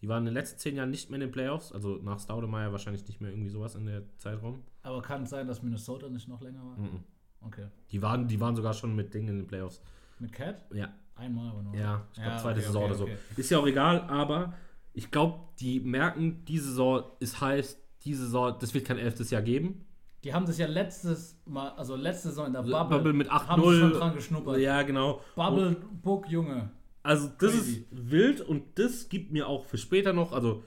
Die 0.02 0.08
waren 0.08 0.20
in 0.20 0.26
den 0.26 0.34
letzten 0.36 0.60
10 0.60 0.76
Jahren 0.76 0.92
nicht 0.92 1.10
mehr 1.10 1.16
in 1.16 1.22
den 1.22 1.32
Playoffs, 1.32 1.72
also 1.72 1.96
nach 2.04 2.20
Staudemeyer 2.20 2.72
wahrscheinlich 2.72 3.08
nicht 3.08 3.20
mehr 3.20 3.32
irgendwie 3.32 3.50
sowas 3.50 3.74
in 3.76 3.86
der 3.88 4.04
Zeitraum. 4.20 4.62
Aber 4.84 5.02
kann 5.02 5.24
es 5.24 5.32
sein, 5.32 5.48
dass 5.48 5.64
Minnesota 5.64 6.08
nicht 6.08 6.28
noch 6.28 6.40
länger 6.42 6.64
war? 6.64 6.78
Mhm. 6.78 7.04
Okay. 7.42 7.68
Die 7.92 8.02
waren, 8.04 8.28
die 8.28 8.40
waren 8.40 8.56
sogar 8.56 8.74
schon 8.76 8.96
mit 8.96 9.12
Dingen 9.14 9.30
in 9.30 9.38
den 9.40 9.48
Playoffs. 9.48 9.82
Mit 10.20 10.34
Cat? 10.34 10.66
Ja, 10.74 10.94
Einmal 11.20 11.50
aber 11.50 11.62
nur. 11.64 11.76
ja, 11.76 12.08
ich 12.14 12.16
glaube 12.22 12.32
Ja, 12.36 12.42
zweite 12.42 12.60
okay, 12.60 12.68
Saison 12.68 12.84
okay, 12.84 12.90
oder 12.92 12.98
so. 12.98 13.04
okay. 13.06 13.18
Ist 13.38 13.50
ja 13.52 13.58
auch 13.60 13.68
egal, 13.68 14.02
aber 14.02 14.54
ich 14.94 15.12
glaube, 15.12 15.40
die 15.60 15.80
merken, 15.82 16.44
diese 16.46 16.70
Saison 16.70 17.04
ist 17.20 17.40
heiß, 17.42 17.78
diese 18.06 18.24
Saison, 18.24 18.56
das 18.60 18.74
wird 18.74 18.86
kein 18.86 18.98
elftes 18.98 19.30
Jahr 19.30 19.42
geben. 19.42 19.86
Die 20.24 20.34
haben 20.34 20.46
das 20.46 20.58
ja 20.58 20.68
letztes 20.68 21.40
Mal, 21.46 21.70
also 21.72 21.96
letzte 21.96 22.30
Saison 22.30 22.48
in 22.48 22.54
der 22.54 22.64
Bubble, 22.64 22.98
Bubble, 22.98 23.14
mit 23.14 23.30
haben 23.30 23.62
sie 23.62 23.80
schon 23.80 23.92
8-0. 23.94 23.98
dran 23.98 24.16
geschnuppert. 24.16 24.58
Ja, 24.60 24.82
genau. 24.84 25.22
Bubble 25.36 25.76
Book, 26.02 26.28
Junge. 26.30 26.72
Also 27.04 27.28
das 27.28 27.52
Crazy. 27.54 27.86
ist 27.92 28.12
wild 28.12 28.42
und 28.42 28.78
das 28.78 29.08
gibt 29.10 29.32
mir 29.32 29.48
auch 29.48 29.66
für 29.66 29.78
später 29.78 30.12
noch, 30.12 30.34
also 30.34 30.64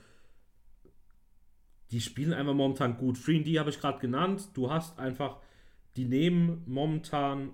die 1.90 2.00
spielen 2.00 2.32
einfach 2.32 2.54
momentan 2.54 2.96
gut. 2.96 3.18
Free 3.18 3.42
D 3.42 3.58
habe 3.58 3.68
ich 3.68 3.78
gerade 3.78 3.98
genannt. 3.98 4.48
Du 4.54 4.70
hast 4.70 4.98
einfach, 4.98 5.36
die 5.96 6.06
nehmen 6.06 6.62
momentan, 6.66 7.50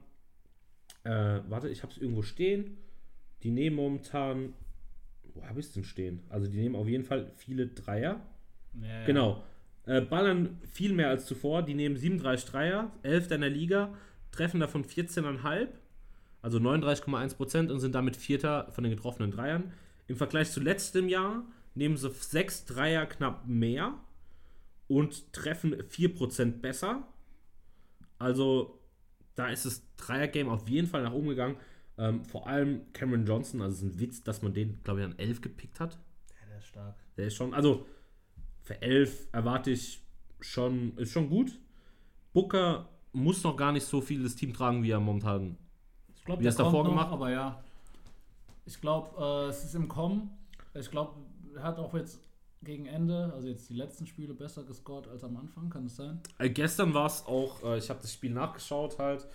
äh, 1.03 1.41
warte, 1.49 1.69
ich 1.69 1.83
habe 1.83 1.93
es 1.93 1.99
irgendwo 1.99 2.23
stehen. 2.23 2.79
Die 3.43 3.51
nehmen 3.51 3.77
momentan, 3.77 4.55
wo 5.35 5.45
habe 5.45 5.61
ich 5.61 5.67
es 5.67 5.73
denn 5.73 5.85
stehen? 5.85 6.23
Also 6.29 6.51
die 6.51 6.59
nehmen 6.59 6.75
auf 6.75 6.89
jeden 6.89 7.05
Fall 7.05 7.31
viele 7.37 7.69
Dreier. 7.69 8.21
Ja. 8.75 9.05
Genau. 9.05 9.45
Äh, 9.87 10.01
ballern 10.01 10.61
viel 10.71 10.93
mehr 10.93 11.09
als 11.09 11.27
zuvor. 11.27 11.63
Die 11.63 11.75
nehmen 11.75 11.97
37 11.97 12.51
Dreier, 12.51 12.91
11 13.03 13.31
in 13.31 13.41
der 13.41 13.51
Liga, 13.51 13.95
treffen 14.31 14.61
davon 14.61 14.85
14,5, 14.85 15.69
also 16.43 16.59
39,1 16.59 17.37
Prozent 17.37 17.71
und 17.71 17.81
sind 17.81 17.95
damit 17.95 18.17
Vierter 18.17 18.71
von 18.73 18.85
den 18.85 18.95
getroffenen 18.95 19.31
Dreiern. 19.31 19.73
Im 20.07 20.17
Vergleich 20.17 20.51
zu 20.51 20.61
letztem 20.61 21.09
Jahr 21.09 21.45
nehmen 21.75 21.97
sie 21.97 22.11
6 22.11 22.67
Dreier 22.67 23.07
knapp 23.07 23.47
mehr 23.47 23.95
und 24.89 25.33
treffen 25.33 25.75
4% 25.75 26.61
besser. 26.61 27.07
Also 28.19 28.79
da 29.35 29.49
ist 29.49 29.65
das 29.65 29.83
Dreier-Game 29.97 30.49
auf 30.49 30.69
jeden 30.69 30.89
Fall 30.89 31.03
nach 31.03 31.13
oben 31.13 31.29
gegangen. 31.29 31.57
Ähm, 31.99 32.25
vor 32.25 32.47
allem 32.47 32.93
Cameron 32.93 33.27
Johnson, 33.27 33.61
also 33.61 33.75
es 33.75 33.83
ist 33.83 33.97
ein 33.97 34.01
Witz, 34.01 34.23
dass 34.23 34.43
man 34.43 34.55
den, 34.55 34.81
glaube 34.85 35.01
ich, 35.01 35.07
an 35.07 35.19
11 35.19 35.41
gepickt 35.41 35.81
hat. 35.81 35.99
Ja, 36.41 36.47
der 36.49 36.59
ist 36.59 36.67
stark. 36.67 36.95
Der 37.17 37.27
ist 37.27 37.35
schon, 37.35 37.55
also 37.55 37.87
für 38.63 38.81
11 38.81 39.29
erwarte 39.33 39.71
ich 39.71 40.01
schon, 40.41 40.97
ist 40.97 41.11
schon 41.11 41.29
gut. 41.29 41.59
Booker 42.33 42.89
muss 43.13 43.43
noch 43.43 43.57
gar 43.57 43.73
nicht 43.73 43.85
so 43.85 44.01
viel 44.01 44.23
das 44.23 44.37
Team 44.37 44.53
tragen, 44.53 44.83
wie 44.83 44.91
er 44.91 45.01
momentan. 45.01 45.57
Ich 46.15 46.25
glaube, 46.25 46.41
Wie 46.41 46.45
der 46.45 46.51
hast 46.51 46.59
du 46.61 46.65
davor 46.65 46.85
noch, 46.85 46.91
gemacht? 46.91 47.13
aber 47.13 47.31
ja. 47.31 47.63
Ich 48.65 48.81
glaube, 48.81 49.17
äh, 49.19 49.49
es 49.49 49.65
ist 49.65 49.75
im 49.75 49.89
Kommen. 49.89 50.31
Ich 50.75 50.91
glaube, 50.91 51.15
er 51.57 51.63
hat 51.63 51.79
auch 51.79 51.95
jetzt 51.95 52.21
gegen 52.63 52.87
Ende, 52.87 53.33
also 53.33 53.49
jetzt 53.49 53.69
die 53.71 53.75
letzten 53.75 54.07
Spiele, 54.07 54.35
besser 54.35 54.65
gescored 54.65 55.09
als 55.09 55.25
am 55.25 55.37
Anfang, 55.37 55.71
kann 55.71 55.87
es 55.87 55.97
sein? 55.97 56.21
Äh, 56.39 56.51
gestern 56.51 56.93
war 56.93 57.07
es 57.07 57.25
auch, 57.27 57.63
äh, 57.65 57.79
ich 57.79 57.89
habe 57.89 58.01
das 58.01 58.13
Spiel 58.13 58.33
nachgeschaut 58.33 58.99
halt. 58.99 59.27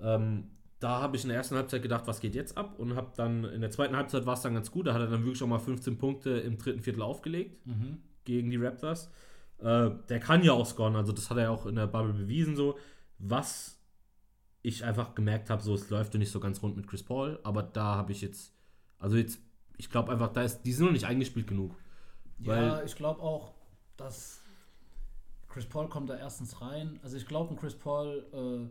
Ähm, 0.00 0.50
da 0.78 1.00
habe 1.00 1.16
ich 1.16 1.22
in 1.22 1.28
der 1.28 1.38
ersten 1.38 1.56
Halbzeit 1.56 1.82
gedacht, 1.82 2.06
was 2.06 2.20
geht 2.20 2.34
jetzt 2.34 2.56
ab? 2.56 2.78
Und 2.78 2.96
habe 2.96 3.12
dann 3.16 3.44
in 3.44 3.60
der 3.60 3.70
zweiten 3.70 3.96
Halbzeit 3.96 4.26
war 4.26 4.34
es 4.34 4.42
dann 4.42 4.54
ganz 4.54 4.70
gut. 4.70 4.86
Da 4.86 4.94
hat 4.94 5.00
er 5.00 5.08
dann 5.08 5.24
wirklich 5.24 5.42
auch 5.42 5.46
mal 5.46 5.58
15 5.58 5.96
Punkte 5.98 6.30
im 6.30 6.58
dritten 6.58 6.82
Viertel 6.82 7.02
aufgelegt. 7.02 7.58
gegen 8.24 8.50
die 8.50 8.56
Raptors. 8.56 9.10
Äh, 9.58 9.90
der 10.08 10.20
kann 10.20 10.42
ja 10.44 10.52
auch 10.52 10.66
scoren, 10.66 10.96
also 10.96 11.12
das 11.12 11.30
hat 11.30 11.38
er 11.38 11.50
auch 11.50 11.64
in 11.64 11.76
der 11.76 11.86
Bubble 11.86 12.12
bewiesen 12.12 12.56
so. 12.56 12.76
Was 13.18 13.80
ich 14.60 14.84
einfach 14.84 15.14
gemerkt 15.14 15.48
habe, 15.48 15.62
so 15.62 15.72
es 15.72 15.88
läuft 15.88 16.12
nicht 16.14 16.30
so 16.30 16.40
ganz 16.40 16.62
rund 16.62 16.76
mit 16.76 16.86
Chris 16.86 17.02
Paul, 17.02 17.40
aber 17.42 17.62
da 17.62 17.94
habe 17.94 18.12
ich 18.12 18.20
jetzt, 18.20 18.52
also 18.98 19.16
jetzt, 19.16 19.38
ich 19.78 19.88
glaube 19.88 20.12
einfach, 20.12 20.32
da 20.32 20.42
ist, 20.42 20.62
die 20.62 20.72
sind 20.72 20.86
noch 20.86 20.92
nicht 20.92 21.06
eingespielt 21.06 21.46
genug. 21.46 21.74
Ja, 22.38 22.82
ich 22.82 22.96
glaube 22.96 23.22
auch, 23.22 23.54
dass 23.96 24.40
Chris 25.48 25.64
Paul 25.64 25.88
kommt 25.88 26.10
da 26.10 26.16
erstens 26.16 26.60
rein. 26.60 27.00
Also 27.02 27.16
ich 27.16 27.26
glaube, 27.26 27.54
ein 27.54 27.56
Chris 27.56 27.74
Paul 27.74 28.26
äh, 28.34 28.68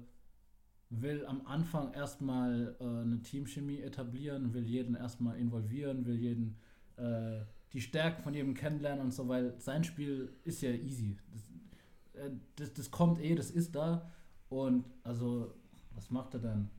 will 1.02 1.26
am 1.26 1.46
Anfang 1.46 1.94
erstmal 1.94 2.76
äh, 2.80 2.84
eine 2.84 3.22
Teamchemie 3.22 3.82
etablieren, 3.82 4.54
will 4.54 4.66
jeden 4.66 4.96
erstmal 4.96 5.38
involvieren, 5.38 6.06
will 6.06 6.16
jeden 6.16 6.58
äh, 6.98 7.42
die 7.74 7.82
Stärken 7.82 8.24
von 8.24 8.34
jedem 8.34 8.54
kennenlernen 8.54 9.06
und 9.06 9.14
so, 9.14 9.28
weil 9.28 9.60
sein 9.60 9.84
Spiel 9.84 10.32
ist 10.44 10.62
ja 10.62 10.72
easy. 10.72 11.18
Das, 11.34 12.24
äh, 12.24 12.32
das, 12.56 12.74
das 12.74 12.92
kommt 12.92 13.20
eh, 13.20 13.36
das 13.36 13.52
ist 13.52 13.76
da. 13.76 14.12
Und 14.50 14.86
also, 15.04 15.54
was 15.94 16.10
macht 16.12 16.34
er 16.36 16.40
dann? 16.40 16.70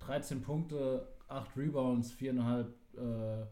13 0.00 0.42
Punkte, 0.42 1.06
8 1.28 1.56
Rebounds, 1.56 2.12
4,5, 2.14 2.66
äh, 2.96 3.46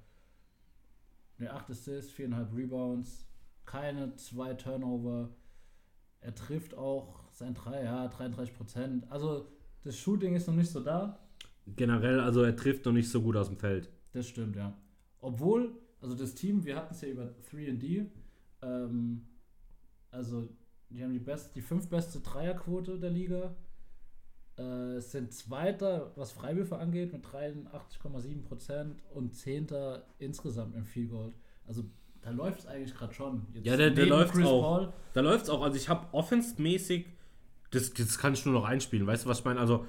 ne, 1.38 1.52
8 1.52 1.70
Assists, 1.70 2.12
4,5 2.14 2.56
Rebounds, 2.56 3.26
keine 3.66 4.14
zwei 4.16 4.54
Turnover. 4.54 5.28
Er 6.20 6.34
trifft 6.34 6.74
auch 6.74 7.30
sein 7.32 7.54
3, 7.54 7.84
ja, 7.84 8.08
33 8.08 8.54
Prozent. 8.54 9.10
Also, 9.10 9.48
das 9.86 9.96
Shooting 9.96 10.34
ist 10.34 10.48
noch 10.48 10.54
nicht 10.54 10.70
so 10.70 10.80
da. 10.80 11.18
Generell, 11.76 12.20
also 12.20 12.42
er 12.42 12.56
trifft 12.56 12.84
noch 12.84 12.92
nicht 12.92 13.08
so 13.08 13.22
gut 13.22 13.36
aus 13.36 13.48
dem 13.48 13.56
Feld. 13.56 13.88
Das 14.12 14.26
stimmt, 14.28 14.56
ja. 14.56 14.76
Obwohl, 15.20 15.72
also 16.00 16.14
das 16.14 16.34
Team, 16.34 16.64
wir 16.64 16.76
hatten 16.76 16.92
es 16.92 17.00
ja 17.00 17.08
über 17.08 17.34
3D, 17.50 18.06
ähm, 18.62 19.26
also 20.10 20.48
die 20.90 21.02
haben 21.02 21.12
die, 21.12 21.18
best, 21.18 21.54
die 21.54 21.60
fünf 21.60 21.88
beste 21.88 22.20
Dreierquote 22.20 22.98
der 22.98 23.10
Liga. 23.10 23.54
Äh, 24.56 25.00
sind 25.00 25.32
Zweiter, 25.34 26.12
was 26.16 26.32
Freiwürfe 26.32 26.78
angeht, 26.78 27.12
mit 27.12 27.24
83,7% 27.24 28.94
und 29.12 29.34
Zehnter 29.34 30.06
insgesamt 30.18 30.74
im 30.74 30.84
Field 30.84 31.10
Goal. 31.10 31.32
Also 31.66 31.84
da 32.22 32.30
läuft 32.30 32.60
es 32.60 32.66
eigentlich 32.66 32.94
gerade 32.94 33.12
schon. 33.12 33.46
Jetzt 33.52 33.66
ja, 33.66 33.76
der, 33.76 33.90
der 33.90 34.06
läuft 34.06 34.34
auch. 34.42 34.62
Paul. 34.62 34.92
Da 35.12 35.20
läuft 35.20 35.44
es 35.44 35.50
auch. 35.50 35.62
Also 35.62 35.76
ich 35.76 35.88
habe 35.88 36.06
offensmäßig, 36.12 37.06
das, 37.76 37.92
das 37.92 38.18
kann 38.18 38.32
ich 38.34 38.44
nur 38.44 38.54
noch 38.54 38.64
einspielen. 38.64 39.06
Weißt 39.06 39.24
du, 39.24 39.28
was 39.28 39.40
ich 39.40 39.44
meine? 39.44 39.60
Also, 39.60 39.86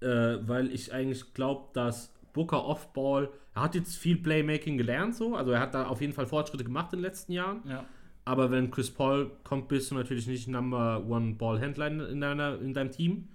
äh, 0.00 0.38
weil 0.46 0.70
ich 0.72 0.92
eigentlich 0.92 1.34
glaube, 1.34 1.68
dass 1.72 2.12
Booker 2.32 2.64
Offball, 2.64 3.30
er 3.54 3.62
hat 3.62 3.74
jetzt 3.74 3.96
viel 3.96 4.16
Playmaking 4.16 4.76
gelernt, 4.76 5.14
so. 5.14 5.34
Also 5.34 5.52
er 5.52 5.60
hat 5.60 5.74
da 5.74 5.86
auf 5.86 6.00
jeden 6.00 6.12
Fall 6.12 6.26
Fortschritte 6.26 6.64
gemacht 6.64 6.92
in 6.92 6.98
den 6.98 7.04
letzten 7.04 7.32
Jahren. 7.32 7.62
Ja. 7.68 7.84
Aber 8.24 8.50
wenn 8.50 8.70
Chris 8.70 8.90
Paul 8.90 9.30
kommt, 9.42 9.68
bist 9.68 9.90
du 9.90 9.94
natürlich 9.94 10.26
nicht 10.26 10.48
Number 10.48 11.04
One 11.08 11.34
Ballhändler 11.34 11.86
in, 11.86 12.20
deiner, 12.20 12.60
in 12.60 12.74
deinem 12.74 12.90
Team. 12.90 13.28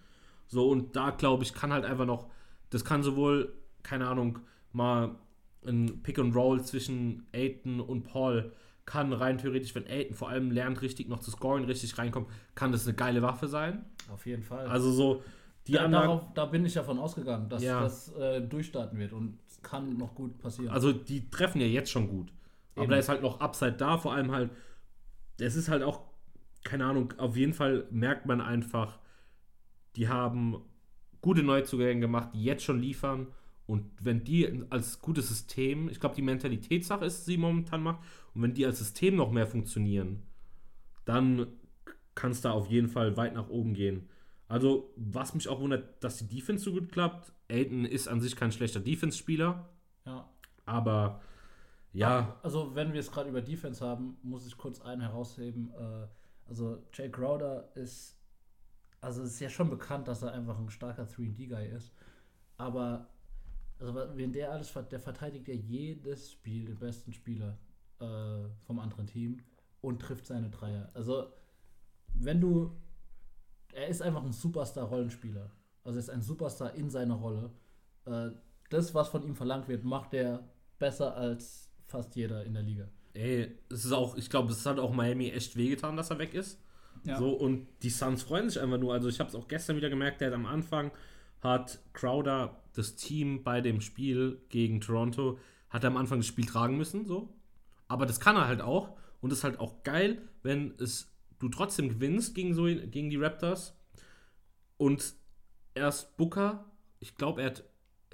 So, 0.48 0.70
und 0.70 0.96
da 0.96 1.10
glaube 1.10 1.44
ich, 1.44 1.54
kann 1.54 1.74
halt 1.74 1.84
einfach 1.84 2.06
noch, 2.06 2.30
das 2.70 2.86
kann 2.86 3.02
sowohl, 3.02 3.54
keine 3.82 4.08
Ahnung, 4.08 4.40
mal 4.72 5.16
ein 5.66 6.04
Pick 6.04 6.20
and 6.20 6.36
Roll 6.36 6.62
zwischen 6.64 7.26
Aiton 7.34 7.80
und 7.80 8.04
Paul 8.04 8.52
kann 8.86 9.14
rein 9.14 9.38
theoretisch, 9.38 9.74
wenn 9.76 9.88
Aiton 9.88 10.16
vor 10.16 10.30
allem 10.30 10.52
lernt, 10.52 10.82
richtig 10.82 11.08
noch 11.08 11.20
zu 11.20 11.32
scoren, 11.32 11.66
richtig 11.66 11.98
reinkommt, 11.98 12.28
kann 12.56 12.72
das 12.72 12.86
eine 12.86 12.96
geile 12.96 13.22
Waffe 13.22 13.48
sein. 13.48 13.86
Auf 14.12 14.26
jeden 14.26 14.44
Fall. 14.44 14.68
Also 14.68 14.92
so, 14.92 15.24
die 15.68 15.74
ja, 15.74 15.88
darauf, 15.88 16.34
da 16.34 16.46
bin 16.46 16.66
ich 16.66 16.74
davon 16.74 17.00
ausgegangen, 17.00 17.48
dass 17.50 17.64
ja. 17.64 17.82
das 17.82 18.14
äh, 18.14 18.42
durchstarten 18.42 19.00
wird 19.00 19.14
und 19.14 19.40
es 19.48 19.62
kann 19.62 19.98
noch 19.98 20.14
gut 20.14 20.38
passieren. 20.40 20.74
Also 20.74 20.92
die 20.92 21.30
treffen 21.30 21.62
ja 21.62 21.68
jetzt 21.68 21.90
schon 21.90 22.10
gut. 22.10 22.30
Eben. 22.76 22.82
Aber 22.82 22.88
da 22.88 22.98
ist 22.98 23.10
halt 23.10 23.22
noch 23.22 23.40
Upside 23.40 23.74
da, 23.74 23.98
vor 23.98 24.14
allem 24.14 24.32
halt, 24.32 24.52
es 25.40 25.56
ist 25.56 25.70
halt 25.70 25.84
auch, 25.84 26.02
keine 26.64 26.86
Ahnung, 26.86 27.14
auf 27.18 27.38
jeden 27.38 27.54
Fall 27.54 27.88
merkt 27.92 28.26
man 28.26 28.42
einfach, 28.42 29.00
die 29.96 30.10
haben 30.10 30.62
gute 31.22 31.44
Neuzugänge 31.44 32.02
gemacht, 32.02 32.30
die 32.34 32.44
jetzt 32.44 32.64
schon 32.64 32.80
liefern. 32.80 33.28
Und 33.74 33.90
wenn 34.00 34.24
die 34.24 34.64
als 34.70 35.00
gutes 35.00 35.30
System, 35.30 35.90
ich 35.90 36.00
glaube, 36.00 36.16
die 36.16 36.22
Mentalitätssache 36.22 37.06
ist, 37.06 37.26
sie 37.26 37.38
momentan 37.38 37.82
macht, 37.82 38.04
und 38.36 38.44
wenn 38.44 38.54
die 38.54 38.68
als 38.68 38.78
System 38.78 39.16
noch 39.16 39.32
mehr 39.32 39.48
funktionieren, 39.48 40.22
dann 41.06 41.48
kann 42.14 42.30
es 42.30 42.42
da 42.42 42.52
auf 42.52 42.68
jeden 42.68 42.88
Fall 42.88 43.18
weit 43.18 43.34
nach 43.34 43.50
oben 43.50 43.74
gehen. 43.74 44.08
Also, 44.48 44.94
was 44.96 45.34
mich 45.34 45.48
auch 45.48 45.60
wundert, 45.60 46.04
dass 46.04 46.20
die 46.20 46.28
Defense 46.28 46.66
so 46.66 46.72
gut 46.72 46.92
klappt. 46.92 47.34
Aiden 47.50 47.84
ist 47.84 48.08
an 48.08 48.22
sich 48.22 48.36
kein 48.36 48.52
schlechter 48.52 48.80
Defense-Spieler. 48.80 49.68
Ja. 50.06 50.30
Aber 50.68 51.22
ja. 51.94 52.38
Also, 52.44 52.76
wenn 52.76 52.94
wir 52.94 53.00
es 53.00 53.12
gerade 53.12 53.30
über 53.30 53.42
Defense 53.42 53.84
haben, 53.84 54.18
muss 54.22 54.46
ich 54.46 54.56
kurz 54.56 54.82
einen 54.82 55.02
herausheben. 55.02 55.74
Äh, 55.74 56.08
also, 56.48 56.84
Jay 56.94 57.10
Crowder 57.10 57.76
ist. 57.76 58.20
Also, 59.02 59.24
es 59.24 59.32
ist 59.32 59.40
ja 59.40 59.50
schon 59.50 59.72
bekannt, 59.72 60.08
dass 60.08 60.22
er 60.22 60.32
einfach 60.32 60.60
ein 60.60 60.70
starker 60.70 61.08
3D-Guy 61.08 61.70
ist. 61.70 61.92
Aber, 62.58 63.08
also, 63.84 64.18
wenn 64.18 64.32
der 64.32 64.52
alles. 64.52 64.74
Der 64.92 65.00
verteidigt 65.00 65.48
ja 65.48 65.54
jedes 65.54 66.32
Spiel, 66.32 66.66
den 66.66 66.80
besten 66.80 67.14
Spieler 67.14 67.58
äh, 68.00 68.50
vom 68.66 68.80
anderen 68.80 69.08
Team 69.08 69.42
und 69.82 70.02
trifft 70.02 70.28
seine 70.28 70.50
Dreier. 70.50 70.90
Also, 70.94 71.28
wenn 72.14 72.40
du 72.40 72.76
er 73.74 73.88
ist 73.88 74.02
einfach 74.02 74.24
ein 74.24 74.32
Superstar-Rollenspieler. 74.32 75.52
Also 75.84 75.98
er 75.98 76.00
ist 76.00 76.10
ein 76.10 76.22
Superstar 76.22 76.74
in 76.76 76.90
seiner 76.90 77.16
Rolle. 77.16 77.52
Äh, 78.06 78.30
das, 78.70 78.94
was 78.94 79.10
von 79.10 79.24
ihm 79.24 79.36
verlangt 79.36 79.68
wird, 79.68 79.84
macht 79.84 80.14
er 80.14 80.48
besser 80.80 81.16
als 81.16 81.70
fast 81.86 82.16
jeder 82.16 82.44
in 82.46 82.54
der 82.54 82.64
Liga. 82.64 82.88
Ey, 83.14 83.58
es 83.70 83.86
ist 83.86 83.92
auch, 83.92 84.16
ich 84.16 84.30
glaube, 84.30 84.52
es 84.52 84.66
hat 84.66 84.80
auch 84.80 84.94
Miami 84.94 85.30
echt 85.30 85.56
wehgetan, 85.56 85.96
dass 85.98 86.10
er 86.10 86.20
weg 86.20 86.34
ist. 86.34 86.60
Ja. 87.04 87.18
So, 87.18 87.32
und 87.32 87.68
die 87.84 87.90
Suns 87.90 88.24
freuen 88.24 88.50
sich 88.50 88.62
einfach 88.62 88.80
nur. 88.80 88.94
Also 88.94 89.10
ich 89.10 89.20
habe 89.20 89.30
es 89.30 89.36
auch 89.36 89.48
gestern 89.48 89.76
wieder 89.76 89.90
gemerkt, 89.90 90.22
der 90.22 90.30
hat 90.30 90.36
am 90.36 90.46
Anfang 90.46 90.92
hat 91.44 91.80
Crowder 91.94 92.62
das 92.74 92.96
Team 92.96 93.44
bei 93.44 93.62
dem 93.62 93.82
Spiel 93.82 94.42
gegen 94.50 94.82
Toronto, 94.82 95.38
hat 95.70 95.84
er 95.84 95.90
am 95.90 95.98
Anfang 95.98 96.20
das 96.20 96.28
Spiel 96.28 96.46
tragen 96.46 96.78
müssen, 96.78 97.06
so. 97.06 97.34
Aber 97.88 98.06
das 98.06 98.20
kann 98.20 98.36
er 98.36 98.48
halt 98.48 98.62
auch. 98.62 98.98
Und 99.22 99.32
es 99.32 99.40
ist 99.40 99.44
halt 99.44 99.60
auch 99.60 99.84
geil, 99.84 100.22
wenn 100.42 100.74
es 100.80 101.14
du 101.40 101.50
trotzdem 101.50 101.90
gewinnst 101.90 102.36
gegen, 102.36 102.54
so, 102.54 102.64
gegen 102.64 103.10
die 103.10 103.18
Raptors. 103.18 103.78
Und 104.78 105.14
erst 105.76 106.18
Booker, 106.18 106.66
ich 107.00 107.16
glaube, 107.16 107.42
er 107.42 107.48
hat 107.48 107.64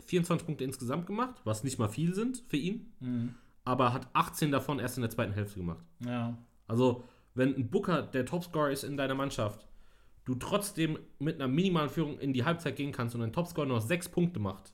24 0.05 0.45
Punkte 0.45 0.63
insgesamt 0.63 1.05
gemacht, 1.05 1.35
was 1.43 1.63
nicht 1.63 1.79
mal 1.79 1.89
viel 1.89 2.13
sind 2.13 2.43
für 2.47 2.57
ihn. 2.57 2.91
Mhm. 2.99 3.35
Aber 3.63 3.93
hat 3.93 4.07
18 4.13 4.51
davon 4.51 4.79
erst 4.79 4.97
in 4.97 5.01
der 5.01 5.11
zweiten 5.11 5.33
Hälfte 5.33 5.59
gemacht. 5.59 5.83
Ja. 6.03 6.37
Also, 6.67 7.03
wenn 7.35 7.55
ein 7.55 7.69
Booker 7.69 8.01
der 8.01 8.25
Topscorer 8.25 8.71
ist 8.71 8.83
in 8.83 8.97
deiner 8.97 9.15
Mannschaft, 9.15 9.68
du 10.29 10.35
trotzdem 10.35 10.99
mit 11.17 11.35
einer 11.35 11.47
minimalen 11.47 11.89
Führung 11.89 12.19
in 12.19 12.33
die 12.33 12.45
Halbzeit 12.45 12.75
gehen 12.75 12.91
kannst 12.91 13.15
und 13.15 13.23
ein 13.23 13.33
Topscorer 13.33 13.65
noch 13.65 13.81
6 13.81 14.09
Punkte 14.09 14.39
macht, 14.39 14.73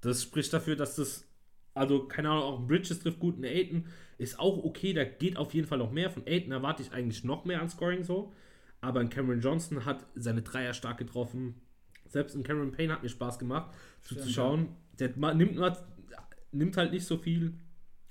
das 0.00 0.22
spricht 0.22 0.52
dafür, 0.52 0.74
dass 0.74 0.96
das 0.96 1.26
also, 1.74 2.04
keine 2.04 2.30
Ahnung, 2.30 2.42
auch 2.42 2.66
Bridges 2.66 3.00
trifft 3.00 3.20
gut. 3.20 3.36
Ein 3.36 3.44
Aiden 3.44 3.84
ist 4.16 4.40
auch 4.40 4.64
okay, 4.64 4.94
da 4.94 5.04
geht 5.04 5.36
auf 5.36 5.52
jeden 5.52 5.68
Fall 5.68 5.76
noch 5.76 5.90
mehr. 5.90 6.08
Von 6.08 6.22
Aiden 6.26 6.50
erwarte 6.50 6.82
ich 6.82 6.90
eigentlich 6.92 7.22
noch 7.22 7.44
mehr 7.44 7.60
an 7.60 7.68
Scoring 7.68 8.02
so. 8.02 8.32
Aber 8.80 9.00
ein 9.00 9.10
Cameron 9.10 9.42
Johnson 9.42 9.84
hat 9.84 10.06
seine 10.14 10.40
Dreier 10.40 10.72
stark 10.72 10.96
getroffen. 10.96 11.60
Selbst 12.06 12.34
ein 12.34 12.44
Cameron 12.44 12.72
Payne 12.72 12.94
hat 12.94 13.02
mir 13.02 13.10
Spaß 13.10 13.38
gemacht, 13.38 13.74
zuzuschauen. 14.00 14.68
Der 14.98 15.10
nimmt, 15.34 15.60
nimmt 16.50 16.76
halt 16.78 16.92
nicht 16.92 17.04
so 17.04 17.18
viel, 17.18 17.58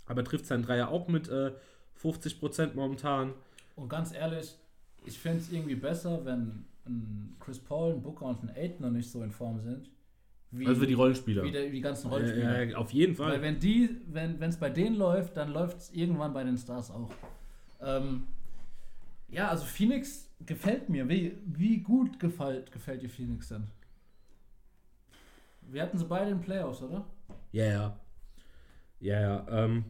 aber 0.06 0.24
trifft 0.24 0.46
seinen 0.46 0.62
Dreier 0.62 0.90
auch 0.90 1.08
mit 1.08 1.28
äh, 1.30 1.54
50% 2.00 2.76
momentan. 2.76 3.34
Und 3.76 3.90
ganz 3.90 4.14
ehrlich, 4.14 4.56
ich 5.06 5.18
finde 5.18 5.40
es 5.40 5.52
irgendwie 5.52 5.76
besser, 5.76 6.24
wenn 6.26 6.66
ein 6.86 7.36
Chris 7.40 7.60
Paul, 7.60 7.94
ein 7.94 8.02
Booker 8.02 8.26
und 8.26 8.44
ein 8.44 8.50
Aiden 8.50 8.82
noch 8.82 8.92
nicht 8.92 9.10
so 9.10 9.24
in 9.24 9.32
Form 9.32 9.60
sind. 9.60 9.90
Wie, 10.52 10.68
also 10.68 10.86
die 10.86 10.94
Rollenspieler. 10.94 11.44
Wie, 11.44 11.52
der, 11.52 11.72
wie 11.72 11.78
die 11.78 11.82
ganzen 11.82 12.10
Rollenspieler. 12.10 12.64
Ja, 12.64 12.78
auf 12.78 12.92
jeden 12.92 13.16
Fall. 13.16 13.34
Weil 13.34 13.42
wenn 13.42 13.60
die, 13.60 13.90
wenn 14.08 14.42
es 14.42 14.58
bei 14.58 14.70
denen 14.70 14.96
läuft, 14.96 15.36
dann 15.36 15.52
läuft 15.52 15.78
es 15.78 15.94
irgendwann 15.94 16.34
bei 16.34 16.44
den 16.44 16.58
Stars 16.58 16.92
auch. 16.92 17.12
Ähm, 17.82 18.24
ja, 19.28 19.50
also 19.50 19.66
Phoenix 19.66 20.30
gefällt 20.46 20.88
mir. 20.88 21.10
Wie, 21.10 21.38
wie 21.46 21.80
gut 21.80 22.20
gefällt, 22.20 22.72
gefällt 22.72 23.02
dir 23.02 23.10
Phoenix 23.10 23.50
denn? 23.50 23.68
Wir 25.62 25.82
hatten 25.82 25.98
sie 25.98 26.06
beide 26.06 26.32
in 26.32 26.40
Playoffs, 26.40 26.82
oder? 26.82 27.06
Ja, 27.52 27.66
ja. 27.66 28.00
Ja, 29.00 29.22
ja. 29.22 29.48
Ähm, 29.50 29.84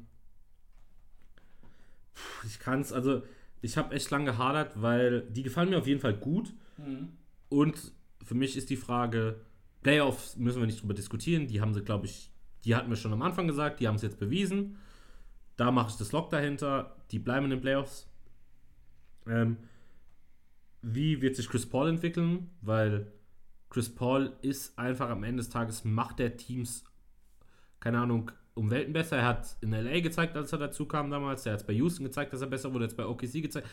ich 2.45 2.59
kann 2.59 2.81
es, 2.81 2.91
also 2.91 3.21
ich 3.65 3.77
habe 3.77 3.93
echt 3.95 4.09
lange 4.11 4.25
gehadert, 4.25 4.81
weil 4.81 5.21
die 5.21 5.43
gefallen 5.43 5.69
mir 5.69 5.79
auf 5.79 5.87
jeden 5.87 5.99
Fall 5.99 6.13
gut. 6.13 6.53
Mhm. 6.77 7.09
Und 7.49 7.91
für 8.23 8.35
mich 8.35 8.55
ist 8.55 8.69
die 8.69 8.77
Frage, 8.77 9.41
Playoffs 9.81 10.37
müssen 10.37 10.59
wir 10.59 10.67
nicht 10.67 10.81
drüber 10.81 10.93
diskutieren. 10.93 11.47
Die 11.47 11.61
haben 11.61 11.73
sie, 11.73 11.83
glaube 11.83 12.05
ich, 12.05 12.31
die 12.63 12.75
hatten 12.75 12.89
wir 12.89 12.95
schon 12.95 13.13
am 13.13 13.21
Anfang 13.21 13.47
gesagt, 13.47 13.79
die 13.79 13.87
haben 13.87 13.95
es 13.95 14.01
jetzt 14.01 14.19
bewiesen. 14.19 14.77
Da 15.57 15.71
mache 15.71 15.89
ich 15.89 15.97
das 15.97 16.11
Lock 16.11 16.29
dahinter. 16.29 16.95
Die 17.11 17.19
bleiben 17.19 17.45
in 17.45 17.51
den 17.51 17.61
Playoffs. 17.61 18.07
Ähm, 19.27 19.57
wie 20.81 21.21
wird 21.21 21.35
sich 21.35 21.49
Chris 21.49 21.67
Paul 21.67 21.89
entwickeln? 21.89 22.51
Weil 22.61 23.11
Chris 23.69 23.93
Paul 23.93 24.35
ist 24.41 24.77
einfach 24.77 25.09
am 25.09 25.23
Ende 25.23 25.41
des 25.41 25.49
Tages, 25.49 25.83
macht 25.83 26.19
der 26.19 26.37
Teams, 26.37 26.83
keine 27.79 27.99
Ahnung, 27.99 28.31
um 28.56 28.72
Welten 28.72 28.94
besser. 28.94 29.18
Er 29.18 29.26
hat 29.26 29.57
in 29.61 29.72
LA 29.72 29.99
gezeigt, 29.99 30.36
als 30.36 30.52
er 30.52 30.57
dazu 30.57 30.86
kam 30.86 31.11
damals. 31.11 31.45
Er 31.45 31.53
hat 31.53 31.61
es 31.61 31.68
bei 31.68 31.73
Houston 31.73 32.06
gezeigt, 32.06 32.34
dass 32.34 32.41
er 32.41 32.48
besser 32.48 32.73
wurde. 32.73 32.86
Jetzt 32.86 32.98
bei 32.98 33.06
OKC 33.06 33.41
gezeigt. 33.41 33.68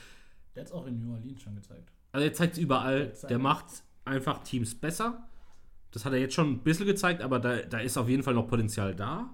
Der 0.55 0.63
hat 0.63 0.69
es 0.69 0.73
auch 0.73 0.87
in 0.87 0.99
New 1.01 1.15
Orleans 1.15 1.41
schon 1.41 1.55
gezeigt. 1.55 1.91
Also 2.13 2.27
er 2.27 2.33
zeigt 2.35 2.55
es 2.55 2.59
überall. 2.59 3.13
Der 3.29 3.39
macht 3.39 3.67
einfach 4.05 4.43
Teams 4.43 4.75
besser. 4.75 5.27
Das 5.93 6.05
hat 6.05 6.13
er 6.13 6.19
jetzt 6.19 6.35
schon 6.35 6.51
ein 6.51 6.59
bisschen 6.63 6.87
gezeigt, 6.87 7.23
aber 7.23 7.39
da, 7.39 7.63
da 7.63 7.79
ist 7.79 7.97
auf 7.97 8.09
jeden 8.09 8.23
Fall 8.23 8.35
noch 8.35 8.49
Potenzial 8.49 8.95
da. 8.95 9.33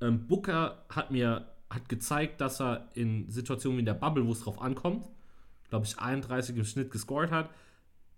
Ähm, 0.00 0.26
Booker 0.26 0.84
hat 0.88 1.10
mir 1.10 1.46
hat 1.68 1.88
gezeigt, 1.88 2.40
dass 2.40 2.60
er 2.60 2.88
in 2.94 3.30
Situationen 3.30 3.78
wie 3.78 3.80
in 3.80 3.86
der 3.86 3.94
Bubble, 3.94 4.26
wo 4.26 4.32
es 4.32 4.40
drauf 4.40 4.60
ankommt, 4.60 5.08
glaube 5.68 5.86
ich, 5.86 5.98
31 5.98 6.56
im 6.56 6.64
Schnitt 6.64 6.90
gescored 6.90 7.30
hat 7.30 7.50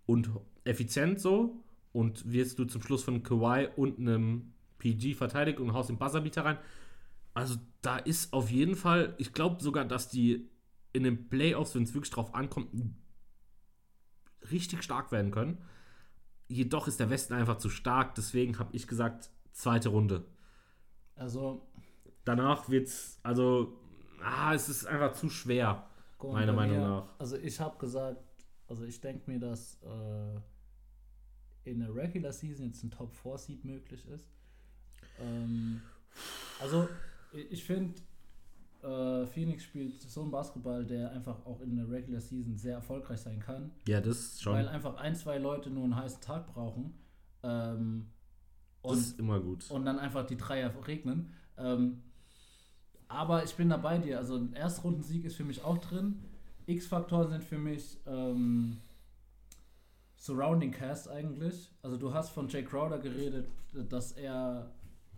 und 0.07 0.31
effizient 0.65 1.20
so. 1.20 1.57
Und 1.93 2.33
wirst 2.33 2.59
du 2.59 2.65
zum 2.65 2.81
Schluss 2.81 3.05
von 3.05 3.23
Kawhi 3.23 3.69
und 3.77 3.99
einem 3.99 4.55
PG 4.83 5.15
verteidigt 5.15 5.61
und 5.61 5.73
haust 5.73 5.89
den 5.91 5.99
Buzzerbeater 5.99 6.45
rein. 6.45 6.59
Also 7.35 7.57
da 7.83 7.99
ist 7.99 8.33
auf 8.33 8.51
jeden 8.51 8.75
Fall, 8.75 9.15
ich 9.19 9.33
glaube 9.33 9.63
sogar, 9.63 9.85
dass 9.85 10.09
die 10.09 10.51
in 10.93 11.05
den 11.05 11.29
Playoffs, 11.29 11.75
wenn 11.75 11.85
es 11.85 11.95
wirklich 11.95 12.11
drauf 12.13 12.35
ankommt, 12.35 12.69
richtig 14.51 14.83
stark 14.83 15.13
werden 15.13 15.31
können. 15.31 15.59
Jedoch 16.49 16.89
ist 16.89 17.01
der 17.01 17.09
Westen 17.11 17.33
einfach 17.35 17.57
zu 17.59 17.71
stark, 17.71 18.15
deswegen 18.17 18.59
habe 18.59 18.75
ich 18.77 18.87
gesagt, 18.87 19.31
zweite 19.53 19.89
Runde. 19.91 20.25
Also, 21.15 21.67
Danach 22.25 22.69
wird's, 22.69 23.19
also, 23.25 23.77
ah, 24.23 24.55
es 24.55 24.69
ist 24.69 24.87
einfach 24.87 25.13
zu 25.15 25.29
schwer. 25.29 25.89
mal, 26.23 26.33
Meiner 26.33 26.53
Meinung 26.53 26.77
mir- 26.77 26.87
nach. 26.87 27.09
Also, 27.19 27.37
ich 27.37 27.59
habe 27.61 27.79
gesagt, 27.79 28.23
also 28.69 28.85
ich 28.85 29.01
denke 29.01 29.29
mir, 29.31 29.41
dass 29.41 29.79
äh, 29.83 30.41
in 31.71 31.81
der 31.81 31.95
Regular 31.95 32.33
Season 32.33 32.67
jetzt 32.67 32.83
ein 32.85 32.91
Top 32.91 33.13
4 33.15 33.39
Seed 33.39 33.65
möglich 33.65 34.07
ist. 34.07 34.27
Ähm, 35.20 35.81
also, 36.61 36.89
ich, 37.51 37.65
finde, 37.65 37.95
äh, 38.83 39.27
Phoenix 39.27 39.65
spielt 39.65 40.03
so 40.03 40.23
einen 40.23 40.31
Basketball, 40.31 40.85
der 40.85 41.12
einfach 41.12 41.45
auch 41.47 41.61
in 41.61 41.77
der 41.77 41.89
Regular 41.91 42.20
Season 42.20 42.57
sehr 42.57 42.74
erfolgreich 42.74 43.20
sein 43.20 43.41
kann. 43.41 43.70
Ja, 43.87 44.01
das 44.01 44.41
schon. 44.41 44.55
Weil 44.55 44.69
einfach 44.69 44.97
ein, 44.97 45.15
zwei 45.15 45.39
Leute 45.39 45.70
nur 45.70 45.85
einen 45.85 45.97
heißen 45.97 46.20
Tag 46.20 46.53
brauchen. 46.53 46.95
Ähm, 47.43 48.07
das 48.83 48.93
und, 48.93 48.99
ist 48.99 49.19
immer 49.19 49.41
gut. 49.41 49.70
und 49.70 49.85
dann 49.85 49.99
einfach 49.99 50.27
die 50.27 50.37
Dreier 50.37 50.73
regnen. 50.87 51.33
Ähm, 51.57 52.03
aber 53.09 53.45
ich 53.45 53.55
bin 53.55 53.69
da 53.69 53.77
bei 53.77 53.99
dir. 53.99 54.19
Also 54.19 54.37
ein 54.37 54.55
Erstrundensieg 54.55 55.24
ist 55.24 55.37
für 55.37 55.45
mich 55.45 55.62
auch 55.62 55.79
drin. 55.79 56.24
X-Faktoren 56.66 57.29
sind 57.29 57.45
für 57.45 57.59
mich 57.59 57.99
ähm, 58.07 58.79
Surrounding 60.16 60.70
Cast 60.70 61.09
eigentlich. 61.09 61.70
Also 61.83 61.97
du 61.97 62.15
hast 62.15 62.31
von 62.31 62.49
Jay 62.49 62.65
Crowder 62.65 62.99
geredet, 62.99 63.49
dass 63.89 64.12
er 64.12 64.70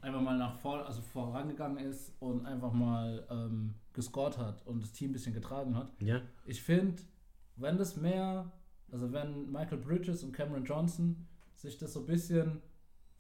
einfach 0.05 0.21
mal 0.21 0.37
nach 0.37 0.55
vor, 0.59 0.87
also 0.87 1.01
vorangegangen 1.01 1.79
ist 1.79 2.13
und 2.21 2.47
einfach 2.47 2.73
mal 2.73 3.27
ähm, 3.31 3.75
gescored 3.93 4.39
hat 4.39 4.67
und 4.67 4.83
das 4.83 4.93
Team 4.93 5.11
ein 5.11 5.13
bisschen 5.15 5.33
getragen 5.33 5.77
hat. 5.77 5.91
Ja, 6.01 6.21
Ich 6.45 6.63
finde, 6.63 7.03
wenn 7.57 7.79
das 7.79 7.97
mehr, 7.97 8.53
also 8.93 9.13
wenn 9.13 9.51
Michael 9.51 9.79
Bridges 9.79 10.23
und 10.23 10.33
Cameron 10.33 10.65
Johnson 10.65 11.27
sich 11.55 11.79
das 11.79 11.95
so 11.95 12.01
ein 12.01 12.07
bisschen 12.07 12.61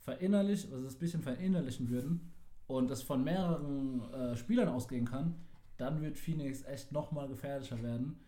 verinnerlich, 0.00 0.70
also 0.70 0.84
das 0.84 0.96
bisschen 0.96 1.22
verinnerlichen 1.22 1.88
würden 1.88 2.32
und 2.66 2.90
das 2.90 3.02
von 3.02 3.24
mehreren 3.24 4.02
äh, 4.12 4.36
Spielern 4.36 4.68
ausgehen 4.68 5.06
kann, 5.06 5.34
dann 5.78 6.02
wird 6.02 6.18
Phoenix 6.18 6.62
echt 6.64 6.92
nochmal 6.92 7.28
gefährlicher 7.28 7.82
werden. 7.82 8.20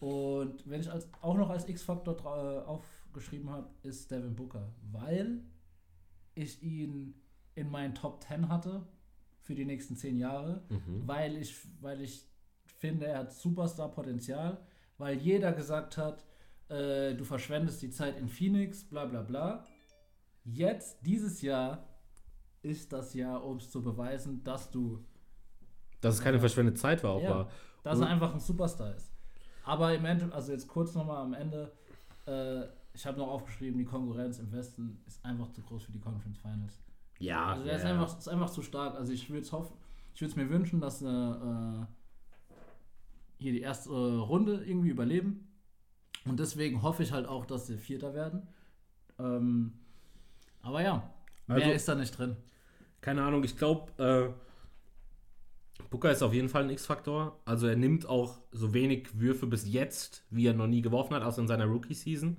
Und 0.00 0.68
wenn 0.68 0.80
ich 0.80 0.90
als, 0.90 1.08
auch 1.22 1.36
noch 1.36 1.48
als 1.48 1.68
X-Faktor 1.68 2.16
äh, 2.18 2.66
aufgeschrieben 2.68 3.48
habe, 3.50 3.68
ist 3.82 4.10
Devin 4.10 4.34
Booker, 4.34 4.68
weil 4.90 5.42
ich 6.34 6.62
ihn 6.62 7.14
in 7.54 7.70
meinen 7.70 7.94
Top 7.94 8.22
10 8.24 8.48
hatte 8.48 8.86
für 9.40 9.54
die 9.54 9.64
nächsten 9.64 9.96
10 9.96 10.18
Jahre 10.18 10.62
mhm. 10.68 11.06
weil 11.06 11.36
ich, 11.36 11.56
weil 11.80 12.00
ich 12.00 12.26
finde, 12.78 13.06
er 13.06 13.18
hat 13.20 13.32
Superstar-Potenzial, 13.32 14.58
weil 14.98 15.16
jeder 15.18 15.52
gesagt 15.52 15.96
hat, 15.98 16.24
äh, 16.68 17.14
du 17.14 17.24
verschwendest 17.24 17.82
die 17.82 17.90
Zeit 17.90 18.16
in 18.18 18.28
Phoenix, 18.28 18.84
bla 18.84 19.04
bla 19.04 19.22
bla. 19.22 19.64
Jetzt, 20.44 20.98
dieses 21.06 21.42
Jahr, 21.42 21.88
ist 22.62 22.92
das 22.92 23.14
Jahr, 23.14 23.44
um 23.44 23.56
es 23.58 23.70
zu 23.70 23.82
beweisen, 23.82 24.42
dass 24.44 24.70
du, 24.70 25.04
Dass 26.00 26.14
es 26.16 26.20
keine 26.20 26.36
Ja. 26.36 26.40
verschwendete 26.40 26.78
Zeit 26.78 27.02
war 27.04 27.12
auch 27.12 27.22
Ja. 27.22 27.30
war. 27.30 27.50
dass 27.84 27.98
Und- 27.98 28.04
er 28.04 28.10
einfach 28.10 28.32
ein 28.32 28.40
Superstar 28.40 28.94
ist. 28.94 29.12
Aber 29.64 29.94
im 29.94 30.04
Ende, 30.04 30.32
also 30.32 30.52
jetzt 30.52 30.66
kurz 30.68 30.94
nochmal 30.94 31.22
am 31.22 31.34
Ende, 31.34 31.72
äh, 32.26 32.62
ich 32.94 33.04
habe 33.06 33.18
noch 33.18 33.28
aufgeschrieben, 33.28 33.78
die 33.78 33.84
Konkurrenz 33.84 34.38
im 34.38 34.50
Westen 34.52 35.02
ist 35.06 35.24
einfach 35.24 35.50
zu 35.50 35.62
groß 35.62 35.84
für 35.84 35.92
die 35.92 36.00
Conference 36.00 36.38
Finals. 36.38 36.80
Ja, 37.22 37.46
Also 37.52 37.62
der 37.64 37.72
ja, 37.72 37.78
ist, 37.78 37.84
ja. 37.84 37.90
einfach, 37.90 38.18
ist 38.18 38.28
einfach 38.28 38.50
zu 38.50 38.62
stark. 38.62 38.96
Also 38.96 39.12
ich 39.12 39.28
würde 39.30 39.42
es 39.42 39.52
hoffen, 39.52 39.76
ich 40.14 40.20
würde 40.20 40.30
es 40.30 40.36
mir 40.36 40.50
wünschen, 40.50 40.80
dass 40.80 41.02
wir 41.02 41.86
äh, 41.88 42.56
hier 43.38 43.52
die 43.52 43.60
erste 43.60 43.90
äh, 43.90 43.92
Runde 43.94 44.64
irgendwie 44.64 44.88
überleben. 44.90 45.48
Und 46.24 46.38
deswegen 46.40 46.82
hoffe 46.82 47.02
ich 47.02 47.12
halt 47.12 47.26
auch, 47.26 47.46
dass 47.46 47.66
sie 47.66 47.76
Vierter 47.78 48.14
werden. 48.14 48.46
Ähm, 49.18 49.72
aber 50.62 50.82
ja, 50.82 51.10
mehr 51.46 51.58
Also- 51.58 51.70
ist 51.70 51.88
da 51.88 51.94
nicht 51.94 52.16
drin. 52.18 52.36
keine 53.00 53.22
Ahnung, 53.24 53.42
ich 53.44 53.56
glaube, 53.56 53.90
äh, 54.02 55.82
Booker 55.90 56.10
ist 56.10 56.22
auf 56.22 56.32
jeden 56.32 56.48
Fall 56.48 56.62
ein 56.64 56.70
X-Faktor. 56.70 57.38
Also 57.44 57.66
er 57.66 57.76
nimmt 57.76 58.06
auch 58.06 58.38
so 58.50 58.72
wenig 58.72 59.18
Würfe 59.20 59.46
bis 59.46 59.70
jetzt, 59.70 60.24
wie 60.30 60.46
er 60.46 60.54
noch 60.54 60.66
nie 60.68 60.80
geworfen 60.82 61.14
hat, 61.14 61.22
außer 61.22 61.42
in 61.42 61.48
seiner 61.48 61.66
Rookie-Season. 61.66 62.36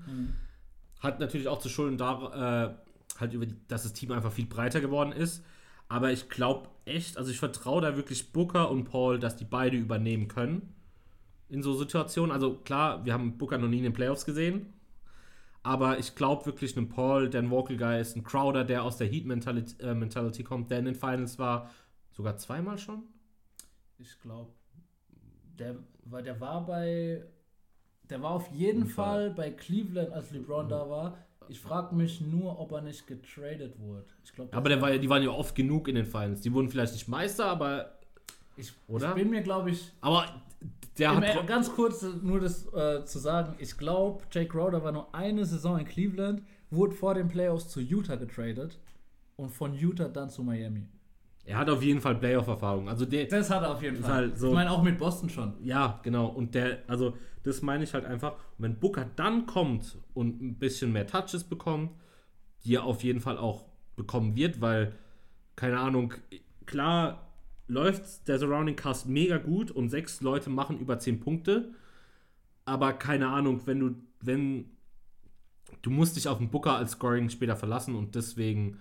Hat 1.00 1.20
natürlich 1.20 1.48
auch 1.48 1.60
zu 1.60 1.70
Schulden 1.70 1.98
da, 1.98 2.66
äh, 2.72 2.76
halt 3.19 3.34
über 3.34 3.45
die, 3.45 3.56
dass 3.68 3.84
das 3.84 3.94
Team 3.94 4.11
einfach 4.11 4.31
viel 4.31 4.45
breiter 4.48 4.81
geworden 4.81 5.11
ist. 5.11 5.44
Aber 5.90 6.11
ich 6.11 6.30
glaube 6.30 6.69
echt, 6.85 7.18
also 7.18 7.31
ich 7.31 7.40
vertraue 7.40 7.81
da 7.81 7.95
wirklich 7.95 8.31
Booker 8.34 8.72
und 8.72 8.85
Paul, 8.85 9.19
dass 9.19 9.35
die 9.38 9.45
beide 9.45 9.77
übernehmen 9.77 10.27
können 10.27 10.73
in 11.49 11.64
so 11.64 11.73
Situationen. 11.76 12.31
Also 12.31 12.56
klar, 12.57 13.06
wir 13.06 13.14
haben 13.14 13.38
Booker 13.38 13.57
noch 13.57 13.69
nie 13.69 13.80
in 13.80 13.84
den 13.84 13.94
Playoffs 13.94 14.26
gesehen. 14.26 14.73
Aber 15.64 15.99
ich 15.99 16.15
glaube 16.15 16.45
wirklich, 16.45 16.76
ein 16.77 16.90
Paul, 16.90 17.30
der 17.30 17.41
ein 17.41 17.49
Vocal 17.52 17.77
Guy 17.77 17.99
ist, 18.02 18.15
ein 18.18 18.23
Crowder, 18.23 18.64
der 18.65 18.84
aus 18.84 18.98
der 18.98 19.07
Heat-Mentality 19.07 19.81
äh, 19.84 19.94
Mentality 19.94 20.44
kommt, 20.44 20.72
der 20.72 20.80
in 20.80 20.85
den 20.85 20.95
Finals 20.95 21.40
war, 21.40 21.69
sogar 22.11 22.38
zweimal 22.38 22.77
schon. 22.77 23.03
Ich 23.98 24.19
glaube, 24.22 24.52
der, 25.60 25.76
war- 26.06 26.22
der 26.22 26.40
war 26.40 26.65
bei. 26.65 27.23
Der 28.10 28.22
war 28.22 28.31
auf 28.31 28.49
jeden 28.52 28.80
Jeden 28.80 28.90
Fall 28.90 29.31
bei 29.31 29.52
Cleveland, 29.52 30.11
als 30.11 30.31
LeBron 30.31 30.69
da 30.69 30.90
war. 30.90 31.18
Ich 31.49 31.60
frage 31.60 31.95
mich 31.95 32.22
nur, 32.22 32.60
ob 32.60 32.72
er 32.72 32.82
nicht 32.82 33.06
getradet 33.07 33.80
wurde. 33.80 34.06
Ich 34.24 34.34
glaub, 34.34 34.56
Aber 34.56 34.70
der 34.70 34.82
war, 34.82 34.91
ja- 34.91 34.98
die 34.98 35.10
waren 35.10 35.24
ja 35.24 35.30
oft 35.30 35.56
genug 35.56 35.88
in 35.88 35.95
den 35.95 36.06
Finals. 36.06 36.41
Die 36.41 36.52
wurden 36.53 36.70
vielleicht 36.70 36.94
nicht 36.94 37.07
Meister, 37.07 37.45
aber, 37.45 37.98
ich, 38.56 38.74
Oder? 38.88 39.10
ich 39.10 39.15
bin 39.15 39.30
mir, 39.30 39.41
glaube 39.41 39.72
ich, 39.72 39.91
aber 40.02 40.26
der 40.98 41.15
hat. 41.15 41.48
ganz 41.48 41.72
kurz 41.74 42.03
äh, 42.03 42.07
nur 42.22 42.40
das 42.40 42.72
äh, 42.74 43.03
zu 43.06 43.20
sagen, 43.20 43.56
ich 43.57 43.78
glaube, 43.78 44.24
Jake 44.32 44.49
Crowder 44.49 44.84
war 44.84 44.91
nur 44.91 45.14
eine 45.14 45.45
Saison 45.45 45.80
in 45.80 45.86
Cleveland, 45.86 46.44
wurde 46.70 46.94
vor 46.95 47.14
den 47.15 47.28
Playoffs 47.28 47.70
zu 47.70 47.80
Utah 47.82 48.15
getradet 48.15 48.78
und 49.36 49.49
von 49.49 49.74
Utah 49.74 50.07
dann 50.07 50.30
zu 50.30 50.44
Miami. 50.44 50.88
Er 51.45 51.57
hat 51.57 51.70
auf 51.70 51.84
jeden 51.84 51.99
Fall 51.99 52.15
Playoff-Erfahrung. 52.15 52.88
Also 52.88 53.06
der, 53.06 53.26
Das 53.26 53.49
hat 53.49 53.64
er 53.64 53.72
auf 53.72 53.82
jeden 53.84 54.02
Fall. 54.02 54.14
halt 54.14 54.38
so- 54.40 54.48
Ich 54.49 54.53
meine 54.53 54.72
auch 54.72 54.82
mit 54.82 54.98
Boston 54.98 55.30
schon. 55.30 55.53
Ja, 55.61 55.99
genau. 56.03 56.28
Und 56.28 56.56
der, 56.56 56.84
also 56.88 57.18
das 57.44 57.61
meine 57.61 57.84
ich 57.84 57.94
halt 57.94 58.06
einfach. 58.06 58.34
Und 58.57 58.64
wenn 58.64 58.80
Booker 58.80 59.06
dann 59.18 59.45
kommt 59.45 59.98
und 60.14 60.41
ein 60.41 60.57
bisschen 60.57 60.94
mehr 60.94 61.06
Touches 61.06 61.44
bekommt, 61.44 61.91
die 62.64 62.76
er 62.76 62.84
auf 62.86 63.03
jeden 63.03 63.20
Fall 63.20 63.38
auch 63.38 63.65
bekommen 63.98 64.36
wird, 64.38 64.61
weil, 64.61 64.95
keine 65.57 65.80
Ahnung, 65.80 66.14
klar 66.65 67.28
läuft 67.68 68.28
der 68.28 68.40
Surrounding 68.40 68.76
Cast 68.78 69.07
mega 69.10 69.38
gut 69.38 69.70
und 69.70 69.90
sechs 69.90 70.22
Leute 70.22 70.49
machen 70.49 70.80
über 70.80 70.98
zehn 70.99 71.20
Punkte. 71.20 71.74
Aber 72.65 72.94
keine 72.94 73.28
Ahnung, 73.28 73.61
wenn 73.65 73.80
du, 73.82 73.95
wenn 74.22 74.70
du 75.82 75.90
musst 75.90 76.15
dich 76.15 76.30
auf 76.30 76.38
den 76.38 76.49
Booker 76.49 76.78
als 76.78 76.91
Scoring 76.91 77.30
später 77.30 77.57
verlassen 77.57 77.95
und 77.95 78.15
deswegen, 78.15 78.80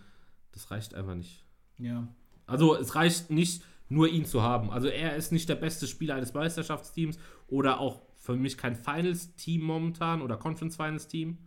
das 0.53 0.71
reicht 0.71 0.95
einfach 0.95 1.17
nicht. 1.17 1.45
Ja. 1.79 2.07
Also 2.53 2.77
es 2.77 2.95
reicht 2.95 3.31
nicht, 3.31 3.65
nur 3.89 4.09
ihn 4.09 4.27
zu 4.27 4.43
haben. 4.43 4.71
Also 4.71 4.89
er 4.89 5.17
ist 5.17 5.33
nicht 5.33 5.49
der 5.49 5.55
beste 5.55 5.87
Spieler 5.87 6.17
eines 6.17 6.35
Meisterschaftsteams 6.35 7.19
oder 7.49 7.81
auch 7.81 8.03
für 8.17 8.37
mich 8.37 8.59
kein 8.59 8.77
Finals-Team 8.77 9.63
momentan 9.63 10.21
oder 10.21 10.37
Conference-Finals-Team. 10.37 11.39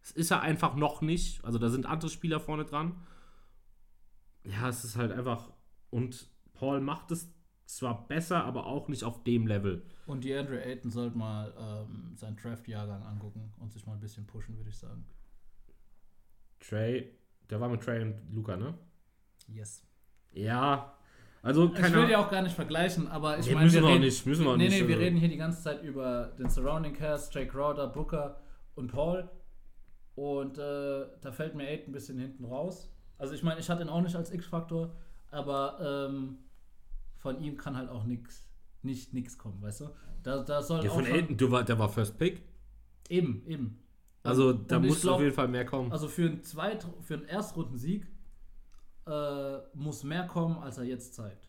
Das 0.00 0.10
ist 0.12 0.30
er 0.30 0.40
einfach 0.40 0.74
noch 0.74 1.02
nicht. 1.02 1.44
Also 1.44 1.58
da 1.58 1.68
sind 1.68 1.86
andere 1.86 2.10
Spieler 2.10 2.40
vorne 2.40 2.64
dran. 2.64 2.96
Ja, 4.44 4.68
es 4.68 4.84
ist 4.84 4.96
halt 4.96 5.12
einfach. 5.12 5.50
Und 5.90 6.28
Paul 6.54 6.80
macht 6.80 7.10
es 7.10 7.30
zwar 7.66 8.06
besser, 8.08 8.44
aber 8.44 8.66
auch 8.66 8.88
nicht 8.88 9.04
auf 9.04 9.22
dem 9.24 9.46
Level. 9.46 9.82
Und 10.06 10.24
die 10.24 10.34
Andre 10.34 10.62
Ayton 10.62 10.90
sollte 10.90 11.16
mal 11.16 11.54
ähm, 11.58 12.16
seinen 12.16 12.36
Draft-Jahrgang 12.36 13.02
angucken 13.02 13.52
und 13.58 13.72
sich 13.72 13.86
mal 13.86 13.92
ein 13.94 14.00
bisschen 14.00 14.26
pushen, 14.26 14.56
würde 14.56 14.70
ich 14.70 14.78
sagen. 14.78 15.04
Trey, 16.60 17.10
der 17.50 17.60
war 17.60 17.68
mit 17.68 17.82
Trey 17.82 18.02
und 18.02 18.34
Luca, 18.34 18.56
ne? 18.56 18.74
Yes. 19.48 19.82
Ja, 20.34 20.92
also 21.42 21.66
Ich 21.66 21.74
keine 21.74 21.88
will 21.88 21.94
Ahnung. 21.96 22.08
die 22.08 22.16
auch 22.16 22.30
gar 22.30 22.42
nicht 22.42 22.54
vergleichen, 22.54 23.08
aber 23.08 23.38
ich 23.38 23.46
Nee, 23.46 23.52
meine, 23.54 23.64
müssen 23.66 23.74
wir 23.76 23.82
wir 23.82 23.88
auch 23.88 23.92
reden, 23.92 24.04
nicht, 24.04 24.26
müssen 24.26 24.44
wir 24.44 24.50
auch 24.52 24.56
nee, 24.56 24.68
nicht, 24.68 24.80
Nee, 24.82 24.88
wir 24.88 24.94
also- 24.96 25.04
reden 25.04 25.16
hier 25.16 25.28
die 25.28 25.36
ganze 25.36 25.62
Zeit 25.62 25.82
über 25.82 26.32
den 26.38 26.48
Surrounding 26.48 26.94
Cast, 26.94 27.34
Jake 27.34 27.48
Crowder, 27.48 27.86
Booker 27.88 28.40
und 28.74 28.90
Paul. 28.92 29.28
Und 30.14 30.58
äh, 30.58 31.06
da 31.20 31.32
fällt 31.32 31.54
mir 31.54 31.64
Aiden 31.66 31.88
ein 31.88 31.92
bisschen 31.92 32.18
hinten 32.18 32.44
raus. 32.44 32.88
Also 33.18 33.34
ich 33.34 33.42
meine, 33.42 33.60
ich 33.60 33.68
hatte 33.68 33.82
ihn 33.82 33.88
auch 33.88 34.00
nicht 34.02 34.14
als 34.16 34.32
X-Faktor. 34.32 34.94
aber 35.30 36.06
ähm, 36.08 36.38
von 37.18 37.40
ihm 37.40 37.56
kann 37.56 37.76
halt 37.76 37.88
auch 37.88 38.04
nix, 38.04 38.46
nicht 38.82 39.12
nichts 39.14 39.38
kommen, 39.38 39.60
weißt 39.62 39.80
du? 39.82 39.90
Da, 40.22 40.42
da 40.42 40.62
soll 40.62 40.80
auch 40.88 40.94
von 40.94 41.06
Elton, 41.06 41.36
du 41.36 41.50
war, 41.50 41.64
der 41.64 41.78
war 41.78 41.88
First 41.88 42.18
Pick. 42.18 42.42
Eben, 43.08 43.42
eben. 43.46 43.78
Also 44.22 44.48
Und 44.50 44.70
da 44.70 44.78
ich 44.80 44.86
muss 44.86 45.00
glaub, 45.02 45.16
auf 45.16 45.20
jeden 45.22 45.34
Fall 45.34 45.48
mehr 45.48 45.64
kommen. 45.66 45.90
Also 45.92 46.08
für 46.08 46.26
einen 46.26 46.42
Zweit 46.42 46.86
für 47.02 47.14
einen 47.14 47.24
Erstrundensieg 47.24 48.06
äh, 49.06 49.58
muss 49.74 50.02
mehr 50.04 50.26
kommen, 50.26 50.58
als 50.58 50.78
er 50.78 50.84
jetzt 50.84 51.14
zeigt. 51.14 51.48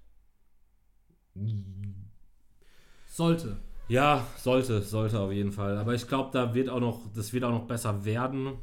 Sollte. 3.08 3.58
Ja, 3.88 4.26
sollte, 4.38 4.82
sollte 4.82 5.20
auf 5.20 5.32
jeden 5.32 5.52
Fall. 5.52 5.78
Aber 5.78 5.94
ich 5.94 6.08
glaube, 6.08 6.32
da 6.34 6.54
wird 6.54 6.70
auch 6.70 6.80
noch, 6.80 7.02
das 7.14 7.34
wird 7.34 7.44
auch 7.44 7.52
noch 7.52 7.68
besser 7.68 8.04
werden. 8.04 8.54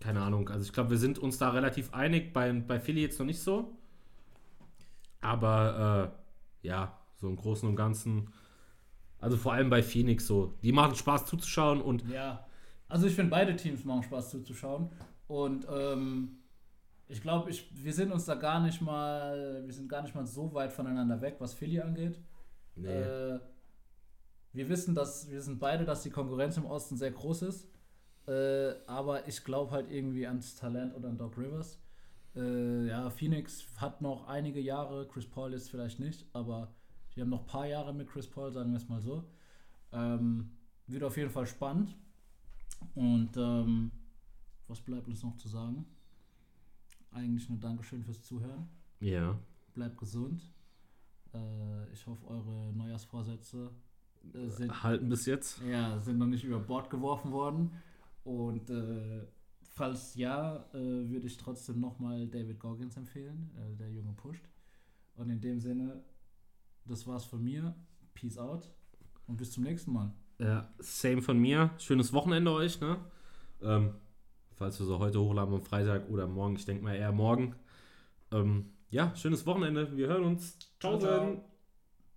Keine 0.00 0.20
Ahnung. 0.20 0.48
Also 0.48 0.64
ich 0.64 0.72
glaube, 0.72 0.90
wir 0.90 0.98
sind 0.98 1.18
uns 1.18 1.38
da 1.38 1.50
relativ 1.50 1.94
einig. 1.94 2.32
Bei, 2.32 2.52
bei 2.52 2.78
Philly 2.78 3.02
jetzt 3.02 3.18
noch 3.18 3.26
nicht 3.26 3.40
so. 3.40 3.76
Aber 5.20 6.12
äh, 6.62 6.66
ja, 6.66 6.98
so 7.16 7.28
im 7.28 7.36
Großen 7.36 7.68
und 7.68 7.76
Ganzen. 7.76 8.30
Also 9.18 9.36
vor 9.36 9.54
allem 9.54 9.70
bei 9.70 9.82
Phoenix 9.82 10.26
so. 10.26 10.54
Die 10.62 10.72
machen 10.72 10.94
Spaß 10.94 11.24
zuzuschauen 11.26 11.80
und 11.80 12.06
Ja. 12.08 12.46
Also 12.88 13.06
ich 13.06 13.14
finde 13.14 13.30
beide 13.30 13.56
Teams 13.56 13.84
machen 13.84 14.02
Spaß 14.02 14.30
zuzuschauen. 14.30 14.90
Und 15.26 15.66
ähm, 15.68 16.38
ich 17.08 17.22
glaube, 17.22 17.50
ich, 17.50 17.70
wir 17.72 17.92
sind 17.92 18.12
uns 18.12 18.24
da 18.24 18.34
gar 18.34 18.60
nicht 18.60 18.80
mal, 18.80 19.62
wir 19.64 19.72
sind 19.72 19.88
gar 19.88 20.02
nicht 20.02 20.14
mal 20.14 20.26
so 20.26 20.52
weit 20.54 20.72
voneinander 20.72 21.20
weg, 21.20 21.36
was 21.38 21.54
Philly 21.54 21.80
angeht. 21.80 22.18
nee. 22.74 22.88
Äh, 22.88 23.40
wir 24.52 24.70
wissen, 24.70 24.94
dass 24.94 25.30
wir 25.30 25.42
sind 25.42 25.58
beide, 25.58 25.84
dass 25.84 26.02
die 26.02 26.10
Konkurrenz 26.10 26.56
im 26.56 26.64
Osten 26.64 26.96
sehr 26.96 27.10
groß 27.10 27.42
ist. 27.42 27.68
Äh, 28.26 28.74
aber 28.86 29.28
ich 29.28 29.44
glaube 29.44 29.70
halt 29.70 29.90
irgendwie 29.90 30.26
ans 30.26 30.56
Talent 30.56 30.94
oder 30.94 31.10
an 31.10 31.18
Doc 31.18 31.36
Rivers. 31.36 31.78
Äh, 32.34 32.86
ja, 32.86 33.10
Phoenix 33.10 33.66
hat 33.76 34.00
noch 34.00 34.26
einige 34.26 34.60
Jahre, 34.60 35.06
Chris 35.08 35.26
Paul 35.26 35.52
ist 35.52 35.68
vielleicht 35.68 36.00
nicht, 36.00 36.26
aber 36.32 36.74
wir 37.14 37.22
haben 37.22 37.30
noch 37.30 37.42
ein 37.42 37.46
paar 37.46 37.66
Jahre 37.66 37.94
mit 37.94 38.08
Chris 38.08 38.26
Paul, 38.26 38.50
sagen 38.50 38.70
wir 38.70 38.78
es 38.78 38.88
mal 38.88 39.00
so. 39.00 39.24
Ähm, 39.92 40.50
wird 40.86 41.02
auf 41.02 41.16
jeden 41.16 41.30
Fall 41.30 41.46
spannend. 41.46 41.94
Und 42.94 43.36
ähm, 43.36 43.90
was 44.68 44.80
bleibt 44.80 45.06
uns 45.06 45.22
noch 45.22 45.36
zu 45.36 45.48
sagen? 45.48 45.86
Eigentlich 47.12 47.48
nur 47.48 47.58
Dankeschön 47.58 48.02
fürs 48.02 48.22
Zuhören. 48.22 48.68
ja. 49.00 49.38
Bleibt 49.74 49.98
gesund. 49.98 50.42
Äh, 51.34 51.92
ich 51.92 52.06
hoffe, 52.06 52.26
eure 52.28 52.72
Neujahrsvorsätze 52.72 53.70
äh, 54.32 54.48
sind, 54.48 54.82
Halten 54.82 55.10
bis 55.10 55.26
jetzt. 55.26 55.60
ja, 55.70 56.00
sind 56.00 56.16
noch 56.16 56.26
nicht 56.26 56.44
über 56.44 56.58
Bord 56.58 56.88
geworfen 56.88 57.30
worden. 57.30 57.72
Und 58.24 58.70
äh, 58.70 59.26
falls 59.62 60.14
ja, 60.14 60.64
äh, 60.72 60.78
würde 60.78 61.26
ich 61.26 61.36
trotzdem 61.36 61.78
nochmal 61.80 62.26
David 62.28 62.58
Goggins 62.58 62.96
empfehlen. 62.96 63.50
Äh, 63.58 63.76
der 63.76 63.90
Junge 63.90 64.14
pusht. 64.14 64.48
Und 65.14 65.28
in 65.28 65.42
dem 65.42 65.60
Sinne, 65.60 66.02
das 66.86 67.06
war's 67.06 67.26
von 67.26 67.42
mir. 67.44 67.74
Peace 68.14 68.38
out. 68.38 68.70
Und 69.26 69.36
bis 69.36 69.52
zum 69.52 69.64
nächsten 69.64 69.92
Mal. 69.92 70.10
Ja, 70.38 70.72
same 70.78 71.20
von 71.20 71.38
mir. 71.38 71.70
Schönes 71.76 72.14
Wochenende 72.14 72.50
euch, 72.52 72.80
ne? 72.80 72.98
Ähm, 73.60 73.92
falls 74.56 74.78
wir 74.78 74.86
so 74.86 74.98
heute 74.98 75.20
hochladen 75.20 75.54
am 75.54 75.62
Freitag 75.62 76.08
oder 76.10 76.26
morgen, 76.26 76.56
ich 76.56 76.64
denke 76.64 76.84
mal 76.84 76.94
eher 76.94 77.12
morgen. 77.12 77.54
Ähm, 78.32 78.72
ja, 78.90 79.14
schönes 79.14 79.46
Wochenende. 79.46 79.96
Wir 79.96 80.08
hören 80.08 80.24
uns. 80.24 80.58
Ciao. 80.80 80.98
ciao. 80.98 81.55